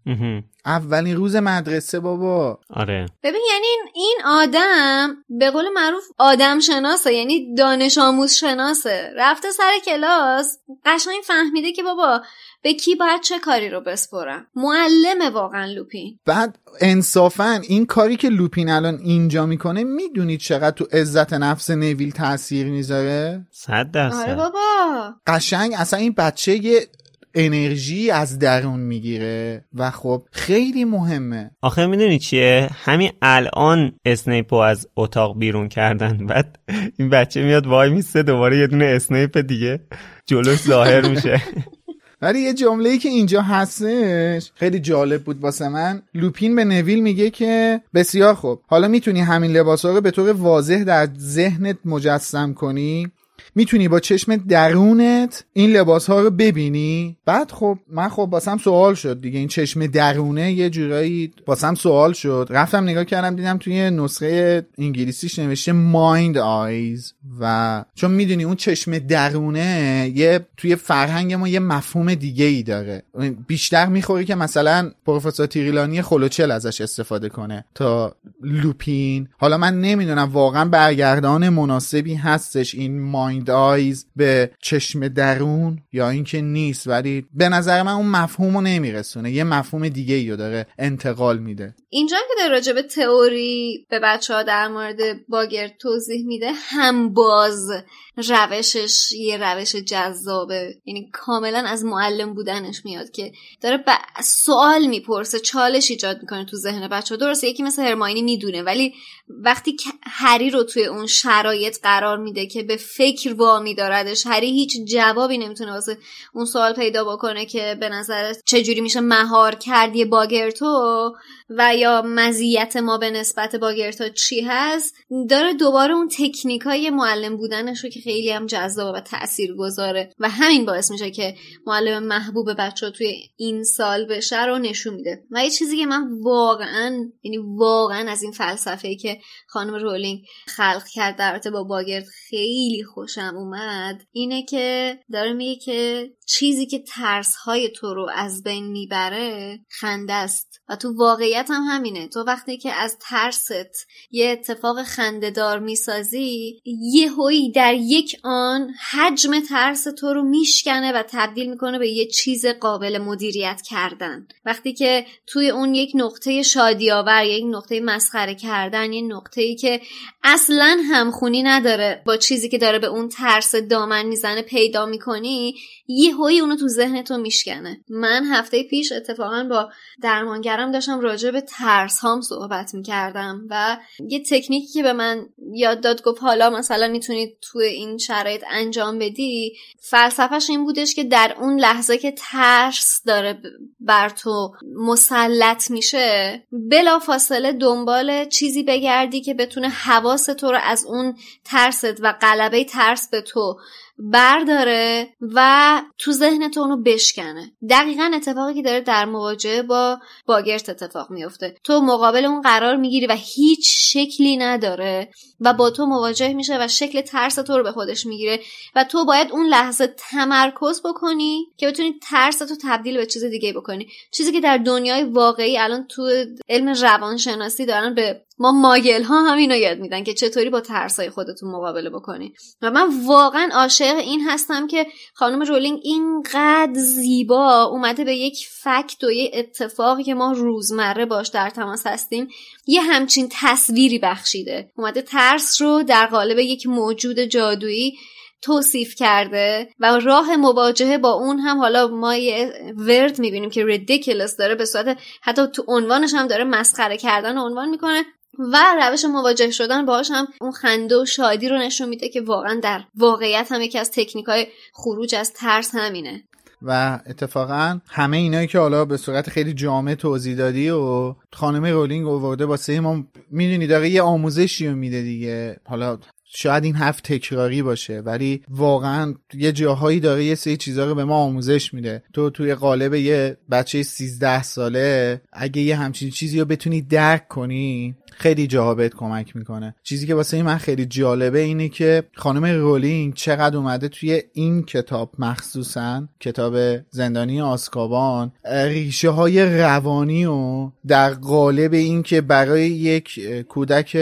اولین 0.66 1.16
روز 1.16 1.36
مدرسه 1.36 2.00
بابا. 2.00 2.58
آره. 2.70 3.06
ببین 3.22 3.42
یعنی 3.52 3.66
این 3.94 4.18
آدم 4.24 5.16
به 5.28 5.50
قول 5.50 5.64
معروف 5.74 6.04
آدم 6.18 6.60
شناسه 6.60 7.14
یعنی 7.14 7.54
دانش 7.54 7.98
آموز 7.98 8.32
شناسه. 8.32 9.10
رفته 9.16 9.50
سر 9.50 9.72
کلاس 9.84 10.58
قشنگ 10.84 11.22
فهمیده 11.24 11.72
که 11.72 11.82
بابا 11.82 12.22
به 12.62 12.74
کی 12.74 12.94
باید 12.94 13.20
چه 13.20 13.38
کاری 13.38 13.68
رو 13.68 13.80
بسپرم. 13.80 14.46
معلمه 14.54 15.30
واقعا 15.30 15.64
لوپین 15.64 16.18
بعد 16.26 16.58
انصافا 16.80 17.60
این 17.68 17.86
کاری 17.86 18.16
که 18.16 18.28
لوپین 18.28 18.70
الان 18.70 18.98
اینجا 19.04 19.46
می‌کنه 19.46 19.84
می‌دونید 19.84 20.40
چقدر 20.40 20.70
تو 20.70 20.86
عزت 20.92 21.32
نفس 21.32 21.70
نویل 21.70 22.10
تاثیر 22.10 22.66
می‌ذاره؟ 22.66 23.46
صد 23.50 23.90
درصد. 23.90 24.16
آره 24.16 24.34
بابا. 24.34 25.14
قشنگ 25.26 25.74
اصلا 25.78 25.98
این 25.98 26.12
بچه 26.12 26.64
یه 26.64 26.88
انرژی 27.34 28.10
از 28.10 28.38
درون 28.38 28.80
می‌گیره 28.80 29.64
و 29.74 29.90
خب 29.90 30.22
خیلی 30.32 30.84
مهمه. 30.84 31.50
آخه 31.62 31.86
می‌دونی 31.86 32.18
چیه؟ 32.18 32.68
همین 32.84 33.10
الان 33.22 33.92
اسنیپو 34.04 34.56
از 34.56 34.88
اتاق 34.96 35.38
بیرون 35.38 35.68
کردن. 35.68 36.26
بعد 36.26 36.58
این 36.98 37.10
بچه 37.10 37.42
میاد 37.42 37.66
وای 37.66 37.90
میسته 37.90 38.22
دوباره 38.22 38.58
یه 38.58 38.66
دونه 38.66 38.84
اسنیپ 38.84 39.38
دیگه 39.38 39.80
جلوش 40.26 40.62
ظاهر 40.62 41.08
میشه. 41.08 41.42
ولی 42.22 42.40
یه 42.40 42.54
جمله 42.54 42.90
ای 42.90 42.98
که 42.98 43.08
اینجا 43.08 43.42
هستش 43.42 44.50
خیلی 44.54 44.78
جالب 44.78 45.22
بود 45.24 45.40
واسه 45.40 45.68
من. 45.68 46.02
لوپین 46.14 46.56
به 46.56 46.64
نویل 46.64 47.02
میگه 47.02 47.30
که 47.30 47.80
بسیار 47.94 48.34
خوب. 48.34 48.60
حالا 48.66 48.88
می‌تونی 48.88 49.20
همین 49.20 49.52
لباس 49.52 49.84
ها 49.84 49.90
رو 49.90 50.00
به 50.00 50.10
طور 50.10 50.32
واضح 50.32 50.84
در 50.84 51.08
ذهنت 51.18 51.76
مجسم 51.84 52.54
کنی. 52.54 53.10
می‌تونی 53.54 53.88
با 53.88 54.00
چشم 54.00 54.36
درونت 54.36 55.44
این 55.52 55.70
لباس 55.70 56.06
ها 56.06 56.20
رو 56.20 56.30
ببینی؟ 56.30 57.16
بعد 57.26 57.50
خب 57.50 57.78
من 57.92 58.08
خب 58.08 58.26
باسم 58.26 58.58
سوال 58.58 58.94
شد 58.94 59.20
دیگه. 59.20 59.38
این 59.38 59.48
چشم 59.48 59.86
درونه 59.86 60.52
یه 60.52 60.70
جورایی 60.70 61.32
باسم 61.46 61.74
سوال 61.74 62.12
شد. 62.12 62.46
رفتم 62.50 62.82
نگاه 62.84 63.04
کردم 63.04 63.36
دیدم 63.36 63.58
توی 63.58 63.90
نسخه 63.90 64.66
انگلیسیش 64.78 65.38
نوشته 65.38 65.72
مایند 65.72 66.38
آیز 66.38 67.14
و 67.40 67.84
چون 67.94 68.10
می‌دونی 68.10 68.44
اون 68.44 68.56
چشم 68.56 68.98
درونه 68.98 70.12
یه 70.14 70.46
توی 70.56 70.76
فرهنگ 70.76 71.34
ما 71.34 71.48
یه 71.48 71.60
مفهوم 71.60 72.14
دیگه 72.14 72.44
ای 72.44 72.62
داره. 72.62 73.02
بیشتر 73.46 73.86
می‌خوره 73.86 74.24
که 74.24 74.34
مثلا 74.34 74.90
پروفسور 75.06 75.46
تیریلانی 75.46 76.02
خلوچل 76.02 76.50
ازش 76.50 76.80
استفاده 76.80 77.28
کنه 77.28 77.64
تا 77.74 78.16
لوپین. 78.42 79.28
حالا 79.38 79.58
من 79.58 79.80
نمی‌دونم 79.80 80.30
واقعا 80.32 80.64
برگردان 80.64 81.48
مناسبی 81.48 82.14
هستش 82.14 82.74
این 82.74 83.00
مایند 83.24 83.50
آیز 83.50 84.06
به 84.16 84.50
چشم 84.62 85.08
درون 85.08 85.78
یا 85.92 86.08
اینکه 86.08 86.40
نیست 86.40 86.88
ولی 86.88 87.26
به 87.34 87.48
نظر 87.48 87.82
من 87.82 87.92
اون 87.92 88.06
مفهوم 88.06 88.54
رو 88.54 88.60
نمیرسونه. 88.60 89.30
یه 89.32 89.44
مفهوم 89.44 89.88
دیگه 89.88 90.14
ای 90.14 90.30
رو 90.30 90.36
داره 90.36 90.66
انتقال 90.78 91.38
میده. 91.38 91.74
اینجا 91.88 92.16
که 92.16 92.34
در 92.38 92.50
راجع 92.50 92.72
به 92.72 92.82
تئوری 92.82 93.86
به 93.90 93.98
بچه 93.98 94.34
ها 94.34 94.42
در 94.42 94.68
مورد 94.68 95.26
باگر 95.28 95.68
توضیح 95.68 96.26
میده 96.26 96.52
هم 96.52 97.14
باز 97.14 97.70
روشش 98.16 99.12
یه 99.12 99.36
روش 99.36 99.76
جذابه. 99.76 100.74
یعنی 100.84 101.10
کاملا 101.12 101.64
از 101.66 101.84
معلم 101.84 102.34
بودنش 102.34 102.84
میاد 102.84 103.10
که 103.10 103.32
داره 103.60 103.76
ب... 103.76 103.90
سوال 104.22 104.86
می‌پرسه 104.86 105.38
چالش 105.38 105.90
ایجاد 105.90 106.18
می‌کنه 106.20 106.44
تو 106.44 106.56
ذهن 106.56 106.88
بچه 106.88 107.14
ها 107.14 107.18
درسته 107.18 107.46
یکی 107.46 107.62
مثل 107.62 107.82
هرماینی 107.82 108.22
می‌دونه 108.22 108.62
ولی 108.62 108.94
وقتی 109.28 109.76
هری 110.02 110.50
رو 110.50 110.62
توی 110.62 110.84
اون 110.84 111.06
شرایط 111.06 111.78
قرار 111.82 112.18
میده 112.18 112.46
که 112.46 112.62
به 112.62 112.76
فکر 112.76 113.34
وامی 113.34 113.74
داردش 113.74 114.26
هری 114.26 114.50
هیچ 114.50 114.78
جوابی 114.84 115.38
نمی‌تونه 115.38 115.72
واسه 115.72 115.98
اون 116.34 116.44
سوال 116.44 116.72
پیدا 116.72 117.04
بکنه 117.04 117.46
که 117.46 117.76
به 117.80 117.88
نظرت 117.88 118.42
چجوری 118.46 118.80
میشه 118.80 119.00
مهار 119.00 119.54
کرد 119.54 119.96
یه 119.96 120.04
باگرتو 120.04 121.12
و 121.50 121.76
یا 121.76 122.02
مزیت 122.06 122.76
ما 122.76 122.98
به 122.98 123.10
نسبت 123.10 123.56
باگرتا 123.56 124.08
چی 124.08 124.40
هست. 124.40 124.94
داره 125.30 125.54
دوباره 125.54 125.94
اون 125.94 126.08
تکنیک 126.08 126.62
های 126.62 126.90
معلم 126.90 127.36
بودنش 127.36 127.84
رو 127.84 127.90
که 127.90 128.00
خیلی 128.00 128.30
هم 128.30 128.46
جذابه 128.46 128.98
و 128.98 129.00
تأثیر 129.00 129.54
گذاره 129.54 130.12
و 130.18 130.28
همین 130.28 130.64
باعث 130.64 130.90
میشه 130.90 131.10
که 131.10 131.34
معلم 131.66 132.02
محبوب 132.02 132.48
بچه 132.58 132.90
توی 132.90 133.14
این 133.36 133.64
سال 133.64 134.04
بشه 134.06 134.44
رو 134.44 134.58
نشون 134.58 134.94
میده. 134.94 135.24
و 135.30 135.44
یه 135.44 135.50
چیزی 135.50 135.76
که 135.76 135.86
من 135.86 136.08
واقعا 136.22 137.10
یعنی 137.22 137.38
واقعا 137.38 138.10
از 138.10 138.22
این 138.22 138.32
فلسفه 138.32 138.94
که 138.94 139.13
خانم 139.46 139.74
رولینگ 139.74 140.24
خلق 140.46 140.84
کرد 140.92 141.16
در 141.16 141.40
با 141.52 141.64
باگرد 141.64 142.04
خیلی 142.04 142.84
خوشم 142.84 143.34
اومد. 143.36 144.02
اینه 144.12 144.42
که 144.42 144.98
داره 145.12 145.32
میگه 145.32 145.60
که 145.60 146.10
چیزی 146.26 146.66
که 146.66 146.78
ترس 146.78 147.34
های 147.36 147.70
تو 147.70 147.94
رو 147.94 148.10
از 148.14 148.42
بین 148.42 148.66
می‌بره 148.66 149.60
خنده 149.68 150.12
است. 150.12 150.60
و 150.68 150.76
تو 150.76 150.94
واقعیت 150.96 151.46
هم 151.50 151.62
همینه. 151.62 152.08
تو 152.08 152.20
وقتی 152.20 152.56
که 152.56 152.72
از 152.72 152.98
ترست 153.00 153.86
یه 154.10 154.30
اتفاق 154.30 154.82
خندهدار 154.82 155.58
می‌سازی 155.58 156.60
یه 156.92 157.12
هوی 157.12 157.52
در 157.52 157.74
یک 157.74 158.16
آن 158.24 158.70
حجم 158.90 159.40
ترس 159.40 159.84
تو 159.84 160.14
رو 160.14 160.22
میشکنه 160.22 160.92
و 160.92 161.02
تبدیل 161.08 161.50
می‌کنه 161.50 161.78
به 161.78 161.88
یه 161.88 162.06
چیز 162.06 162.46
قابل 162.46 162.98
مدیریت 162.98 163.62
کردن. 163.62 164.26
وقتی 164.44 164.72
که 164.72 165.06
توی 165.26 165.50
اون 165.50 165.74
یک 165.74 165.92
نقطه 165.94 166.42
شادی 166.42 166.90
آور 166.90 167.24
یک 167.24 167.44
نقطه 167.46 167.80
مسخره 167.80 168.34
کردن 168.34 168.92
یه 168.92 169.02
نقطه 169.02 169.42
ای 169.42 169.56
که 169.56 169.80
اصلا 170.22 170.78
همخونی 170.90 171.42
نداره 171.42 172.02
با 172.06 172.16
چیزی 172.16 172.48
که 172.48 172.58
داره 172.58 172.78
به 172.78 172.86
اون 172.86 173.08
ترس 173.08 173.54
دامن 173.54 174.06
می‌زنه 174.06 174.42
پیدا 174.42 174.86
می‌کنی 174.86 175.54
یه 175.86 176.14
هایی 176.14 176.40
اونو 176.40 176.56
تو 176.56 176.68
ذهن 176.68 177.02
تو 177.02 177.16
میشکنه. 177.16 177.80
من 177.88 178.24
هفته 178.24 178.62
پیش 178.62 178.92
اتفاقا 178.92 179.44
با 179.50 179.70
درمانگرم 180.02 180.72
داشتم 180.72 181.00
راجع 181.00 181.30
به 181.30 181.40
ترس 181.40 181.98
هام 181.98 182.20
صحبت 182.20 182.74
می‌کردم 182.74 183.46
و 183.50 183.76
یه 184.08 184.22
تکنیکی 184.22 184.72
که 184.72 184.82
به 184.82 184.92
من 184.92 185.26
یاد 185.52 185.80
داد 185.80 186.02
گفت 186.02 186.22
حالا 186.22 186.50
مثلا 186.50 186.88
می‌تونید 186.88 187.38
تو 187.40 187.58
این 187.58 187.98
شرایط 187.98 188.44
انجام 188.50 188.98
بدی. 188.98 189.56
فلسفهش 189.80 190.50
این 190.50 190.64
بودش 190.64 190.94
که 190.94 191.04
در 191.04 191.34
اون 191.40 191.60
لحظه 191.60 191.98
که 191.98 192.14
ترس 192.18 193.02
داره 193.06 193.40
بر 193.80 194.08
تو 194.08 194.52
مسلط 194.76 195.70
میشه 195.70 196.42
بلا 196.70 196.98
فاصله 196.98 197.52
دنبال 197.52 198.24
چیزی 198.24 198.62
بگردی 198.62 199.20
که 199.20 199.34
بتونه 199.34 199.68
حواس 199.68 200.26
تو 200.26 200.50
رو 200.50 200.58
از 200.62 200.84
اون 200.86 201.16
ترست 201.44 202.00
و 202.00 202.12
غلبه 202.12 202.64
ترس 202.64 203.08
به 203.10 203.20
تو 203.20 203.56
برداره 203.98 205.08
و 205.20 205.82
تو 205.98 206.12
ذهن 206.12 206.50
تو 206.50 206.60
اونو 206.60 206.82
بشکنه. 206.82 207.52
دقیقا 207.70 208.10
اتفاقی 208.14 208.54
که 208.54 208.62
داره 208.62 208.80
در 208.80 209.04
مواجهه 209.04 209.62
با 209.62 209.98
باگرت 210.26 210.68
اتفاق 210.68 211.10
میفته. 211.10 211.54
تو 211.64 211.80
مقابل 211.80 212.24
اون 212.24 212.40
قرار 212.40 212.76
می‌گیری 212.76 213.06
و 213.06 213.16
هیچ 213.18 213.92
شکلی 213.92 214.36
نداره 214.36 215.10
و 215.40 215.52
با 215.52 215.70
تو 215.70 215.86
مواجه 215.86 216.34
میشه 216.34 216.56
و 216.60 216.68
شکل 216.68 217.00
ترس 217.00 217.34
تو 217.34 217.56
رو 217.58 217.62
به 217.62 217.72
خودش 217.72 218.06
می‌گیره 218.06 218.40
و 218.74 218.84
تو 218.84 219.04
باید 219.04 219.32
اون 219.32 219.46
لحظه 219.46 219.86
تمرکز 219.86 220.82
بکنی 220.84 221.46
که 221.56 221.68
بتونی 221.68 221.94
ترس 222.02 222.38
تو 222.38 222.54
تبدیل 222.62 222.96
به 222.96 223.06
چیز 223.06 223.24
دیگه 223.24 223.52
بکنی. 223.52 223.88
چیزی 224.12 224.32
که 224.32 224.40
در 224.40 224.58
دنیای 224.58 225.02
واقعی 225.04 225.58
الان 225.58 225.86
تو 225.86 226.24
علم 226.48 226.68
روانشناسی 226.68 227.66
دارن 227.66 227.94
به 227.94 228.24
ما 228.38 228.52
ماگل 228.52 229.02
ها 229.02 229.22
هم 229.22 229.38
اینو 229.38 229.56
یاد 229.56 229.78
میدن 229.78 230.04
که 230.04 230.14
چطوری 230.14 230.50
با 230.50 230.60
ترسای 230.60 231.10
خودتون 231.10 231.50
مقابله 231.50 231.90
بکنی. 231.90 232.34
و 232.62 232.70
من 232.70 233.06
واقعا 233.06 233.48
عاشق 233.52 233.96
این 233.96 234.20
هستم 234.20 234.66
که 234.66 234.86
خانم 235.14 235.42
رولینگ 235.42 235.80
اینقدر 235.82 236.74
زیبا 236.74 237.62
اومده 237.62 238.04
به 238.04 238.14
یک 238.14 238.46
فکت 238.62 239.04
و 239.04 239.10
یه 239.10 239.30
اتفاقی 239.34 240.04
که 240.04 240.14
ما 240.14 240.32
روزمره 240.32 241.06
باش 241.06 241.28
در 241.28 241.50
تماس 241.50 241.86
هستیم 241.86 242.28
یه 242.66 242.82
همچین 242.82 243.28
تصویری 243.32 243.98
بخشیده. 243.98 244.72
اومده 244.76 245.02
ترس 245.02 245.62
رو 245.62 245.82
در 245.82 246.06
قالب 246.06 246.38
یک 246.38 246.66
موجود 246.66 247.18
جادویی 247.18 247.98
توصیف 248.42 248.94
کرده 248.94 249.68
و 249.80 249.98
راه 249.98 250.36
مواجهه 250.36 250.98
با 250.98 251.12
اون 251.12 251.38
هم 251.38 251.58
حالا 251.58 251.88
ما 251.88 252.14
یه 252.14 252.52
ورد 252.76 253.18
می‌بینیم 253.18 253.50
که 253.50 253.64
ریدیکلس 253.64 254.36
داره 254.36 254.54
به 254.54 254.64
صورت 254.64 254.98
حتی 255.22 255.46
تو 255.46 255.64
عنوانش 255.68 256.14
هم 256.14 256.26
داره 256.26 256.44
مسخره 256.44 256.96
کردن 256.96 257.38
عنوان 257.38 257.68
می‌کنه. 257.68 258.04
و 258.38 258.58
روش 258.80 259.04
مواجه 259.04 259.50
شدن 259.50 259.86
باهاش 259.86 260.10
هم 260.10 260.26
اون 260.40 260.52
خنده 260.52 260.96
و 260.96 261.04
شادی 261.04 261.48
رو 261.48 261.58
نشون 261.58 261.88
میده 261.88 262.08
که 262.08 262.20
واقعا 262.20 262.60
در 262.62 262.84
واقعیت 262.94 263.52
هم 263.52 263.60
یکی 263.60 263.78
از 263.78 263.90
تکنیک 263.90 264.26
های 264.26 264.46
خروج 264.72 265.14
از 265.14 265.32
ترس 265.32 265.70
همینه. 265.74 266.24
و 266.64 267.00
اتفاقا 267.06 267.80
همه 267.88 268.16
اینایی 268.16 268.46
که 268.46 268.58
حالا 268.58 268.84
به 268.84 268.96
صورت 268.96 269.30
خیلی 269.30 269.52
جامع 269.52 269.94
توضیح 269.94 270.36
دادی 270.36 270.70
و 270.70 271.14
خانم 271.32 271.64
رولینگ 271.64 272.06
اوورده 272.06 272.46
واسه 272.46 272.80
ما 272.80 273.04
می‌دونی 273.30 273.66
داره 273.66 273.88
یه 273.88 274.02
آموزشی 274.02 274.68
رو 274.68 274.76
میده 274.76 275.02
دیگه. 275.02 275.56
حالا 275.64 275.98
شاید 276.36 276.64
این 276.64 276.74
حرف 276.74 277.00
تکراری 277.00 277.62
باشه 277.62 278.00
ولی 278.00 278.42
واقعا 278.48 279.14
یه 279.34 279.52
جاهایی 279.52 280.00
داره 280.00 280.24
یه 280.24 280.34
سری 280.34 280.56
چیزا 280.56 280.86
رو 280.86 280.94
به 280.94 281.04
ما 281.04 281.16
آموزش 281.16 281.74
میده. 281.74 282.02
تو 282.12 282.30
توی 282.30 282.54
قالب 282.54 282.94
یه 282.94 283.36
بچه 283.50 283.82
13 283.82 284.42
ساله 284.42 285.20
اگه 285.32 285.62
یه 285.62 285.76
همچین 285.76 286.10
چیزی 286.10 286.40
رو 286.40 286.44
بتونی 286.44 286.82
درک 286.82 287.28
کنی 287.28 287.94
خیلی 288.16 288.46
جاها 288.46 288.74
بهت 288.74 288.94
کمک 288.94 289.36
می‌کنه. 289.36 289.74
چیزی 289.82 290.06
که 290.06 290.14
واسه 290.14 290.42
من 290.42 290.58
خیلی 290.58 290.86
جالبه 290.86 291.38
اینه 291.38 291.68
که 291.68 292.02
خانم 292.14 292.44
رولینگ 292.44 293.14
چقدر 293.14 293.56
اومده 293.56 293.88
توی 293.88 294.22
این 294.32 294.62
کتاب 294.62 295.10
مخصوصا 295.18 296.08
کتاب 296.20 296.56
زندانی 296.90 297.40
آسکابان 297.40 298.32
ریشه 298.44 299.10
های 299.10 299.58
روانی 299.58 300.24
و 300.24 300.70
در 300.86 301.14
قالب 301.14 301.72
این 301.72 302.02
که 302.02 302.20
برای 302.20 302.70
یک 302.70 303.20
کودک 303.48 303.94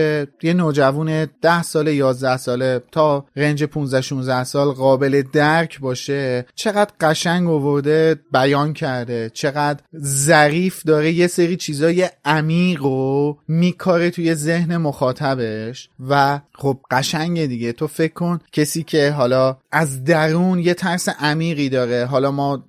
یه 0.42 0.52
نوجوان 0.54 1.24
10 1.42 1.62
ساله 1.62 1.94
11 1.94 2.36
ساله 2.36 2.82
تا 2.92 3.26
رنج 3.36 3.64
15 3.64 4.00
16 4.00 4.44
سال 4.44 4.68
قابل 4.68 5.22
درک 5.32 5.80
باشه 5.80 6.46
چقدر 6.54 6.90
قشنگ 7.00 7.48
آورده 7.48 8.20
بیان 8.32 8.72
کرده 8.72 9.30
چقدر 9.34 9.80
ظریف 10.04 10.82
داره 10.82 11.12
یه 11.12 11.26
سری 11.26 11.56
چیزای 11.56 12.08
عمیق 12.24 12.84
و 12.84 13.34
میکاره 13.48 14.01
توی 14.10 14.34
ذهن 14.34 14.76
مخاطبش 14.76 15.88
و 16.08 16.40
خب 16.54 16.78
قشنگه 16.90 17.46
دیگه. 17.46 17.72
تو 17.72 17.86
فکر 17.86 18.12
کن 18.12 18.38
کسی 18.52 18.82
که 18.82 19.10
حالا 19.10 19.56
از 19.72 20.04
درون 20.04 20.58
یه 20.58 20.74
ترس 20.74 21.08
عمیقی 21.08 21.68
داره. 21.68 22.06
حالا 22.06 22.30
ما 22.30 22.64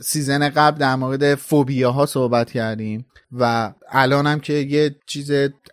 سیزن 0.00 0.48
قبل 0.48 0.78
در 0.78 0.96
مورد 0.96 1.34
فوبیاها 1.34 2.06
صحبت 2.06 2.50
کردیم. 2.50 3.04
و 3.32 3.72
الان 3.90 4.26
هم 4.26 4.40
که 4.40 4.52
یه 4.52 4.96
چیز 5.06 5.30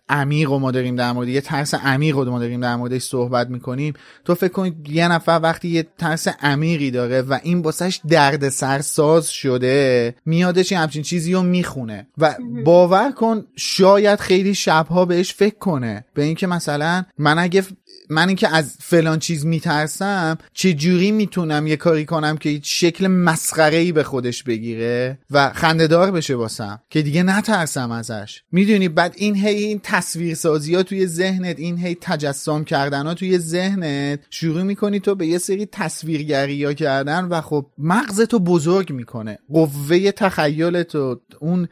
عمیق 0.10 0.52
ما 0.52 0.72
داریم 0.72 0.96
در 0.96 1.12
مورد 1.12 1.28
یه 1.28 1.42
ترس 1.42 1.74
عمیق 1.74 2.16
رو 2.16 2.32
ما 2.32 2.40
داریم 2.40 2.62
در 2.62 2.76
موردش 2.76 3.02
صحبت 3.02 3.50
می‌کنیم 3.50 3.94
تو 4.26 4.36
فکر 4.36 4.52
کنید 4.52 4.90
یه 4.90 5.08
نفر 5.08 5.40
وقتی 5.44 5.68
یه 5.68 5.88
ترس 5.98 6.28
عمیقی 6.28 6.92
داره 6.92 7.22
و 7.22 7.40
این 7.44 7.62
باسش 7.62 8.00
درد 8.10 8.50
سرساز 8.50 9.30
شده 9.30 10.16
میادش 10.26 10.74
همچین 10.74 11.04
چیزی 11.04 11.34
رو 11.34 11.44
می‌خونه 11.44 12.08
و 12.18 12.36
باور 12.66 13.12
کن 13.12 13.46
شاید 13.56 14.20
خیلی 14.20 14.56
شبها 14.56 15.06
بهش 15.06 15.34
فکر 15.34 15.58
کنه. 15.58 16.06
به 16.14 16.24
اینکه 16.24 16.48
مثلا 16.48 17.06
من 17.18 17.40
اگه 17.40 17.64
من 18.10 18.28
اینکه 18.28 18.56
از 18.56 18.78
فلان 18.80 19.20
چیز 19.20 19.46
میترسم 19.46 20.38
چه 20.54 20.74
جوری 20.74 21.12
می‌تونم 21.12 21.68
یه 21.68 21.76
کاری 21.76 22.06
کنم 22.06 22.38
که 22.38 22.60
شکل 22.64 23.08
مسخره 23.08 23.80
جایی 23.80 23.92
به 23.92 24.04
خودش 24.04 24.44
بگیره 24.44 25.20
و 25.32 25.50
خندهدار 25.54 26.12
بشه 26.12 26.36
واسم؟ 26.36 26.80
که 26.90 27.02
دیگه 27.02 27.24
نترسم 27.50 27.92
ازش. 27.92 28.42
می‌دونی 28.52 28.90
بعد 28.90 29.14
این 29.18 29.36
هی 29.36 29.56
این 29.56 29.80
تصویر 29.84 30.36
سازی 30.36 30.76
ها 30.76 30.84
توی 30.84 31.08
ذهنت 31.08 31.60
این 31.60 31.78
هی 31.78 31.98
تجسم 32.02 32.64
کردن 32.64 33.06
ها 33.06 33.14
توی 33.14 33.38
ذهنت 33.38 34.20
شروع 34.30 34.64
می‌کنی 34.64 35.00
تو 35.00 35.16
به 35.16 35.28
یه 35.28 35.38
سری 35.38 35.66
تصویرگری 35.66 36.64
ها 36.64 36.74
کردن 36.74 37.26
و 37.26 37.42
خب 37.42 37.66
مغزتو 37.78 38.40
بزرگ 38.40 38.92
می‌کنه. 38.92 39.40
قوه 39.54 40.12
تخیلتو 40.12 41.22
اون 41.40 41.68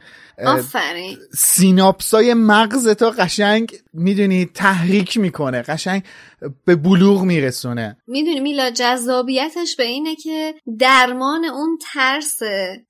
آفرین. 0.46 1.16
سیناپسای 1.34 2.34
مغزتو 2.34 3.10
قشنگ 3.10 3.72
می‌دونی 3.92 4.50
تحریک 4.54 5.16
می‌کنه. 5.16 5.62
قشنگ 5.62 6.02
به 6.64 6.76
بلوغ 6.76 7.22
میرسونه. 7.22 7.96
می‌دونی 8.06 8.40
میلا 8.40 8.70
جذابیتش 8.70 9.76
به 9.76 9.84
اینه 9.84 10.16
که 10.16 10.54
درمان 10.78 11.44
اون 11.44 11.78
ترس 11.92 12.38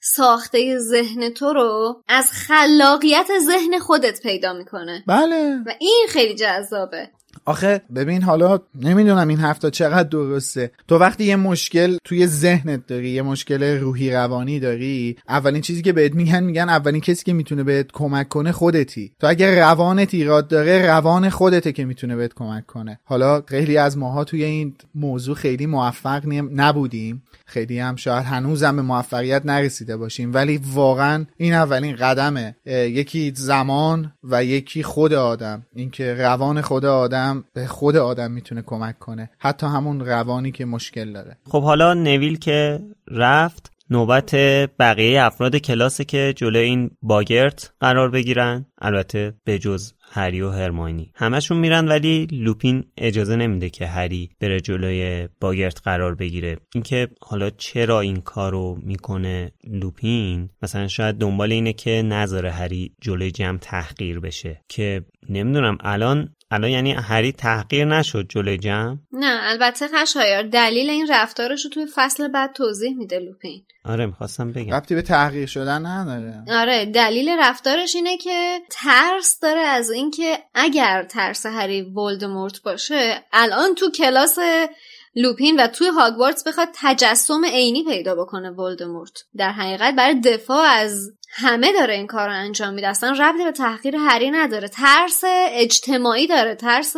ساخته 0.00 0.78
ذهن 0.78 1.28
تو 1.28 1.52
رو 1.52 2.02
از 2.08 2.30
خلاقیت 2.32 3.28
ذهن 3.38 3.78
خودت 3.78 4.22
پیدا 4.22 4.52
می‌کنه. 4.52 5.04
بله. 5.06 5.62
و 5.66 5.70
این 5.78 6.06
خیلی 6.08 6.34
جذابه. 6.34 7.10
آخه 7.48 7.82
ببین 7.94 8.22
حالا 8.22 8.60
نمی‌دونم 8.74 9.28
این 9.28 9.38
هفته 9.38 9.70
چقدر 9.70 10.08
درسته. 10.08 10.70
تو 10.88 10.98
وقتی 10.98 11.24
یه 11.24 11.36
مشکل 11.36 11.96
توی 12.04 12.26
ذهنت 12.26 12.86
داری 12.86 13.10
یه 13.10 13.22
مشکل 13.22 13.62
روحی 13.62 14.10
روانی 14.10 14.60
داری 14.60 15.16
اولین 15.28 15.62
چیزی 15.62 15.82
که 15.82 15.92
بهت 15.92 16.14
میگن 16.14 16.44
میگن 16.44 16.68
اولین 16.68 17.00
کسی 17.00 17.24
که 17.24 17.32
می‌تونه 17.32 17.62
بهت 17.62 17.92
کمک 17.92 18.28
کنه 18.28 18.52
خودتی. 18.52 19.12
تو 19.20 19.26
اگر 19.26 19.60
روانت 19.60 20.14
ایراد 20.14 20.48
داره 20.48 20.86
روان 20.86 21.30
خودته 21.30 21.72
که 21.72 21.84
می‌تونه 21.84 22.16
بهت 22.16 22.34
کمک 22.34 22.66
کنه. 22.66 23.00
حالا 23.04 23.42
خیلی 23.46 23.76
از 23.76 23.98
ماها 23.98 24.24
توی 24.24 24.44
این 24.44 24.74
موضوع 24.94 25.34
خیلی 25.34 25.66
موفق 25.66 26.22
نبودیم. 26.54 27.22
خیلی 27.46 27.78
هم 27.78 27.96
شاید 27.96 28.24
هنوزم 28.24 28.76
به 28.76 28.82
موفقیت 28.82 29.42
نرسیده 29.46 29.96
باشیم. 29.96 30.34
ولی 30.34 30.60
واقعا 30.72 31.24
این 31.36 31.54
اولین 31.54 31.96
قدمه. 31.96 32.56
یکی 32.66 33.32
زمان 33.36 34.12
و 34.24 34.44
یکی 34.44 34.82
خود 34.82 35.12
آدم. 35.12 35.66
اینکه 35.74 36.14
روان 36.14 36.60
خود 36.60 36.84
آدم 36.84 37.37
به 37.52 37.66
خود 37.66 37.96
آدم 37.96 38.30
می‌تونه 38.30 38.62
کمک 38.62 38.98
کنه. 38.98 39.30
حتی 39.38 39.66
همون 39.66 40.00
روانی 40.00 40.52
که 40.52 40.64
مشکل 40.64 41.12
داره. 41.12 41.36
خب 41.46 41.62
حالا 41.62 41.94
نویل 41.94 42.38
که 42.38 42.80
رفت 43.10 43.72
نوبت 43.90 44.34
بقیه 44.78 45.22
افراد 45.22 45.56
کلاس 45.56 46.00
که 46.00 46.34
جلوی 46.36 46.64
این 46.64 46.90
باگرت 47.02 47.72
قرار 47.80 48.10
بگیرن. 48.10 48.66
البته 48.78 49.34
به 49.44 49.58
جز 49.58 49.92
هری 50.10 50.40
و 50.40 50.50
هرماینی. 50.50 51.12
همشون 51.14 51.58
میرن 51.58 51.88
ولی 51.88 52.26
لوپین 52.30 52.84
اجازه 52.96 53.36
نمیده 53.36 53.70
که 53.70 53.86
هری 53.86 54.30
بره 54.40 54.60
جلوی 54.60 55.28
باگرت 55.40 55.80
قرار 55.84 56.14
بگیره. 56.14 56.56
اینکه 56.74 57.08
حالا 57.20 57.50
چرا 57.50 58.00
این 58.00 58.16
کارو 58.16 58.78
می‌کنه 58.82 59.52
لوپین؟ 59.64 60.50
مثلا 60.62 60.88
شاید 60.88 61.16
دنبال 61.16 61.52
اینه 61.52 61.72
که 61.72 62.02
نذاره 62.02 62.50
هری 62.50 62.92
جلوی 63.00 63.30
جمع 63.30 63.58
تحقیر 63.58 64.20
بشه. 64.20 64.60
که 64.68 65.04
نمی‌دونم 65.28 65.78
الان 65.80 66.28
الان 66.50 66.70
یعنی 66.70 66.92
هری 66.92 67.32
تحقیر 67.32 67.84
نشد 67.84 68.26
جلوی 68.28 68.58
جمع؟ 68.58 68.96
نه 69.12 69.38
البته 69.42 69.88
خشایار 69.88 70.42
دلیل 70.42 70.90
این 70.90 71.06
رفتارش 71.10 71.64
رو 71.64 71.70
توی 71.70 71.86
فصل 71.94 72.28
بعد 72.28 72.52
توضیح 72.52 72.96
میده 72.96 73.18
لوپین. 73.18 73.62
آره 73.84 74.06
می‌خواستم 74.06 74.52
بگم. 74.52 74.74
ربطی 74.74 74.94
به 74.94 75.02
تحقیر 75.02 75.46
شدن 75.46 75.86
نداره. 75.86 76.44
آره 76.60 76.84
دلیل 76.84 77.28
رفتارش 77.38 77.94
اینه 77.94 78.16
که 78.16 78.58
ترس 78.70 79.38
داره 79.42 79.60
از 79.60 79.90
اینکه 79.90 80.38
اگر 80.54 81.02
ترس 81.02 81.46
هری 81.46 81.82
ولدمورت 81.82 82.62
باشه 82.62 83.24
الان 83.32 83.74
تو 83.74 83.90
کلاس 83.90 84.38
لوپین 85.14 85.60
و 85.60 85.66
توی 85.66 85.86
هاگوارتس 85.86 86.48
بخواد 86.48 86.68
تجسم 86.74 87.44
عینی 87.44 87.84
پیدا 87.84 88.14
بکنه 88.14 88.50
ولدمورت. 88.50 89.12
در 89.36 89.52
حقیقت 89.52 89.94
برای 89.94 90.20
دفاع 90.20 90.66
از 90.66 91.10
همه 91.30 91.72
داره 91.72 91.94
این 91.94 92.06
کار 92.06 92.28
رو 92.28 92.34
انجام 92.34 92.74
میده. 92.74 92.88
اصلا 92.88 93.10
ربطی 93.10 93.44
به 93.44 93.52
تحقیر 93.52 93.96
هری 93.96 94.30
نداره. 94.30 94.68
ترس 94.68 95.22
اجتماعی 95.52 96.26
داره. 96.26 96.54
ترس 96.54 96.96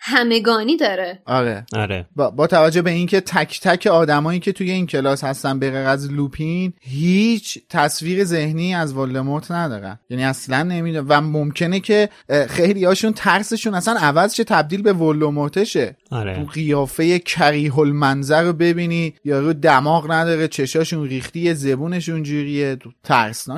همگانی 0.00 0.76
داره. 0.76 1.22
آره. 1.26 1.66
آره. 1.76 2.06
با, 2.16 2.30
با 2.30 2.46
توجه 2.46 2.82
به 2.82 2.90
اینکه 2.90 3.20
تک 3.20 3.60
تک 3.60 3.86
آدمایی 3.86 4.40
که 4.40 4.52
توی 4.52 4.70
این 4.70 4.86
کلاس 4.86 5.24
هستن 5.24 5.58
به 5.58 5.70
غیر 5.70 5.86
از 5.86 6.12
لوپین 6.12 6.72
هیچ 6.80 7.58
تصویر 7.70 8.24
ذهنی 8.24 8.74
از 8.74 8.92
ولدمورت 8.92 9.50
ندارن. 9.50 9.98
یعنی 10.10 10.24
اصلا 10.24 10.62
نمی‌دونم. 10.62 11.06
و 11.08 11.20
ممکنه 11.20 11.80
که 11.80 12.08
خیلی 12.48 12.84
هاشون 12.84 13.12
ترسشون 13.12 13.74
اصلا 13.74 13.96
عوض 14.00 14.34
شه 14.34 14.44
تبدیل 14.44 14.82
به 14.82 14.92
ولدمورتشه. 14.92 15.96
آره. 16.10 16.34
تو 16.34 16.44
قیافه 16.44 17.18
کریه 17.18 17.78
المنظر 17.78 18.42
رو 18.42 18.52
ببینی 18.52 19.14
یارو 19.24 19.52
دماغ 19.52 20.12
نداره 20.12 20.48
چشاشون 20.48 21.08
ریختی 21.08 21.54
زبونشون 21.54 22.22
جوریه 22.22 22.76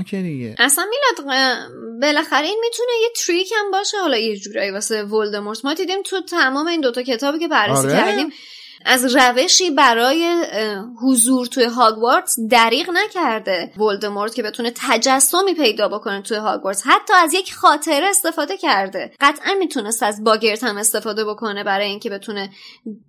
ترسناکه 0.03 0.22
دیگه. 0.22 0.55
اصلا 0.59 0.84
میلاد 0.84 1.34
بالاخره 2.01 2.46
این 2.46 2.59
می‌تونه 2.61 2.88
یه 3.03 3.09
تریک 3.26 3.53
هم 3.57 3.70
باشه. 3.70 3.98
حالا 3.98 4.18
یه 4.18 4.36
جورایی 4.36 4.70
واسه 4.70 5.03
ولدمورت. 5.03 5.64
ما 5.64 5.74
دیدیم 5.74 6.03
تو 6.03 6.20
تمام 6.20 6.66
این 6.66 6.80
دوتا 6.80 7.03
کتابی 7.03 7.38
که 7.38 7.48
بررسی 7.48 7.86
آره. 7.86 7.92
کردیم 7.92 8.32
از 8.85 9.16
روشی 9.16 9.70
برای 9.70 10.45
حضور 11.03 11.47
توی 11.47 11.64
هاگوارتس 11.64 12.37
دریغ 12.51 12.91
نکرده 12.91 13.72
ولدمورت 13.76 14.35
که 14.35 14.43
بتونه 14.43 14.72
تجسمی 14.76 15.55
پیدا 15.55 15.89
بکنه 15.89 16.22
توی 16.22 16.37
هاگوارتس. 16.37 16.83
حتی 16.87 17.12
از 17.22 17.35
یک 17.35 17.55
خاطره 17.55 18.07
استفاده 18.11 18.57
کرده. 18.57 19.11
قطعا 19.20 19.55
می‌تونست 19.59 20.03
از 20.03 20.24
باگرت 20.24 20.64
هم 20.64 20.76
استفاده 20.76 21.24
بکنه 21.24 21.64
برای 21.64 21.87
اینکه 21.87 22.11
بتونه 22.11 22.51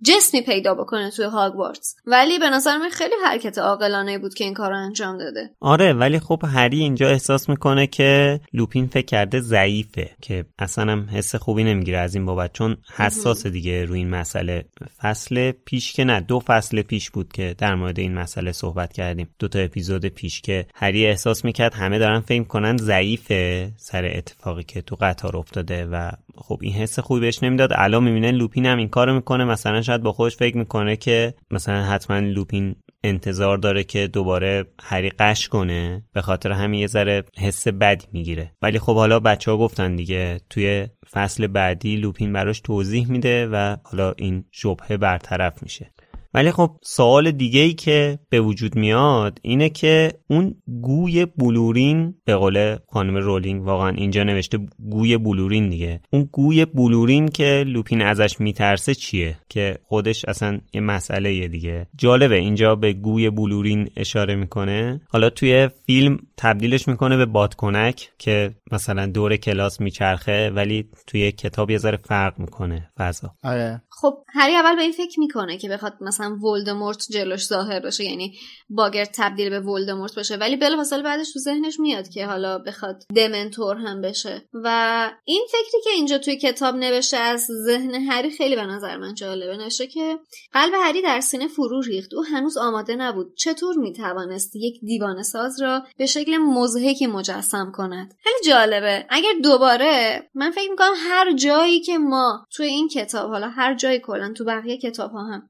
جسمی 0.04 0.42
پیدا 0.42 0.74
بکنه 0.74 1.10
توی 1.10 1.24
هاگوارتس. 1.24 1.94
ولی 2.06 2.38
به 2.38 2.50
نظر 2.50 2.78
من 2.78 2.88
خیلی 2.88 3.14
حرکت 3.24 3.58
عاقلانه 3.58 4.18
بود 4.18 4.34
که 4.34 4.44
این 4.44 4.54
کار 4.54 4.70
رو 4.70 4.76
انجام 4.76 5.18
داده. 5.18 5.50
آره 5.60 5.92
ولی 5.92 6.18
خب 6.18 6.42
هری 6.54 6.80
اینجا 6.80 7.08
احساس 7.08 7.48
می‌کنه 7.48 7.86
که 7.86 8.40
لوپین 8.52 8.86
فکر 8.86 9.06
کرده 9.06 9.40
ضعیفه 9.40 10.10
که 10.22 10.44
اصلا 10.58 10.92
هم 10.92 11.08
حس 11.12 11.34
خوبی 11.34 11.64
نمی‌گیره 11.64 11.98
از 11.98 12.14
این 12.14 12.26
بابت 12.26 12.52
چون 12.52 12.76
حساس 12.96 13.46
دیگه 13.46 13.84
روی 13.84 13.98
این 13.98 14.10
مسئله. 14.10 14.64
فصل 15.02 15.52
پیش 15.64 15.92
که 15.92 16.04
نه 16.04 16.20
دو 16.20 16.40
فصل 16.40 16.82
پیش 16.82 17.10
بود 17.10 17.32
که 17.32 17.54
در 17.58 17.74
مورد 17.74 17.98
این 17.98 18.14
مسئله 18.14 18.52
صحبت 18.52 18.92
کردیم. 18.92 19.28
دو 19.38 19.48
تا 19.48 19.58
اپیزود 19.58 20.06
پیش 20.06 20.40
که 20.40 20.66
هری 20.74 21.06
احساس 21.06 21.44
می‌کرد 21.44 21.74
همه 21.74 21.98
دارن 21.98 22.20
فکر 22.20 22.44
کنن 22.44 22.76
ضعیفه 22.76 23.72
سر 23.76 24.04
اتفاقی 24.04 24.64
که 24.64 24.82
تو 24.82 24.96
قطار 25.00 25.36
افتاده 25.36 25.86
و 25.86 26.10
خب 26.36 26.58
این 26.62 26.72
حس 26.72 26.98
خوبی 26.98 27.20
بهش 27.20 27.42
نمی‌داد. 27.42 27.70
الان 27.74 28.04
می‌بینه 28.04 28.30
لوپین 28.30 28.66
هم 28.66 28.78
این 28.78 28.88
کارو 28.88 29.14
می‌کنه 29.14 29.44
مثلا 29.44 29.82
شاید 29.82 30.02
با 30.02 30.12
خودش 30.12 30.36
فکر 30.36 30.56
می‌کنه 30.56 30.96
که 30.96 31.34
مثلا 31.50 31.84
حتما 31.84 32.18
لوپین 32.18 32.76
انتظار 33.04 33.58
داره 33.58 33.84
که 33.84 34.06
دوباره 34.06 34.64
هری 34.82 35.10
قش 35.10 35.48
کنه. 35.48 36.02
به 36.12 36.22
خاطر 36.22 36.52
همین 36.52 36.80
یه 36.80 36.86
ذره 36.86 37.24
حس 37.38 37.68
بدی 37.68 38.06
می‌گیره. 38.12 38.52
ولی 38.62 38.78
خب 38.78 38.94
حالا 38.94 39.20
بچه 39.20 39.50
ها 39.50 39.56
گفتن 39.56 39.96
دیگه 39.96 40.40
توی 40.50 40.88
فصل 41.12 41.46
بعدی 41.46 41.96
لوپین 41.96 42.32
براش 42.32 42.60
توضیح 42.60 43.10
میده 43.10 43.46
و 43.46 43.76
حالا 43.84 44.14
این 44.16 44.44
شبهه 44.50 44.96
برطرف 44.96 45.62
میشه. 45.62 45.90
ولی 46.34 46.52
خب 46.52 46.70
سوال 46.82 47.30
دیگه 47.30 47.60
ای 47.60 47.72
که 47.72 48.18
به 48.30 48.40
وجود 48.40 48.76
میاد 48.76 49.38
اینه 49.42 49.68
که 49.68 50.12
اون 50.30 50.54
گوی 50.82 51.26
بلورین 51.26 52.14
به 52.24 52.36
قول 52.36 52.76
خانم 52.92 53.16
رولینگ 53.16 53.62
واقعا 53.62 53.88
اینجا 53.88 54.22
نوشته 54.22 54.58
گوی 54.90 55.18
بلورین 55.18 55.68
دیگه. 55.68 56.00
اون 56.12 56.28
گوی 56.32 56.64
بلورین 56.64 57.28
که 57.28 57.64
لوپین 57.66 58.02
ازش 58.02 58.40
میترسه 58.40 58.94
چیه؟ 58.94 59.38
که 59.48 59.78
خودش 59.84 60.24
اصلا 60.24 60.60
یه 60.72 60.80
مسئله 60.80 61.34
یه 61.34 61.48
دیگه. 61.48 61.86
جالبه 61.96 62.36
اینجا 62.36 62.74
به 62.74 62.92
گوی 62.92 63.30
بلورین 63.30 63.90
اشاره 63.96 64.34
می‌کنه. 64.34 65.00
حالا 65.08 65.30
توی 65.30 65.68
فیلم 65.86 66.18
تبدیلش 66.36 66.88
می‌کنه 66.88 67.16
به 67.16 67.26
بادکنک 67.26 68.12
که 68.18 68.50
مثلا 68.72 69.06
دور 69.06 69.36
کلاس 69.36 69.80
میچرخه 69.80 70.50
ولی 70.50 70.88
توی 71.06 71.32
کتاب 71.32 71.70
یه 71.70 71.78
ذره 71.78 71.96
فرق 71.96 72.38
می‌کنه. 72.38 72.90
فضا. 72.98 73.34
آره. 73.44 73.82
خب 73.90 74.14
هری 74.28 74.54
اول 74.54 74.76
به 74.76 74.82
این 74.82 74.92
فکر 74.92 75.20
می‌کنه 75.20 75.58
که 75.58 75.68
بخواد 75.68 75.92
مثلا 76.00 76.21
ولدمورت 76.30 77.06
جلوش 77.10 77.46
ظاهر 77.46 77.80
بشه 77.80 78.04
یعنی 78.04 78.34
باگر 78.68 79.04
تبدیل 79.04 79.50
به 79.50 79.60
ولدمورت 79.60 80.14
بشه. 80.14 80.36
ولی 80.36 80.56
بلافاصله 80.56 81.02
بعدش 81.02 81.32
تو 81.32 81.38
ذهنش 81.38 81.80
میاد 81.80 82.08
که 82.08 82.26
حالا 82.26 82.58
بخواد 82.58 83.02
دمنتور 83.16 83.76
هم 83.76 84.00
بشه. 84.00 84.48
و 84.52 85.10
این 85.24 85.46
فکری 85.48 85.80
که 85.84 85.90
اینجا 85.90 86.18
توی 86.18 86.36
کتاب 86.36 86.74
نوشته 86.74 87.16
از 87.16 87.46
ذهن 87.64 87.94
هری 87.94 88.30
خیلی 88.30 88.56
به 88.56 88.62
نظر 88.62 88.96
من 88.96 89.14
جالبه. 89.14 89.56
نشه 89.56 89.86
که 89.86 90.18
قلب 90.52 90.72
هری 90.84 91.02
در 91.02 91.20
سینه 91.20 91.48
فرو 91.48 91.80
ریخت. 91.80 92.14
او 92.14 92.24
هنوز 92.24 92.56
آماده 92.56 92.96
نبود. 92.96 93.36
چطور 93.36 93.76
می‌توانست 93.76 94.56
یک 94.56 94.80
دیوانه 94.80 95.22
ساز 95.22 95.62
را 95.62 95.82
به 95.98 96.06
شکل 96.06 96.36
مضحکی 96.36 97.06
مجسم 97.06 97.72
کند؟ 97.74 98.14
خیلی 98.22 98.50
جالبه. 98.50 99.06
اگر 99.10 99.32
دوباره 99.42 100.22
من 100.34 100.50
فکر 100.50 100.70
می‌کنم 100.70 100.92
هر 100.96 101.32
جایی 101.32 101.80
که 101.80 101.98
ما 101.98 102.46
توی 102.50 102.66
این 102.66 102.88
کتاب 102.88 103.30
حالا 103.30 103.48
هر 103.48 103.74
جایی 103.74 103.98
کلا 103.98 104.32
تو 104.36 104.44
بقیه 104.44 104.78
کتاب 104.78 105.10
ها 105.10 105.24
هم 105.24 105.48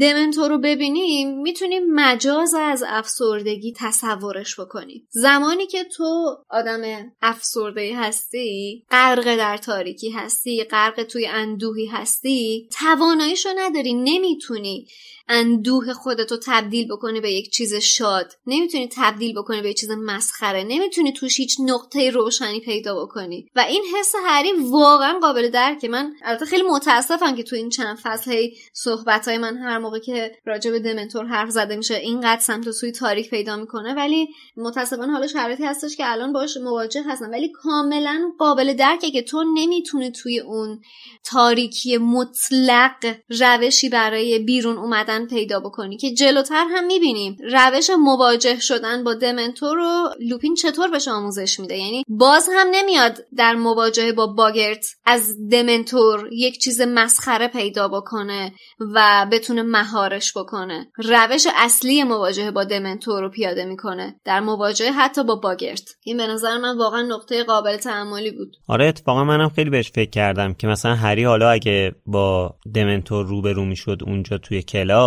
دمنتور 0.00 0.50
رو 0.50 0.58
ببینیم 0.58 1.42
می‌تونیم 1.42 1.82
مجاز 1.94 2.54
از 2.54 2.84
افسردگی 2.86 3.72
تصورش 3.76 4.60
بکنیم. 4.60 5.08
زمانی 5.10 5.66
که 5.66 5.84
تو 5.84 6.36
آدم 6.50 7.12
افسرده 7.22 7.96
هستی 7.96 8.84
غرق 8.90 9.36
در 9.36 9.56
تاریکی 9.56 10.10
هستی 10.10 10.64
غرق 10.64 11.02
توی 11.02 11.26
اندوهی 11.26 11.86
هستی 11.86 12.68
تواناییشو 12.80 13.48
نداری 13.56 13.94
نمی‌تونی 13.94 14.86
اندوه 15.28 15.92
خودتو 15.92 16.36
تبدیل 16.46 16.88
بکنی 16.88 17.20
به 17.20 17.32
یک 17.32 17.50
چیز 17.50 17.74
شاد. 17.74 18.32
نمی‌تونی 18.46 18.88
تبدیل 18.96 19.34
بکنی 19.34 19.62
به 19.62 19.70
یک 19.70 19.76
چیز 19.76 19.90
مسخره. 19.90 20.64
نمی‌تونی 20.64 21.12
توش 21.12 21.40
هیچ 21.40 21.56
نقطه 21.60 22.10
روشنی 22.10 22.60
پیدا 22.60 23.04
بکنی. 23.04 23.48
و 23.56 23.60
این 23.60 23.84
حس 23.98 24.12
هری 24.26 24.52
واقعا 24.52 25.18
قابل 25.18 25.50
درکه 25.50 25.88
من 25.88 26.12
البته 26.24 26.46
خیلی 26.46 26.62
متاسفم 26.62 27.36
که 27.36 27.42
تو 27.42 27.56
این 27.56 27.68
چند 27.68 27.98
فصل 28.02 28.48
صحبت 28.72 29.28
های 29.28 29.38
من 29.38 29.56
هر 29.56 29.78
موقع 29.78 29.98
که 29.98 30.32
راجع 30.46 30.70
به 30.70 30.80
دمنتور 30.80 31.26
حرف 31.26 31.50
زده 31.50 31.76
میشه 31.76 31.94
اینقدر 31.94 32.40
سمت 32.40 32.70
سوی 32.70 32.92
تاریک 32.92 33.30
پیدا 33.30 33.56
می‌کنه. 33.56 33.94
ولی 33.94 34.28
متاسفانه 34.56 35.12
حالا 35.12 35.26
شرایطی 35.26 35.64
هستش 35.64 35.96
که 35.96 36.12
الان 36.12 36.32
باش 36.32 36.56
مواجه 36.56 37.02
هستم. 37.06 37.30
ولی 37.30 37.48
کاملا 37.48 38.32
قابل 38.38 38.72
درکه 38.72 39.10
که 39.10 39.22
تو 39.22 39.44
نمی‌تونی 39.54 40.12
توی 40.12 40.40
اون 40.40 40.80
تاریکی 41.24 41.98
مطلق 41.98 43.16
روشی 43.28 43.88
برای 43.88 44.38
بیرون 44.38 44.76
اومدن 44.76 45.13
پیدا 45.30 45.60
بکنی 45.60 45.96
که 45.96 46.14
جلوتر 46.14 46.64
هم 46.70 46.86
می‌بینیم. 46.86 47.36
روش 47.52 47.90
مواجه 47.90 48.60
شدن 48.60 49.04
با 49.04 49.14
دمنتور 49.14 49.76
رو 49.76 50.08
لوپین 50.20 50.54
چطور 50.54 50.90
بهش 50.90 51.08
آموزش 51.08 51.60
میده؟ 51.60 51.78
یعنی 51.78 52.04
باز 52.08 52.48
هم 52.52 52.66
نمیاد 52.72 53.18
در 53.36 53.54
مواجهه 53.54 54.12
با 54.12 54.26
باگرت 54.26 54.86
از 55.06 55.48
دمنتور 55.50 56.28
یک 56.32 56.58
چیز 56.58 56.80
مسخره 56.80 57.48
پیدا 57.48 57.88
بکنه 57.88 58.52
و 58.94 59.26
بتونه 59.32 59.62
مهارش 59.62 60.36
بکنه. 60.36 60.88
روش 60.96 61.46
اصلی 61.56 62.04
مواجهه 62.04 62.50
با 62.50 62.64
دمنتور 62.64 63.22
رو 63.22 63.28
پیاده 63.28 63.64
می‌کنه. 63.64 64.20
در 64.24 64.40
مواجهه 64.40 64.92
حتی 64.92 65.24
با 65.24 65.34
باگرت. 65.34 65.90
این 66.04 66.16
به 66.16 66.26
نظر 66.26 66.58
من 66.58 66.78
واقعا 66.78 67.02
نقطه 67.02 67.44
قابل 67.44 67.76
تعملی 67.76 68.30
بود. 68.30 68.56
آره 68.68 68.86
اتفاقا 68.86 69.24
منم 69.24 69.48
خیلی 69.48 69.70
بهش 69.70 69.90
فکر 69.90 70.10
کردم 70.10 70.54
که 70.54 70.66
مثلا 70.66 70.94
هری 70.94 71.24
حالا 71.24 71.50
اگه 71.50 71.94
با 72.06 72.54
دمنتور 72.74 73.26
روبرو 73.26 73.64
می‌شد 73.64 73.98
اونجا 74.06 74.38
توی 74.38 74.62
کلاس 74.62 75.03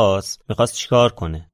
می‌خواست 0.49 0.75
چیکار 0.75 1.11
کنه؟ 1.11 1.49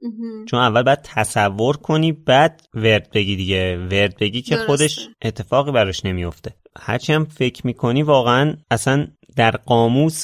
چون 0.45 0.59
اول 0.59 0.83
باید 0.83 1.01
تصور 1.03 1.77
کنی 1.77 2.11
بعد 2.11 2.61
ورد 2.73 3.09
بگی 3.11 3.35
دیگه. 3.35 3.77
ورد 3.91 4.17
بگی 4.17 4.41
که 4.41 4.57
خودش 4.57 5.09
اتفاقی 5.21 5.71
براش 5.71 6.05
نمیفته 6.05 6.55
هرچی 6.79 7.13
هم 7.13 7.25
فکر 7.25 7.67
می‌کنی 7.67 8.03
واقعا 8.03 8.55
اصلا 8.71 9.07
در 9.35 9.51
قاموس 9.51 10.23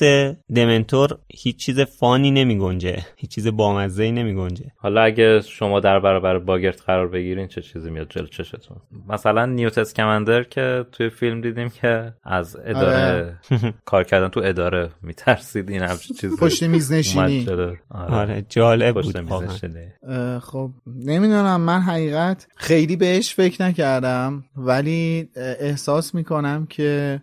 دمنتور 0.55 1.17
هیچ 1.33 1.55
چیز 1.57 1.79
فانی 1.79 2.31
نمی 2.31 2.57
گنجه. 2.57 3.05
هیچ 3.17 3.31
چیز 3.31 3.47
بامزه 3.47 4.03
ای 4.03 4.11
نمی 4.11 4.35
گنجه. 4.35 4.65
حالا 4.77 5.01
اگه 5.01 5.41
شما 5.41 5.79
در 5.79 5.99
برابر 5.99 6.39
باگرت 6.39 6.81
قرار 6.81 7.07
بگیرین 7.07 7.47
چه 7.47 7.61
چیزی 7.61 7.89
میاد 7.89 8.07
جلو 8.09 8.27
چشتون؟ 8.27 8.77
مثلا 9.09 9.45
نیوت 9.45 9.77
اسکمندر 9.77 10.43
که 10.43 10.85
توی 10.91 11.09
فیلم 11.09 11.41
دیدیم 11.41 11.69
که 11.69 12.13
از 12.23 12.57
اداره 12.65 13.39
کار 13.85 14.03
کردن 14.03 14.27
تو 14.27 14.41
اداره 14.43 14.89
میترسید 15.01 15.69
این 15.69 15.81
همچین 15.81 16.15
چیزی. 16.21 16.35
پشت 16.37 16.63
میز 16.63 16.91
نشینی. 16.91 17.47
آره. 17.49 17.79
آره. 17.91 18.45
جالب 18.49 18.93
بود 18.93 19.17
خب 20.39 20.71
نمی‌دونم 20.87 21.61
من 21.61 21.79
حقیقت 21.79 22.47
خیلی 22.55 22.95
بهش 22.95 23.33
فکر 23.33 23.63
نکردم 23.63 24.43
ولی 24.57 25.29
احساس 25.59 26.15
می‌کنم 26.15 26.65
که 26.65 27.21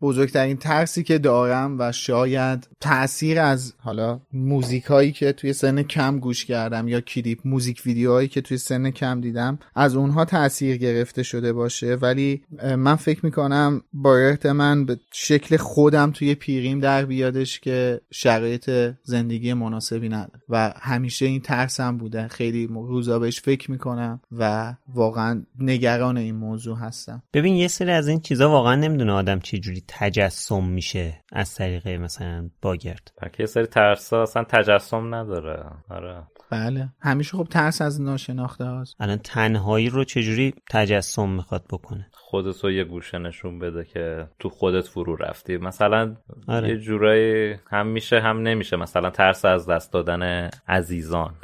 بزرگترین 0.00 0.56
ترسی 0.56 1.02
که 1.02 1.18
دارم 1.24 1.76
و 1.78 1.92
شاید 1.92 2.68
تاثیر 2.80 3.40
از 3.40 3.74
حالا 3.78 4.20
موزیک 4.32 4.84
هایی 4.84 5.12
که 5.12 5.32
توی 5.32 5.52
سن 5.52 5.82
کم 5.82 6.18
گوش 6.18 6.44
کردم 6.44 6.88
یا 6.88 7.00
کلیپ 7.00 7.38
موزیک 7.44 7.82
ویدیوهایی 7.86 8.28
که 8.28 8.40
توی 8.40 8.58
سن 8.58 8.90
کم 8.90 9.20
دیدم 9.20 9.58
از 9.74 9.96
اونها 9.96 10.24
تاثیر 10.24 10.76
گرفته 10.76 11.22
شده 11.22 11.52
باشه. 11.52 11.94
ولی 11.94 12.42
من 12.76 12.96
فکر 12.96 13.20
می‌کنم 13.26 13.82
بایرت 13.92 14.46
من 14.46 14.84
به 14.84 14.96
شکل 15.12 15.56
خودم 15.56 16.10
توی 16.10 16.34
پیریم 16.34 16.80
در 16.80 17.04
بیادش 17.04 17.60
که 17.60 18.00
شرایط 18.10 18.70
زندگی 19.04 19.54
مناسبی 19.54 20.08
نداره. 20.08 20.40
و 20.48 20.74
همیشه 20.80 21.26
این 21.26 21.40
ترسم 21.40 21.98
بوده. 21.98 22.28
خیلی 22.28 22.66
روزا 22.66 23.18
بهش 23.18 23.40
فکر 23.40 23.70
می‌کنم 23.70 24.20
و 24.32 24.74
واقعا 24.94 25.42
نگران 25.58 26.16
این 26.16 26.34
موضوع 26.34 26.78
هستم. 26.78 27.22
ببین 27.32 27.54
یه 27.54 27.68
سری 27.68 27.90
از 27.90 28.08
این 28.08 28.20
چیزا 28.20 28.50
واقعا 28.50 28.74
نمی‌دونه 28.74 29.12
آدم 29.12 29.40
چه 29.40 29.58
جوری 29.58 29.82
تجسم 29.88 30.64
میشه. 30.64 31.13
از 31.32 31.54
طریق 31.54 31.88
مثلا 31.88 32.50
باگرد. 32.62 33.12
بلکه 33.22 33.42
یه 33.42 33.46
سری 33.46 33.66
ترسا 33.66 34.22
اصلا 34.22 34.44
تجسم 34.44 35.14
نداره. 35.14 35.64
آره. 35.90 36.22
بله. 36.50 36.88
همیشه 37.00 37.36
خب 37.36 37.44
ترس 37.50 37.82
از 37.82 38.00
ناشناخته 38.00 38.64
هاست. 38.64 38.96
الان 39.00 39.18
تنهایی 39.18 39.88
رو 39.88 40.04
چجوری 40.04 40.54
تجسم 40.70 41.28
می‌خواد 41.28 41.64
بکنه؟ 41.70 42.10
خودت 42.34 42.64
رو 42.64 42.70
یه 42.70 42.84
گوشه 42.84 43.18
نشون 43.18 43.58
بده 43.58 43.84
که 43.84 44.26
تو 44.38 44.48
خودت 44.48 44.88
فرو 44.88 45.16
رفتی. 45.16 45.56
مثلا 45.56 46.16
آره. 46.48 46.68
یه 46.68 46.76
جورایی 46.76 47.56
هم 47.70 47.86
میشه 47.86 48.20
هم 48.20 48.42
نمیشه. 48.42 48.76
مثلا 48.76 49.10
ترس 49.10 49.44
از 49.44 49.66
دست 49.66 49.92
دادن 49.92 50.50
عزیزان. 50.68 51.34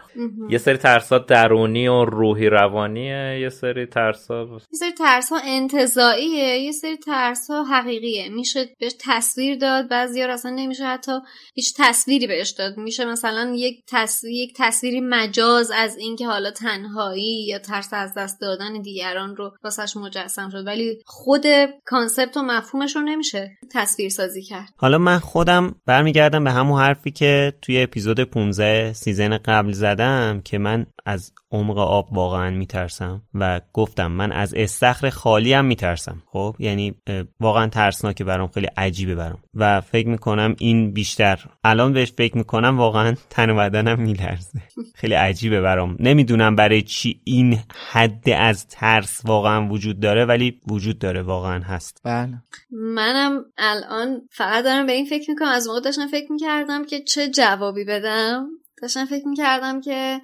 یه 0.49 0.59
سری 0.59 0.77
ترسا 0.77 1.19
درونی 1.19 1.89
و 1.89 2.05
روحی 2.05 2.49
روانیه 2.49 3.39
یه 3.41 3.49
سری 3.49 3.87
ترسا 3.87 4.49
یه 4.53 4.79
سری 4.79 4.93
ترس 4.93 5.33
ها 5.33 5.41
انتظاییه 5.45 6.59
یه 6.59 6.73
سری 6.73 6.97
ترس 6.97 7.51
ها 7.51 7.65
حقیقیه. 7.65 8.29
میشه 8.29 8.67
بهش 8.81 8.93
تصویر 9.01 9.59
داد 9.59 9.89
بعضی 9.89 10.23
اصلا 10.23 10.51
نمیشه 10.51 10.85
حتی 10.85 11.13
هیچ 11.55 11.75
تصویری 11.79 12.27
بهش 12.27 12.51
داد. 12.51 12.77
میشه 12.77 13.05
مثلا 13.05 13.53
یک 13.57 13.83
تصویر 13.89 14.33
یک 14.33 14.55
تصویری 14.57 15.01
مجاز 15.01 15.71
از 15.71 15.97
اینکه 15.97 16.27
حالا 16.27 16.51
تنهایی 16.51 17.47
یا 17.47 17.59
ترس 17.59 17.89
از 17.93 18.15
دست 18.15 18.41
دادن 18.41 18.83
دیگران 18.83 19.37
رو 19.37 19.53
واسش 19.65 19.97
مجسم 19.97 20.51
شد. 20.51 20.67
ولی 20.67 20.80
خود 21.07 21.45
concept 21.85 22.37
و 22.37 22.43
مفهومش 22.43 22.97
رو 22.97 23.03
نمیشه 23.03 23.59
تصویر 23.73 24.09
سازی 24.09 24.43
کرد. 24.43 24.69
حالا 24.77 24.99
من 24.99 25.19
خودم 25.19 25.75
برمیگردم 25.87 26.45
به 26.45 26.51
همون 26.51 26.81
حرفی 26.81 27.11
که 27.11 27.53
توی 27.63 27.83
اپیزود 27.83 28.21
15 28.21 28.93
season 28.93 29.39
قبل 29.39 29.73
زدم 29.73 30.41
که 30.45 30.59
من 30.59 30.87
از 31.07 31.33
عمق 31.53 31.79
آب 31.79 32.13
واقعا 32.13 32.51
میترسم 32.51 33.23
و 33.35 33.61
گفتم 33.73 34.13
من 34.13 34.33
از 34.33 34.55
استخر 34.55 35.11
خالی 35.11 35.53
هم 35.53 35.65
میترسم. 35.65 36.23
خب 36.27 36.57
یعنی 36.59 36.95
واقعا 37.41 37.67
ترسناکه 37.67 38.25
برام 38.25 38.49
خیلی 38.49 38.69
عجیبه 38.77 39.15
برام. 39.15 39.39
و 39.55 39.81
فکر 39.81 40.09
می‌کنم 40.09 40.57
این 40.59 40.93
بیشتر 40.93 41.45
الان 41.65 41.93
بهش 41.93 42.13
فکر 42.13 42.37
می‌کنم 42.37 42.79
واقعا 42.79 43.15
تن 43.31 43.51
و 43.51 43.57
بدنم 43.57 44.01
میلرزه. 44.01 44.61
خیلی 44.95 45.15
عجیبه 45.15 45.61
برام. 45.61 45.97
نمی‌دونم 46.01 46.57
برای 46.57 46.83
چی 46.83 47.21
این 47.25 47.59
حد 47.91 48.31
از 48.31 48.67
ترس 48.67 49.21
واقعا 49.25 49.69
وجود 49.69 50.01
داره 50.01 50.25
ولی 50.25 50.61
وجود 50.69 50.99
داره 50.99 51.23
واقعا 51.23 51.61
هست. 51.63 52.01
بله. 52.05 52.43
منم 52.71 53.45
الان 53.59 54.21
فقط 54.31 54.65
دارم 54.65 54.87
به 54.87 54.93
این 54.93 55.07
فکر 55.07 55.31
می‌کنم. 55.31 55.49
از 55.49 55.69
موقع 55.69 55.81
داشتم 55.81 56.07
فکر 56.07 56.33
می‌کردم 56.33 56.85
که 56.85 57.01
چه 57.01 57.29
جوابی 57.29 57.85
بدم 57.85 58.47
داشتم 58.83 59.05
فکر 59.05 59.29
می‌کردم 59.29 59.81
که 59.81 60.21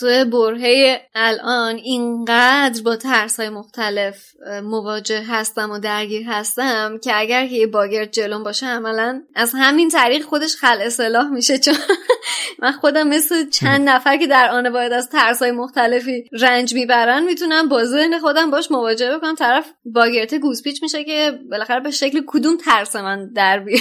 توی 0.00 0.24
برهه 0.24 1.00
الان 1.14 1.74
اینقدر 1.74 2.82
با 2.82 2.96
ترس 2.96 3.40
های 3.40 3.48
مختلف 3.48 4.24
مواجه 4.62 5.22
هستم 5.28 5.70
و 5.70 5.78
درگیر 5.78 6.22
هستم 6.28 6.98
که 6.98 7.12
اگر 7.14 7.46
که 7.46 7.54
یه 7.54 7.66
باگر 7.66 8.04
جلوم 8.04 8.42
باشه 8.42 8.66
عملا 8.66 9.22
از 9.34 9.52
همین 9.56 9.88
طریق 9.88 10.22
خودش 10.22 10.56
خل 10.56 10.78
اصلاح 10.80 11.28
میشه. 11.28 11.58
چون 11.58 11.74
من 12.62 12.72
خودم 12.72 13.08
مثل 13.08 13.48
چند 13.48 13.88
نفر 13.88 14.16
که 14.16 14.26
در 14.26 14.48
آن 14.50 14.72
باید 14.72 14.92
از 14.92 15.08
ترس 15.08 15.42
های 15.42 15.52
مختلفی 15.52 16.24
رنج 16.40 16.74
می‌برن 16.74 17.24
می‌تونم 17.24 17.68
با 17.68 17.84
ذهن 17.84 18.18
خودم 18.18 18.50
باش 18.50 18.70
مواجه 18.70 19.16
بکنم. 19.16 19.34
طرف 19.34 19.72
باگرت 19.84 20.34
گوزپیچ 20.34 20.82
میشه 20.82 21.04
که 21.04 21.38
بالاخره 21.50 21.80
به 21.80 21.90
شکل 21.90 22.22
کدوم 22.26 22.56
ترس 22.56 22.96
من 22.96 23.32
در 23.32 23.58
بیاد. 23.58 23.80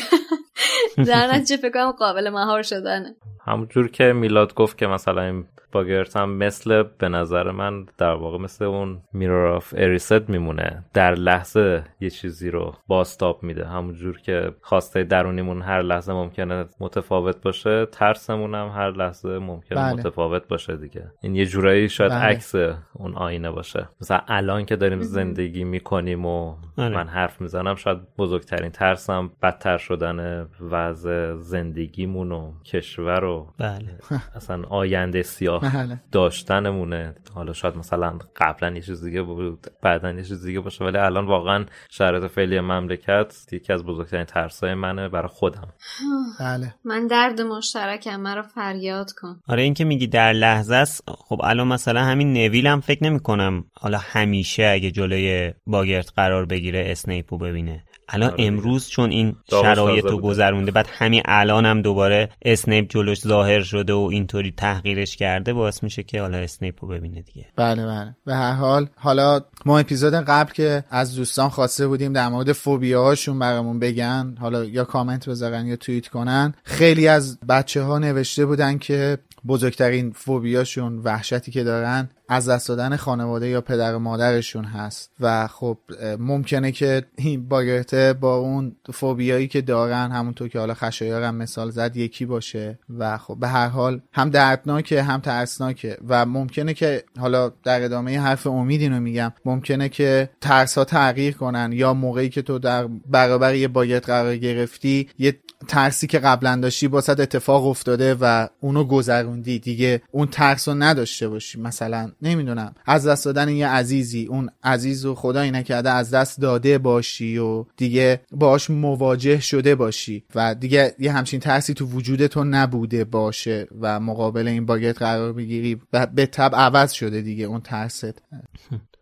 در 1.08 1.28
نتیجه 1.28 1.58
فکر 1.58 1.92
قابل 1.92 2.30
مهار 2.30 2.62
شدنه. 2.62 3.16
همونجور 3.48 3.92
که 3.92 4.04
میلاد 4.04 4.54
گفت 4.54 4.78
که 4.78 4.88
مثلا 4.88 5.22
این 5.22 5.46
باگرت 5.72 6.18
هم 6.18 6.30
مثل 6.30 6.84
به 6.98 7.10
نظر 7.10 7.52
من 7.52 7.86
در 7.98 8.14
واقع 8.14 8.38
مثل 8.38 8.66
اون 8.66 9.02
میرور 9.14 9.48
آف 9.48 9.74
اریست 9.78 10.30
میمونه 10.30 10.84
در 10.94 11.16
لحظه 11.16 11.84
یه 12.00 12.10
چیزی 12.10 12.50
رو 12.50 12.74
باستاب 12.88 13.44
میده 13.44 13.68
همونجور 13.68 14.20
که 14.22 14.52
خواسته 14.62 15.04
درونیمون 15.04 15.62
هر 15.62 15.82
لحظه 15.82 16.14
ممکنه 16.14 16.66
متفاوت 16.80 17.42
باشه 17.42 17.86
ترسمون 17.86 18.56
هم 18.56 18.68
هر 18.68 18.92
لحظه 18.92 19.40
ممکنه 19.40 19.78
بله. 19.78 19.94
متفاوت 19.94 20.48
باشه 20.48 20.78
دیگه 20.78 21.12
این 21.22 21.36
یه 21.36 21.46
جورایی 21.46 21.90
شاید 21.90 22.12
بله. 22.12 22.22
عکس 22.22 22.56
اون 22.94 23.16
آینه 23.16 23.52
باشه 23.52 23.90
مثلا 24.02 24.22
الان 24.28 24.66
که 24.66 24.76
داریم 24.76 25.02
زندگی 25.02 25.64
می‌کنیم 25.64 26.26
و 26.26 26.56
آره. 26.78 26.96
من 26.96 27.08
حرف 27.08 27.42
می‌زنم 27.42 27.76
شاید 27.76 27.98
بزرگترین 28.18 28.72
ترسم 28.72 29.32
بدتر 29.44 29.78
شدن 29.78 30.48
وضع 30.62 31.36
زندگیمون 31.36 32.32
و 32.32 32.54
کشور 32.66 33.24
و 33.24 33.54
بله 33.58 34.00
اصلا 34.36 34.64
آینده 34.70 35.22
سیاه 35.22 35.57
بله. 35.60 36.00
داشتنمونه. 36.12 37.16
حالا 37.36 37.54
شاید 37.54 37.76
مثلا 37.76 38.20
قبلا 38.36 38.76
یه 38.76 38.82
چیز 38.82 39.04
دیگه 39.04 39.22
بود 39.22 39.68
بعدا 39.82 40.12
یه 40.12 40.24
چیز 40.24 40.46
دیگه 40.46 40.60
باشه 40.60 40.86
ولی 40.86 40.98
الان 40.98 41.26
واقعا 41.26 41.66
شرایط 41.90 42.32
فعلی 42.32 42.60
مملکت 42.60 43.36
یکی 43.52 43.74
از 43.74 43.84
بزرگترین 43.84 44.26
ترسای 44.26 44.74
منه 44.74 45.10
برای 45.10 45.28
خودم. 45.28 45.68
بله. 46.40 46.76
من 46.84 47.08
درد 47.08 47.42
مشترکم 47.42 48.16
مرا 48.16 48.42
فریاد 48.42 49.12
کن. 49.12 49.42
آره 49.48 49.62
این 49.62 49.74
که 49.74 49.86
میگی 49.86 50.08
در 50.08 50.34
لحظه 50.34 50.76
است 50.76 51.04
خب 51.08 51.42
الان 51.44 51.68
مثلا 51.68 52.04
همین 52.04 52.34
نویل 52.34 52.68
هم 52.68 52.82
فکر 52.82 53.04
نمی 53.04 53.20
کنم 53.20 53.66
حالا 53.74 53.98
همیشه 53.98 54.72
اگه 54.74 54.92
جلوی 54.92 55.54
باگرت 55.68 56.12
قرار 56.16 56.46
بگیره 56.46 56.86
اسنیپو 56.88 57.38
ببینه. 57.38 57.84
الان 58.10 58.30
آره 58.30 58.38
دیگه. 58.38 58.48
امروز 58.48 58.90
چون 58.90 59.12
این 59.12 59.36
شرایط 59.50 60.06
رو. 60.06 60.22
گذرونده 60.22 60.72
بعد 60.72 60.88
همین 60.92 61.22
الان 61.26 61.66
هم 61.66 61.82
دوباره 61.82 62.30
اسنیپ 62.42 62.90
جلوش 62.90 63.22
ظاهر 63.22 63.62
شده 63.62 63.94
و 63.94 64.10
اینطوری 64.12 64.54
تحقیرش 64.58 65.18
کرده 65.18 65.54
باعث 65.54 65.84
میشه 65.84 66.04
که 66.04 66.22
حالا 66.22 66.38
اسنیپو 66.38 66.88
ببینه 66.88 67.22
دیگه 67.22 67.46
بله 67.56 67.86
بله 67.86 68.16
به 68.26 68.36
هر 68.36 68.54
حال 68.54 68.88
حالا 68.96 69.42
ما 69.66 69.80
اپیزود 69.80 70.14
قبل 70.14 70.52
که 70.52 70.84
از 70.90 71.16
دوستان 71.16 71.50
خواسته 71.50 71.88
بودیم 71.88 72.14
در 72.14 72.30
مورد 72.30 72.52
فوبیاهاشون 72.52 73.40
برامون 73.40 73.80
بگن 73.80 74.36
حالا 74.40 74.64
یا 74.64 74.84
کامنت 74.84 75.30
بذارن 75.30 75.66
یا 75.66 75.76
توییت 75.76 76.08
کنن 76.08 76.54
خیلی 76.64 77.08
از 77.08 77.40
بچه 77.40 77.82
ها 77.82 78.00
نوشته 78.00 78.46
بودن 78.46 78.78
که 78.78 79.18
بزرگترین 79.48 80.12
فوبیاشون 80.12 80.98
وحشتی 80.98 81.52
که 81.52 81.64
دارن 81.64 82.10
از 82.30 82.50
دست 82.50 82.68
دادن 82.68 82.96
خانواده 82.96 83.48
یا 83.48 83.62
پدر 83.62 83.96
و 83.96 84.00
مادرشون 84.00 84.64
هست. 84.64 85.12
و 85.20 85.48
خب 85.48 85.78
ممکنه 86.20 86.72
که 86.72 87.04
این 87.16 87.48
باگرته 87.48 88.14
با 88.14 88.36
اون 88.36 88.76
فوبیایی 88.94 89.48
که 89.48 89.62
دارن 89.62 90.12
همونطور 90.12 90.48
که 90.48 90.60
حالا 90.60 90.74
خشایارم 90.74 91.36
مثال 91.36 91.70
زد 91.70 91.98
یکی 91.98 92.26
باشه. 92.26 92.80
و 92.98 93.18
خب 93.18 93.38
به 93.40 93.48
هر 93.48 93.68
حال 93.68 94.02
هم 94.14 94.30
دردناکه 94.30 95.04
هم 95.04 95.20
ترسناکه. 95.20 95.98
و 96.08 96.26
ممکنه 96.26 96.74
که 96.74 97.04
حالا 97.20 97.52
در 97.64 97.84
ادامه 97.84 98.20
حرف 98.20 98.48
امید 98.48 98.82
اینو 98.82 99.00
میگم 99.00 99.34
ممکنه 99.46 99.90
که 99.90 100.30
ترس 100.42 100.78
ها 100.78 100.84
تغییر 100.86 101.34
کنن 101.34 101.72
یا 101.74 101.94
موقعی 101.94 102.30
که 102.30 102.42
تو 102.42 102.60
در 102.60 102.88
برابر 102.88 103.56
یه 103.56 103.68
باگرت 103.68 104.06
قرار 104.06 104.38
گرفتی 104.38 105.10
یه 105.20 105.36
ترسی 105.68 106.08
که 106.08 106.20
قبلا 106.20 106.56
داشتی 106.56 106.88
باسد 106.88 107.22
اتفاق 107.22 107.66
افتاده 107.66 108.16
و 108.22 108.48
اونو 108.60 108.84
گذروندی. 108.84 109.60
دیگه 109.60 110.02
اون 110.12 110.28
ترس 110.28 110.68
رو 110.68 110.74
نداشته 110.74 111.30
باشی. 111.30 111.60
مثلا 111.60 112.12
نمی‌دونم 112.22 112.76
از 112.86 113.08
دست 113.08 113.26
دادن 113.26 113.50
یه 113.50 113.68
عزیزی 113.68 114.26
اون 114.26 114.50
عزیز 114.64 115.06
و 115.06 115.16
خدایی 115.16 115.52
نکرده 115.52 115.90
از 115.90 116.12
دست 116.12 116.42
داده 116.42 116.78
باشی 116.78 117.38
و 117.38 117.66
دیگه 117.78 118.22
باش 118.32 118.70
مواجه 118.70 119.40
شده 119.40 119.76
باشی 119.76 120.24
و 120.36 120.56
دیگه 120.56 120.96
یه 121.00 121.12
همچین 121.12 121.40
ترسی 121.40 121.74
تو 121.74 121.86
وجود 121.86 122.28
تو 122.28 122.44
نبوده 122.44 123.04
باشه 123.04 123.68
و 123.82 124.00
مقابل 124.00 124.48
این 124.48 124.66
باگت 124.66 124.98
قرار 124.98 125.34
بگیری 125.34 125.82
و 125.94 126.06
به 126.06 126.26
تب 126.26 126.56
عوض 126.56 126.92
شده 126.92 127.22
دیگه 127.22 127.46
اون 127.46 127.62
ترست. 127.62 128.22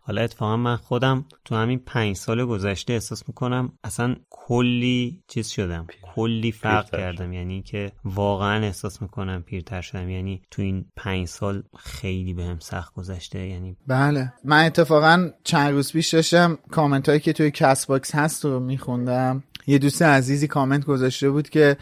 حالا 0.06 0.22
اتفاقا 0.22 0.56
من 0.56 0.76
خودم 0.76 1.24
تو 1.44 1.54
همین 1.54 1.78
پنج 1.78 2.16
سال 2.16 2.44
گذشته 2.44 2.92
احساس 2.92 3.28
می‌کنم 3.28 3.72
اصلا 3.84 4.16
کلی 4.30 5.22
چیز 5.28 5.48
شدم 5.48 5.86
کلی 6.14 6.90
پیرتر 6.90 6.98
کردم. 6.98 7.32
یعنی 7.32 7.62
که 7.62 7.92
واقعا 8.04 8.64
احساس 8.64 9.02
می‌کنم 9.02 9.42
پیرتر 9.42 9.80
شدم. 9.80 10.10
یعنی 10.10 10.42
تو 10.50 10.62
این 10.62 10.84
پنج 10.96 11.28
سال 11.28 11.62
خیلی 11.78 12.34
بهم 12.34 12.58
سخت 12.58 12.94
گذشته. 12.94 13.46
یعنی 13.46 13.76
بله. 13.86 14.32
من 14.44 14.64
اتفاقا 14.64 15.30
چند 15.44 15.72
روز 15.72 15.92
پیش 15.92 16.14
داشتم 16.14 16.58
کامنت 16.70 17.08
هایی 17.08 17.20
که 17.20 17.32
توی 17.32 17.50
کست 17.50 17.86
باکس 17.86 18.14
هست 18.14 18.44
رو 18.44 18.60
میخوندم. 18.60 19.42
یه 19.66 19.78
دوست 19.78 20.02
عزیزی 20.02 20.46
کامنت 20.46 20.84
گذاشته 20.84 21.30
بود 21.30 21.48
که 21.48 21.76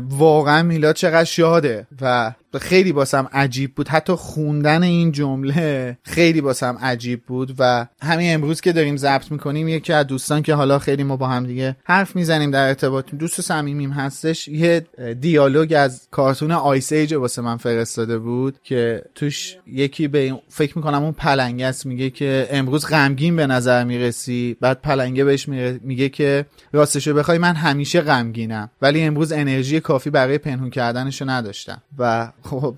واقعا 0.00 0.62
میلاد 0.62 0.94
چقدر 0.94 1.24
شاده 1.24 1.86
و 2.00 2.34
خیلی 2.60 2.92
واسم 2.92 3.28
عجیب 3.32 3.74
بود. 3.74 3.88
حتی 3.88 4.12
خوندن 4.12 4.82
این 4.82 5.12
جمله 5.12 5.98
خیلی 6.02 6.40
واسم 6.40 6.78
عجیب 6.82 7.22
بود 7.26 7.54
و 7.58 7.86
همین 8.02 8.34
امروز 8.34 8.60
که 8.60 8.72
داریم 8.72 8.96
ضبط 8.96 9.32
می‌کنیم 9.32 9.68
یکی 9.68 9.92
از 9.92 10.06
دوستان 10.06 10.42
که 10.42 10.54
حالا 10.54 10.78
خیلی 10.78 11.02
ما 11.02 11.16
با 11.16 11.28
هم 11.28 11.46
دیگه 11.46 11.76
حرف 11.84 12.16
می‌زنیم 12.16 12.50
در 12.50 12.68
ارتباط 12.68 13.14
دوست 13.14 13.40
صمیمیم 13.40 13.90
هستش. 13.90 14.48
یه 14.48 14.86
دیالوگ 15.20 15.74
از 15.78 16.08
کارتون 16.10 16.52
آیس 16.52 16.92
ایج 16.92 17.14
واسه 17.14 17.42
من 17.42 17.56
فرستاده 17.56 18.18
بود 18.18 18.58
که 18.64 19.02
توش 19.14 19.56
یکی 19.66 20.08
به 20.08 20.40
فکر 20.48 20.78
می‌کنم 20.78 21.02
اون 21.02 21.12
پلنگه 21.12 21.66
است 21.66 21.86
میگه 21.86 22.10
که 22.10 22.48
امروز 22.50 22.86
غمگین 22.86 23.36
به 23.36 23.46
نظر 23.46 23.84
می‌رسی. 23.84 24.56
بعد 24.60 24.80
پلنگه 24.82 25.24
بهش 25.24 25.48
میگه 25.82 26.08
که 26.08 26.46
راستشو 26.72 27.14
بخوای 27.14 27.38
من 27.38 27.54
همیشه 27.54 28.00
غمگینم 28.00 28.70
ولی 28.82 29.02
امروز 29.02 29.32
انرژی 29.32 29.80
کافی 29.80 30.10
برای 30.10 30.38
پنهون 30.38 30.70
کردنشو 30.70 31.30
نداشتم. 31.30 31.82
و 31.98 32.32
خب 32.42 32.74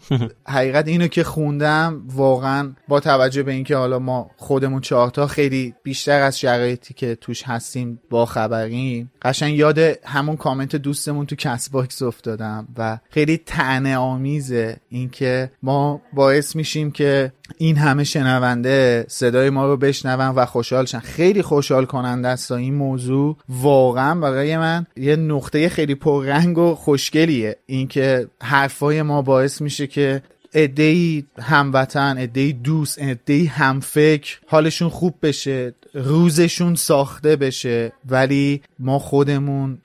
حقیقت 0.48 0.88
اینو 0.88 1.06
که 1.06 1.24
خوندم 1.24 2.02
واقعا 2.06 2.72
با 2.88 3.00
توجه 3.00 3.42
به 3.42 3.52
اینکه 3.52 3.76
حالا 3.76 3.98
ما 3.98 4.30
خودمون 4.36 4.80
چهارتا 4.80 5.26
خیلی 5.26 5.74
بیشتر 5.82 6.22
از 6.22 6.38
شرایطی 6.38 6.94
که 6.94 7.14
توش 7.14 7.42
هستیم 7.42 8.00
با 8.10 8.26
خبریم 8.26 9.12
قشنگ 9.22 9.54
یاد 9.54 9.78
همون 10.04 10.36
کامنت 10.36 10.76
دوستمون 10.76 11.26
تو 11.26 11.36
کست 11.36 11.70
باکس 11.70 12.02
افتادم 12.02 12.68
و 12.78 12.98
خیلی 13.10 13.36
طعنه 13.36 13.96
آمیزه 13.96 14.76
اینکه 14.88 15.50
ما 15.62 16.00
باعث 16.12 16.56
میشیم 16.56 16.90
که 16.90 17.32
این 17.56 17.76
همه 17.76 18.04
شنونده 18.04 19.04
صدای 19.08 19.50
ما 19.50 19.66
رو 19.66 19.76
بشنون 19.76 20.34
و 20.34 20.46
خوشحال 20.46 20.84
شن. 20.84 20.98
خیلی 20.98 21.42
خوشحال 21.42 21.84
کننده 21.84 22.28
است 22.28 22.52
این 22.52 22.74
موضوع. 22.74 23.36
واقعا 23.48 24.14
برای 24.14 24.56
من 24.58 24.86
یه 24.96 25.16
نقطه 25.16 25.68
خیلی 25.68 25.94
پررنگ 25.94 26.58
و 26.58 26.74
خوشگلیه. 26.74 27.56
اینکه 27.66 28.28
حرفای 28.42 29.02
ما 29.02 29.22
باعث 29.22 29.60
میشه 29.60 29.86
که 29.86 30.22
یه 30.52 30.77
عده‌ی 30.77 31.26
هموطن 31.38 32.16
یه 32.18 32.30
عده‌ی 32.30 32.52
دوست 32.52 32.98
یه 33.00 33.16
عده‌ی 33.16 33.46
همفکر 33.46 34.38
حالشون 34.46 34.88
خوب 34.88 35.14
بشه 35.22 35.74
روزشون 35.94 36.74
ساخته 36.74 37.36
بشه. 37.36 37.92
ولی 38.08 38.62
ما 38.78 38.98
خودمون 38.98 39.78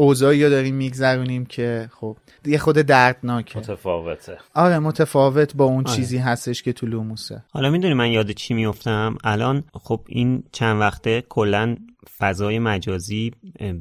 اوضاعی 0.00 0.44
رو 0.44 0.50
داریم 0.50 0.74
میگذرونیم 0.74 1.46
که 1.46 1.90
خب 1.92 2.16
یه 2.46 2.58
خود 2.58 2.76
دردناکه. 2.76 3.58
متفاوته. 3.58 4.38
آره 4.54 4.78
متفاوت 4.78 5.56
با 5.56 5.64
اون 5.64 5.84
آره. 5.86 5.96
چیزی 5.96 6.18
هستش 6.18 6.62
که 6.62 6.72
تو 6.72 6.86
لوموسه. 6.86 7.42
حالا 7.50 7.70
می‌دونی 7.70 7.94
من 7.94 8.10
یاد 8.10 8.30
چی 8.30 8.54
میفتم 8.54 9.16
الان 9.24 9.64
خب 9.72 10.00
این 10.06 10.42
چند 10.52 10.80
وقته 10.80 11.22
کلا 11.28 11.76
فضای 12.18 12.58
مجازی 12.58 13.32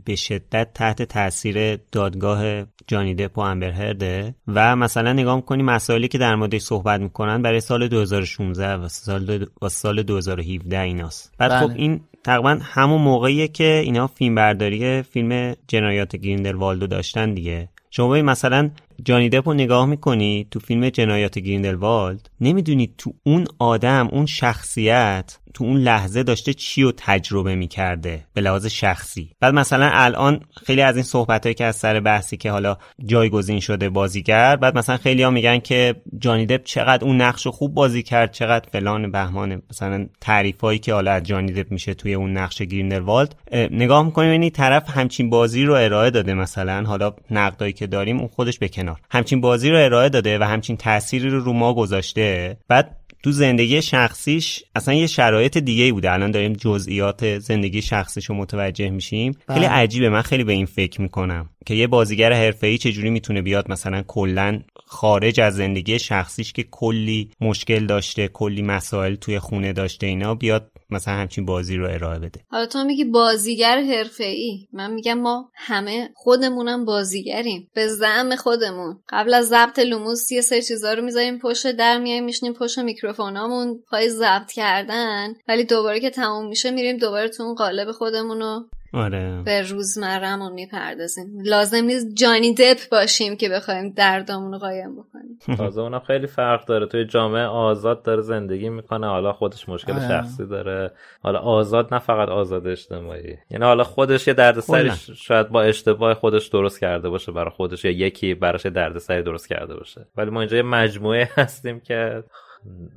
به 0.05 0.15
شدت 0.15 0.73
تحت 0.73 1.01
تاثیر 1.01 1.75
دادگاه 1.75 2.63
جانی 2.87 3.15
دپ 3.15 3.37
و 3.37 3.41
امبر 3.41 3.71
هرده 3.71 4.35
و 4.47 4.75
مثلا 4.75 5.13
نگاه 5.13 5.35
می‌کنی 5.35 5.63
مسائلی 5.63 6.07
که 6.07 6.17
در 6.17 6.35
موردش 6.35 6.61
صحبت 6.61 7.01
می‌کنن 7.01 7.41
برای 7.41 7.59
سال 7.59 7.87
2016 7.87 8.73
و 8.73 8.87
سال, 8.87 9.25
دو... 9.25 9.45
و 9.61 9.69
سال 9.69 10.03
2017 10.03 10.79
ایناست. 10.79 11.33
بعد 11.37 11.51
بله. 11.51 11.67
خب 11.67 11.73
این 11.75 12.01
تقریبا 12.27 12.59
همون 12.61 13.01
موقعیه 13.01 13.47
که 13.47 13.81
اینا 13.83 14.07
فیلم 14.07 14.35
برداری 14.35 15.01
فیلم 15.01 15.55
جنایات 15.67 16.15
گریندلوالد 16.15 16.74
رو 16.74 16.87
داشتن 16.87 17.33
دیگه. 17.33 17.69
شما 17.91 18.21
مثلا 18.21 18.69
جانی 19.03 19.29
دپ 19.29 19.47
رو 19.47 19.53
نگاه 19.53 19.85
می‌کنی 19.85 20.47
تو 20.51 20.59
فیلم 20.59 20.89
جنایات 20.89 21.39
گریندلوالد 21.39 22.29
نمی‌دونی 22.41 22.93
تو 22.97 23.13
اون 23.23 23.45
آدم 23.59 24.07
اون 24.11 24.25
شخصیت 24.25 25.39
تو 25.53 25.63
اون 25.63 25.77
لحظه 25.77 26.23
داشته 26.23 26.53
چی 26.53 26.83
رو 26.83 26.91
تجربه 26.97 27.55
می‌کرده 27.55 28.23
به 28.33 28.41
لحاظ 28.41 28.65
شخصی. 28.65 29.31
بعد 29.39 29.53
مثلا 29.53 29.89
الان 29.93 30.39
خیلی 30.65 30.81
از 30.81 30.95
این 30.95 31.03
صحبت 31.03 31.55
که 31.55 31.65
از 31.65 31.75
سر 31.75 31.99
بحثی 31.99 32.37
که 32.37 32.51
حالا 32.51 32.77
جایگزین 33.05 33.59
شده 33.59 33.89
بازیگر 33.89 34.55
بعد 34.55 34.77
مثلا 34.77 34.97
خیلی 34.97 35.23
ها 35.23 35.29
میگن 35.29 35.59
که 35.59 35.95
جانی 36.19 36.45
دپ 36.45 36.63
چقدر 36.63 37.05
اون 37.05 37.21
نقش 37.21 37.45
رو 37.45 37.51
خوب 37.51 37.73
بازی 37.73 38.03
کرد 38.03 38.31
چقدر 38.31 38.69
فلان 38.71 39.11
بهمان 39.11 39.61
مثلا 39.69 40.07
تعریف 40.21 40.61
هایی 40.61 40.79
که 40.79 40.93
حالا 40.93 41.11
از 41.11 41.23
جانی 41.23 41.51
دپ 41.51 41.71
میشه 41.71 41.93
توی 41.93 42.13
اون 42.17 42.37
نقش 42.37 42.61
گریندلوالد. 42.61 43.35
اه، 43.51 43.67
نگاه 43.71 44.05
می‌کنیم 44.05 44.31
یعنی 44.31 44.49
طرف 44.49 44.89
همچین 44.89 45.29
بازی 45.29 45.63
رو 45.63 45.73
ارائه 45.73 46.09
داده 46.09 46.33
مثلا. 46.33 46.83
حالا 46.83 47.13
نقدایی 47.31 47.73
که 47.73 47.87
داریم 47.87 48.19
اون 48.19 48.27
خودش 48.27 48.59
به 48.59 48.67
کنار. 48.67 48.99
همچین 49.11 49.41
بازی 49.41 49.69
رو 49.69 49.77
ارائه 49.77 50.09
داده 50.09 50.39
و 50.39 50.43
همچین 50.43 50.77
تأثیری 50.77 51.29
رو 51.29 51.39
رو 51.39 51.53
ما 51.53 51.73
گذاشته. 51.73 52.57
بعد 52.67 52.97
تو 53.23 53.31
زندگی 53.31 53.81
شخصیش 53.81 54.63
اصلا 54.75 54.93
یه 54.93 55.07
شرایط 55.07 55.57
دیگه 55.57 55.83
ای 55.83 55.91
بوده. 55.91 56.11
الان 56.11 56.31
داریم 56.31 56.53
جزئیات 56.53 57.39
زندگی 57.39 57.81
شخصیش 57.81 58.25
رو 58.25 58.35
متوجه 58.35 58.89
میشیم. 58.89 59.31
خیلی 59.47 59.59
بله. 59.59 59.69
عجیبه. 59.69 60.09
من 60.09 60.21
خیلی 60.21 60.43
به 60.43 60.53
این 60.53 60.65
فکر 60.65 61.01
می‌کنم 61.01 61.49
که 61.65 61.73
یه 61.73 61.87
بازیگر 61.87 62.33
حرفه‌ای 62.33 62.77
چجوری 62.77 63.09
می‌تونه 63.09 63.41
بیاد 63.41 63.71
مثلا 63.71 64.03
کلا 64.07 64.59
خارج 64.85 65.39
از 65.39 65.55
زندگی 65.55 65.99
شخصیش 65.99 66.53
که 66.53 66.63
کلی 66.63 67.29
مشکل 67.41 67.85
داشته 67.85 68.27
کلی 68.27 68.61
مسائل 68.61 69.15
توی 69.15 69.39
خونه 69.39 69.73
داشته 69.73 70.07
اینا 70.07 70.35
بیاد 70.35 70.71
مثلا 70.89 71.13
همچین 71.13 71.45
بازی 71.45 71.77
رو 71.77 71.89
ارائه 71.89 72.19
بده. 72.19 72.39
حالا 72.51 72.65
تو 72.65 72.83
میگی 72.83 73.03
بازیگر 73.05 73.81
حرفه‌ای. 73.81 74.67
من 74.73 74.93
میگم 74.93 75.19
ما 75.19 75.51
همه 75.55 76.09
خودمونم 76.15 76.85
بازیگریم. 76.85 77.69
به 77.73 77.87
زعم 77.87 78.35
خودمون. 78.35 78.99
قبل 79.09 79.33
از 79.33 79.47
ضبط 79.47 79.79
لوموس 79.79 80.31
یه 80.31 80.41
سری 80.41 80.61
چیزا 80.61 80.93
رو 80.93 81.03
می‌ذاریم 81.03 81.39
پشت 81.39 81.71
در 81.71 81.97
میایم 81.99 82.25
میشنیم 82.25 82.53
پشت 82.53 82.79
میکروفونامون 82.79 83.83
پای 83.89 84.09
ضبط 84.09 84.51
کردن. 84.51 85.33
ولی 85.47 85.63
دوباره 85.63 85.99
که 85.99 86.09
تموم 86.09 86.47
میشه 86.47 86.71
میریم 86.71 86.97
دوباره 86.97 87.29
تو 87.29 87.43
اون 87.43 87.55
قالب 87.55 87.91
خودمون 87.91 88.39
رو 88.39 88.65
آره. 88.93 89.41
به 89.45 89.61
روزمرهمون 89.61 90.53
می‌پردازیم. 90.53 91.25
لازم 91.43 91.83
نیست 91.83 92.07
جانی 92.15 92.53
دپ 92.53 92.77
باشیم 92.91 93.35
که 93.35 93.49
بخوایم 93.49 93.89
دردامون 93.89 94.51
رو 94.51 94.57
قایم 94.57 94.95
بکنیم. 94.95 95.39
تازه 95.57 95.81
اونم 95.81 95.99
خیلی 95.99 96.27
فرق 96.27 96.65
داره. 96.65 96.85
توی 96.85 97.05
جامعه 97.05 97.43
آزاد 97.45 98.03
داره 98.03 98.21
زندگی 98.21 98.69
می‌کنه. 98.69 99.07
حالا 99.07 99.33
خودش 99.33 99.69
مشکل 99.69 99.93
آره. 99.93 100.07
شخصی 100.07 100.45
داره. 100.45 100.91
حالا 101.23 101.39
آزاد 101.39 101.93
نه 101.93 101.99
فقط 101.99 102.29
آزاد 102.29 102.67
اجتماعی. 102.67 103.37
یعنی 103.51 103.65
حالا 103.65 103.83
خودش 103.83 104.27
یه 104.27 104.33
دردسری. 104.33 104.91
شاید 105.15 105.49
با 105.49 105.61
اشتباه 105.61 106.13
خودش 106.13 106.47
درست 106.47 106.79
کرده 106.79 107.09
باشه 107.09 107.31
برای 107.31 107.51
خودش 107.51 107.85
یا 107.85 107.91
یکی 107.91 108.33
براش 108.33 108.65
یه 108.65 108.71
دردسری 108.71 109.23
درست 109.23 109.49
کرده 109.49 109.75
باشه. 109.75 110.05
ولی 110.17 110.29
ما 110.29 110.39
اینجا 110.39 110.57
یه 110.57 110.63
مجموعه 110.63 111.29
هستیم 111.37 111.79
که 111.79 112.23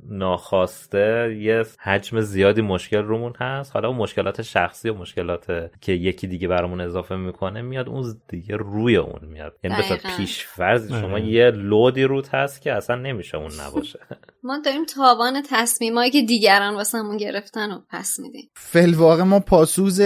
ناخواسته 0.09 1.37
یه 1.41 1.65
حجم 1.79 2.21
زیادی 2.21 2.61
مشکل 2.61 2.97
رومون 2.97 3.33
هست 3.39 3.73
حالا 3.73 3.87
اون 3.87 3.97
مشکلات 3.97 4.41
شخصی 4.41 4.89
و 4.89 4.93
مشکلات 4.93 5.71
که 5.81 5.91
یکی 5.91 6.27
دیگه 6.27 6.47
برامون 6.47 6.81
اضافه 6.81 7.15
می‌کنه 7.15 7.61
میاد 7.61 7.89
اون 7.89 8.15
دیگه 8.27 8.55
روی 8.55 8.97
اون 8.97 9.19
میاد 9.27 9.55
یعنی 9.63 9.77
مثلا. 9.77 9.97
پیش 10.17 10.45
فرض 10.45 10.89
شما 10.89 11.11
آره. 11.11 11.25
یه 11.25 11.51
لودی 11.51 12.03
روت 12.03 12.35
هست 12.35 12.61
که 12.61 12.73
اصلا 12.73 12.95
نمیشه 12.95 13.37
اون 13.37 13.51
نباشه 13.67 13.99
ما 14.43 14.59
داریم 14.65 14.85
تاوان 14.85 15.43
تصمیمایی 15.49 16.11
که 16.11 16.21
دیگران 16.21 16.75
واسمون 16.75 17.17
گرفتن 17.17 17.71
رو 17.71 17.81
پس 17.89 18.19
میدیم 18.19 18.49
فلواقع 18.55 19.23
ما 19.23 19.39
پاسوز 19.39 20.01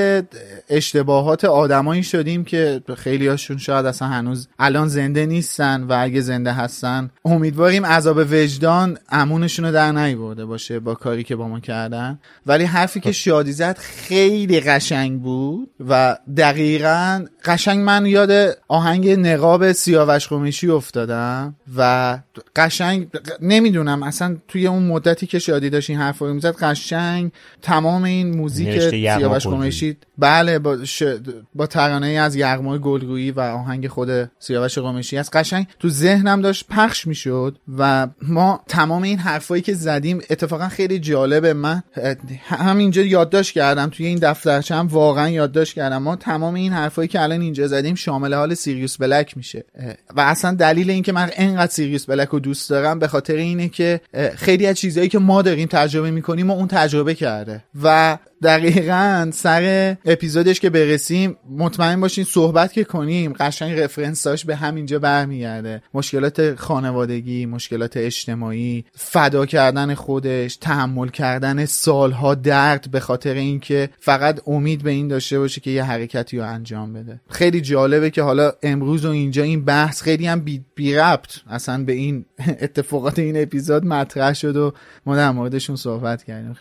اشتباهات 0.69 1.45
آدمایی 1.45 2.03
شدیم 2.03 2.43
که 2.43 2.81
خیلی 2.97 3.27
هاشون 3.27 3.57
شاید 3.57 3.85
اصلا 3.85 4.07
هنوز 4.07 4.47
الان 4.59 4.87
زنده 4.87 5.25
نیستن 5.25 5.83
و 5.83 5.97
اگه 5.99 6.21
زنده 6.21 6.51
هستن 6.51 7.11
امیدواریم 7.25 7.85
عذاب 7.85 8.17
وجدان 8.17 8.97
امونشون 9.09 9.54
رو 9.63 9.71
در 9.71 9.91
نیورده 9.91 10.45
باشه 10.45 10.79
با 10.79 10.95
کاری 10.95 11.23
که 11.23 11.35
با 11.35 11.47
ما 11.47 11.59
کردن. 11.59 12.19
ولی 12.45 12.63
حرفی 12.63 12.99
که 12.99 13.11
شادی 13.11 13.51
زد 13.51 13.77
خیلی 13.77 14.59
قشنگ 14.59 15.21
بود 15.21 15.69
و 15.89 16.17
دقیقا 16.37 17.25
قشنگ 17.45 17.79
من 17.79 18.05
یاد 18.05 18.57
آهنگ 18.67 19.09
نقاب 19.09 19.71
سیاوش 19.71 20.27
قمیشی 20.27 20.67
افتادم 20.67 21.55
و 21.77 22.19
قشنگ 22.55 23.07
نمی‌دونم 23.41 24.03
اصلا 24.03 24.37
توی 24.47 24.67
اون 24.67 24.83
مدتی 24.83 25.27
که 25.27 25.39
شادی 25.39 25.69
داشت 25.69 25.89
این 25.89 25.99
حرف 25.99 26.19
رو 26.19 26.33
می‌زد 26.33 26.55
قشنگ 26.55 27.31
تمام 27.61 28.03
این 28.03 28.37
موزیک 28.37 28.79
سیاوش. 28.79 29.47
قمیشی 29.47 29.97
بله 30.17 30.59
با, 30.59 30.85
ش... 30.85 31.03
با 31.55 31.67
ترانه 31.67 32.07
از 32.07 32.35
یغمای 32.35 32.79
گلگویی 32.79 33.31
و 33.31 33.39
آهنگ 33.39 33.87
خود 33.87 34.31
سیاوش 34.39 34.77
قمیشی 34.77 35.17
از 35.17 35.31
قشنگ 35.31 35.67
تو 35.79 35.89
ذهنم 35.89 36.41
داشت 36.41 36.65
پخش 36.69 37.07
می‌شد 37.07 37.57
و 37.77 38.07
ما 38.21 38.61
تمام 38.67 39.03
این 39.03 39.17
حرفایی 39.35 39.61
که 39.61 39.73
زدیم 39.73 40.21
اتفاقا 40.29 40.67
خیلی 40.67 40.99
جالبه. 40.99 41.53
من 41.53 41.83
همینجا 42.45 43.01
یادداشت 43.01 43.51
کردم 43.51 43.89
توی 43.89 44.05
این 44.05 44.19
دفترچم 44.21 44.87
واقعا 44.87 45.29
یادداشت 45.29 45.73
کردم. 45.73 45.97
ما 45.97 46.15
تمام 46.15 46.53
این 46.53 46.73
حرفایی 46.73 47.07
که 47.07 47.21
الان 47.21 47.41
اینجا 47.41 47.67
زدیم 47.67 47.95
شامل 47.95 48.33
حال 48.33 48.53
سیریوس 48.53 48.97
بلک 48.97 49.37
میشه. 49.37 49.65
و 50.15 50.21
اصلا 50.21 50.53
دلیل 50.53 50.89
اینکه 50.89 51.11
من 51.11 51.29
انقدر 51.35 51.71
سیریوس 51.71 52.05
بلک 52.05 52.27
رو 52.29 52.39
دوست 52.39 52.69
دارم 52.69 52.99
به 52.99 53.07
خاطر 53.07 53.35
اینه 53.35 53.69
که 53.69 54.01
خیلی 54.35 54.67
از 54.67 54.75
چیزهایی 54.75 55.09
که 55.09 55.19
ما 55.19 55.41
داریم 55.41 55.67
تجربه 55.71 56.11
می‌کنیم 56.11 56.49
و 56.49 56.53
اون 56.53 56.67
تجربه 56.67 57.15
کرده. 57.15 57.63
و 57.83 58.17
دقیقا 58.43 59.29
سر 59.33 59.95
اپیزودش 60.05 60.59
که 60.59 60.69
برسیم 60.69 61.37
مطمئن 61.49 62.01
باشین 62.01 62.23
صحبت 62.23 62.73
که 62.73 62.83
کنیم 62.83 63.33
قشنگ 63.39 63.79
رفرنساش 63.79 64.45
به 64.45 64.55
همینجا 64.55 64.99
برمیگرده. 64.99 65.81
مشکلات 65.93 66.55
خانوادگی 66.55 67.45
مشکلات 67.45 67.97
اجتماعی 67.97 68.85
فدا 68.95 69.45
کردن 69.45 69.93
خودش 69.93 70.55
تحمل 70.55 71.07
کردن 71.07 71.65
سالها 71.65 72.35
درد 72.35 72.91
به 72.91 72.99
خاطر 72.99 73.33
اینکه 73.33 73.89
فقط 73.99 74.41
امید 74.47 74.83
به 74.83 74.91
این 74.91 75.07
داشته 75.07 75.39
باشه 75.39 75.61
که 75.61 75.71
یه 75.71 75.83
حرکتی 75.83 76.37
رو 76.37 76.45
انجام 76.45 76.93
بده. 76.93 77.21
خیلی 77.29 77.61
جالبه 77.61 78.09
که 78.09 78.21
حالا 78.21 78.51
امروز 78.63 79.05
و 79.05 79.09
اینجا 79.09 79.43
این 79.43 79.65
بحث 79.65 80.01
خیلی 80.01 80.27
هم 80.27 80.39
بی, 80.39 80.65
بی 80.75 80.95
ربط 80.95 81.35
اصلا 81.49 81.83
به 81.83 81.93
این 81.93 82.25
اتفاقات 82.61 83.19
این 83.19 83.41
اپیزود 83.41 83.85
مطرح 83.85 84.33
شد 84.33 84.55
و 84.55 84.73
ما 85.05 85.15
در 85.15 85.31
موردشون 85.31 85.75
صحبت 85.75 86.23
کردیم. 86.23 86.55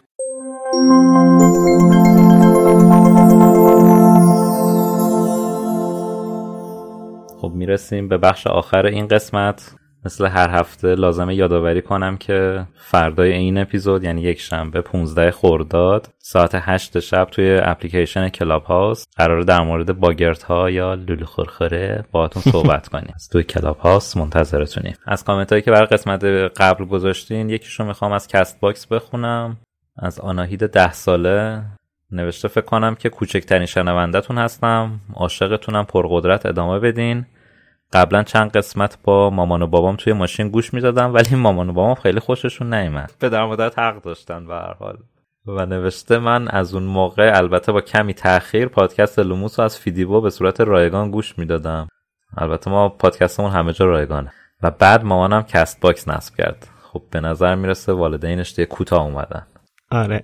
خب 7.40 7.52
می‌رسیم 7.54 8.08
به 8.08 8.18
بخش 8.18 8.46
آخر 8.46 8.86
این 8.86 9.08
قسمت. 9.08 9.74
مثل 10.04 10.26
هر 10.26 10.50
هفته 10.50 10.94
لازمه 10.94 11.34
یادآوری 11.34 11.82
کنم 11.82 12.16
که 12.16 12.66
فردای 12.74 13.32
این 13.32 13.58
اپیزود 13.58 14.04
یعنی 14.04 14.22
یک 14.22 14.40
شنبه 14.40 14.80
15 14.80 15.30
خرداد 15.30 16.08
ساعت 16.18 16.50
8 16.54 17.00
شب 17.00 17.28
توی 17.30 17.58
اپلیکیشن 17.62 18.28
کلاب 18.28 18.64
هاوس 18.64 19.04
قرار 19.16 19.40
در 19.40 19.60
مورد 19.60 20.00
باگرت 20.00 20.42
ها 20.42 20.70
یا 20.70 20.94
لولو 20.94 21.24
خورخوره 21.26 22.04
باهاتون 22.12 22.42
صحبت 22.42 22.88
کنیم. 22.88 23.14
توی 23.32 23.42
کلاب 23.42 23.78
هاوس 23.78 24.16
منتظرتونیم. 24.16 24.94
از 25.06 25.24
کامنت 25.24 25.50
هایی 25.52 25.62
که 25.62 25.70
برای 25.70 25.86
قسمت 25.86 26.24
قبل 26.56 26.84
گذاشتین 26.84 27.50
یکیشو 27.50 27.84
می‌خوام 27.84 28.12
از 28.12 28.28
کست 28.28 28.60
باکس 28.60 28.86
بخونم. 28.86 29.56
از 29.96 30.20
آناهید 30.20 30.66
ده 30.66 30.92
ساله 30.92 31.62
نوشته 32.10 32.48
فکر 32.48 32.64
کنم 32.64 32.94
که 32.94 33.08
کوچکترین 33.08 33.66
شنوندهتون 33.66 34.38
هستم. 34.38 35.00
عاشقتونم. 35.14 35.84
پرقدرت 35.84 36.46
ادامه 36.46 36.78
بدین. 36.78 37.26
قبلا 37.92 38.22
چند 38.22 38.50
قسمت 38.50 38.98
با 39.04 39.30
مامان 39.30 39.62
و 39.62 39.66
بابام 39.66 39.96
توی 39.96 40.12
ماشین 40.12 40.48
گوش 40.48 40.74
می‌دادم 40.74 41.14
ولی 41.14 41.36
مامان 41.36 41.70
و 41.70 41.72
بابام 41.72 41.94
خیلی 41.94 42.20
خوششون 42.20 42.74
نیومد. 42.74 43.12
به 43.18 43.28
درستی 43.28 43.78
حق 43.78 44.02
داشتن 44.02 44.46
به 44.46 44.54
هر 44.54 44.74
حال. 44.74 44.98
و 45.46 45.66
نوشته 45.66 46.18
من 46.18 46.48
از 46.48 46.74
اون 46.74 46.82
موقع 46.82 47.32
البته 47.34 47.72
با 47.72 47.80
کمی 47.80 48.14
تاخیر 48.14 48.68
پادکست 48.68 49.18
لوموس 49.18 49.58
رو 49.58 49.64
از 49.64 49.78
فیدیبو 49.78 50.20
به 50.20 50.30
صورت 50.30 50.60
رایگان 50.60 51.10
گوش 51.10 51.38
می‌دادم. 51.38 51.88
البته 52.36 52.70
ما 52.70 52.88
پادکستمون 52.88 53.50
همه 53.50 53.72
جا 53.72 53.84
رایگانه. 53.84 54.32
و 54.62 54.70
بعد 54.70 55.04
مامانم 55.04 55.42
کست 55.42 55.80
باکس 55.80 56.08
نصب 56.08 56.34
کرد. 56.34 56.68
خب 56.82 57.02
به 57.10 57.20
نظر 57.20 57.54
می‌رسه 57.54 57.92
والدینش 57.92 58.54
دیگه 58.54 58.66
کوتاه 58.66 59.02
اومدن. 59.02 59.46
آره 59.94 60.22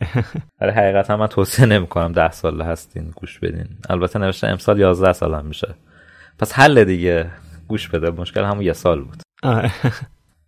ولی 0.61 0.71
حقیقتا 0.71 1.17
من 1.17 1.27
توصیه 1.27 1.67
نمی‌کنم 1.67 2.13
ده 2.13 2.31
ساله 2.31 2.65
هستین 2.65 3.13
گوش 3.17 3.39
بدین 3.39 3.69
البته 3.91 4.19
نوشته 4.19 4.47
امسال 4.47 4.79
11 4.79 5.13
سالم 5.13 5.47
میشه 5.47 5.75
پس 6.39 6.53
حل 6.53 6.85
دیگه 6.85 7.31
گوش 7.69 7.89
بده 7.89 8.11
مشکل 8.11 8.45
همون 8.45 8.63
یه 8.63 8.73
سال 8.73 9.01
بود 9.01 9.23
آره. 9.43 9.71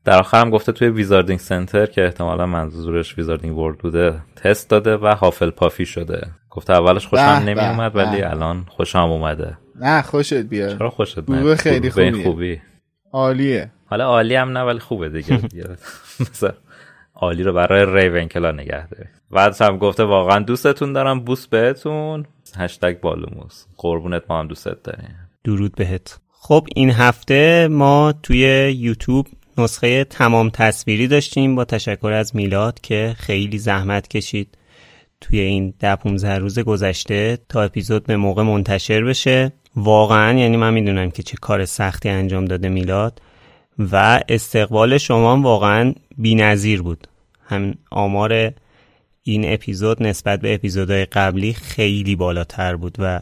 در 0.05 0.18
آخر 0.18 0.41
هم 0.41 0.51
گفته 0.51 0.73
توی 0.73 0.89
Wizarding 0.89 1.39
Center 1.39 1.87
که 1.87 2.05
احتمالا 2.05 2.47
منظورش 2.47 3.18
Wizarding 3.18 3.59
World 3.59 3.79
بوده 3.79 4.20
تست 4.37 4.70
داده 4.70 4.97
و 4.97 5.07
هافلپافی 5.07 5.87
شده 5.87 6.29
گفته 6.51 6.73
اولش 6.73 7.07
خوشم 7.07 7.23
نمی 7.23 7.61
اومد 7.61 7.97
ولی 7.97 8.20
به. 8.20 8.31
الان 8.31 8.66
خوشم 8.68 8.99
اومده 8.99 9.59
نه 9.81 10.03
خوشت 10.03 10.35
بیاد 10.35 10.79
چرا 10.79 10.91
خوشت 10.91 11.31
نیاد؟ 11.31 11.55
خیلی 11.55 11.91
خوبیه. 11.91 12.25
خوبی 12.25 12.61
عالیه 13.12 13.70
حالا 13.87 14.05
عالی 14.05 14.35
هم 14.35 14.59
نه 14.59 14.61
ولی 14.61 14.79
خوبه 14.79 15.09
دیگه 15.09 15.37
دیگه. 15.49 15.68
مثلا 16.20 16.53
عالی 17.23 17.43
رو 17.43 17.53
برای 17.53 18.09
ریونکلا 18.09 18.53
نگه 18.53 18.89
داری. 18.89 19.09
بعدش 19.31 19.62
هم 19.62 19.79
گفته 19.79 20.05
واقعا 20.05 20.39
دوستتون 20.39 20.93
دارم 20.93 21.20
بوس 21.20 21.47
بهتون. 21.47 22.27
هشتگ 22.57 23.01
بالوموس. 23.01 23.64
قربونت 23.77 24.23
ما 24.29 24.39
هم 24.39 24.47
دوستت 24.47 24.83
داریم 24.83 25.14
درود 25.45 25.75
بهت. 25.75 26.18
خب 26.31 26.66
این 26.77 26.91
هفته 26.91 27.68
ما 27.70 28.14
توی 28.23 28.73
یوتیوب 28.79 29.27
نسخه 29.59 30.05
تمام 30.05 30.51
تصویری 30.51 31.07
داشتیم 31.09 31.55
با 31.55 31.64
تشکر 31.64 32.12
از 32.12 32.37
میلاد 32.37 32.81
که 32.81 33.14
خیلی 33.18 33.59
زحمت 33.59 34.09
کشید 34.09 34.59
توی 35.20 35.41
این 35.41 35.75
ده 35.79 35.97
15 35.97 36.39
روز 36.39 36.59
گذشته 36.59 37.39
تا 37.49 37.62
اپیزود 37.62 38.05
به 38.07 38.16
موقع 38.16 38.43
منتشر 38.43 39.05
بشه. 39.05 39.53
واقعا 39.77 40.39
یعنی 40.39 40.57
من 40.57 40.75
می‌دونم 40.75 41.11
که 41.11 41.23
چه 41.23 41.37
کار 41.41 41.64
سختی 41.64 42.09
انجام 42.09 42.45
داده 42.45 42.68
میلاد. 42.68 43.23
و 43.93 44.20
استقبال 44.29 44.99
شما 44.99 45.41
واقعا 45.41 45.95
بی‌نظیر 46.18 46.83
بود. 46.83 47.09
همین 47.53 47.75
آمار 47.91 48.53
این 49.23 49.53
اپیزود 49.53 50.03
نسبت 50.03 50.41
به 50.41 50.55
اپیزودهای 50.55 51.05
قبلی 51.05 51.53
خیلی 51.53 52.17
بالاتر 52.17 52.77
بود 52.77 52.97
و 52.99 53.21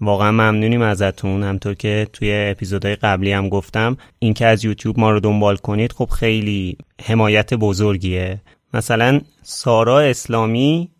واقعا 0.00 0.32
ممنونیم 0.32 0.82
ازتون. 0.82 1.42
همطور 1.42 1.74
که 1.74 2.06
توی 2.12 2.32
اپیزودهای 2.34 2.96
قبلی 2.96 3.32
هم 3.32 3.48
گفتم 3.48 3.96
اینکه 4.18 4.46
از 4.46 4.64
یوتیوب 4.64 5.00
ما 5.00 5.10
رو 5.10 5.20
دنبال 5.20 5.56
کنید 5.56 5.92
خب 5.92 6.08
خیلی 6.08 6.76
حمایت 7.02 7.54
بزرگیه. 7.54 8.40
مثلا 8.74 9.20
سارا 9.42 10.00
اسلامی 10.00 10.90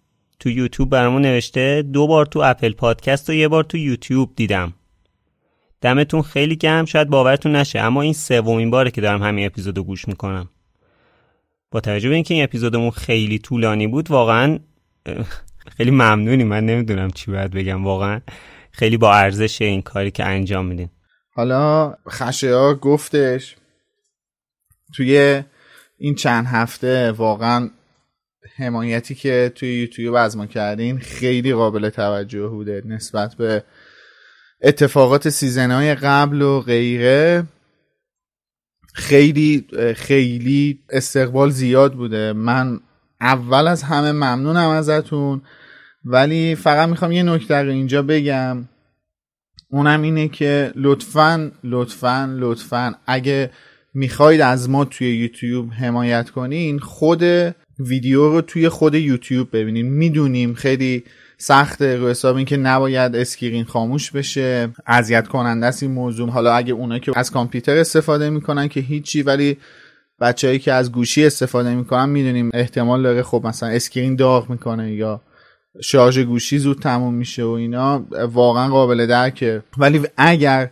تو 0.41 0.51
یوتیوب 0.51 0.91
برامون 0.91 1.23
نوشته 1.23 1.83
دو 1.83 2.07
بار 2.07 2.27
تو 2.27 2.41
اپل 2.45 2.73
پادکست 2.73 3.31
و 3.31 3.33
یه 3.33 3.49
بار 3.49 3.65
تو 3.65 3.77
یوتیوب 3.77 4.33
دیدم. 4.37 4.73
دمتون 5.81 6.23
خیلی 6.23 6.57
گرم 6.57 6.85
شاید 6.85 7.09
باورتون 7.09 7.57
نشه 7.57 7.79
اما 7.79 8.03
این 8.03 8.13
سومین 8.13 8.71
باره 8.71 8.91
که 8.91 9.01
دارم 9.01 9.23
همین 9.23 9.47
اپیزودو 9.47 9.85
گوش 9.85 10.09
می‌کنم. 10.09 10.49
با 11.71 11.81
توجه 11.81 12.09
به 12.09 12.15
اینکه 12.15 12.35
این 12.35 12.45
اپیزودمون 12.45 12.91
خیلی 12.91 13.39
طولانی 13.39 13.87
بود 13.87 14.11
واقعا 14.11 14.59
خیلی 15.77 15.91
ممنونی. 15.91 16.45
من 16.45 16.67
نمی‌دونم 16.67 17.11
چی 17.11 17.31
باید 17.31 17.51
بگم. 17.51 17.85
واقعا 17.85 18.21
خیلی 18.73 18.97
با 18.97 19.15
ارزش 19.15 19.63
این 19.63 19.83
کاری 19.83 20.11
که 20.11 20.25
انجام 20.25 20.67
میدین. 20.67 20.89
حالا 21.35 21.95
خشه 22.09 22.75
گفتش 22.75 23.57
توی 24.97 25.43
این 25.99 26.15
چند 26.15 26.47
هفته 26.47 27.13
واقعا 27.13 27.71
حمایتی 28.57 29.15
که 29.15 29.53
توی 29.55 29.81
یوتیوب 29.81 30.15
از 30.15 30.37
ما 30.37 30.47
کردین 30.47 30.99
خیلی 30.99 31.55
قابل 31.55 31.89
توجه 31.89 32.49
بوده 32.49 32.83
نسبت 32.85 33.35
به 33.35 33.65
اتفاقات 34.63 35.29
سیزنهای 35.29 35.95
قبل 35.95 36.43
و 36.43 36.61
غیره. 36.61 37.45
خیلی 38.93 39.67
خیلی 39.97 40.79
استقبال 40.91 41.51
زیاد 41.51 41.95
بوده. 41.95 42.33
من 42.33 42.81
اول 43.21 43.69
از 43.69 43.83
همه 43.83 44.13
ممنونم 44.13 44.69
ازتون 44.69 45.43
ولی 46.05 46.55
فقط 46.55 46.89
می‌خوام 46.89 47.13
یه 47.13 47.23
نکته 47.23 47.55
رو 47.55 47.71
اینجا 47.71 48.03
بگم. 48.03 48.69
اونم 49.71 50.03
اینه 50.03 50.29
که 50.29 50.73
لطفا 50.77 51.51
لطفا 51.65 52.37
لطفا 52.39 52.95
اگه 53.07 53.51
می‌خواید 53.95 54.41
از 54.41 54.71
ما 54.71 54.85
توی 54.85 55.17
یوتیوب 55.17 55.73
حمایت 55.73 56.31
کنین 56.31 56.79
خود 56.79 57.23
ویدیو 57.79 58.29
رو 58.29 58.41
توی 58.41 58.69
خود 58.69 58.95
یوتیوب 58.95 59.49
ببینین. 59.57 59.87
می‌دونیم 59.87 60.55
خیلی 60.55 61.05
سخته 61.43 61.97
رو 61.97 62.09
حساب 62.09 62.37
این 62.37 62.47
که 62.47 62.57
نباید 62.57 63.17
screen 63.17 63.65
خاموش 63.65 64.11
بشه. 64.11 64.69
اذیت 64.87 65.29
کننده 65.29 65.67
است 65.67 65.83
این 65.83 65.93
موضوع. 65.93 66.29
حالا 66.31 66.55
اگه 66.55 66.73
اونا 66.73 66.99
که 66.99 67.13
از 67.17 67.31
کامپیوتر 67.31 67.77
استفاده 67.77 68.31
می‌کنن 68.31 68.69
که 68.69 68.81
هیچی 68.81 69.23
ولی 69.23 69.57
بچههایی 70.21 70.59
که 70.59 70.73
از 70.73 70.93
گوشی 70.93 71.27
استفاده 71.27 71.75
می‌کنن 71.75 72.09
می‌دونیم 72.09 72.51
احتمال 72.55 73.03
داره 73.03 73.23
خب 73.23 73.43
مثلا 73.45 73.69
screen 73.69 74.17
داغ 74.17 74.51
می‌کنه 74.51 74.93
یا 74.93 75.21
شارژ 75.83 76.19
گوشی 76.19 76.59
زود 76.59 76.79
تموم 76.79 77.15
میشه 77.15 77.45
و 77.45 77.49
اینا. 77.49 78.07
واقعا 78.33 78.69
قابل 78.69 79.07
درکه 79.07 79.63
ولی 79.79 80.01
اگر 80.17 80.71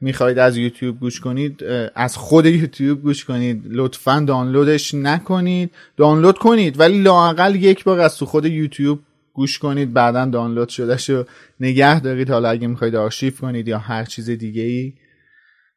می‌خواید 0.00 0.38
از 0.38 0.56
یوتیوب 0.56 1.00
گوش 1.00 1.20
کنید 1.20 1.64
از 1.94 2.16
خود 2.16 2.46
یوتیوب 2.46 3.02
گوش 3.02 3.24
کنید. 3.24 3.62
لطفا 3.66 4.24
دانلودش 4.26 4.94
نکنید. 4.94 5.70
دانلود 5.96 6.38
کنید 6.38 6.80
ولی 6.80 7.02
لاقل 7.02 7.54
یک 7.54 7.84
بار 7.84 8.00
از 8.00 8.16
تو 8.16 8.26
خود 8.26 8.46
یوتیوب 8.46 8.98
گوش 9.36 9.58
کنید 9.58 9.92
بعدا 9.92 10.24
دانلود 10.24 10.68
شده 10.68 10.96
شو 10.96 11.24
نگه 11.60 12.00
دارید. 12.00 12.30
حالا 12.30 12.48
اگه 12.48 12.66
می‌خواید 12.66 12.96
آرشیو 12.96 13.34
کنید 13.34 13.68
یا 13.68 13.78
هر 13.78 14.04
چیز 14.04 14.30
دیگه 14.30 14.62
ای 14.62 14.92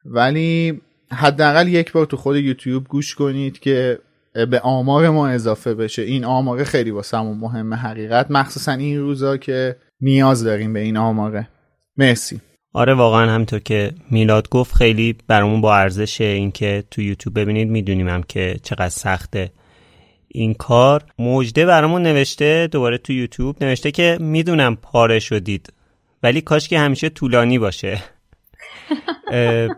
ولی 0.06 0.82
حداقل 1.12 1.68
یک 1.68 1.92
بار 1.92 2.06
تو 2.06 2.18
خود 2.18 2.36
یوتیوب 2.36 2.88
گوش 2.88 3.16
کنید 3.16 3.60
که 3.60 4.00
به 4.34 4.60
آمار 4.60 5.10
ما 5.10 5.28
اضافه 5.28 5.74
بشه. 5.74 6.02
این 6.02 6.26
آماره 6.26 6.64
خیلی 6.64 6.92
واسمون 6.92 7.38
مهمه 7.38 7.76
حقیقت. 7.76 8.32
مخصوصا 8.32 8.72
این 8.72 9.00
روزا 9.00 9.38
که 9.38 9.76
نیاز 10.02 10.44
داریم 10.44 10.74
به 10.74 10.80
این 10.80 10.98
آماره 10.98 11.48
مرسی. 11.98 12.42
آره 12.74 12.94
واقعا 12.94 13.32
همطور 13.32 13.60
که 13.60 13.92
میلاد 14.12 14.50
گفت 14.50 14.76
خیلی 14.76 15.16
برامون 15.28 15.62
با 15.62 15.76
ارزشه 15.76 16.24
اینکه 16.24 16.84
تو 16.92 17.02
یوتیوب 17.02 17.40
ببینید 17.40 17.70
می‌دونیم 17.70 18.24
که 18.24 18.60
چقدر 18.64 18.90
سخته. 18.90 19.52
این 20.32 20.54
کار. 20.54 21.04
مجده 21.20 21.66
برامون 21.66 22.02
نوشته 22.02 22.68
دوباره 22.72 22.98
تو 22.98 23.14
یوتیوب 23.14 23.64
نوشته 23.64 23.92
که 23.92 24.18
می‌دونم 24.22 24.76
پاره 24.76 25.20
شدید 25.20 25.74
ولی 26.24 26.42
کاش 26.42 26.68
که 26.68 26.80
همیشه 26.80 27.10
طولانی 27.10 27.60
باشه. 27.60 28.04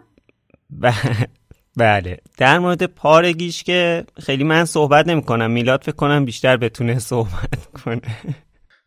بله. 1.77 2.17
در 2.37 2.59
مورد 2.59 2.85
پارگیش 2.85 3.63
که 3.63 4.03
خیلی 4.23 4.43
من 4.43 4.65
صحبت 4.65 5.07
نمی 5.07 5.21
کنم 5.21 5.51
میلاد 5.51 5.83
فکر 5.83 5.95
کنم 5.95 6.25
بیشتر 6.25 6.57
بتونه 6.57 6.99
صحبت 6.99 7.65
کنه. 7.65 8.01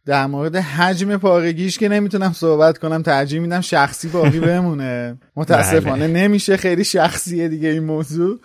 در 0.06 0.26
مورد 0.26 0.56
حجم 0.56 1.16
پارگیش 1.16 1.78
که 1.78 1.88
نمی‌تونم 1.88 2.32
صحبت 2.32 2.78
کنم 2.78 3.02
ترجیح 3.02 3.40
میدم 3.40 3.60
شخصی 3.60 4.08
باقی 4.08 4.40
بمونه. 4.40 5.18
متاسفانه 5.36 6.08
بله. 6.08 6.22
نمیشه 6.22 6.56
خیلی 6.56 6.84
شخصیه 6.84 7.48
دیگه 7.48 7.68
این 7.68 7.84
موضوع. 7.84 8.38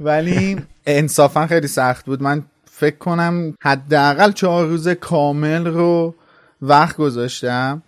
ولی 0.00 0.56
انصافا 0.86 1.46
خیلی 1.46 1.68
سخت 1.68 2.06
بود. 2.06 2.22
من 2.22 2.42
فکر 2.78 2.96
کنم 2.96 3.54
حداقل 3.60 4.32
چهار 4.32 4.66
روز 4.66 4.88
کامل 4.88 5.66
رو 5.66 6.14
وقت 6.62 6.96
گذاشتم 6.96 7.82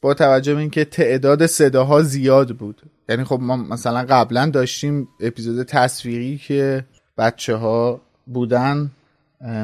با 0.00 0.14
توجه 0.14 0.54
به 0.54 0.60
اینکه 0.60 0.84
تعداد 0.84 1.46
صداها 1.46 2.02
زیاد 2.02 2.56
بود. 2.56 2.82
یعنی 3.08 3.24
خب 3.24 3.38
ما 3.40 3.56
مثلا 3.56 4.02
قبلا 4.08 4.46
داشتیم 4.46 5.08
اپیزود 5.20 5.62
تصویری 5.62 6.38
که 6.38 6.84
بچه 7.18 7.54
ها 7.56 8.00
بودن 8.26 8.90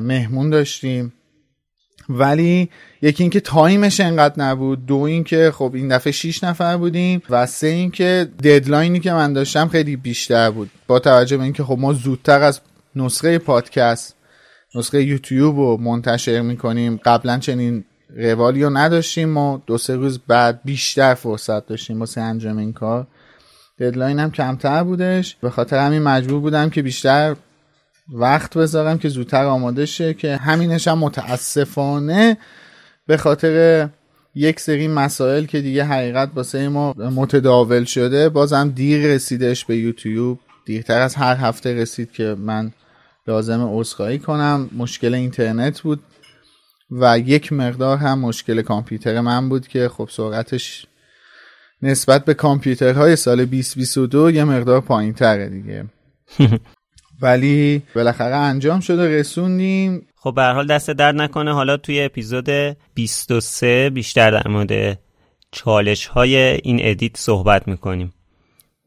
مهمون 0.03 0.51
داشتیم. 0.51 1.13
ولی 2.09 2.71
یکی 3.03 3.23
اینکه 3.23 3.41
time 3.41 3.81
ش 3.81 4.01
انقدر 4.01 4.35
نبود 4.43 4.87
دو 4.87 4.97
اینکه 4.97 5.53
خب 5.55 5.73
این 5.75 5.97
دفعه 5.97 6.13
6 6.13 6.45
نفر 6.45 6.77
بودیم 6.77 7.23
و 7.31 7.47
سه 7.47 7.67
اینکه 7.67 8.29
deadline 8.45 8.94
ی 8.94 9.01
که 9.01 9.13
من 9.13 9.33
داشتم 9.33 9.69
خیلی 9.69 9.97
بیشتر 9.97 10.51
بود. 10.51 10.71
با 10.87 10.99
توجه 10.99 11.37
به 11.37 11.43
اینکه 11.43 11.65
خب 11.65 11.77
ما 11.79 11.93
زودتر 11.93 12.43
از 12.43 12.61
نسخه 12.97 13.39
پادکست 13.39 14.17
نسخه 14.75 15.03
یوتیوب 15.03 15.57
رو 15.57 15.77
منتشر 15.77 16.41
می‌کنیم. 16.41 17.01
قبلا 17.05 17.39
چنین 17.39 17.85
روالی 18.17 18.65
رو 18.65 18.71
نداشتیم 18.71 19.29
ما 19.29 19.63
دو 19.67 19.79
سه 19.79 19.97
روز 19.97 20.19
بعد 20.29 20.61
بیشتر 20.65 21.15
فرصت 21.15 21.67
داشتیم 21.67 22.01
واسه 22.01 22.21
انجام 22.21 22.59
این 22.59 22.73
کار. 22.73 23.07
ددلاین 23.79 24.19
هم 24.19 24.31
کمتر 24.31 24.83
بودش. 24.83 25.37
به 25.41 25.51
خاطر 25.51 25.79
همین 25.87 26.03
مجبور 26.03 26.41
بودم 26.41 26.71
که 26.71 26.83
بیشتر 26.83 27.37
وقت 28.13 28.57
بذارم 28.57 28.99
که 28.99 29.09
زودتر 29.09 29.45
آماده 29.45 29.87
شه 29.87 30.15
که 30.15 30.37
همینش 30.37 30.89
هم 30.89 30.99
متاسفانه 30.99 32.37
به 33.07 33.17
خاطر 33.17 33.89
یک 34.35 34.61
سری 34.61 34.89
مسائل 34.89 35.45
که 35.45 35.61
دیگه 35.61 35.85
حقیقت 35.85 36.31
واسه 36.35 36.69
ما 36.69 36.93
متداول 36.93 37.85
شده 37.85 38.29
بازم 38.29 38.73
دیر 38.75 39.07
رسیدش 39.07 39.65
به 39.65 39.77
یوتیوب. 39.77 40.39
دیرتر 40.65 41.01
از 41.01 41.15
هر 41.15 41.37
هفته 41.37 41.75
رسید 41.75 42.13
که 42.13 42.37
من 42.39 42.73
لازم 43.31 43.69
عذرخواهی 43.73 44.19
کنم. 44.19 44.71
مشکل 44.77 45.15
اینترنت 45.15 45.81
بود 45.81 46.01
و 46.91 47.19
یک 47.19 47.53
مقدار 47.53 47.97
هم 47.97 48.19
مشکل 48.19 48.63
کامپیوتر 48.63 49.21
من 49.21 49.49
بود 49.49 49.69
که 49.69 49.89
خب 49.89 50.09
سرعتش 50.11 50.87
نسبت 51.83 52.25
به 52.25 52.35
کامپیوترهای 52.35 53.17
سال 53.17 53.45
2022 53.45 54.31
یه 54.31 54.45
مقدار 54.45 54.81
پایین 54.81 55.13
تره 55.13 55.49
دیگه. 55.49 55.85
ولی 57.23 57.83
بالاخره 57.95 58.35
انجام 58.35 58.81
شده 58.81 59.19
رسوندیم. 59.19 60.07
خب 60.17 60.33
به 60.37 60.43
حال 60.43 60.67
دست 60.67 60.91
درد 60.91 61.15
نکنه. 61.15 61.53
حالا 61.53 61.77
توی 61.77 62.03
اپیزود 62.03 62.49
23 62.95 63.91
بیشتر 63.91 64.31
در 64.31 64.49
مورد 64.49 64.99
چالش 65.53 66.07
های 66.07 66.37
این 66.37 66.79
ادیت 66.83 67.17
صحبت 67.17 67.69
می‌کنیم. 67.69 68.13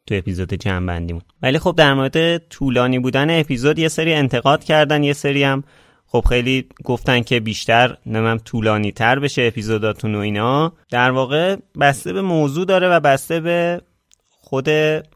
تو 0.05 0.15
اپیزود 0.15 0.53
جنبندیمون. 0.53 1.21
ولی 1.41 1.59
خب 1.59 1.75
در 1.77 1.93
مورد 1.93 2.38
طولانی 2.38 2.99
بودن 2.99 3.39
اپیزود 3.39 3.80
یه 3.80 3.88
سری 3.88 4.13
انتقاد 4.13 4.63
کردن 4.63 5.03
یه 5.03 5.13
سری 5.13 5.43
هم 5.43 5.63
خب 6.07 6.25
خیلی 6.30 6.65
گفتن 6.84 7.21
که 7.21 7.39
بیشتر 7.39 7.97
نمیم 8.05 8.38
طولانی 8.38 8.91
تر 8.91 9.19
بشه 9.19 9.41
اپیزوداتون 9.41 10.15
و 10.15 10.19
اینا. 10.19 10.73
در 10.89 11.11
واقع 11.11 11.55
بسته 11.80 12.13
به 12.13 12.21
موضوع 12.21 12.65
داره 12.65 12.89
و 12.89 12.99
بسته 12.99 13.39
به 13.39 13.81
خود 14.30 14.69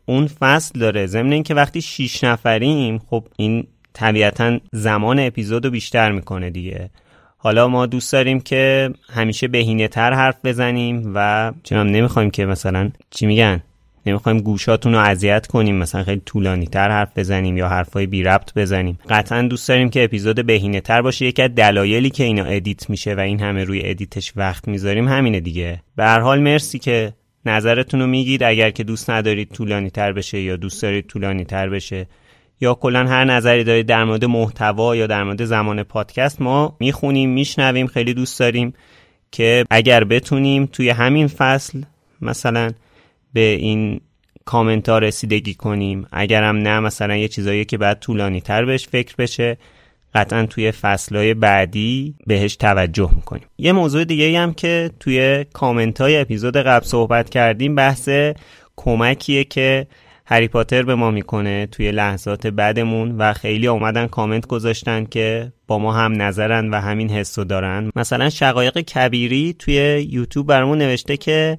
اون 0.06 0.28
فصل 0.28 0.80
داره. 0.80 1.06
ضمن 1.06 1.32
اینکه 1.32 1.54
وقتی 1.54 1.82
شیش 1.82 2.24
نفریم 2.24 2.98
خب 2.98 3.24
این 3.38 3.68
طبیعتا 3.94 4.60
زمان 4.72 5.20
اپیزود 5.20 5.66
رو 5.66 5.72
بیشتر 5.72 6.12
می‌کنه 6.12 6.50
دیگه. 6.50 6.90
حالا 7.38 7.68
ما 7.68 7.86
دوست 7.86 8.14
داریم 8.14 8.40
که 8.40 8.94
همیشه 9.10 9.48
بهینه 9.48 9.88
تر 9.88 10.14
حرف 10.14 10.36
بزنیم 10.44 11.12
و 11.16 11.52
چنان 11.64 11.92
نمی‌خوایم 11.92 12.30
که 12.30 12.46
مثلا 12.46 12.92
چی 13.10 13.26
میگن؟ 13.26 13.62
نمی‌خوایم 14.08 14.40
گوشاتون 14.40 14.94
رو 14.94 15.00
اذیت 15.00 15.48
کنیم 15.48 15.76
مثلا 15.76 16.04
خیلی 16.04 16.22
طولانی 16.26 16.66
تر 16.66 16.90
حرف 16.90 17.18
بزنیم 17.18 17.58
یا 17.58 17.70
حرفای 17.70 18.06
بی 18.06 18.24
ربط 18.24 18.54
بزنیم. 18.56 19.00
قطعا 19.10 19.42
دوست 19.42 19.68
داریم 19.68 19.90
که 19.90 20.04
اپیزود 20.04 20.46
بهینه 20.46 20.82
تر 20.82 21.02
باشه. 21.02 21.26
یکی 21.26 21.42
از 21.42 21.56
دلایلی 21.56 22.10
که 22.10 22.24
اینا 22.24 22.44
edit 22.44 22.90
میشه 22.90 23.16
و 23.16 23.20
این 23.20 23.40
همه 23.40 23.64
روی 23.64 23.82
edit 23.86 24.18
ش 24.18 24.34
وقت 24.36 24.68
می‌ذاریم 24.68 25.08
همینه 25.08 25.40
دیگه. 25.40 25.82
به 25.96 26.04
هر 26.04 26.20
حال 26.20 26.40
مرسی 26.40 26.80
که 26.80 27.14
نظرتون 27.46 28.00
رو 28.00 28.08
میگید. 28.08 28.44
اگر 28.44 28.70
که 28.70 28.84
دوست 28.84 29.10
ندارید 29.10 29.50
طولانی 29.50 29.90
تر 29.90 30.12
بشه 30.12 30.42
یا 30.42 30.56
دوست 30.56 30.82
دارید 30.82 31.08
طولانی 31.08 31.46
تر 31.46 31.70
بشه 31.70 32.08
یا 32.62 32.74
کلا 32.74 33.08
هر 33.08 33.26
نظری 33.26 33.64
دارید 33.64 33.86
در 33.86 34.04
مورد 34.04 34.26
محتوا 34.26 34.96
یا 34.96 35.08
در 35.08 35.24
مورد 35.24 35.46
زمان 35.46 35.84
پادکست 35.84 36.42
ما 36.42 36.78
می‌خونیم 36.80 37.30
میشنویم 37.30 37.88
خیلی 37.88 38.14
دوست 38.14 38.40
داریم 38.40 38.74
که 39.32 39.66
اگر 39.70 40.04
بتونیم 40.04 40.66
توی 40.66 40.90
همین 40.90 41.28
فصل 41.28 41.82
مثلا 42.22 42.72
به 43.38 43.54
این 43.54 44.02
کامنت 44.46 44.90
ها 44.90 44.98
رسیدگی 44.98 45.54
کنیم. 45.54 46.08
اگرم 46.12 46.56
نه 46.58 46.80
مثلا 46.80 47.16
یه 47.16 47.28
چیزایی 47.28 47.66
که 47.66 47.78
بعد 47.78 48.00
طولانی 48.00 48.42
تر 48.42 48.66
بهش 48.66 48.88
فکر 48.88 49.16
بشه 49.16 49.58
قطعا 50.14 50.46
توی 50.46 50.72
فصلهای 50.72 51.34
بعدی 51.34 52.16
بهش 52.28 52.56
توجه 52.56 53.10
می‌کنیم. 53.16 53.44
یه 53.58 53.72
موضوع 53.72 54.04
دیگه 54.04 54.40
هم 54.40 54.54
که 54.54 54.92
توی 55.00 55.46
کامنت 55.54 56.02
های 56.02 56.18
اپیزود 56.18 56.58
قبل 56.58 56.86
صحبت 56.86 57.30
کردیم 57.30 57.76
بحث 57.76 58.10
کمکیه 58.76 59.44
که 59.44 59.88
هری 60.26 60.48
پاتر 60.48 60.84
به 60.84 60.96
ما 60.96 61.12
می‌کنه 61.12 61.66
توی 61.66 61.92
لحظات 61.92 62.48
بعدمون 62.48 63.18
و 63.18 63.34
خیلی 63.34 63.68
اومدن 63.68 64.08
کامنت 64.08 64.48
گذاشتن 64.48 65.06
که 65.06 65.52
با 65.68 65.80
ما 65.80 65.94
هم 65.94 66.22
نظرن 66.22 66.70
و 66.70 66.82
همین 66.82 67.10
حسو 67.10 67.44
دارن. 67.44 67.92
مثلا 67.96 68.30
شقایق 68.30 68.80
کبیری 68.80 69.56
توی 69.60 70.08
یوتیوب 70.10 70.48
برامون 70.48 70.78
نوشته 70.78 71.18
که 71.18 71.58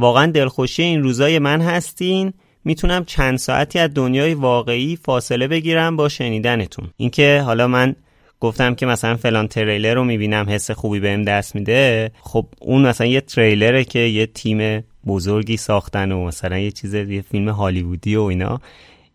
واقعا 0.00 0.26
دلخوشی 0.26 0.82
این 0.82 1.02
روزای 1.02 1.38
من 1.38 1.60
هستین. 1.60 2.32
می‌تونم 2.64 3.04
چند 3.04 3.38
ساعتی 3.38 3.78
از 3.78 3.90
دنیای 3.94 4.34
واقعی 4.34 4.96
فاصله 4.96 5.48
بگیرم 5.48 5.96
با 5.96 6.08
شنیدنتون. 6.08 6.90
اینکه 6.96 7.42
حالا 7.44 7.68
من 7.68 7.96
گفتم 8.40 8.74
که 8.74 8.86
مثلا 8.86 9.16
فلان 9.16 9.48
تریلر 9.48 9.94
رو 9.94 10.04
می‌بینم 10.04 10.46
حس 10.48 10.70
خوبی 10.70 11.00
بهم 11.00 11.24
دست 11.24 11.54
میده. 11.54 12.10
خب 12.20 12.46
اون 12.60 12.86
مثلا 12.86 13.06
یه 13.06 13.20
تریلره 13.20 13.84
که 13.84 13.98
یه 13.98 14.26
تیم 14.26 14.84
بزرگی 15.06 15.56
ساختن 15.56 16.12
و 16.12 16.24
مثلا 16.24 16.58
یه 16.58 16.70
چیز 16.70 16.94
یه 16.94 17.22
فیلم 17.22 17.48
هالیوودی 17.48 18.16
و 18.16 18.22
اینا. 18.22 18.60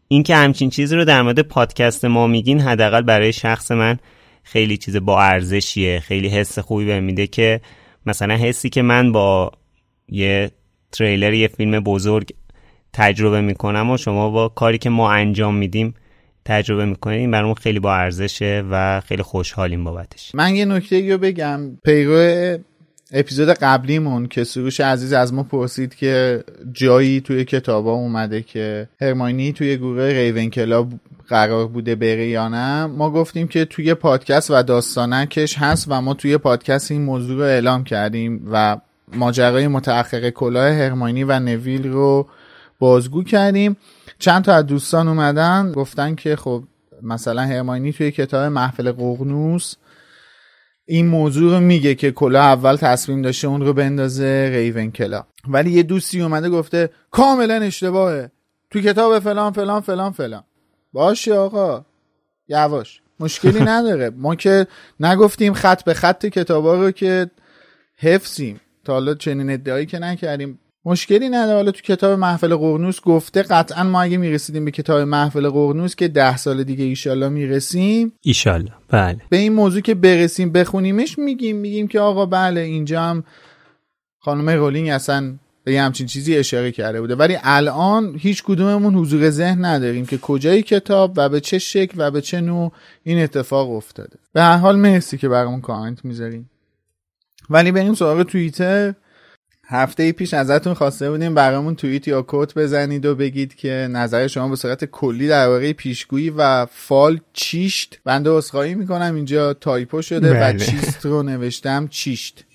این 0.08 0.24
که 0.24 0.36
همچین 0.36 0.70
چیزی 0.70 0.96
رو 0.96 1.06
در 1.06 1.22
مورد 1.22 1.40
پادکست 1.40 2.06
ما 2.06 2.28
میگین 2.28 2.60
حداقل 2.60 3.02
برای 3.02 3.34
شخص 3.34 3.72
من 3.72 3.98
خیلی 4.44 4.78
چیز 4.78 4.96
با 4.98 5.22
ارزشیه. 5.22 6.00
خیلی 6.00 6.28
حس 6.28 6.60
خوبی 6.60 6.86
بهم 6.86 7.04
میده 7.04 7.28
که 7.28 7.62
مثلا 8.06 8.36
حسی 8.36 8.70
که 8.70 8.82
من 8.82 9.12
با 9.12 9.52
یه 10.10 10.52
تریلر 10.98 11.34
یه 11.34 11.48
فیلم 11.48 11.80
بزرگ 11.80 12.30
تجربه 12.94 13.42
می‌کنم 13.42 13.92
و 13.92 13.98
شما 13.98 14.30
با 14.30 14.50
کاری 14.50 14.78
که 14.78 14.90
ما 14.90 15.12
انجام 15.12 15.56
میدیم 15.56 15.94
تجربه 16.46 16.86
می‌کنیم 16.86 17.20
این 17.20 17.32
برامون 17.32 17.56
خیلی 17.56 17.80
با 17.80 17.96
ارزشه 17.96 18.64
و 18.72 19.02
خیلی 19.02 19.24
خوشحالیم 19.24 19.84
بابتش. 19.84 20.36
من 20.36 20.56
یه 20.56 20.66
نکته 20.66 21.12
رو 21.12 21.18
بگم. 21.18 21.60
پیرو 21.84 22.58
اپیزود 23.12 23.50
قبلیمون 23.50 24.28
که 24.28 24.44
سروش 24.44 24.80
عزیز 24.80 25.14
از 25.14 25.34
ما 25.34 25.44
پرسید 25.44 25.96
که 25.96 26.44
جایی 26.72 27.22
توی 27.22 27.46
کتابا 27.46 27.92
اومده 27.92 28.42
که 28.42 28.90
هرماینی 29.02 29.54
توی 29.54 29.78
گروه 29.78 30.04
ریون 30.04 30.50
کلاب 30.50 30.90
قرار 31.28 31.68
بوده 31.68 31.96
بره 31.96 32.28
یا 32.28 32.48
نه 32.48 32.86
ما 32.86 33.10
گفتیم 33.10 33.48
که 33.48 33.66
توی 33.66 33.94
پادکست 33.94 34.52
و 34.52 34.64
داستانکش 34.64 35.58
هست 35.58 35.86
و 35.90 36.02
ما 36.02 36.14
توی 36.14 36.38
پادکست 36.38 36.92
این 36.92 37.02
موضوع 37.02 37.38
رو 37.38 37.44
اعلام 37.44 37.84
کردیم 37.84 38.48
و 38.52 38.78
ماجرای 39.14 39.68
متأخر 39.68 40.30
کلاه 40.30 40.72
هرماینی 40.72 41.24
و 41.24 41.40
نویل 41.40 41.88
رو 41.88 42.28
بازگو 42.80 43.24
کردیم. 43.24 43.78
چند 44.20 44.44
تا 44.44 44.54
از 44.54 44.66
دوستان 44.66 45.08
اومدن 45.08 45.72
گفتن 45.72 46.16
که 46.16 46.36
خب 46.36 46.64
مثلا 47.02 47.42
هرماینی 47.42 47.94
توی 47.94 48.12
کتاب 48.12 48.52
محفل 48.52 48.92
قغنوس 48.92 49.76
این 50.86 51.08
موضوع 51.08 51.52
رو 51.52 51.60
میگه 51.60 51.96
که 51.96 52.12
کلا 52.12 52.42
اول 52.42 52.76
تصمیم 52.76 53.22
داشته 53.22 53.48
اون 53.48 53.62
رو 53.62 53.74
بندازه 53.74 54.50
ریون 54.54 54.92
کلا. 54.92 55.24
ولی 55.48 55.72
یه 55.72 55.84
دوستی 55.84 56.22
اومده 56.22 56.50
گفته 56.50 56.90
کاملا 57.12 57.56
اشتباهه. 57.56 58.32
تو 58.72 58.82
کتاب 58.82 59.20
فلان 59.20 59.54
فلان 59.54 59.82
فلان 59.82 60.12
فلان. 60.12 60.44
باشه 60.94 61.34
آقا. 61.34 61.86
یواش. 62.48 63.02
مشکلی 63.20 63.60
نداره. 63.72 64.10
ما 64.10 64.36
که 64.36 64.68
نگفتیم 65.00 65.54
خط 65.54 65.84
به 65.84 65.94
خط 65.94 66.26
کتابا 66.26 66.76
رو 66.76 66.92
که 66.92 67.32
حفظیم. 67.98 68.60
تا 68.86 68.94
حالا 68.94 69.14
چنین 69.14 69.50
ادعایی 69.50 69.86
که 69.86 70.00
نکردیم. 70.00 70.60
مشکلی 70.86 71.30
نداره. 71.30 71.56
حالا 71.56 71.72
تو 71.72 71.82
کتاب 71.82 72.20
محفل 72.20 72.56
قرنوس 72.56 73.02
گفته 73.02 73.42
قطعا 73.42 73.84
ما 73.84 74.02
اگه 74.02 74.18
می‌رسیدیم 74.18 74.66
به 74.66 74.72
کتاب 74.72 75.02
محفل 75.02 75.50
قرنوس 75.50 75.96
که 75.96 76.08
ده 76.08 76.38
سال 76.38 76.64
دیگه 76.64 76.84
ایشالله 76.84 77.30
می‌رسیم. 77.30 78.14
ایشالله 78.22 78.72
بله. 78.90 79.22
به 79.30 79.38
این 79.38 79.54
موضوع 79.54 79.82
که 79.82 79.96
برسیم 79.96 80.52
بخونیمش 80.52 81.20
میگیم. 81.20 81.56
میگیم 81.56 81.88
که 81.88 82.00
آقا 82.00 82.26
بله 82.26 82.62
اینجا 82.62 83.02
هم 83.02 83.24
خانم 84.20 84.50
رولینگ 84.50 84.90
اصلا 84.90 85.36
به 85.64 85.74
یه 85.74 85.82
همچین 85.82 86.08
چیزی 86.08 86.38
اشاره 86.38 86.72
کرده 86.72 87.02
بوده. 87.02 87.16
ولی 87.16 87.38
الان 87.44 88.16
هیچ 88.20 88.44
کدوممون 88.44 88.96
حضور 88.96 89.30
ذهن 89.30 89.66
نداریم 89.66 90.06
که 90.06 90.18
کجای 90.18 90.62
کتاب 90.62 91.14
و 91.18 91.30
به 91.30 91.40
چه 91.40 91.60
شکل 91.60 91.96
و 91.98 92.12
به 92.12 92.22
چه 92.22 92.42
نوع 92.42 92.72
این 93.04 93.24
اتفاق 93.24 93.72
افتاده. 93.72 94.18
به 94.34 94.42
هر 94.42 94.58
حال 94.58 94.76
مرسی 94.76 95.18
که 95.18 95.30
برامون 95.30 95.62
کامنت 95.62 96.06
می‌ذاریم 96.06 96.50
ولی 97.50 97.72
بریم 97.72 97.94
سراغ 97.94 98.24
توییتر. 98.24 98.94
هفته 99.68 100.04
ای 100.04 100.12
پیش 100.12 100.34
ازتون 100.34 100.74
خواسته 100.74 101.12
بودیم 101.12 101.36
برامون 101.36 101.76
توییت 101.76 102.08
یا 102.08 102.22
quote 102.22 102.54
بزنید 102.54 103.06
و 103.06 103.16
بگید 103.16 103.56
که 103.56 103.88
نظر 103.92 104.28
شما 104.28 104.50
به 104.50 104.56
صورت 104.56 104.86
کلی 104.86 105.28
درباره 105.28 105.74
پیشگویی 105.74 106.30
و 106.30 106.66
فال 106.66 107.20
چیشت. 107.34 108.00
بنده 108.04 108.30
عذرخواهی 108.30 108.76
می‌کنم. 108.76 109.16
اینجا 109.16 109.54
typo 109.54 110.02
شده 110.02 110.34
بله. 110.34 110.56
و 110.56 110.58
چیست 110.58 111.06
رو 111.06 111.24
نوشتم 111.24 111.88
چیشت. 111.88 112.46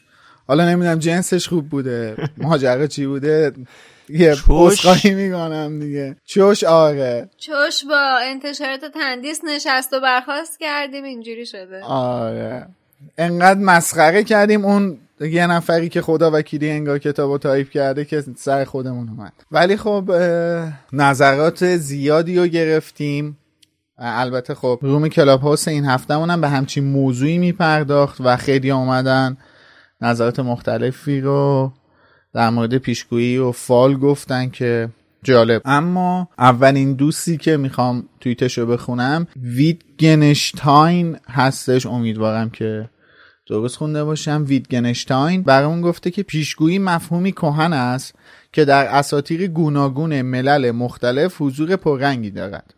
حالا 0.48 0.68
نمی‌دونم 0.68 0.98
جنسش 0.98 1.48
خوب 1.48 1.68
بوده. 1.68 2.16
ماجرا 2.36 2.86
چی 2.86 3.06
بوده؟ 3.06 3.52
یه. 4.08 4.36
عذرخواهی 4.48 5.14
می‌کنم 5.14 5.78
دیگه. 5.78 6.16
چوش 6.24 6.64
آره. 6.64 7.30
چوش 7.38 7.84
با 7.84 8.18
انتشارات 8.22 8.84
تندیس 8.94 9.40
نشست 9.44 9.92
و 9.92 10.00
برخواست 10.00 10.58
کردیم. 10.60 11.04
اینجوری 11.04 11.46
شده. 11.46 11.82
آره. 11.84 12.66
انقدر 13.18 13.60
مسخره 13.60 14.24
کردیم 14.24 14.64
اون 14.64 14.98
یه 15.20 15.46
نفری 15.46 15.88
که 15.88 16.02
خدا 16.02 16.30
وکیلی 16.34 16.70
انگار 16.70 16.98
کتاب 16.98 17.30
رو 17.30 17.38
تایپ 17.38 17.70
کرده 17.70 18.04
که 18.04 18.24
سر 18.36 18.64
خودمون 18.64 19.08
اومد. 19.08 19.32
ولی 19.50 19.76
خب 19.76 20.10
نظرات 20.92 21.76
زیادی 21.76 22.36
رو 22.36 22.46
گرفتیم. 22.46 23.36
البته 23.98 24.54
خب 24.54 24.78
room 24.82 25.08
کلاب 25.08 25.40
هاوس 25.40 25.68
این 25.68 25.84
هفته 25.84 26.14
هم 26.14 26.40
به 26.40 26.48
همچین 26.48 26.84
موضوعی 26.84 27.38
میپرداخت 27.38 28.20
و 28.20 28.36
خیلی 28.36 28.70
اومدن 28.70 29.36
نظرات 30.00 30.40
مختلفی 30.40 31.20
رو 31.20 31.72
در 32.32 32.50
مورد 32.50 32.78
پیشگویی 32.78 33.38
و 33.38 33.52
فال 33.52 33.96
گفتن 33.96 34.50
که 34.50 34.88
جالب. 35.22 35.62
اما 35.64 36.28
اولین 36.38 36.94
دوستی 36.94 37.36
که 37.36 37.56
می‌خوام 37.56 38.08
توییتش 38.20 38.58
رو 38.58 38.66
بخونم 38.66 39.26
ویتگنشتاین 39.42 41.16
هستش. 41.28 41.86
امیدوارم 41.86 42.50
که 42.50 42.90
درست 43.46 43.76
خونده 43.76 44.04
باشم. 44.04 44.44
ویتگنشتاین 44.48 45.42
برامون 45.42 45.80
گفته 45.80 46.10
که 46.10 46.22
پیشگویی 46.22 46.78
مفهومی 46.78 47.32
کهن 47.32 47.72
است 47.72 48.14
که 48.52 48.64
در 48.64 48.86
اساطیر 48.86 49.46
گوناگون 49.46 50.22
ملل 50.22 50.70
مختلف 50.70 51.34
حضور 51.38 51.76
پررنگی 51.76 52.30
دارد. 52.30 52.74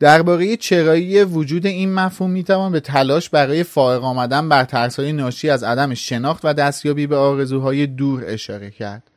درباره 0.00 0.56
چرایی 0.56 1.24
وجود 1.24 1.66
این 1.66 1.94
مفهوم 1.94 2.30
می‌توان 2.30 2.72
به 2.72 2.80
تلاش 2.80 3.28
برای 3.28 3.62
فائق 3.62 4.04
آمدن 4.04 4.48
بر 4.48 4.64
ترسهای 4.64 5.12
ناشی 5.12 5.50
از 5.50 5.62
عدم 5.62 5.94
شناخت 5.94 6.44
و 6.44 6.52
دستیابی 6.52 7.06
به 7.06 7.16
آرزوهای 7.16 7.86
دور 7.86 8.24
اشاره 8.26 8.70
کرد. 8.70 9.10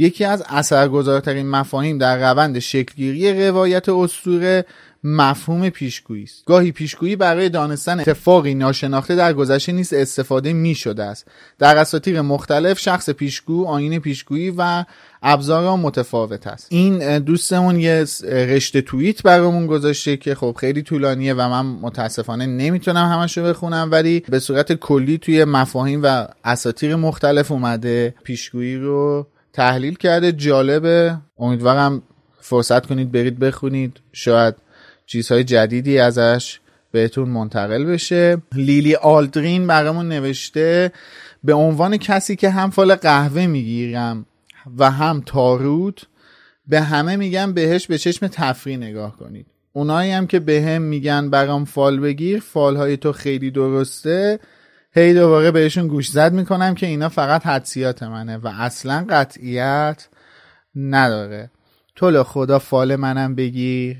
یکی 0.00 0.24
از 0.24 0.44
اثرگذارترین 0.48 1.50
مفاهیم 1.50 1.98
در 1.98 2.30
روند 2.30 2.58
شکلگیری 2.58 3.48
روایت 3.48 3.88
اسطوره 3.88 4.64
مفهوم 5.04 5.68
پیشگویی 5.68 6.22
است. 6.22 6.44
گاهی 6.44 6.72
پیشگویی 6.72 7.16
برای 7.16 7.48
دانستن 7.48 8.00
اتفاقی 8.00 8.54
ناشناخته 8.54 9.14
در 9.14 9.32
گذشته 9.32 9.72
نیز 9.72 9.92
استفاده 9.92 10.52
می 10.52 10.74
شده 10.74 11.04
است. 11.04 11.26
در 11.58 11.76
اساطیر 11.76 12.20
مختلف 12.20 12.78
شخص 12.78 13.10
پیشگو 13.10 13.66
آین 13.66 13.98
پیشگویی 13.98 14.54
و 14.58 14.84
ابزار 15.22 15.64
آن 15.64 15.80
متفاوت 15.80 16.46
است. 16.46 16.66
این 16.70 17.18
دوستمون 17.18 17.80
یه 17.80 18.04
رشته 18.24 18.80
توییت 18.80 19.22
برامون 19.22 19.66
گذاشته 19.66 20.16
که 20.16 20.34
خب 20.34 20.56
خیلی 20.60 20.82
طولانیه 20.82 21.34
و 21.34 21.48
من 21.48 21.66
متاسفانه 21.66 22.46
نمی‌تونم 22.46 23.08
همش 23.12 23.38
رو 23.38 23.44
بخونم 23.44 23.88
ولی 23.92 24.20
به 24.28 24.38
صورت 24.38 24.72
کلی 24.72 25.18
توی 25.18 25.44
مفاهیم 25.44 26.00
و 26.02 26.26
اساطیر 26.44 26.96
مختلف 26.96 27.52
اومده 27.52 28.14
پیشگویی 28.24 28.76
رو 28.76 29.26
تحلیل 29.52 29.94
کرده 29.94 30.32
جالبه. 30.32 31.16
امیدوارم 31.38 32.02
فرصت 32.40 32.86
کنید 32.86 33.12
برید 33.12 33.38
بخونید. 33.38 34.00
شاید 34.12 34.54
چیزهای 35.06 35.44
جدیدی 35.44 35.98
ازش 35.98 36.60
بهتون 36.92 37.28
منتقل 37.28 37.84
بشه. 37.84 38.36
لیلی 38.54 38.94
آلدرین 38.94 39.66
برامون 39.66 40.08
نوشته 40.08 40.92
به 41.44 41.54
عنوان 41.54 41.96
کسی 41.96 42.36
که 42.36 42.50
هم 42.50 42.70
فال 42.70 42.94
قهوه 42.94 43.46
می‌گیرم 43.46 44.26
و 44.78 44.90
هم 44.90 45.22
تاروت 45.26 46.06
به 46.66 46.80
همه 46.80 47.16
میگم 47.16 47.52
بهش 47.52 47.86
به 47.86 47.98
چشم 47.98 48.26
تفریح 48.26 48.76
نگاه 48.76 49.16
کنید. 49.16 49.46
اونایی 49.72 50.10
هم 50.10 50.26
که 50.26 50.40
به 50.40 50.62
هم 50.62 50.82
میگن 50.82 51.30
برام 51.30 51.64
فال 51.64 52.00
بگیر 52.00 52.40
فالهای 52.40 52.96
تو 52.96 53.12
خیلی 53.12 53.50
درسته. 53.50 54.40
هی 54.92 55.14
دوباره 55.14 55.50
بهشون 55.50 55.88
گوش 55.88 56.10
زد 56.10 56.32
می‌کنم 56.32 56.74
که 56.74 56.86
اینا 56.86 57.08
فقط 57.08 57.46
حدسیات 57.46 58.02
منه 58.02 58.36
و 58.36 58.48
اصلا 58.58 59.06
قطعیت 59.10 60.08
نداره. 60.74 61.50
تو 61.96 62.10
لا 62.10 62.24
خدا 62.24 62.58
فال 62.58 62.96
منم 62.96 63.34
بگیر. 63.34 63.96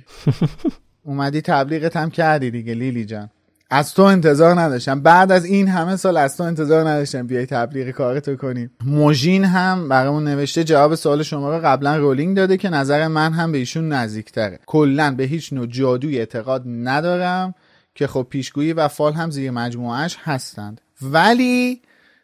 اومدی 1.04 1.40
تبلیغت 1.40 1.96
هم 1.96 2.10
کردی 2.10 2.50
دیگه 2.50 2.74
لیلی 2.74 3.04
جان. 3.04 3.30
از 3.70 3.94
تو 3.94 4.02
انتظار 4.02 4.60
نداشتم. 4.60 5.00
بعد 5.00 5.32
از 5.32 5.44
این 5.44 5.68
همه 5.68 5.96
سال 5.96 6.16
از 6.16 6.36
تو 6.36 6.42
انتظار 6.42 6.88
نداشتم 6.88 7.26
بیای 7.26 7.46
تبلیغ 7.46 7.90
کارتو 7.90 8.36
کنی. 8.36 8.70
موژین 8.84 9.44
هم 9.44 9.88
برامون 9.88 10.24
نوشته 10.24 10.64
جواب 10.64 10.94
سوال 10.94 11.22
شما 11.22 11.56
رو 11.56 11.62
قبلا 11.64 11.96
رولینگ 11.96 12.36
داده 12.36 12.56
که 12.56 12.68
نظر 12.68 13.08
من 13.08 13.32
هم 13.32 13.52
به 13.52 13.58
ایشون 13.58 13.92
نزدیکتره. 13.92 14.58
کلا 14.66 15.14
به 15.14 15.24
هیچ 15.24 15.52
نوع 15.52 15.66
جادوی 15.66 16.18
اعتقاد 16.18 16.62
ندارم. 16.66 17.54
که 17.94 18.06
خب 18.06 18.26
پیشگویی 18.30 18.72
و 18.72 18.88
فال 18.88 19.12
هم 19.12 19.30
زیر 19.30 19.50
مجموعهش 19.50 20.16
هستند. 20.20 20.80
ولی 21.02 21.82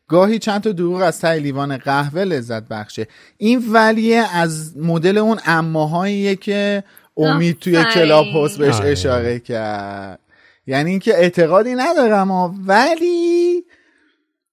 گاهی 0.08 0.38
چند 0.38 0.60
تا 0.60 0.72
دروغ 0.72 1.02
از 1.02 1.20
ته 1.20 1.34
لیوان 1.34 1.76
قهوه 1.76 2.20
لذت 2.24 2.68
بخشه. 2.68 3.08
این 3.36 3.64
ولیه 3.72 4.36
از 4.36 4.76
مدل 4.76 5.18
اون 5.18 5.38
اماهاییه 5.46 6.36
که 6.36 6.84
امید 7.16 7.58
توی. 7.58 7.84
کلاب 7.84 8.26
هست 8.34 8.58
بهش 8.58 8.74
آره. 8.74 8.90
اشاره 8.90 9.38
کرد. 9.40 10.20
یعنی 10.66 10.90
اینکه 10.90 11.14
اعتقادی 11.14 11.74
ندارم 11.74 12.30
ها 12.30 12.54
ولی 12.66 13.64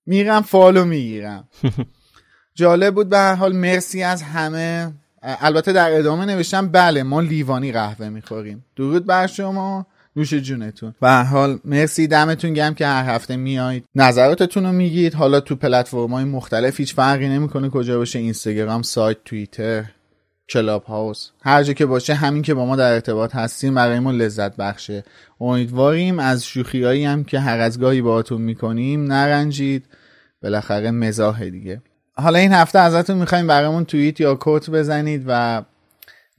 میرم 0.05 0.41
فالو 0.41 0.85
می‌گیرم. 0.85 1.47
جالب 2.55 2.95
بود 2.95 3.09
به 3.09 3.17
هر 3.17 3.35
حال 3.35 3.55
مرسی 3.55 4.03
از 4.03 4.23
همه. 4.23 4.93
البته 5.21 5.73
در 5.73 5.91
ادامه 5.91 6.25
نوشتم 6.25 6.67
بله 6.67 7.03
ما 7.03 7.21
لیوانی 7.21 7.71
قهوه 7.71 8.09
می‌خوریم. 8.09 8.65
درود 8.75 9.05
بر 9.05 9.27
شما. 9.27 9.87
نوش 10.15 10.33
جونتون. 10.33 10.95
و 11.01 11.23
حال 11.23 11.59
مرسی. 11.65 12.07
دمتون 12.07 12.53
گم 12.53 12.73
که 12.73 12.87
هر 12.87 13.15
هفته 13.15 13.35
میایید. 13.35 13.85
نظراتتون 13.95 14.65
رو 14.65 14.71
میگید. 14.71 15.13
حالا 15.13 15.39
تو 15.39 15.55
پلتفرم 15.55 16.13
های 16.13 16.23
مختلف 16.23 16.79
هیچ 16.79 16.95
فرقی 16.95 17.29
نمی‌کنه 17.29 17.69
کجا 17.69 17.97
باشه. 17.97 18.19
اینستاگرام 18.19 18.81
سایت 18.81 19.17
توییتر 19.25 19.85
کلاب 20.49 20.83
هاوس 20.83 21.29
هر 21.41 21.63
جا 21.63 21.73
که 21.73 21.85
باشه 21.85 22.13
همین 22.13 22.41
که 22.41 22.53
با 22.53 22.65
ما 22.65 22.75
در 22.75 22.93
ارتباط 22.93 23.35
هستیم 23.35 23.75
برای 23.75 23.99
ما 23.99 24.11
لذت 24.11 24.55
بخشه. 24.55 25.03
امیدواریم 25.41 26.19
از 26.19 26.45
شوخیایی 26.45 27.05
هم 27.05 27.23
که 27.23 27.39
هر 27.39 27.59
از 27.59 27.79
گاهی 27.79 28.01
باهاتون 28.01 28.41
می‌کنیم 28.41 29.03
نرنجید. 29.03 29.85
بالاخره 30.43 30.91
مزاح 30.91 31.49
دیگه. 31.49 31.81
حالا 32.13 32.39
این 32.39 32.53
هفته 32.53 32.79
ازتون 32.79 33.17
می‌خوایم 33.17 33.47
برامون 33.47 33.85
توییت 33.85 34.19
یا 34.19 34.35
کوت 34.35 34.69
بزنید 34.69 35.23
و 35.27 35.61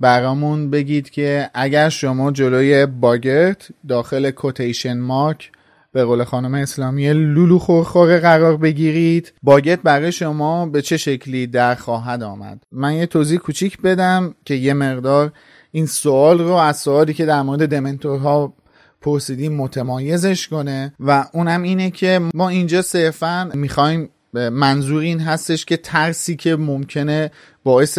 برامون 0.01 0.71
بگید 0.71 1.11
که 1.11 1.51
اگر 1.55 1.89
شما 1.89 2.31
جلوی 2.33 2.87
باگت 2.87 3.69
داخل 3.89 4.31
کوتیشن 4.31 4.99
مارک 4.99 5.51
به 5.93 6.05
قول 6.05 6.25
خانم 6.25 6.55
اسلامی 6.55 7.13
لولو 7.13 7.59
خورخوره 7.59 8.19
قرار 8.19 8.57
بگیرید 8.57 9.33
باگت 9.43 9.83
برای 9.83 10.13
شما 10.13 10.67
به 10.67 10.83
چه 10.83 10.97
شکلی 10.97 11.47
در 11.47 11.75
خواهد 11.75 12.23
آمد؟ 12.23 12.63
من 12.73 12.95
یه 12.95 13.07
توضیح 13.07 13.39
کوچیک 13.39 13.81
بدم 13.81 14.35
که 14.45 14.55
یه 14.55 14.75
مقدار 14.75 15.33
این 15.73 15.87
سوال 15.87 16.39
رو 16.39 16.53
از 16.53 16.77
سوالی 16.77 17.15
که 17.15 17.27
در 17.27 17.43
مورد 17.43 17.69
دمنتورها 17.69 18.53
پرسیدیم 19.01 19.53
متمایزش 19.57 20.49
کنه 20.49 20.95
و 21.01 21.27
اونم 21.33 21.63
اینه 21.63 21.91
که 21.91 22.21
ما 22.35 22.49
اینجا 22.49 22.83
صرفا 22.83 23.51
می‌خوایم 23.55 24.11
منظور 24.33 25.03
این 25.03 25.21
هستش 25.21 25.65
که 25.65 25.77
ترسی 25.77 26.37
که 26.37 26.57
ممکنه 26.57 27.31
باعث 27.65 27.99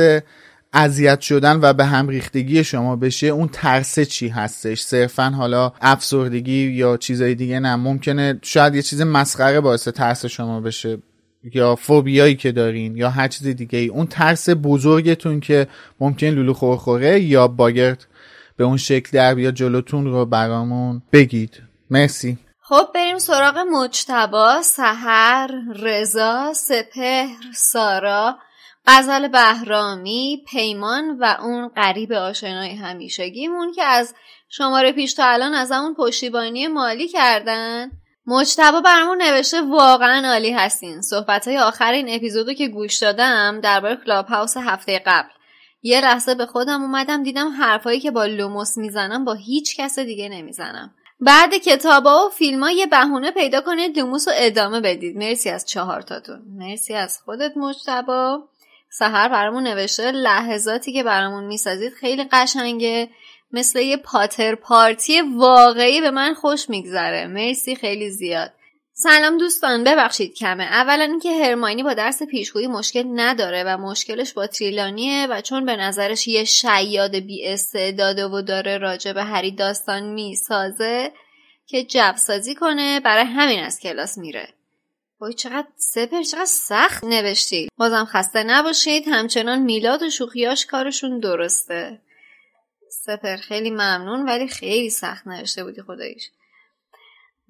اذیت 0.76 1.22
شدن 1.22 1.60
و 1.62 1.74
به 1.74 1.86
هم 1.86 2.08
ریختگی 2.08 2.64
شما 2.64 2.96
بشه 2.96 3.28
اون 3.28 3.48
ترسه 3.48 4.06
چی 4.06 4.28
هستش؟ 4.28 4.82
صرفا 4.82 5.30
حالا 5.30 5.72
افسردگی 5.82 6.72
یا 6.72 6.98
چیزای 6.98 7.36
دیگه 7.36 7.60
نه. 7.60 7.76
ممکنه 7.76 8.40
شاید 8.42 8.76
یه 8.76 8.82
چیز 8.82 9.02
مسخره 9.02 9.60
باعث 9.60 9.88
ترس 9.88 10.26
شما 10.26 10.62
بشه 10.62 10.98
یا 11.54 11.76
فوبیایی 11.76 12.36
که 12.36 12.52
دارین 12.52 12.98
یا 12.98 13.10
هر 13.10 13.28
چیز 13.28 13.48
دیگه 13.48 13.80
ای. 13.80 13.88
اون 13.88 14.08
ترس 14.08 14.50
بزرگتون 14.50 15.40
که 15.40 15.68
ممکن 16.00 16.28
لولو 16.28 16.54
خورخوره 16.54 17.20
یا 17.20 17.48
باگرت 17.48 18.08
به 18.58 18.64
اون 18.64 18.78
شکل 18.78 19.10
در 19.12 19.36
بیا 19.36 19.52
جلوتون 19.52 20.06
رو 20.06 20.26
برامون 20.26 21.02
بگید. 21.14 21.62
مرسی. 21.90 22.38
خب 22.62 22.88
بریم 22.96 23.18
سراغ 23.18 23.58
مجتبا 23.58 24.62
سهر 24.62 25.50
رضا 25.76 26.54
سپهر 26.54 27.52
سارا. 27.54 28.38
غزل 28.88 29.28
بهرامی 29.28 30.44
پیمان 30.48 31.18
و 31.20 31.36
اون 31.42 31.68
غریب 31.68 32.14
آشنای 32.14 32.76
همیشگیمون 32.76 33.74
که 33.74 33.84
از 33.84 34.14
شماره 34.50 34.92
پیش 34.92 35.14
تا 35.14 35.26
الان 35.26 35.54
از 35.54 35.72
همون 35.72 35.94
پشتیبانی 35.94 36.68
مالی 36.68 37.08
کردن. 37.08 37.92
مجتبا 38.28 38.82
برامون 38.82 39.22
نوشته 39.22 39.62
واقعا 39.62 40.32
عالی 40.32 40.52
هستین. 40.52 41.02
صحبت 41.02 41.48
های 41.48 41.58
آخر 41.58 41.92
این 41.92 42.16
اپیزودو 42.16 42.54
که 42.54 42.68
گوش 42.68 43.00
دادم 43.00 43.60
درباره 43.64 43.96
کلاب 43.96 44.26
هاوس 44.26 44.58
هفته 44.58 45.02
قبل. 45.06 45.30
یه 45.82 46.02
لحظه 46.02 46.36
به 46.36 46.46
خودم 46.46 46.82
اومدم 46.82 47.24
دیدم 47.24 47.50
حرفایی 47.50 48.00
که 48.00 48.12
با 48.12 48.26
لوموس 48.26 48.78
می‌زنم 48.78 49.26
با 49.26 49.34
هیچ 49.34 49.78
کس 49.78 50.00
دیگه 50.00 50.30
نمی‌زنم. 50.30 50.96
بعد 51.20 51.56
کتابا 51.56 52.28
و 52.28 52.30
فیلم 52.30 52.64
ها 52.64 52.72
یه 52.72 52.86
بهونه 52.86 53.32
پیدا 53.32 53.62
کنید 53.62 54.00
لوموس 54.00 54.28
رو 54.28 54.34
ادامه 54.38 54.82
بدید. 54.82 55.18
مرسی 55.18 55.50
از 55.50 55.66
چهارتاتون 55.66 56.42
مرسی 56.58 56.94
از 56.94 57.20
خودت 57.26 57.58
مجتبا 57.58 58.50
سهر 59.00 59.30
برامون 59.30 59.64
نوشته 59.64 60.12
لحظاتی 60.12 60.94
که 60.94 61.04
برامون 61.04 61.44
می‌سازید 61.44 61.94
خیلی 61.94 62.24
قشنگه. 62.32 63.10
مثل 63.52 63.80
یه 63.80 63.98
پاتر 63.98 64.56
پارتی 64.56 65.22
واقعی 65.22 66.02
به 66.02 66.12
من 66.12 66.34
خوش 66.34 66.70
میگذره. 66.70 67.28
مرسی 67.28 67.76
خیلی 67.76 68.10
زیاد. 68.10 68.54
سلام 68.94 69.38
دوستان 69.38 69.84
ببخشید 69.84 70.34
کمه. 70.34 70.64
اولا 70.64 71.04
اینکه 71.04 71.46
هرماینی 71.46 71.84
با 71.84 71.94
درس 71.94 72.24
پیشگویی 72.24 72.68
مشکل 72.68 73.04
نداره 73.16 73.64
و 73.64 73.78
مشکلش 73.78 74.34
با 74.34 74.48
تریلانیه 74.48 75.28
و 75.28 75.42
چون 75.42 75.66
به 75.66 75.76
نظرش 75.76 76.28
یه 76.28 76.44
شیاد 76.44 77.16
بی 77.16 77.48
استعداده 77.48 78.26
و 78.26 78.42
داره 78.42 78.78
راجع 78.78 79.14
به 79.14 79.24
هری 79.24 79.52
داستان 79.52 80.04
می‌سازه 80.04 81.12
که 81.68 81.84
جبسازی 81.84 82.56
کنه 82.56 83.00
برای 83.00 83.26
همین 83.26 83.64
از 83.64 83.80
کلاس 83.80 84.18
میره. 84.18 84.55
وای 85.26 85.34
چقدر 85.34 85.68
سپر 85.78 86.22
چقدر 86.22 86.46
سخت 86.46 87.04
نوشتی. 87.04 87.70
بازم 87.78 88.06
خسته 88.06 88.44
نباشید. 88.44 89.08
همچنان 89.08 89.60
میلاد 89.60 90.04
و 90.04 90.10
شوخیاش 90.10 90.66
کارشون 90.66 91.20
درسته. 91.20 92.02
سپر 92.90 93.38
خیلی 93.38 93.70
ممنون 93.70 94.26
ولی 94.26 94.48
خیلی 94.48 94.90
سخت 94.90 95.28
نوشته 95.28 95.64
بودی 95.64 95.82
خداییش. 95.82 96.30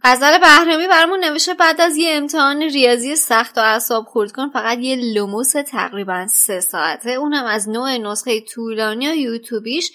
غزل 0.03 0.37
بهرمی 0.37 0.87
برمون 0.87 1.19
نوشته 1.23 1.53
بعد 1.53 1.81
از 1.81 1.97
یه 1.97 2.09
امتحان 2.15 2.61
ریاضی 2.61 3.15
سخت 3.15 3.57
و 3.57 3.61
اعصاب 3.61 4.05
خورد 4.05 4.31
کن 4.31 4.49
فقط 4.49 4.77
یه 4.77 4.95
لوموس 4.95 5.51
تقریبا 5.51 6.27
سه 6.27 6.59
ساعته. 6.59 7.11
اونم 7.11 7.45
از 7.45 7.69
نوع 7.69 7.97
نسخه 7.97 8.41
طولانی 8.41 9.11
و 9.11 9.15
یوتیوبیش 9.15 9.91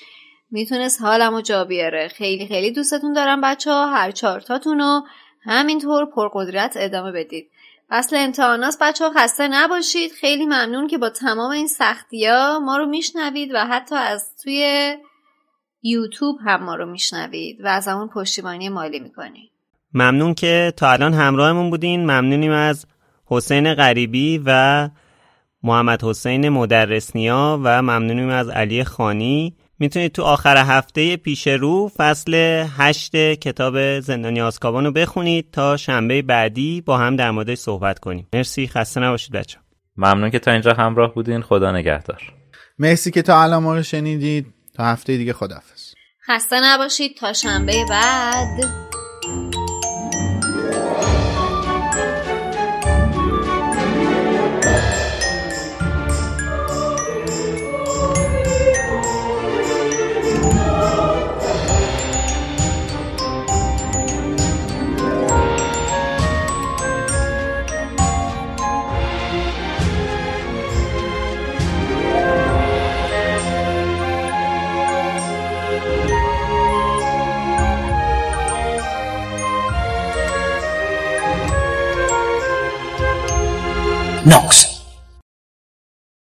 می‌تونست 0.50 1.02
حالم 1.02 1.34
و 1.34 1.40
جا 1.40 1.64
بیاره. 1.64 2.08
خیلی 2.08 2.46
خیلی 2.46 2.70
دوستتون 2.70 3.12
دارم 3.12 3.40
بچه 3.40 3.70
ها 3.70 3.86
هر 3.86 4.10
چارتاتون 4.10 4.78
رو 4.78 5.06
همینطور 5.44 6.06
پرقدرت 6.06 6.72
ادامه 6.76 7.12
بدید. 7.12 7.49
فصل 7.90 8.16
امتحانات 8.16 8.76
بچه 8.80 9.04
ها 9.04 9.10
خسته 9.16 9.48
نباشید. 9.48 10.12
خیلی 10.12 10.46
ممنون 10.46 10.86
که 10.86 10.98
با 10.98 11.10
تمام 11.10 11.50
این 11.50 11.66
سختی 11.66 12.26
ها 12.26 12.58
ما 12.58 12.76
رو 12.76 12.86
میشنوید 12.86 13.50
و 13.54 13.66
حتی 13.66 13.94
از 13.94 14.36
توی 14.42 14.96
یوتیوب 15.82 16.36
هم 16.44 16.64
ما 16.64 16.74
رو 16.74 16.86
میشنوید 16.86 17.64
و 17.64 17.68
از 17.68 17.88
همون 17.88 18.08
پشتیبانی 18.08 18.68
مالی 18.68 19.00
می‌کنید. 19.00 19.50
ممنون 19.94 20.34
که 20.34 20.72
تا 20.76 20.90
الان 20.90 21.14
همراهمون 21.14 21.70
بودین. 21.70 22.00
ممنونیم 22.00 22.52
از 22.52 22.86
حسین 23.26 23.74
غریبی 23.74 24.42
و 24.46 24.88
محمد 25.62 26.04
حسین 26.04 26.48
مدرسنیا 26.48 27.60
و 27.64 27.82
ممنونیم 27.82 28.28
از 28.28 28.48
علی 28.48 28.84
خانی. 28.84 29.56
می‌تونید 29.80 30.12
تو 30.12 30.22
آخر 30.22 30.56
هفته 30.56 31.16
پیش 31.16 31.46
رو 31.46 31.90
فصل 31.96 32.64
هشت 32.78 33.16
کتاب 33.16 34.00
زندانی 34.00 34.40
آسکابان 34.40 34.84
رو 34.84 34.92
بخونید 34.92 35.50
تا 35.52 35.76
شنبه 35.76 36.22
بعدی 36.22 36.80
با 36.80 36.98
هم 36.98 37.16
در 37.16 37.30
موردش 37.30 37.58
صحبت 37.58 37.98
کنیم. 37.98 38.28
مرسی. 38.32 38.66
خسته 38.66 39.00
نباشید 39.00 39.32
بچه 39.32 39.58
ممنون 39.96 40.30
که 40.30 40.38
تا 40.38 40.50
اینجا 40.50 40.74
همراه 40.74 41.14
بودین. 41.14 41.42
خدا 41.42 41.72
نگهدار. 41.72 42.22
مرسی 42.78 43.10
که 43.10 43.22
تا 43.22 43.42
الان 43.42 43.62
ما 43.62 43.74
رو 43.74 43.82
شنیدید. 43.82 44.46
تا 44.74 44.84
هفته 44.84 45.16
دیگه 45.16 45.32
خداحافظ. 45.32 45.94
خسته 46.26 46.56
نباشید. 46.64 47.16
تا 47.16 47.32
شنبه 47.32 47.84
بعد. 47.90 48.99
Knox. 84.30 84.59